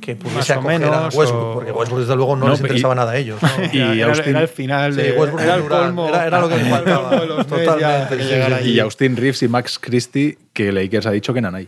que 0.01 0.15
pudiese 0.17 0.55
Más 0.55 0.65
o 0.65 0.67
menos, 0.67 1.15
Westbrook, 1.15 1.43
o- 1.45 1.53
porque 1.53 1.71
Westbrook 1.71 2.01
desde 2.01 2.15
luego 2.17 2.35
no, 2.35 2.45
No, 2.45 2.51
les 2.51 2.59
y- 2.59 2.63
interesaba 2.63 2.95
nada 2.95 3.11
a 3.11 3.17
ellos. 3.17 3.41
¿no? 3.41 3.49
y 3.71 3.77
era, 3.79 3.93
era- 3.93 4.07
Austin- 4.13 4.27
era 4.29 4.41
el 4.41 4.47
final 4.47 4.93
Sí, 4.93 5.01
de, 5.01 5.11
Westbrook 5.13 5.41
era 5.41 5.55
el 5.55 5.63
colmo. 5.67 6.09
era- 6.09 6.27
era 6.27 6.39
lo 6.41 6.49
que 6.49 6.57
les 6.57 6.67
faltaba. 6.67 7.09
Totalmente, 7.45 8.17
que 8.17 8.23
sí, 8.23 8.63
sí. 8.63 8.69
Y 8.71 8.79
Austin 8.79 9.15
Reeves 9.15 9.43
y 9.43 9.47
Max 9.47 9.79
Christie, 9.79 10.37
que 10.53 10.71
Lakers 10.71 11.05
ha 11.05 11.11
dicho 11.11 11.31
que 11.33 11.39
eran 11.39 11.55
ahí. 11.55 11.67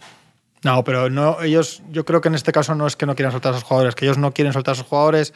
No, 0.63 0.83
pero 0.83 1.09
no, 1.09 1.41
ellos, 1.41 1.83
yo 1.91 2.05
creo 2.05 2.21
que 2.21 2.29
en 2.29 2.35
este 2.35 2.51
caso 2.51 2.73
no 2.73 2.87
es 2.87 2.95
que 2.95 3.05
no 3.05 3.15
quieran 3.15 3.31
soltar 3.31 3.51
a 3.53 3.55
sus 3.55 3.63
jugadores, 3.63 3.95
que 3.95 4.05
ellos 4.05 4.17
no 4.17 4.33
quieren 4.33 4.53
soltar 4.53 4.71
a 4.73 4.75
sus 4.75 4.85
jugadores. 4.87 5.33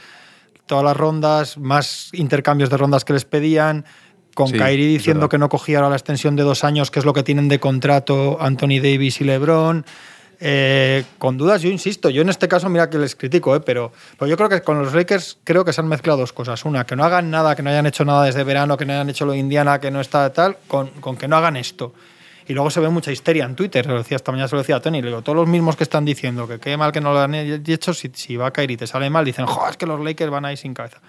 Todas 0.66 0.84
las 0.84 0.98
rondas, 0.98 1.58
más 1.58 2.10
intercambios 2.14 2.70
de 2.70 2.78
rondas 2.78 3.06
que 3.06 3.14
les 3.14 3.26
pedían, 3.26 3.86
con 4.34 4.48
Sí, 4.50 4.58
Kyrie 4.58 4.88
diciendo 4.88 5.30
que 5.30 5.38
no 5.38 5.50
cogía 5.50 5.78
ahora 5.80 5.90
la 5.90 5.96
extensión 5.96 6.36
de 6.36 6.44
dos 6.44 6.64
años, 6.64 6.92
que 6.92 7.00
es 7.00 7.06
lo 7.06 7.14
que 7.14 7.24
tienen 7.24 7.48
de 7.50 7.60
contrato 7.60 8.38
Anthony 8.42 8.80
Davis 8.82 9.20
y 9.22 9.24
LeBron. 9.24 9.86
Eh, 10.40 11.04
con 11.18 11.36
dudas, 11.38 11.62
yo 11.64 11.70
insisto, 11.70 12.10
yo 12.12 12.22
en 12.22 12.30
este 12.30 12.48
caso, 12.48 12.70
mira 12.70 12.90
que 12.90 12.98
les 13.00 13.16
critico, 13.16 13.56
eh, 13.56 13.60
pero, 13.60 13.92
pero 14.20 14.30
yo 14.30 14.38
creo 14.38 14.50
que 14.50 14.62
con 14.62 14.78
los 14.80 14.94
Lakers 14.94 15.40
creo 15.44 15.66
que 15.66 15.74
se 15.74 15.82
han 15.82 15.88
mezclado 15.88 16.20
dos 16.20 16.32
cosas. 16.34 16.64
Una, 16.66 16.86
que 16.86 16.96
no 16.96 17.04
hagan 17.04 17.32
nada, 17.32 17.56
que 17.56 17.64
no 17.64 17.70
hayan 17.72 17.88
hecho 17.88 18.06
nada 18.06 18.24
desde 18.26 18.44
verano, 18.44 18.78
que 18.78 18.86
no 18.86 18.94
hayan 18.94 19.10
hecho 19.10 19.26
lo 19.26 19.32
de 19.32 19.40
Indiana, 19.40 19.80
que 19.80 19.90
no 19.90 20.00
está 20.00 20.32
tal, 20.32 20.58
con, 20.68 20.90
con 21.02 21.18
que 21.18 21.28
no 21.28 21.38
hagan 21.38 21.56
esto. 21.58 21.94
Y 22.48 22.54
luego 22.54 22.70
se 22.70 22.80
ve 22.80 22.88
mucha 22.90 23.12
histeria 23.12 23.44
en 23.46 23.56
Twitter, 23.56 23.84
se 23.84 23.92
lo 23.92 23.98
decía 23.98 24.16
esta 24.16 24.32
mañana, 24.32 24.48
se 24.48 24.56
lo 24.56 24.62
decía 24.62 24.78
a 24.78 24.80
Tony, 24.80 25.02
le 25.02 25.08
digo, 25.10 25.22
todos 25.22 25.36
los 25.36 25.48
mismos 25.48 25.76
que 25.76 25.84
están 25.84 26.06
diciendo 26.06 26.48
que 26.48 26.60
qué 26.60 26.78
mal 26.78 26.92
que 26.94 27.02
no 27.02 27.12
lo 27.12 27.20
han 27.20 27.34
hecho, 27.36 27.94
si, 27.94 28.10
si 28.14 28.38
va 28.38 28.48
a 28.48 28.52
caer 28.52 28.72
y 28.72 28.78
te 28.78 28.88
sale 28.88 29.10
mal, 29.10 29.26
dicen, 29.26 29.46
joder, 29.48 29.72
es 29.72 29.78
que 29.78 29.86
los 29.86 30.00
Lakers 30.00 30.32
van 30.32 30.46
ahí 30.46 30.56
sin 30.56 30.74
cabeza. 30.74 31.02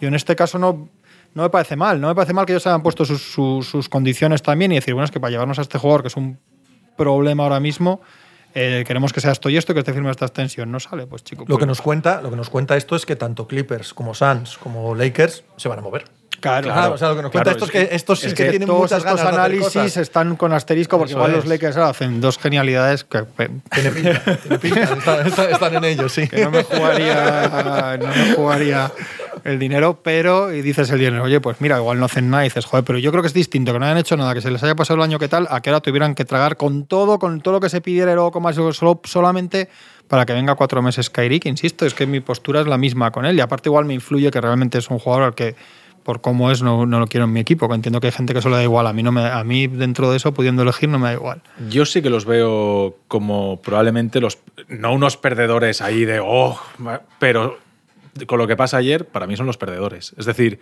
Yo 0.00 0.08
en 0.08 0.14
este 0.14 0.36
caso 0.36 0.58
no, 0.58 0.88
no 1.34 1.42
me 1.44 1.48
parece 1.50 1.76
mal, 1.76 1.98
no 2.00 2.08
me 2.08 2.14
parece 2.14 2.34
mal 2.34 2.44
que 2.44 2.52
ellos 2.52 2.66
hayan 2.66 2.82
puesto 2.82 3.04
sus, 3.06 3.22
sus- 3.22 3.66
sus 3.68 3.88
condiciones 3.88 4.42
también 4.42 4.72
y 4.72 4.74
decir, 4.74 4.92
bueno, 4.92 5.04
es 5.06 5.10
que 5.10 5.20
para 5.20 5.30
llevarnos 5.30 5.58
a 5.60 5.62
este 5.62 5.78
jugador, 5.78 6.02
que 6.02 6.08
es 6.08 6.16
un 6.16 6.38
problema 6.96 7.44
ahora 7.44 7.60
mismo, 7.60 8.02
eh, 8.54 8.84
queremos 8.86 9.12
que 9.12 9.20
sea 9.20 9.32
esto 9.32 9.48
y 9.48 9.56
esto, 9.56 9.72
que 9.74 9.80
este 9.80 9.92
firme 9.92 10.10
esta 10.10 10.26
extensión, 10.26 10.70
no 10.70 10.80
sale, 10.80 11.06
pues 11.06 11.24
chico. 11.24 11.42
Lo 11.42 11.46
pues 11.48 11.58
que 11.60 11.66
nos 11.66 11.80
cuenta, 11.82 12.20
lo 12.20 12.30
que 12.30 12.36
nos 12.36 12.50
cuenta 12.50 12.76
esto 12.76 12.96
es 12.96 13.06
que 13.06 13.16
tanto 13.16 13.46
Clippers 13.46 13.94
como 13.94 14.14
Suns 14.14 14.58
como 14.58 14.94
Lakers 14.94 15.44
se 15.56 15.68
van 15.68 15.78
a 15.78 15.82
mover. 15.82 16.04
Claro, 16.40 16.72
Claro, 16.72 16.94
o 16.94 16.98
sea, 16.98 17.10
lo 17.10 17.16
que 17.16 17.22
nos 17.22 17.30
cuenta 17.30 17.52
claro, 17.52 17.64
esto 17.64 17.78
es 17.78 17.88
que 17.88 17.94
estos 17.94 18.18
sí 18.18 18.26
Es 18.26 18.34
que, 18.34 18.44
que 18.44 18.50
tienen 18.50 18.66
todos 18.66 18.80
muchas 18.80 18.98
estos 18.98 19.14
ganas 19.16 19.22
de 19.22 19.28
hacer 19.28 19.40
análisis 19.40 19.96
están 19.96 20.34
con 20.34 20.52
asterisco 20.52 20.98
porque 20.98 21.12
Eso 21.12 21.18
igual 21.18 21.30
es. 21.32 21.36
los 21.36 21.46
Lakers 21.46 21.76
hacen 21.76 22.20
dos 22.20 22.36
genialidades 22.38 23.04
que 23.04 23.22
Tiene 23.70 23.90
pinta, 23.92 24.36
tiene 24.38 24.58
pinta, 24.58 24.82
están- 25.26 25.50
están 25.52 25.74
en 25.76 25.84
ellos, 25.84 26.10
sí. 26.12 26.26
que 26.26 26.42
no 26.44 26.50
me 26.50 26.64
jugaría 26.64 27.98
no 28.00 28.08
me 28.08 28.34
jugaría 28.34 28.90
el 29.44 29.58
dinero, 29.58 30.00
pero 30.02 30.52
y 30.52 30.62
dices 30.62 30.90
el 30.90 30.98
dinero, 30.98 31.24
oye, 31.24 31.40
pues 31.40 31.60
mira, 31.60 31.78
igual 31.78 31.98
no 31.98 32.06
hacen 32.06 32.30
nada 32.30 32.44
y 32.44 32.48
dices, 32.48 32.64
joder, 32.64 32.84
pero 32.84 32.98
yo 32.98 33.10
creo 33.10 33.22
que 33.22 33.28
es 33.28 33.34
distinto, 33.34 33.72
que 33.72 33.78
no 33.78 33.84
hayan 33.84 33.98
hecho 33.98 34.16
nada, 34.16 34.34
que 34.34 34.40
se 34.40 34.50
les 34.50 34.62
haya 34.62 34.74
pasado 34.74 34.98
el 34.98 35.02
año 35.02 35.18
que 35.18 35.28
tal, 35.28 35.46
a 35.50 35.60
que 35.60 35.70
ahora 35.70 35.80
tuvieran 35.80 36.14
que 36.14 36.24
tragar 36.24 36.56
con 36.56 36.86
todo, 36.86 37.18
con 37.18 37.40
todo 37.40 37.54
lo 37.54 37.60
que 37.60 37.68
se 37.68 37.80
pidiera 37.80 38.12
y 38.12 38.14
luego 38.14 38.32
con 38.32 38.42
más 38.42 38.56
solo, 38.56 39.00
solamente 39.04 39.68
para 40.08 40.26
que 40.26 40.32
venga 40.32 40.54
cuatro 40.54 40.82
meses 40.82 41.10
Kyrie, 41.10 41.40
que 41.40 41.48
insisto, 41.48 41.86
es 41.86 41.94
que 41.94 42.06
mi 42.06 42.20
postura 42.20 42.60
es 42.60 42.66
la 42.66 42.78
misma 42.78 43.10
con 43.10 43.24
él 43.24 43.36
y 43.36 43.40
aparte 43.40 43.68
igual 43.68 43.84
me 43.84 43.94
influye 43.94 44.30
que 44.30 44.40
realmente 44.40 44.78
es 44.78 44.90
un 44.90 44.98
jugador 44.98 45.24
al 45.24 45.34
que 45.34 45.54
por 46.02 46.20
cómo 46.20 46.50
es 46.50 46.62
no, 46.62 46.84
no 46.86 46.98
lo 46.98 47.06
quiero 47.06 47.24
en 47.24 47.32
mi 47.32 47.40
equipo, 47.40 47.72
entiendo 47.72 48.00
que 48.00 48.08
hay 48.08 48.12
gente 48.12 48.32
que 48.32 48.40
eso 48.40 48.48
le 48.48 48.56
da 48.56 48.62
igual, 48.62 48.86
a 48.86 48.92
mí 48.92 49.02
no 49.02 49.12
me, 49.12 49.24
a 49.24 49.42
mí 49.44 49.66
dentro 49.68 50.10
de 50.10 50.16
eso 50.16 50.34
pudiendo 50.34 50.62
elegir 50.62 50.88
no 50.88 50.98
me 50.98 51.08
da 51.08 51.14
igual. 51.14 51.42
Yo 51.68 51.86
sí 51.86 52.02
que 52.02 52.10
los 52.10 52.24
veo 52.24 52.96
como 53.08 53.60
probablemente 53.62 54.20
los. 54.20 54.38
No 54.68 54.92
unos 54.92 55.16
perdedores 55.16 55.80
ahí 55.80 56.04
de. 56.04 56.20
Oh, 56.20 56.60
pero 57.18 57.58
con 58.26 58.38
lo 58.38 58.46
que 58.46 58.56
pasa 58.56 58.76
ayer, 58.76 59.06
para 59.06 59.26
mí 59.26 59.36
son 59.36 59.46
los 59.46 59.56
perdedores. 59.56 60.14
Es 60.18 60.26
decir, 60.26 60.60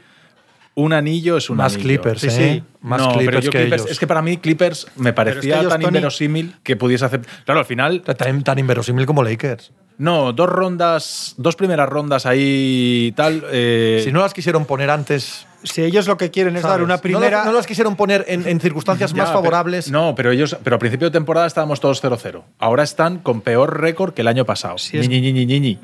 un 0.74 0.92
anillo 0.92 1.36
es 1.36 1.50
un 1.50 1.56
Más 1.56 1.74
anillo. 1.74 1.88
Clippers, 1.88 2.20
Sí, 2.20 2.28
¿eh? 2.28 2.30
sí. 2.30 2.62
Más 2.80 3.00
no, 3.00 3.08
pero 3.08 3.18
Clippers 3.18 3.44
yo 3.44 3.50
que 3.50 3.58
Clippers- 3.66 3.74
ellos. 3.80 3.90
Es 3.90 3.98
que 3.98 4.06
para 4.06 4.22
mí 4.22 4.36
Clippers 4.36 4.86
me 4.96 5.12
parecía 5.12 5.60
tan 5.68 5.80
Tony- 5.80 5.86
inverosímil 5.86 6.54
que 6.62 6.76
pudiese 6.76 7.04
hacer. 7.04 7.20
Claro, 7.44 7.60
al 7.60 7.66
final. 7.66 8.02
Tan, 8.02 8.42
tan 8.44 8.58
inverosímil 8.58 9.04
como 9.06 9.22
Lakers. 9.22 9.72
No, 9.98 10.32
dos 10.32 10.48
rondas, 10.48 11.34
dos 11.36 11.56
primeras 11.56 11.88
rondas 11.88 12.24
ahí 12.24 13.08
y 13.08 13.12
tal. 13.12 13.44
eh, 13.50 14.00
Si 14.04 14.12
no 14.12 14.20
las 14.20 14.32
quisieron 14.32 14.64
poner 14.64 14.88
antes. 14.90 15.46
Si 15.62 15.82
ellos 15.82 16.06
lo 16.06 16.16
que 16.16 16.30
quieren 16.30 16.56
es 16.56 16.62
dar 16.62 16.82
una 16.82 16.96
No 16.96 17.02
primera... 17.02 17.38
las- 17.38 17.46
No, 17.46 17.52
las 17.52 17.66
quisieron 17.66 17.96
poner 17.96 18.24
en, 18.28 18.46
en 18.48 18.60
circunstancias 18.60 19.12
Ya, 19.14 19.18
más 19.22 19.28
pero- 19.30 19.40
favorables. 19.40 19.90
no, 19.90 20.14
pero 20.14 20.30
ellos, 20.30 20.56
pero 20.64 20.76
a 20.76 20.78
principio 20.78 21.08
de 21.08 21.12
temporada 21.12 21.46
estábamos 21.46 21.80
todos 21.80 22.02
0-0. 22.02 22.42
Ahora 22.58 22.82
están 22.82 23.18
con 23.18 23.40
peor 23.42 23.80
récord 23.80 24.14
que 24.14 24.22
el 24.22 24.28
año 24.28 24.44
pasado. 24.44 24.78
Sí, 24.78 24.98
es- 24.98 25.08
Ñi, 25.08 25.20
Ñi, 25.20 25.32
Ñi, 25.32 25.60
Ñi. 25.60 25.78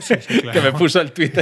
sí, 0.00 0.14
claro. 0.42 0.52
que 0.52 0.60
me 0.60 0.72
puso 0.72 1.00
el 1.00 1.12
tweet. 1.12 1.32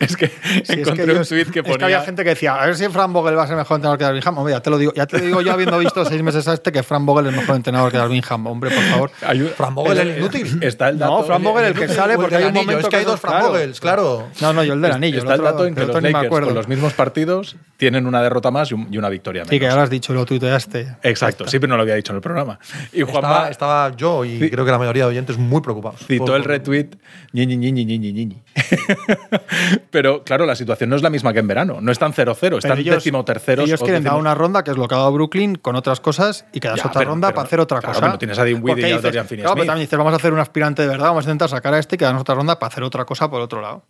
Es 0.00 0.16
que 0.16 0.26
Sí, 0.28 0.32
es 0.62 0.70
encontré 0.70 1.06
que 1.06 1.12
un 1.12 1.24
tweet 1.24 1.44
que 1.46 1.60
es 1.60 1.64
ponía. 1.66 1.84
había 1.86 2.00
gente 2.02 2.22
que 2.22 2.30
decía, 2.30 2.54
a 2.56 2.66
ver 2.66 2.76
si 2.76 2.86
Fran 2.88 3.12
Vogel 3.12 3.36
va 3.38 3.44
a 3.44 3.46
ser 3.46 3.56
mejor 3.56 3.76
entrenador 3.76 3.98
que 3.98 4.04
Darwin 4.04 4.22
Ham. 4.24 4.38
Hombre, 4.38 4.52
ya 4.54 4.60
te 4.60 4.70
lo 4.70 4.78
digo, 4.78 4.92
ya 4.94 5.06
te 5.06 5.18
lo 5.18 5.24
digo 5.24 5.40
yo 5.42 5.52
habiendo 5.52 5.78
visto 5.78 6.04
seis 6.04 6.22
meses 6.22 6.46
a 6.48 6.54
este 6.54 6.70
que 6.72 6.82
Fran 6.82 7.06
Vogel 7.06 7.26
es 7.28 7.36
mejor 7.36 7.56
entrenador 7.56 7.90
que 7.90 7.98
Darwin 7.98 8.22
Ham. 8.28 8.46
Hombre, 8.46 8.70
por 8.70 8.82
favor. 8.84 9.10
Ayuda- 9.26 9.50
Fran 9.56 9.74
Vogel, 9.74 9.98
el 9.98 10.08
Eh, 10.10 10.18
inútil. 10.18 10.58
Está 10.62 10.88
el 10.90 10.98
dato. 10.98 11.18
No, 11.18 11.24
Fran 11.24 11.42
Vogel 11.42 11.64
el 11.64 11.74
que 11.74 11.88
sale 11.88 12.12
el 12.14 12.18
porque 12.20 12.36
hay 12.36 12.42
un 12.44 12.48
anillo, 12.50 12.62
momento 12.64 12.86
es 12.86 12.90
que 12.90 12.96
hay 12.96 13.04
dos 13.04 13.20
Fran 13.20 13.32
claro. 13.34 13.48
Vogels, 13.52 13.80
claro. 13.80 14.28
No, 14.40 14.52
no, 14.52 14.62
yo 14.64 14.74
el 14.74 14.82
del 14.82 14.92
anillo. 14.92 15.18
Está 15.18 15.34
el 15.34 15.40
otro- 15.40 15.52
dato 15.52 15.66
en 15.66 15.74
que 15.74 15.80
el 15.82 15.86
los 15.88 16.02
Lakers 16.02 16.28
con 16.28 16.54
los 16.54 16.68
mismos 16.68 16.92
partidos 16.92 17.37
tienen 17.76 18.06
una 18.06 18.20
derrota 18.22 18.50
más 18.50 18.70
y, 18.70 18.74
un- 18.74 18.88
y 18.92 18.98
una 18.98 19.08
victoria 19.08 19.42
menos. 19.42 19.50
Sí, 19.50 19.58
que 19.60 19.66
ya 19.66 19.74
lo 19.74 19.82
has 19.82 19.90
dicho, 19.90 20.12
lo 20.14 20.24
tuiteaste. 20.24 20.96
Exacto, 21.02 21.46
sí, 21.46 21.58
pero 21.58 21.70
no 21.70 21.76
lo 21.76 21.82
había 21.82 21.94
dicho 21.94 22.12
en 22.12 22.16
el 22.16 22.22
programa. 22.22 22.58
Y 22.92 23.02
Juanma 23.02 23.18
Estaba, 23.18 23.48
estaba 23.50 23.96
yo 23.96 24.24
y 24.24 24.38
Sí. 24.38 24.50
creo 24.50 24.64
que 24.64 24.70
la 24.70 24.78
mayoría 24.78 25.04
de 25.04 25.10
oyentes 25.10 25.38
muy 25.38 25.60
preocupados. 25.60 26.00
citó 26.06 26.26
Por- 26.26 26.36
el 26.36 26.44
retweet 26.44 26.90
ñi, 27.32 27.46
ñi, 27.46 27.56
ñi, 27.56 27.72
ñi, 27.72 27.84
ñi, 27.84 27.98
ñi, 27.98 28.12
ñi. 28.26 28.42
Pero 29.90 30.22
claro, 30.24 30.46
la 30.46 30.54
situación 30.56 30.90
no 30.90 30.96
es 30.96 31.02
la 31.02 31.10
misma 31.10 31.32
que 31.32 31.38
en 31.40 31.46
verano. 31.48 31.80
No 31.80 31.92
están 31.92 32.12
0-0, 32.12 32.36
Pero 32.40 32.58
están 32.58 32.78
ellos- 32.78 32.96
decimoterceros. 32.96 33.66
Ellos 33.66 33.80
o 33.80 33.84
quieren 33.84 34.02
dar 34.04 34.12
décimo- 34.14 34.20
una 34.20 34.34
ronda, 34.34 34.64
que 34.64 34.70
es 34.70 34.76
lo 34.76 34.88
que 34.88 34.94
ha 34.94 34.98
dado 34.98 35.12
Brooklyn, 35.12 35.56
con 35.56 35.76
otras 35.76 36.00
cosas, 36.00 36.46
y 36.52 36.60
que 36.60 36.68
das 36.68 36.78
Ya, 36.78 36.86
otra 36.86 37.00
pero- 37.00 37.10
ronda 37.10 37.28
pero- 37.28 37.34
para 37.36 37.46
hacer 37.46 37.60
otra 37.60 37.78
claro, 37.80 37.94
cosa. 37.94 38.06
pero 38.06 38.18
tienes 38.18 38.38
a 38.38 38.44
Dinwiddie 38.44 38.88
y 38.88 38.92
a 38.92 38.98
Dorian 39.00 39.26
Finney-Smith. 39.26 39.40
Claro, 39.42 39.54
pero 39.54 39.66
también 39.66 39.84
dices, 39.86 39.98
vamos 39.98 40.12
a 40.12 40.16
hacer 40.16 40.32
un 40.32 40.40
aspirante 40.40 40.82
de 40.82 40.88
verdad, 40.88 41.06
vamos 41.08 41.26
a 41.26 41.30
intentar 41.30 41.48
sacar 41.48 41.74
a 41.74 41.78
este 41.78 41.96
y 41.96 41.98
que 41.98 42.04
damos 42.04 42.20
otra 42.22 42.34
ronda 42.34 42.58
para 42.58 42.68
hacer 42.68 42.82
otra 42.82 43.04
cosa 43.04 43.30
por 43.30 43.40
otro 43.40 43.60
lado. 43.60 43.84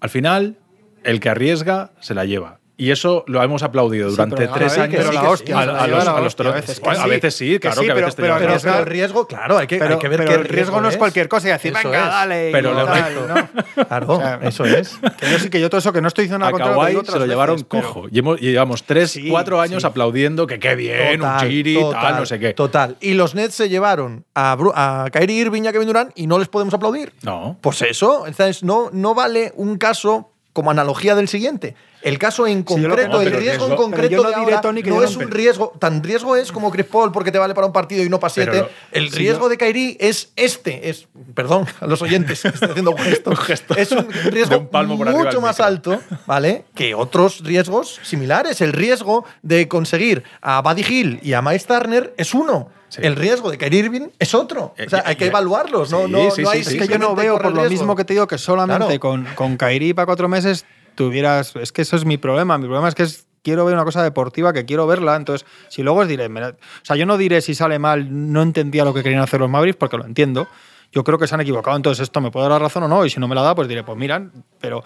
Al 0.00 0.10
final, 0.10 0.58
el 1.04 1.20
que 1.20 1.28
arriesga 1.28 1.92
se 2.00 2.14
la 2.14 2.24
lleva. 2.24 2.58
Y 2.78 2.90
eso 2.90 3.24
lo 3.26 3.42
hemos 3.42 3.62
aplaudido 3.62 4.10
durante 4.10 4.46
tres 4.48 4.76
años. 4.76 4.96
pero 4.98 5.12
la 5.12 5.30
hostia, 5.30 5.58
a, 5.60 5.64
los, 5.86 6.06
a 6.06 6.20
los 6.20 6.40
a 6.40 6.50
veces 6.52 6.78
que 6.80 7.30
sí, 7.30 7.46
sí, 7.46 7.52
que 7.54 7.60
claro, 7.60 7.80
sí, 7.80 7.86
que 7.86 7.92
a 7.92 7.94
veces 7.94 8.14
pero 8.14 8.36
Pero, 8.38 8.54
pero 8.62 8.78
el 8.80 8.86
riesgo, 8.86 9.26
claro, 9.26 9.56
hay 9.56 9.66
que, 9.66 9.78
Pero, 9.78 9.94
hay 9.94 9.98
que 9.98 10.08
ver 10.08 10.24
qué 10.26 10.34
el 10.34 10.44
riesgo 10.44 10.80
no 10.82 10.88
es 10.90 10.98
cualquier 10.98 11.26
cosa 11.28 11.48
y 11.48 11.52
decir, 11.52 11.72
Eso 11.74 11.88
venga, 11.88 12.04
es. 12.04 12.10
dale. 12.10 12.48
y 12.50 12.52
Pero 12.52 12.74
le- 12.74 12.84
tal, 12.84 13.28
¿no? 13.28 13.86
Claro, 13.86 14.12
O 14.12 14.20
sea, 14.20 14.40
eso 14.42 14.64
es. 14.66 14.98
Que 15.18 15.30
yo 15.30 15.38
sí 15.38 15.48
que 15.48 15.58
yo 15.58 15.70
todo 15.70 15.78
eso 15.78 15.90
que 15.92 16.02
no 16.02 16.08
estoy 16.08 16.24
diciendo 16.24 16.40
nada 16.40 16.50
A 16.50 16.52
contra 16.52 16.92
lo 16.92 17.02
que 17.02 17.12
se 17.12 17.18
lo 17.18 17.26
llevaron 17.26 17.56
veces, 17.56 17.68
cojo. 17.68 18.06
Y, 18.10 18.18
hemos- 18.18 18.42
y 18.42 18.50
llevamos 18.52 18.82
tres, 18.82 19.12
Sí, 19.12 19.28
cuatro 19.30 19.58
años 19.60 19.84
aplaudiendo 19.86 20.46
que 20.46 20.58
qué 20.58 20.74
bien, 20.74 21.22
un 21.22 21.38
chiri, 21.38 21.78
tal, 21.92 22.16
no 22.16 22.26
sé 22.26 22.38
qué. 22.38 22.52
Total. 22.52 22.96
Y 23.00 23.14
los 23.14 23.34
Nets 23.34 23.54
se 23.54 23.70
llevaron 23.70 24.26
a, 24.34 24.52
a 24.74 25.10
Kyrie 25.10 25.40
Irving 25.40 25.62
y 25.62 25.68
a 25.68 25.72
Kevin 25.72 25.86
Durant 25.88 26.12
y 26.14 26.26
no 26.26 26.38
les 26.38 26.48
podemos 26.48 26.74
aplaudir. 26.74 27.14
No. 27.22 27.56
Pues 27.62 27.80
eso, 27.80 28.26
entonces 28.26 28.62
no, 28.62 28.90
no 28.92 29.14
vale 29.14 29.52
un 29.56 29.78
caso 29.78 30.30
como 30.52 30.70
analogía 30.70 31.14
del 31.14 31.28
siguiente. 31.28 31.74
El 32.06 32.20
caso 32.20 32.46
en 32.46 32.62
concreto, 32.62 33.20
el 33.20 33.32
riesgo 33.32 33.66
en 33.66 33.74
concreto 33.74 34.22
de 34.22 34.32
ahora 34.32 34.60
no 34.62 34.78
yo 34.78 35.02
es 35.02 35.16
un 35.16 35.28
riesgo, 35.28 35.72
tan 35.76 36.04
riesgo 36.04 36.36
es 36.36 36.52
como 36.52 36.70
Chris 36.70 36.86
Paul 36.86 37.10
porque 37.10 37.32
te 37.32 37.38
vale 37.38 37.52
para 37.52 37.66
un 37.66 37.72
partido 37.72 38.04
y 38.04 38.08
no 38.08 38.20
para 38.20 38.32
siete. 38.32 38.64
El 38.92 39.10
si 39.10 39.18
riesgo 39.18 39.48
de 39.48 39.58
Kyrie 39.58 39.96
es 39.98 40.30
este, 40.36 40.88
es 40.88 41.08
perdón 41.34 41.66
a 41.80 41.86
los 41.88 42.02
oyentes, 42.02 42.44
estoy 42.44 42.70
haciendo 42.70 42.92
un 42.92 42.98
gesto, 42.98 43.32
es 43.76 43.90
un 43.90 44.06
riesgo 44.30 44.56
un 44.58 44.68
palmo 44.68 44.94
mucho 44.96 45.40
más 45.40 45.58
alto, 45.58 46.00
¿vale? 46.26 46.64
Que 46.76 46.94
otros 46.94 47.42
riesgos 47.42 47.98
similares. 48.04 48.60
El 48.60 48.72
riesgo 48.72 49.24
de 49.42 49.66
conseguir 49.66 50.22
a 50.42 50.62
Buddy 50.62 50.84
Hill 50.88 51.18
y 51.24 51.32
a 51.32 51.42
Miles 51.42 51.66
Turner 51.66 52.14
es 52.16 52.34
uno. 52.34 52.70
Sí. 52.88 53.00
El 53.02 53.16
riesgo 53.16 53.50
de 53.50 53.58
Kyrie 53.58 53.80
Irving 53.80 54.08
es 54.16 54.32
otro. 54.32 54.74
O 54.78 54.88
sea, 54.88 55.00
Eh, 55.00 55.02
hay 55.06 55.16
que 55.16 55.24
eh, 55.24 55.28
evaluarlos. 55.28 55.90
No, 55.90 56.04
sí, 56.06 56.12
no, 56.12 56.44
no 56.44 56.50
hay 56.50 56.60
Es 56.60 56.68
que 56.68 56.86
yo 56.86 56.98
no 56.98 57.16
veo, 57.16 57.36
por 57.36 57.52
lo 57.52 57.68
mismo 57.68 57.96
que 57.96 58.04
te 58.04 58.12
digo, 58.12 58.28
que 58.28 58.38
solamente 58.38 58.84
Claro. 58.86 59.00
con, 59.00 59.26
con 59.34 59.56
Kairi 59.56 59.92
para 59.92 60.06
cuatro 60.06 60.28
meses 60.28 60.64
tuvieras. 60.96 61.54
Es 61.56 61.70
que 61.70 61.82
eso 61.82 61.94
es 61.94 62.04
mi 62.04 62.16
problema. 62.16 62.58
Mi 62.58 62.64
problema 62.64 62.88
es 62.88 62.94
que 62.94 63.06
quiero 63.42 63.64
ver 63.64 63.74
una 63.74 63.84
cosa 63.84 64.02
deportiva, 64.02 64.52
que 64.52 64.64
quiero 64.64 64.88
verla. 64.88 65.14
Entonces, 65.14 65.46
si 65.68 65.82
luego 65.84 66.00
os 66.00 66.08
diré. 66.08 66.26
o 66.26 66.54
sea, 66.82 66.96
yo 66.96 67.06
no 67.06 67.16
diré 67.16 67.40
si 67.40 67.54
sale 67.54 67.78
mal, 67.78 68.32
no 68.32 68.42
entendía 68.42 68.84
lo 68.84 68.92
que 68.92 69.04
querían 69.04 69.22
hacer 69.22 69.38
los 69.38 69.48
Mavericks, 69.48 69.78
porque 69.78 69.96
lo 69.96 70.04
entiendo. 70.04 70.48
Yo 70.90 71.04
creo 71.04 71.18
que 71.18 71.26
se 71.26 71.34
han 71.34 71.40
equivocado. 71.40 71.76
Entonces, 71.76 72.02
esto 72.02 72.20
me 72.20 72.30
puede 72.30 72.48
dar 72.48 72.52
la 72.52 72.66
razón 72.66 72.82
o 72.82 72.88
no. 72.88 73.04
Y 73.04 73.10
si 73.10 73.20
no 73.20 73.28
me 73.28 73.34
la 73.34 73.42
da, 73.42 73.54
pues 73.54 73.68
diré, 73.68 73.84
pues 73.84 73.96
miran. 73.96 74.32
Pero. 74.60 74.82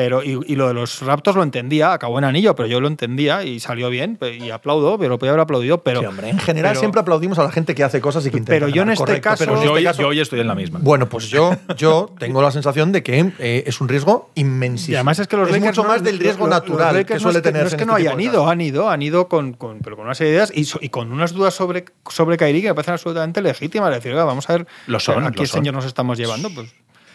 Pero, 0.00 0.22
y, 0.24 0.38
y 0.46 0.56
lo 0.56 0.66
de 0.66 0.72
los 0.72 1.02
Raptors 1.02 1.36
lo 1.36 1.42
entendía, 1.42 1.92
acabó 1.92 2.18
en 2.18 2.24
anillo, 2.24 2.54
pero 2.56 2.66
yo 2.66 2.80
lo 2.80 2.88
entendía 2.88 3.44
y 3.44 3.60
salió 3.60 3.90
bien 3.90 4.18
y 4.40 4.48
aplaudo, 4.48 4.96
pero 4.98 5.10
lo 5.10 5.18
podía 5.18 5.32
haber 5.32 5.42
aplaudido. 5.42 5.82
Pero, 5.82 6.00
Sí, 6.00 6.06
hombre, 6.06 6.30
en 6.30 6.38
general 6.38 6.70
pero- 6.70 6.80
siempre 6.80 7.02
aplaudimos 7.02 7.38
a 7.38 7.42
la 7.42 7.52
gente 7.52 7.74
que 7.74 7.84
hace 7.84 8.00
cosas 8.00 8.24
y 8.24 8.30
que 8.30 8.38
intenta. 8.38 8.52
Pero 8.54 8.68
yo 8.68 8.80
en 8.80 8.88
ganar, 8.88 8.94
este 8.94 9.04
correcto, 9.04 9.28
caso- 9.28 9.44
pero 9.44 9.52
en 9.52 9.58
yo, 9.58 9.62
este 9.64 9.76
hoy, 9.78 9.84
caso- 9.84 10.00
yo 10.02 10.08
hoy 10.08 10.20
estoy 10.20 10.40
en 10.40 10.46
la 10.48 10.54
misma. 10.54 10.78
Bueno, 10.82 11.06
pues 11.06 11.28
yo, 11.28 11.54
yo 11.76 12.14
tengo 12.18 12.40
la 12.40 12.50
sensación 12.50 12.92
de 12.92 13.02
que 13.02 13.30
eh, 13.38 13.64
es 13.66 13.78
un 13.82 13.88
riesgo 13.88 14.30
inmensísimo. 14.36 14.92
Y 14.94 14.96
además 14.96 15.18
es 15.18 15.28
que 15.28 15.36
los 15.36 15.50
Lakers 15.50 15.66
mucho 15.66 15.82
no- 15.82 15.88
más 15.88 16.02
del 16.02 16.18
riesgo 16.18 16.48
natural 16.48 17.04
que 17.04 17.14
no 17.14 17.20
suele 17.20 17.38
es 17.40 17.42
que, 17.42 17.48
tener. 17.50 17.62
No 17.64 17.68
es 17.68 17.74
que 17.74 17.84
no 17.84 17.94
hayan 17.94 18.18
ido, 18.20 18.48
han 18.48 18.60
ido, 18.62 18.88
han 18.88 19.02
ido 19.02 19.28
con, 19.28 19.52
con- 19.52 19.80
pero 19.80 19.96
con 19.96 20.06
una 20.06 20.14
serie 20.14 20.30
de 20.30 20.36
ideas 20.38 20.52
y, 20.54 20.64
so- 20.64 20.78
y 20.80 20.88
con 20.88 21.12
unas 21.12 21.34
dudas 21.34 21.52
sobre, 21.52 21.84
sobre 22.08 22.38
Kairi 22.38 22.62
que 22.62 22.68
me 22.68 22.74
parecen 22.74 22.94
absolutamente 22.94 23.42
legítimas. 23.42 23.90
Es 23.94 24.02
decir, 24.02 24.14
vamos 24.16 24.48
a 24.48 24.52
ver 24.54 24.66
Lo 24.86 24.98
son, 24.98 25.26
a 25.26 25.30
qué 25.30 25.40
lo 25.40 25.46
son. 25.46 25.58
señor 25.60 25.74
nos 25.74 25.84
estamos 25.84 26.16
llevando. 26.16 26.48
Pues, 26.54 26.72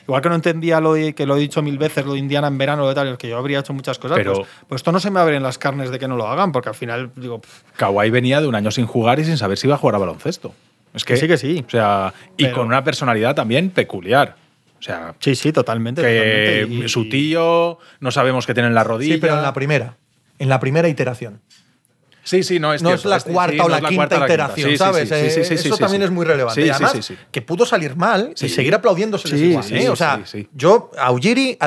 igual 0.07 0.21
que 0.21 0.29
no 0.29 0.35
entendía 0.35 0.79
lo 0.79 0.93
de, 0.93 1.13
que 1.13 1.25
lo 1.25 1.35
he 1.35 1.39
dicho 1.39 1.61
mil 1.61 1.77
veces, 1.77 2.05
lo 2.05 2.13
de 2.13 2.19
Indiana 2.19 2.47
en 2.47 2.57
verano, 2.57 2.83
lo 2.83 2.89
de 2.89 2.95
tal, 2.95 3.17
que 3.17 3.27
yo 3.29 3.37
habría 3.37 3.59
hecho 3.59 3.73
muchas 3.73 3.99
cosas, 3.99 4.17
Pero- 4.17 4.33
pues, 4.35 4.47
pues 4.67 4.79
esto 4.79 4.91
no 4.91 4.99
se 4.99 5.11
me 5.11 5.19
abre 5.19 5.35
en 5.37 5.43
las 5.43 5.57
carnes 5.57 5.89
de 5.91 5.99
que 5.99 6.07
no 6.07 6.15
lo 6.15 6.27
hagan, 6.27 6.51
porque 6.51 6.69
al 6.69 6.75
final 6.75 7.11
digo, 7.15 7.39
pff, 7.41 7.63
Kawhi 7.77 8.09
venía 8.09 8.41
de 8.41 8.47
un 8.47 8.55
año 8.55 8.71
sin 8.71 8.85
jugar 8.85 9.19
y 9.19 9.25
sin 9.25 9.37
saber 9.37 9.57
si 9.57 9.67
iba 9.67 9.75
a 9.75 9.77
jugar 9.79 9.95
a 9.95 9.99
baloncesto. 9.99 10.53
Es 10.93 11.03
que, 11.03 11.15
Que 11.15 11.19
sí, 11.19 11.27
que 11.27 11.37
sí. 11.37 11.63
O 11.67 11.69
sea, 11.69 12.13
y 12.37 12.43
Pero- 12.45 12.55
con 12.57 12.67
una 12.67 12.83
personalidad 12.83 13.35
también 13.35 13.69
peculiar. 13.69 14.35
O 14.79 14.81
sea, 14.81 15.15
sí, 15.19 15.35
sí, 15.35 15.51
totalmente. 15.51 16.01
que 16.01 16.61
totalmente. 16.61 16.85
Y- 16.85 16.89
su 16.89 17.09
tío 17.09 17.79
no 17.99 18.11
sabemos 18.11 18.45
qué 18.45 18.53
tiene 18.53 18.67
en 18.69 18.75
la 18.75 18.83
rodilla. 18.83 19.15
Sí, 19.15 19.19
pero 19.21 19.35
en 19.35 19.41
la 19.41 19.53
primera. 19.53 19.95
En 20.37 20.47
la 20.49 20.59
primera 20.59 20.87
iteración. 20.87 21.41
Sí, 22.25 22.43
sí, 22.43 22.59
no 22.59 22.73
es 22.73 22.81
no 22.81 22.89
cierto, 22.89 23.07
es 23.07 23.09
la 23.11 23.17
este- 23.17 23.31
cuarta 23.31 23.53
sí, 23.53 23.59
o 23.61 23.69
la 23.69 23.81
quinta 23.81 24.19
la 24.19 24.25
iteración, 24.25 24.69
Sí, 24.71 24.77
¿sabes? 24.77 25.07
sí, 25.07 25.15
Eh, 25.15 25.53
Eso 25.53 25.77
también 25.77 26.01
es 26.01 26.09
muy 26.11 26.25
relevante. 26.25 26.69
Además, 26.71 27.13
que 27.31 27.41
pudo 27.41 27.65
salir 27.65 27.95
mal 27.95 28.33
y 28.39 28.49
seguir 28.49 28.73
aplaudiéndose 28.75 29.29
igual. 29.37 29.65
¿eh? 29.71 29.89
O 29.89 29.95
sea, 29.95 30.21
yo 30.53 30.91
a 30.97 31.11
Ujiri, 31.11 31.57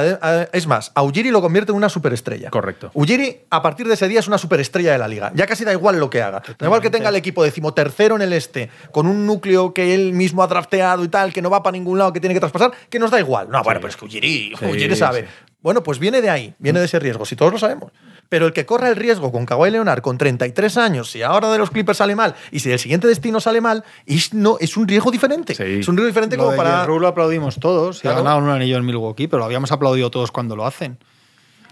es 0.52 0.66
más, 0.66 0.92
a 0.94 1.02
Ujiri 1.02 1.30
lo 1.30 1.40
convierte 1.40 1.70
en 1.72 1.76
una 1.76 1.88
superestrella. 1.88 2.50
Correcto. 2.50 2.90
Ujiri, 2.92 3.42
a 3.50 3.62
partir 3.62 3.86
de 3.88 3.94
ese 3.94 4.08
día, 4.08 4.20
es 4.20 4.28
una 4.28 4.36
superestrella 4.38 4.92
de 4.92 4.98
la 4.98 5.08
liga. 5.08 5.30
Ya 5.34 5.46
casi 5.46 5.64
da 5.64 5.72
igual 5.72 5.98
lo 6.00 6.10
que 6.10 6.20
haga. 6.20 6.42
Da 6.58 6.66
igual 6.66 6.80
que 6.82 6.90
tenga 6.90 7.08
el 7.08 7.16
equipo 7.16 7.44
decimotercero 7.44 8.16
en 8.16 8.22
el 8.22 8.32
este, 8.32 8.68
con 8.90 9.06
un 9.06 9.26
núcleo 9.26 9.72
que 9.72 9.94
él 9.94 10.12
mismo 10.12 10.42
ha 10.42 10.48
drafteado 10.48 11.04
y 11.04 11.08
tal, 11.08 11.32
que 11.32 11.40
no 11.40 11.50
va 11.50 11.62
para 11.62 11.72
ningún 11.72 11.98
lado, 11.98 12.12
que 12.12 12.18
tiene 12.20 12.34
que 12.34 12.40
traspasar, 12.40 12.72
que 12.90 12.98
nos 12.98 13.10
da 13.12 13.20
igual. 13.20 13.48
No, 13.48 13.62
bueno, 13.62 13.78
pero 13.80 13.88
es 13.90 13.96
que 13.96 14.04
Ujiri, 14.04 14.54
Sí, 14.58 14.64
Ujiri 14.64 14.96
sabe. 14.96 15.26
Bueno, 15.60 15.82
pues 15.82 15.98
viene 15.98 16.20
de 16.22 16.30
ahí, 16.30 16.54
viene 16.58 16.78
de 16.78 16.84
ese 16.86 16.98
riesgo, 16.98 17.24
si 17.24 17.34
todos 17.36 17.52
lo 17.52 17.58
sabemos. 17.58 17.90
Pero 18.28 18.46
el 18.46 18.52
que 18.52 18.66
corra 18.66 18.88
el 18.88 18.96
riesgo 18.96 19.32
con 19.32 19.46
Kawhi 19.46 19.70
Leonard 19.70 20.02
con 20.02 20.18
33 20.18 20.76
años, 20.76 21.10
si 21.10 21.22
ahora 21.22 21.50
de 21.50 21.58
los 21.58 21.70
Clippers 21.70 21.98
sale 21.98 22.14
mal 22.14 22.34
y 22.50 22.60
si 22.60 22.70
el 22.70 22.78
siguiente 22.78 23.06
destino 23.06 23.40
sale 23.40 23.60
mal, 23.60 23.84
es, 24.06 24.34
no, 24.34 24.56
es 24.60 24.76
un 24.76 24.86
riesgo 24.86 25.10
diferente. 25.10 25.54
Sí. 25.54 25.80
Es 25.80 25.88
un 25.88 25.96
riesgo 25.96 26.08
diferente 26.08 26.36
Lo 26.36 26.44
como 26.44 26.52
de 26.52 26.58
para. 26.58 26.84
Rule 26.84 27.02
lo 27.02 27.08
aplaudimos 27.08 27.58
todos. 27.58 28.00
Claro. 28.00 28.18
Y 28.18 28.20
ha 28.20 28.22
ganado 28.22 28.38
un 28.44 28.50
anillo 28.50 28.76
en 28.76 28.84
Milwaukee, 28.84 29.28
pero 29.28 29.38
lo 29.38 29.44
habíamos 29.44 29.72
aplaudido 29.72 30.10
todos 30.10 30.30
cuando 30.30 30.56
lo 30.56 30.66
hacen. 30.66 30.98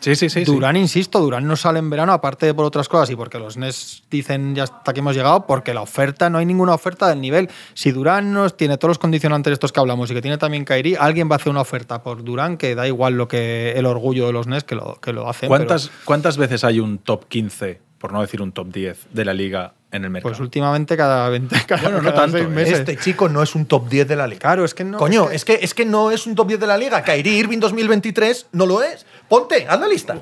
Sí, 0.06 0.14
sí, 0.14 0.30
sí. 0.30 0.44
sí. 0.44 0.52
Durán, 0.52 0.76
insisto, 0.76 1.20
Durán 1.20 1.48
no 1.48 1.56
sale 1.56 1.80
en 1.80 1.90
verano, 1.90 2.12
aparte 2.12 2.46
de 2.46 2.54
por 2.54 2.64
otras 2.64 2.88
cosas 2.88 3.10
y 3.10 3.16
porque 3.16 3.40
los 3.40 3.56
Nets 3.56 4.04
dicen 4.08 4.54
ya 4.54 4.62
hasta 4.62 4.92
aquí 4.92 5.00
hemos 5.00 5.16
llegado, 5.16 5.48
porque 5.48 5.74
la 5.74 5.82
oferta, 5.82 6.30
no 6.30 6.38
hay 6.38 6.46
ninguna 6.46 6.74
oferta 6.74 7.08
del 7.08 7.20
nivel. 7.20 7.50
Si 7.74 7.90
Durán 7.90 8.32
nos 8.32 8.56
tiene 8.56 8.78
todos 8.78 8.90
los 8.90 8.98
condicionantes 8.98 9.54
estos 9.54 9.72
que 9.72 9.80
hablamos 9.80 10.08
y 10.08 10.14
que 10.14 10.22
tiene 10.22 10.38
también 10.38 10.64
Kairi, 10.64 10.94
alguien 10.94 11.28
va 11.28 11.34
a 11.34 11.36
hacer 11.38 11.50
una 11.50 11.60
oferta 11.60 12.04
por 12.04 12.22
Durán 12.22 12.56
que 12.56 12.76
da 12.76 12.86
igual 12.86 13.14
lo 13.14 13.26
que 13.26 13.72
el 13.72 13.84
orgullo 13.84 14.28
de 14.28 14.32
los 14.32 14.46
Nets 14.46 14.62
que 14.62 14.76
lo, 14.76 14.94
que 15.00 15.12
lo 15.12 15.28
hacen. 15.28 15.48
¿Cuántas, 15.48 15.88
pero, 15.88 16.00
¿Cuántas 16.04 16.36
veces 16.36 16.62
hay 16.62 16.78
un 16.78 16.98
top 16.98 17.26
15, 17.26 17.80
por 17.98 18.12
no 18.12 18.20
decir 18.20 18.40
un 18.40 18.52
top 18.52 18.68
10, 18.72 19.08
de 19.10 19.24
la 19.24 19.34
liga 19.34 19.74
en 19.96 20.04
el 20.04 20.10
mercado? 20.10 20.30
pues 20.32 20.40
últimamente 20.40 20.96
cada 20.96 21.28
20 21.28 21.56
cada, 21.66 21.82
Bueno, 21.82 21.98
no 21.98 22.10
cada 22.10 22.22
tanto, 22.22 22.38
seis 22.38 22.48
¿eh? 22.48 22.50
meses. 22.50 22.78
Este 22.80 22.96
chico 22.96 23.28
no 23.28 23.42
es 23.42 23.54
un 23.54 23.66
top 23.66 23.88
10 23.88 24.06
de 24.08 24.16
la 24.16 24.26
liga. 24.26 24.40
Claro, 24.40 24.64
es 24.64 24.74
que 24.74 24.84
no. 24.84 24.98
Coño, 24.98 25.30
es 25.30 25.36
es 25.36 25.44
que, 25.44 25.58
es 25.62 25.74
que 25.74 25.84
no 25.84 26.10
es 26.10 26.26
un 26.26 26.34
top 26.34 26.48
10 26.48 26.60
de 26.60 26.66
la 26.66 26.76
liga. 26.78 27.02
Kyrie 27.02 27.38
Irving 27.38 27.58
2023 27.58 28.46
no 28.52 28.66
lo 28.66 28.82
es. 28.82 29.06
Ponte, 29.28 29.66
haz 29.68 29.80
la 29.80 29.88
lista. 29.88 30.18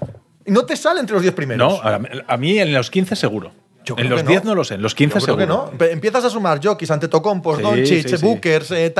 Y 0.46 0.50
no 0.50 0.64
te 0.64 0.76
sale 0.76 1.00
entre 1.00 1.14
los 1.14 1.22
10 1.22 1.34
primeros. 1.34 1.82
no, 1.82 1.88
a, 1.88 2.00
a 2.26 2.36
mí 2.36 2.58
en 2.58 2.72
los 2.72 2.90
15 2.90 3.16
seguro. 3.16 3.52
Yo 3.84 3.96
en 3.98 4.08
los 4.08 4.22
que 4.22 4.28
10 4.28 4.44
no. 4.44 4.50
no. 4.50 4.54
lo 4.56 4.64
sé, 4.64 4.74
en 4.74 4.82
los 4.82 4.94
15 4.94 5.20
Yo 5.20 5.24
creo 5.24 5.36
seguro. 5.46 5.70
que 5.72 5.84
no. 5.84 5.90
Empiezas 5.90 6.24
a 6.24 6.30
sumar 6.30 6.58
jockeys 6.62 6.90
ante 6.90 7.08
Tocompos, 7.08 7.58
Sí, 7.58 7.62
Doncic, 7.62 8.08
sí, 8.08 8.16
sí. 8.16 8.24
Bookers, 8.24 8.70
eh. 8.70 8.94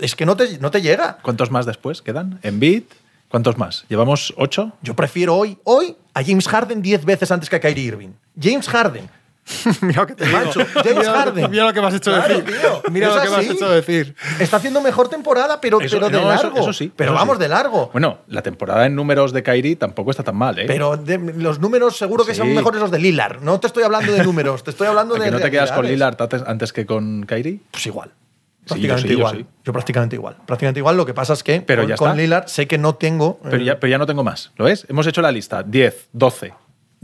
Es 0.00 0.14
que 0.14 0.26
no 0.26 0.36
te, 0.36 0.58
no 0.58 0.70
te 0.70 0.82
llega. 0.82 1.18
¿Cuántos 1.22 1.50
más 1.50 1.64
después 1.66 2.02
quedan? 2.02 2.38
¿En 2.42 2.60
beat? 2.60 2.84
¿Cuántos 3.28 3.58
más? 3.58 3.84
¿Llevamos 3.88 4.34
8? 4.36 4.72
Yo 4.82 4.94
prefiero 4.94 5.34
hoy, 5.36 5.58
hoy 5.64 5.96
a 6.14 6.22
James 6.22 6.46
Harden 6.48 6.80
10 6.82 7.04
veces 7.04 7.30
antes 7.30 7.50
que 7.50 7.56
a 7.56 7.60
Kyrie 7.60 7.84
Irving. 7.84 8.10
James 8.40 8.68
Harden. 8.68 9.08
Mira 9.80 10.00
lo 10.02 10.06
que 10.08 10.14
te 10.14 10.26
digo. 10.26 10.38
Macho, 10.38 10.60
James 10.74 10.96
Mira- 10.98 11.12
Harden. 11.12 11.50
Mira 11.50 11.64
lo 11.66 11.72
que 11.72 11.80
me 11.80 11.86
has 11.86 11.94
hecho 11.94 12.10
Claro, 12.12 12.28
decir. 12.28 12.44
tío, 12.44 12.82
Mira 12.90 13.08
lo 13.14 13.22
que 13.22 13.28
me 13.30 13.36
has 13.36 13.48
hecho 13.50 13.70
decir. 13.70 14.14
Está 14.40 14.56
haciendo 14.56 14.80
mejor 14.80 15.08
temporada, 15.08 15.60
pero, 15.60 15.80
Eso- 15.80 15.96
pero 15.96 16.10
de 16.10 16.20
no, 16.20 16.28
largo. 16.28 16.58
eso 16.58 16.72
sí, 16.72 16.92
Pero 16.94 17.12
eso 17.12 17.18
vamos 17.18 17.36
sí. 17.36 17.42
de 17.42 17.48
largo. 17.48 17.90
Bueno, 17.92 18.18
la 18.28 18.42
temporada 18.42 18.86
en 18.86 18.94
números 18.96 19.32
de 19.32 19.42
Kyrie 19.42 19.76
tampoco 19.76 20.10
está 20.10 20.22
tan 20.24 20.36
mal, 20.36 20.58
¿eh? 20.58 20.64
Pero 20.66 20.96
de- 20.96 21.18
los 21.36 21.60
números 21.60 21.96
seguro 21.96 22.24
que 22.24 22.32
Sí. 22.34 22.38
son 22.38 22.52
mejores 22.54 22.80
los 22.80 22.90
de 22.90 22.98
Lillard. 22.98 23.40
No 23.42 23.60
te 23.60 23.68
estoy 23.68 23.84
hablando 23.84 24.12
de 24.12 24.24
números, 24.24 24.64
te 24.64 24.70
estoy 24.70 24.88
hablando 24.88 25.14
¿A 25.14 25.18
de. 25.18 25.24
que 25.26 25.30
no 25.30 25.38
te 25.40 25.50
quedas 25.50 25.72
con. 25.72 25.86
Lillard 25.86 26.16
antes- 26.46 26.72
que 26.72 26.84
con 26.86 27.24
Kyrie? 27.26 27.60
Pues 27.70 27.86
igual. 27.86 28.10
Sí, 28.10 28.70
Prácticamente 28.74 29.02
yo 29.02 29.08
sí, 29.08 29.12
yo 29.14 29.18
igual. 29.20 29.36
sí. 29.36 29.46
Yo 29.64 29.72
prácticamente 29.72 30.16
igual. 30.16 30.36
Prácticamente 30.44 30.80
igual. 30.80 30.96
Lo 30.96 31.06
que 31.06 31.14
pasa 31.14 31.34
es 31.34 31.44
que 31.44 31.60
Pero 31.60 31.82
con, 31.82 31.88
ya 31.88 31.96
con. 31.96 32.16
Lillard 32.16 32.48
sé 32.48 32.66
que 32.66 32.78
no 32.78 32.96
tengo. 32.96 33.38
Pero 33.44 33.58
eh, 33.58 33.64
ya, 33.64 33.78
pero 33.78 33.88
ya 33.92 33.98
no 33.98 34.06
tengo 34.06 34.24
más. 34.24 34.50
¿Lo 34.56 34.64
ves? 34.64 34.84
Hemos 34.88 35.06
hecho 35.06 35.22
la 35.22 35.30
lista. 35.30 35.62
10, 35.62 36.08
12. 36.12 36.52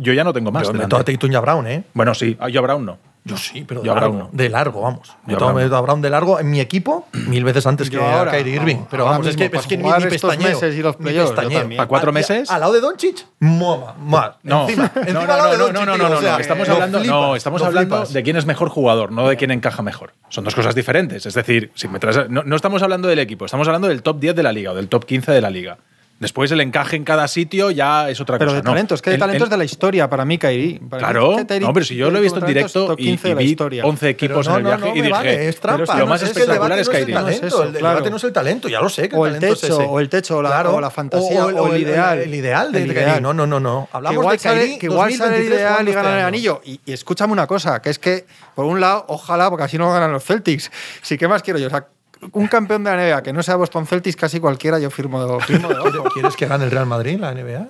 Yo 0.03 0.13
ya 0.13 0.25
no 0.25 0.33
tengo 0.33 0.51
más. 0.53 0.67
yo 0.67 0.73
meto 0.75 0.97
a 0.97 1.05
Tatum 1.05 1.31
y 1.33 1.35
a 1.35 1.41
Brown, 1.41 1.67
¿eh? 1.67 1.85
Bueno, 1.95 2.15
sí. 2.15 2.37
Ah, 2.41 2.49
Yo 2.49 2.61
a 2.61 2.63
Brown 2.63 2.85
no. 2.85 2.99
Yo 3.25 3.37
sí, 3.37 3.63
pero 3.65 3.83
de 3.83 3.87
Yo 3.87 3.93
a 3.93 3.95
largo. 3.95 4.15
Brown 4.17 4.31
no. 4.33 4.37
De 4.37 4.49
largo, 4.49 4.81
vamos. 4.81 5.17
Yo 5.29 5.37
a 5.37 5.41
no. 5.41 5.55
meto 5.55 5.77
a 5.77 5.81
Brown 5.81 6.03
de 6.03 6.11
largo 6.11 6.41
en 6.41 6.51
mi 6.51 6.59
equipo 6.59 7.07
mil 7.29 7.45
veces 7.45 7.65
antes 7.69 7.89
Yo 7.89 8.01
que 8.01 8.05
ahora, 8.05 8.33
a 8.33 8.35
Kyrie 8.35 8.57
Irving. 8.57 8.75
vamos, 8.75 8.89
pero 8.91 9.05
vamos, 9.05 9.27
es 9.29 9.37
que, 9.37 9.45
es 9.45 9.67
que 9.69 9.77
ni, 9.77 9.85
ni 9.89 10.05
pestañeo. 10.07 10.49
meses 10.49 10.75
y 10.75 10.83
los 10.83 10.97
playoffs, 10.97 11.31
yo. 11.41 11.69
¿Para 11.77 11.87
cuatro 11.87 12.09
Al- 12.09 12.15
meses? 12.15 12.51
Al 12.51 12.59
lado 12.61 12.73
de 12.73 12.81
Doncic, 12.81 13.25
moma, 13.39 13.95
más. 14.01 14.33
No, 14.43 14.63
encima, 14.69 14.91
no, 14.97 15.01
encima 15.03 15.13
no, 15.25 15.33
al 15.33 15.39
lado 15.39 15.51
de 15.53 15.57
no, 15.59 15.65
Doncic, 15.67 15.75
no, 15.79 15.87
no, 15.87 15.95
tío, 15.95 16.09
no, 16.09 16.17
o 16.17 16.21
sea, 16.21 16.33
no, 16.33 16.39
estamos 16.41 16.69
hablando, 16.69 16.99
flipas, 16.99 17.17
no, 17.17 17.37
estamos 17.37 17.63
hablando 17.63 17.97
flipas. 17.97 18.13
de 18.13 18.23
quién 18.25 18.37
es 18.37 18.47
mejor 18.47 18.69
jugador, 18.71 19.13
no 19.13 19.29
de 19.29 19.37
quién 19.37 19.53
encaja 19.53 19.83
mejor. 19.83 20.15
Son 20.29 20.43
dos 20.43 20.57
cosas 20.57 20.75
diferentes. 20.75 21.25
Es 21.25 21.35
decir, 21.35 21.71
si 21.77 21.87
me 21.87 22.01
traes- 22.01 22.29
no, 22.29 22.43
no 22.43 22.57
estamos 22.57 22.83
hablando 22.83 23.07
del 23.07 23.21
equipo, 23.21 23.45
estamos 23.45 23.69
hablando 23.69 23.87
del 23.87 24.03
top 24.03 24.19
10 24.19 24.35
de 24.35 24.43
la 24.43 24.51
liga 24.51 24.73
o 24.73 24.75
del 24.75 24.89
top 24.89 25.05
15 25.05 25.31
de 25.31 25.41
la 25.41 25.51
liga. 25.51 25.79
Después 26.23 26.53
el 26.53 26.61
encaje 26.61 26.95
en 26.95 27.03
cada 27.05 27.27
sitio 27.27 27.73
ya 27.73 28.09
es 28.09 28.21
otra 28.21 28.39
Pero 28.39 28.51
cosa. 28.53 28.57
de 28.59 28.63
no. 28.63 28.71
talento, 28.71 28.95
es 28.95 29.03
que 29.03 29.11
de 29.11 29.17
El- 29.17 29.21
talento 29.21 29.45
el- 29.45 29.49
es 29.49 29.51
de 29.51 29.57
la 29.57 29.65
historia 29.65 30.09
para 30.09 30.25
mí, 30.25 30.39
Kairi. 30.39 30.79
Para 30.79 30.85
mí 31.09 31.13
Claro, 31.13 31.39
es 31.39 31.47
Kairi- 31.49 31.61
no, 31.61 31.73
pero 31.73 31.85
si 31.85 31.97
yo 31.97 32.11
lo 32.13 32.19
he 32.19 32.21
visto 32.23 32.39
en 32.39 32.45
es 32.45 32.49
directo 32.49 32.95
y, 32.97 33.05
15 33.05 33.27
y 33.27 33.31
de 33.31 33.35
la 33.35 33.39
vi 33.41 33.45
historia. 33.51 33.85
11 33.85 34.09
equipos 34.09 34.47
Pero 34.47 34.59
en 34.59 34.67
el 34.67 34.77
viaje 34.79 34.89
y 34.91 35.01
dije, 35.01 35.09
vale, 35.13 35.49
es 35.49 35.61
trampa. 35.61 35.85
pero 35.85 35.99
lo 35.99 36.05
no 36.05 36.11
más 36.11 36.23
es 36.23 36.29
es 36.29 36.33
que 36.35 36.39
el 36.39 36.43
espectacular 36.45 36.79
es 36.79 36.87
no 36.87 36.93
es 36.93 36.99
el 37.03 37.11
No 37.13 37.29
es 37.29 37.39
claro. 37.51 37.95
debate 37.97 38.11
no 38.11 38.17
es 38.19 38.25
el 38.25 38.33
talento, 38.33 38.69
ya 38.69 38.81
lo 38.81 38.89
sé 38.89 39.09
que 39.09 39.17
O 39.17 39.27
el 39.27 39.33
talento 39.35 39.55
es 39.55 39.61
techo, 39.61 39.81
ese. 39.81 39.89
o 39.91 39.99
el 40.01 40.09
techo, 40.09 40.37
o 40.39 40.43
la- 40.43 40.71
o 40.71 40.81
la 40.81 40.91
fantasía, 40.91 41.45
o 41.47 41.73
el 41.75 41.83
ideal. 41.83 42.19
El 42.21 42.35
ideal 42.35 42.71
de 42.73 42.81
ideal. 42.87 43.21
No, 43.21 43.35
no, 43.35 43.47
no, 43.47 43.59
no. 43.59 43.89
Hablamos 43.93 44.31
de 44.31 44.39
sale, 44.39 44.79
que 44.79 44.87
igual 44.87 45.13
sale 45.15 45.37
el 45.39 45.43
2023 45.49 45.59
ideal 45.61 45.89
y 45.89 45.93
ganan 45.93 46.19
el 46.19 46.25
anillo. 46.25 46.61
Y, 46.65 46.81
y 46.87 46.93
escúchame 46.93 47.33
una 47.33 47.49
cosa, 47.49 47.83
que 47.83 47.91
es 47.91 47.99
que, 47.99 48.27
por 48.55 48.65
un 48.65 48.81
lado, 48.81 49.05
ojalá, 49.09 49.51
porque 49.51 49.65
así 49.65 49.77
no 49.77 49.93
ganan 49.93 50.13
los 50.13 50.23
Celtics. 50.25 50.71
Sí, 51.03 51.19
¿qué 51.19 51.27
más 51.27 51.43
quiero 51.43 51.59
yo? 51.59 51.67
O 51.67 51.71
sea, 51.71 51.87
un 52.33 52.47
campeón 52.47 52.85
de 52.85 52.91
la 52.91 52.97
NBA 52.97 53.23
que 53.23 53.33
no 53.33 53.43
sea 53.43 53.57
Boston 53.57 53.87
Celtics, 53.87 54.17
casi 54.17 54.39
cualquiera, 54.41 54.79
yo 54.79 54.91
firmo, 54.91 55.41
firmo 55.41 55.69
de 55.69 55.75
ojo. 55.99 56.09
¿Quieres 56.15 56.37
que 56.37 56.47
gane 56.47 56.65
el 56.65 56.71
Real 56.71 56.87
Madrid 56.87 57.19
la 57.19 57.33
NBA? 57.35 57.69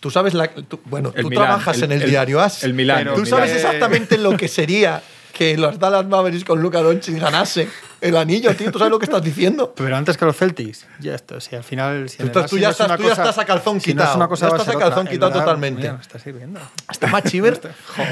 Tú 0.00 0.10
sabes 0.10 0.32
la. 0.32 0.48
tú- 0.48 0.80
bueno, 0.86 1.12
El 1.14 1.24
tú 1.24 1.28
Milán, 1.30 1.44
trabajas 1.46 1.76
el- 1.78 1.84
en 1.84 1.92
el, 1.92 2.02
el- 2.02 2.10
diario 2.10 2.40
AS. 2.40 2.64
el 2.64 2.72
Milán, 2.74 3.08
Tú 3.14 3.26
sabes 3.26 3.52
exactamente 3.52 4.16
lo 4.16 4.36
que 4.36 4.48
sería 4.48 5.02
que 5.34 5.56
los 5.56 5.78
Dallas 5.78 6.06
Mavericks 6.06 6.44
con 6.44 6.60
Luka 6.60 6.80
Doncic 6.82 7.18
ganase 7.18 7.68
el 8.00 8.16
anillo, 8.16 8.54
tío. 8.56 8.72
¿Tú 8.72 8.78
sabes 8.78 8.90
lo 8.90 8.98
que 8.98 9.04
estás 9.04 9.22
diciendo? 9.22 9.72
Pero 9.76 9.94
antes 9.96 10.16
que 10.16 10.24
los 10.24 10.36
Celtics, 10.36 10.86
ya 11.00 11.14
esto, 11.14 11.38
si 11.40 11.54
al 11.54 11.64
final. 11.64 12.08
Si 12.08 12.16
Tú 12.16 12.22
en 12.24 12.32
ya 12.32 12.40
es 12.40 12.46
estás- 12.46 12.50
tú 12.50 12.58
ya 12.58 12.70
cosa- 13.10 13.22
estás 13.22 13.38
a 13.38 13.44
calzón 13.44 13.80
si 13.80 13.92
no 13.94 14.00
es 14.02 14.06
quitado. 14.08 14.16
una 14.16 14.28
cosa, 14.28 14.48
Ya 14.48 14.56
estás 14.56 14.68
a 14.74 14.78
calzón 14.78 14.98
otra. 15.00 15.10
quitado 15.12 15.32
totalmente. 15.32 15.80
Mira, 15.82 15.92
me 15.94 16.00
está 16.02 16.18
sirviendo. 16.18 16.60
Está 16.90 17.06
Machiver 17.08 17.58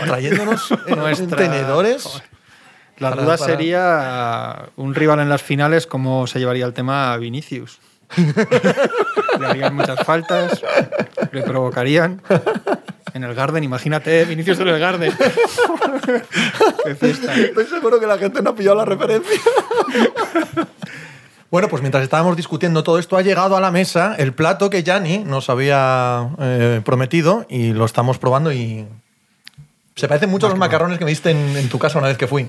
trayéndonos 0.07 0.71
eh, 0.71 0.95
Nuestra- 0.95 1.37
tenedores. 1.39 2.03
Joder. 2.05 2.38
La 2.99 3.11
Para- 3.11 3.23
duda 3.23 3.37
para- 3.37 3.53
sería 3.53 4.69
un 4.77 4.95
rival 4.95 5.21
en 5.21 5.29
las 5.29 5.43
finales, 5.43 5.87
cómo 5.87 6.27
se 6.27 6.39
llevaría 6.39 6.67
el 6.67 6.73
tema 6.73 7.13
a 7.13 7.17
Vinicius. 7.17 7.79
le 9.39 9.47
harían 9.47 9.75
muchas 9.77 10.01
faltas, 10.05 10.63
le 11.31 11.43
provocarían. 11.43 12.23
En 13.15 13.25
el 13.25 13.35
Garden, 13.35 13.63
imagínate, 13.65 14.25
Vinicius 14.25 14.59
en 14.61 14.69
el 14.69 14.79
Garden. 14.79 15.13
Qué 16.85 16.95
fiesta. 16.95 17.35
Estoy 17.35 17.67
seguro 17.67 18.01
que 18.01 18.07
la 18.07 18.19
gente 18.19 18.41
no 18.43 18.51
ha 18.51 18.55
pillado 18.55 18.77
la 18.77 18.85
referencia. 18.85 19.39
Bueno, 21.51 21.69
pues 21.69 21.81
mientras 21.81 22.03
estábamos 22.05 22.37
discutiendo 22.37 22.83
todo 22.83 22.99
esto, 22.99 23.17
ha 23.17 23.23
llegado 23.23 23.57
a 23.57 23.61
la 23.63 23.71
mesa 23.71 24.15
el 24.19 24.35
plato 24.35 24.69
que 24.69 24.83
Yanni 24.83 25.21
nos 25.25 25.49
había 25.49 26.29
eh, 26.39 26.83
prometido 26.85 27.47
y 27.49 27.73
lo 27.73 27.87
estamos 27.87 28.19
probando 28.19 28.53
y 28.53 28.85
se 29.97 30.09
parecen 30.09 30.29
mucho 30.29 30.45
a 30.45 30.51
los 30.51 30.59
macarrones 30.59 30.99
que 30.99 31.07
me 31.07 31.11
diste 31.11 31.31
en, 31.31 31.57
en 31.57 31.71
tu 31.71 31.79
casa 31.79 31.99
una 31.99 32.09
vez 32.09 32.19
que 32.19 32.27
fui. 32.27 32.49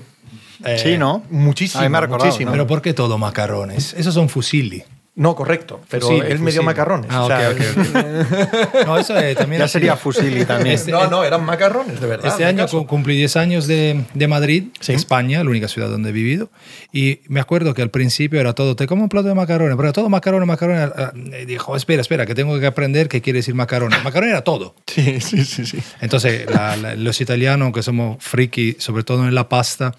Eh, 0.64 0.78
Sí, 0.82 0.98
¿no? 0.98 1.22
Muchísimo, 1.30 1.88
me 1.88 2.00
recordado, 2.00 2.26
muchísimo. 2.26 2.52
Pero 2.52 2.66
¿por 2.66 2.82
qué 2.82 2.92
todo 2.94 3.18
macarrones? 3.18 3.94
Esos 3.94 4.14
son 4.14 4.28
fusilli. 4.28 4.82
No, 5.16 5.34
correcto. 5.34 5.80
Pero 5.90 6.06
Fusilli, 6.06 6.20
él 6.30 6.38
me 6.38 6.50
dio 6.52 6.62
fusilli. 6.62 6.64
macarrones. 6.66 7.10
Ah, 7.10 7.24
o 7.24 7.26
sea, 7.26 7.52
No, 8.86 8.96
eso 8.96 9.18
eh, 9.18 9.34
también 9.34 9.60
Ya 9.60 9.68
sería 9.68 9.96
Fusili 9.96 10.44
también. 10.44 10.76
Este- 10.76 10.92
no, 10.92 11.08
no, 11.10 11.24
eran 11.24 11.44
macarrones, 11.44 12.00
de 12.00 12.06
verdad. 12.06 12.26
Este 12.30 12.44
año 12.44 12.64
caso. 12.64 12.78
cu- 12.78 12.86
cumplí 12.86 13.16
10 13.16 13.36
años 13.36 13.66
de, 13.66 14.04
de 14.14 14.28
Madrid, 14.28 14.64
Sí. 14.80 14.92
España, 14.92 15.42
la 15.44 15.50
única 15.50 15.68
ciudad 15.68 15.88
donde 15.90 16.10
he 16.10 16.12
vivido. 16.12 16.50
Y 16.92 17.20
me 17.28 17.40
acuerdo 17.40 17.74
que 17.74 17.82
al 17.82 17.90
principio 17.90 18.40
era 18.40 18.54
todo, 18.54 18.76
te 18.76 18.86
como 18.86 19.02
un 19.02 19.08
plato 19.08 19.28
de 19.28 19.34
macarrones, 19.34 19.76
pero 19.76 19.92
todo 19.92 20.08
macarrones, 20.08 20.46
macarrones. 20.46 20.90
ah, 20.96 21.12
Y 21.14 21.44
dijo, 21.44 21.76
espera, 21.76 22.00
espera, 22.00 22.24
que 22.24 22.34
tengo 22.34 22.58
que 22.58 22.66
aprender 22.66 23.08
qué 23.08 23.20
quiere 23.20 23.40
decir 23.40 23.54
macarrones. 23.54 24.02
Macarrones 24.04 24.32
era 24.32 24.42
todo. 24.44 24.74
Sí, 24.86 25.20
sí, 25.20 25.44
sí, 25.44 25.66
sí. 25.66 25.78
Entonces, 26.00 26.48
la- 26.50 26.76
la- 26.76 26.94
los 26.94 27.20
italianos, 27.20 27.72
que 27.72 27.82
somos 27.82 28.16
friki, 28.22 28.76
sobre 28.78 29.02
todo 29.02 29.26
en 29.26 29.34
la 29.34 29.48
pasta, 29.48 29.94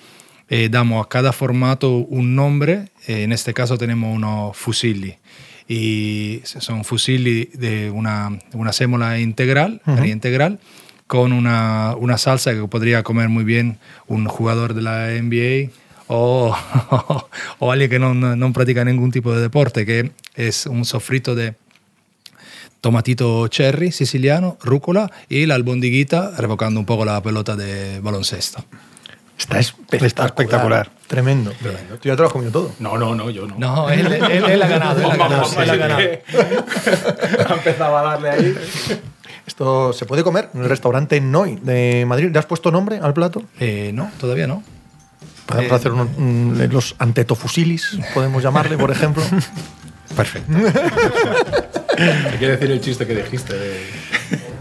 eh, 0.54 0.68
damos 0.70 1.06
a 1.06 1.08
cada 1.08 1.32
formato 1.32 1.96
un 1.96 2.36
nombre. 2.36 2.90
Eh, 3.08 3.24
en 3.24 3.32
este 3.32 3.54
caso 3.54 3.78
tenemos 3.78 4.14
unos 4.14 4.58
fusilli. 4.58 5.16
Y 5.70 6.42
son 6.44 6.84
fusilli 6.84 7.46
de 7.54 7.90
una, 7.90 8.38
una 8.52 8.74
sémola 8.74 9.18
integral, 9.20 9.82
harina 9.86 10.08
integral, 10.08 10.60
con 11.08 11.32
una, 11.32 11.96
una 11.98 12.18
salsa 12.18 12.54
que 12.54 12.68
podría 12.68 13.02
comer 13.02 13.30
muy 13.30 13.46
bien 13.46 13.78
un 14.08 14.26
jugador 14.26 14.74
de 14.74 14.82
la 14.82 15.08
NBA 15.12 15.72
o, 16.08 16.54
o 17.60 17.72
alguien 17.72 17.90
que 17.90 18.00
no, 18.00 18.14
no, 18.14 18.36
no 18.36 18.52
practica 18.52 18.84
ningún 18.84 19.12
tipo 19.12 19.34
de 19.34 19.42
deporte, 19.42 19.86
que 19.86 20.12
es 20.36 20.66
un 20.66 20.84
sofrito 20.84 21.34
de, 21.34 21.56
tomatito 22.82 23.48
cherry 23.48 23.94
siciliano, 23.94 24.58
rúcula 24.62 25.10
y 25.30 25.46
la 25.46 25.56
albondiguita 25.56 26.34
revocando 26.38 26.82
un 26.82 26.86
poco 26.86 27.06
la 27.06 27.24
pelota 27.24 27.56
de 27.56 28.02
baloncesto. 28.02 28.66
Está 29.42 29.60
espectacular. 29.60 30.08
Está 30.08 30.26
espectacular. 30.26 30.90
Tremendo. 31.08 31.52
Tú 32.02 32.08
ya 32.08 32.16
te 32.16 32.22
lo 32.22 32.28
has 32.28 32.32
comido 32.34 32.52
todo. 32.52 32.72
No, 32.80 32.98
no, 32.98 33.14
no, 33.16 33.30
yo 33.30 33.46
no. 33.48 33.56
No, 33.58 33.90
él, 33.90 34.06
él- 34.06 34.44
él 34.50 34.62
ha 34.62 34.68
ganado, 34.68 35.00
él 35.02 35.12
ha 35.12 35.18
ganado, 35.18 35.62
él 35.62 35.70
ha 35.70 35.76
ganado. 35.76 36.02
ha 37.50 37.54
empezado 37.54 37.98
a 37.98 38.02
darle 38.04 38.30
ahí. 38.30 38.58
Esto 39.46 39.92
se 39.94 40.06
puede 40.06 40.24
comer 40.24 40.50
en 40.54 40.62
el 40.62 40.70
restaurante 40.70 41.20
Noi 41.20 41.56
de 41.62 42.06
Madrid. 42.08 42.30
¿Le 42.32 42.40
has 42.40 42.46
puesto 42.46 42.72
nombre 42.72 43.00
al 43.02 43.14
plato? 43.14 43.44
Eh, 43.60 43.92
no, 43.94 44.10
todavía 44.20 44.48
no. 44.48 44.64
Podemos 45.48 45.72
Eh, 45.72 45.76
hacer 45.76 45.92
unos, 45.92 46.08
mm, 46.18 46.62
los 46.72 46.96
antetofusilis, 47.00 47.98
podemos 48.14 48.42
llamarle, 48.44 48.78
por 48.78 48.92
ejemplo. 48.92 49.24
Perfecto. 50.16 50.54
Hay 52.32 52.38
que 52.40 52.48
decir 52.48 52.72
el 52.72 52.80
chiste 52.82 53.06
que 53.06 53.16
dijiste 53.16 53.54
de 53.54 53.86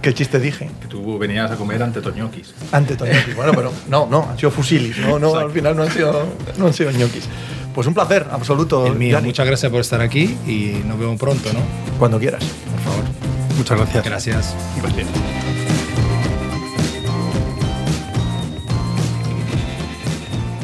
¿Qué 0.03 0.15
chiste 0.15 0.41
dije? 0.41 0.71
que 0.81 0.87
tú 0.89 1.19
venías 1.19 1.51
a 1.51 1.57
comer 1.57 1.83
ante 1.83 2.01
toñoquis. 2.01 2.55
Ante 2.73 2.95
ñoquis. 2.95 3.37
Bueno, 3.37 3.53
pero 3.55 3.73
no, 3.89 4.07
no, 4.07 4.29
han 4.31 4.39
sido 4.39 4.51
fusilis. 4.51 4.99
No, 4.99 5.19
no, 5.19 5.35
al 5.37 5.51
final 5.51 5.77
no 5.77 5.83
han 5.83 5.91
sido, 5.91 6.27
no 6.57 6.67
han 6.67 6.75
sido 6.75 6.91
ñoquis. 6.91 7.25
Pues 7.75 7.87
un 7.87 7.95
placer 7.95 8.27
absoluto. 8.31 8.87
El 8.87 8.97
mío, 8.97 9.21
muchas 9.23 9.47
gracias 9.47 9.71
por 9.71 9.81
estar 9.81 10.01
aquí 10.01 10.37
y 10.47 10.83
nos 10.87 10.99
vemos 10.99 11.19
pronto, 11.19 11.53
¿no? 11.53 11.61
Cuando 11.99 12.19
quieras. 12.19 12.43
Por 12.45 12.93
favor. 12.93 13.05
Muchas 13.57 13.77
gracias. 13.77 14.05
Gracias. 14.05 14.55
Gracias. 14.81 15.50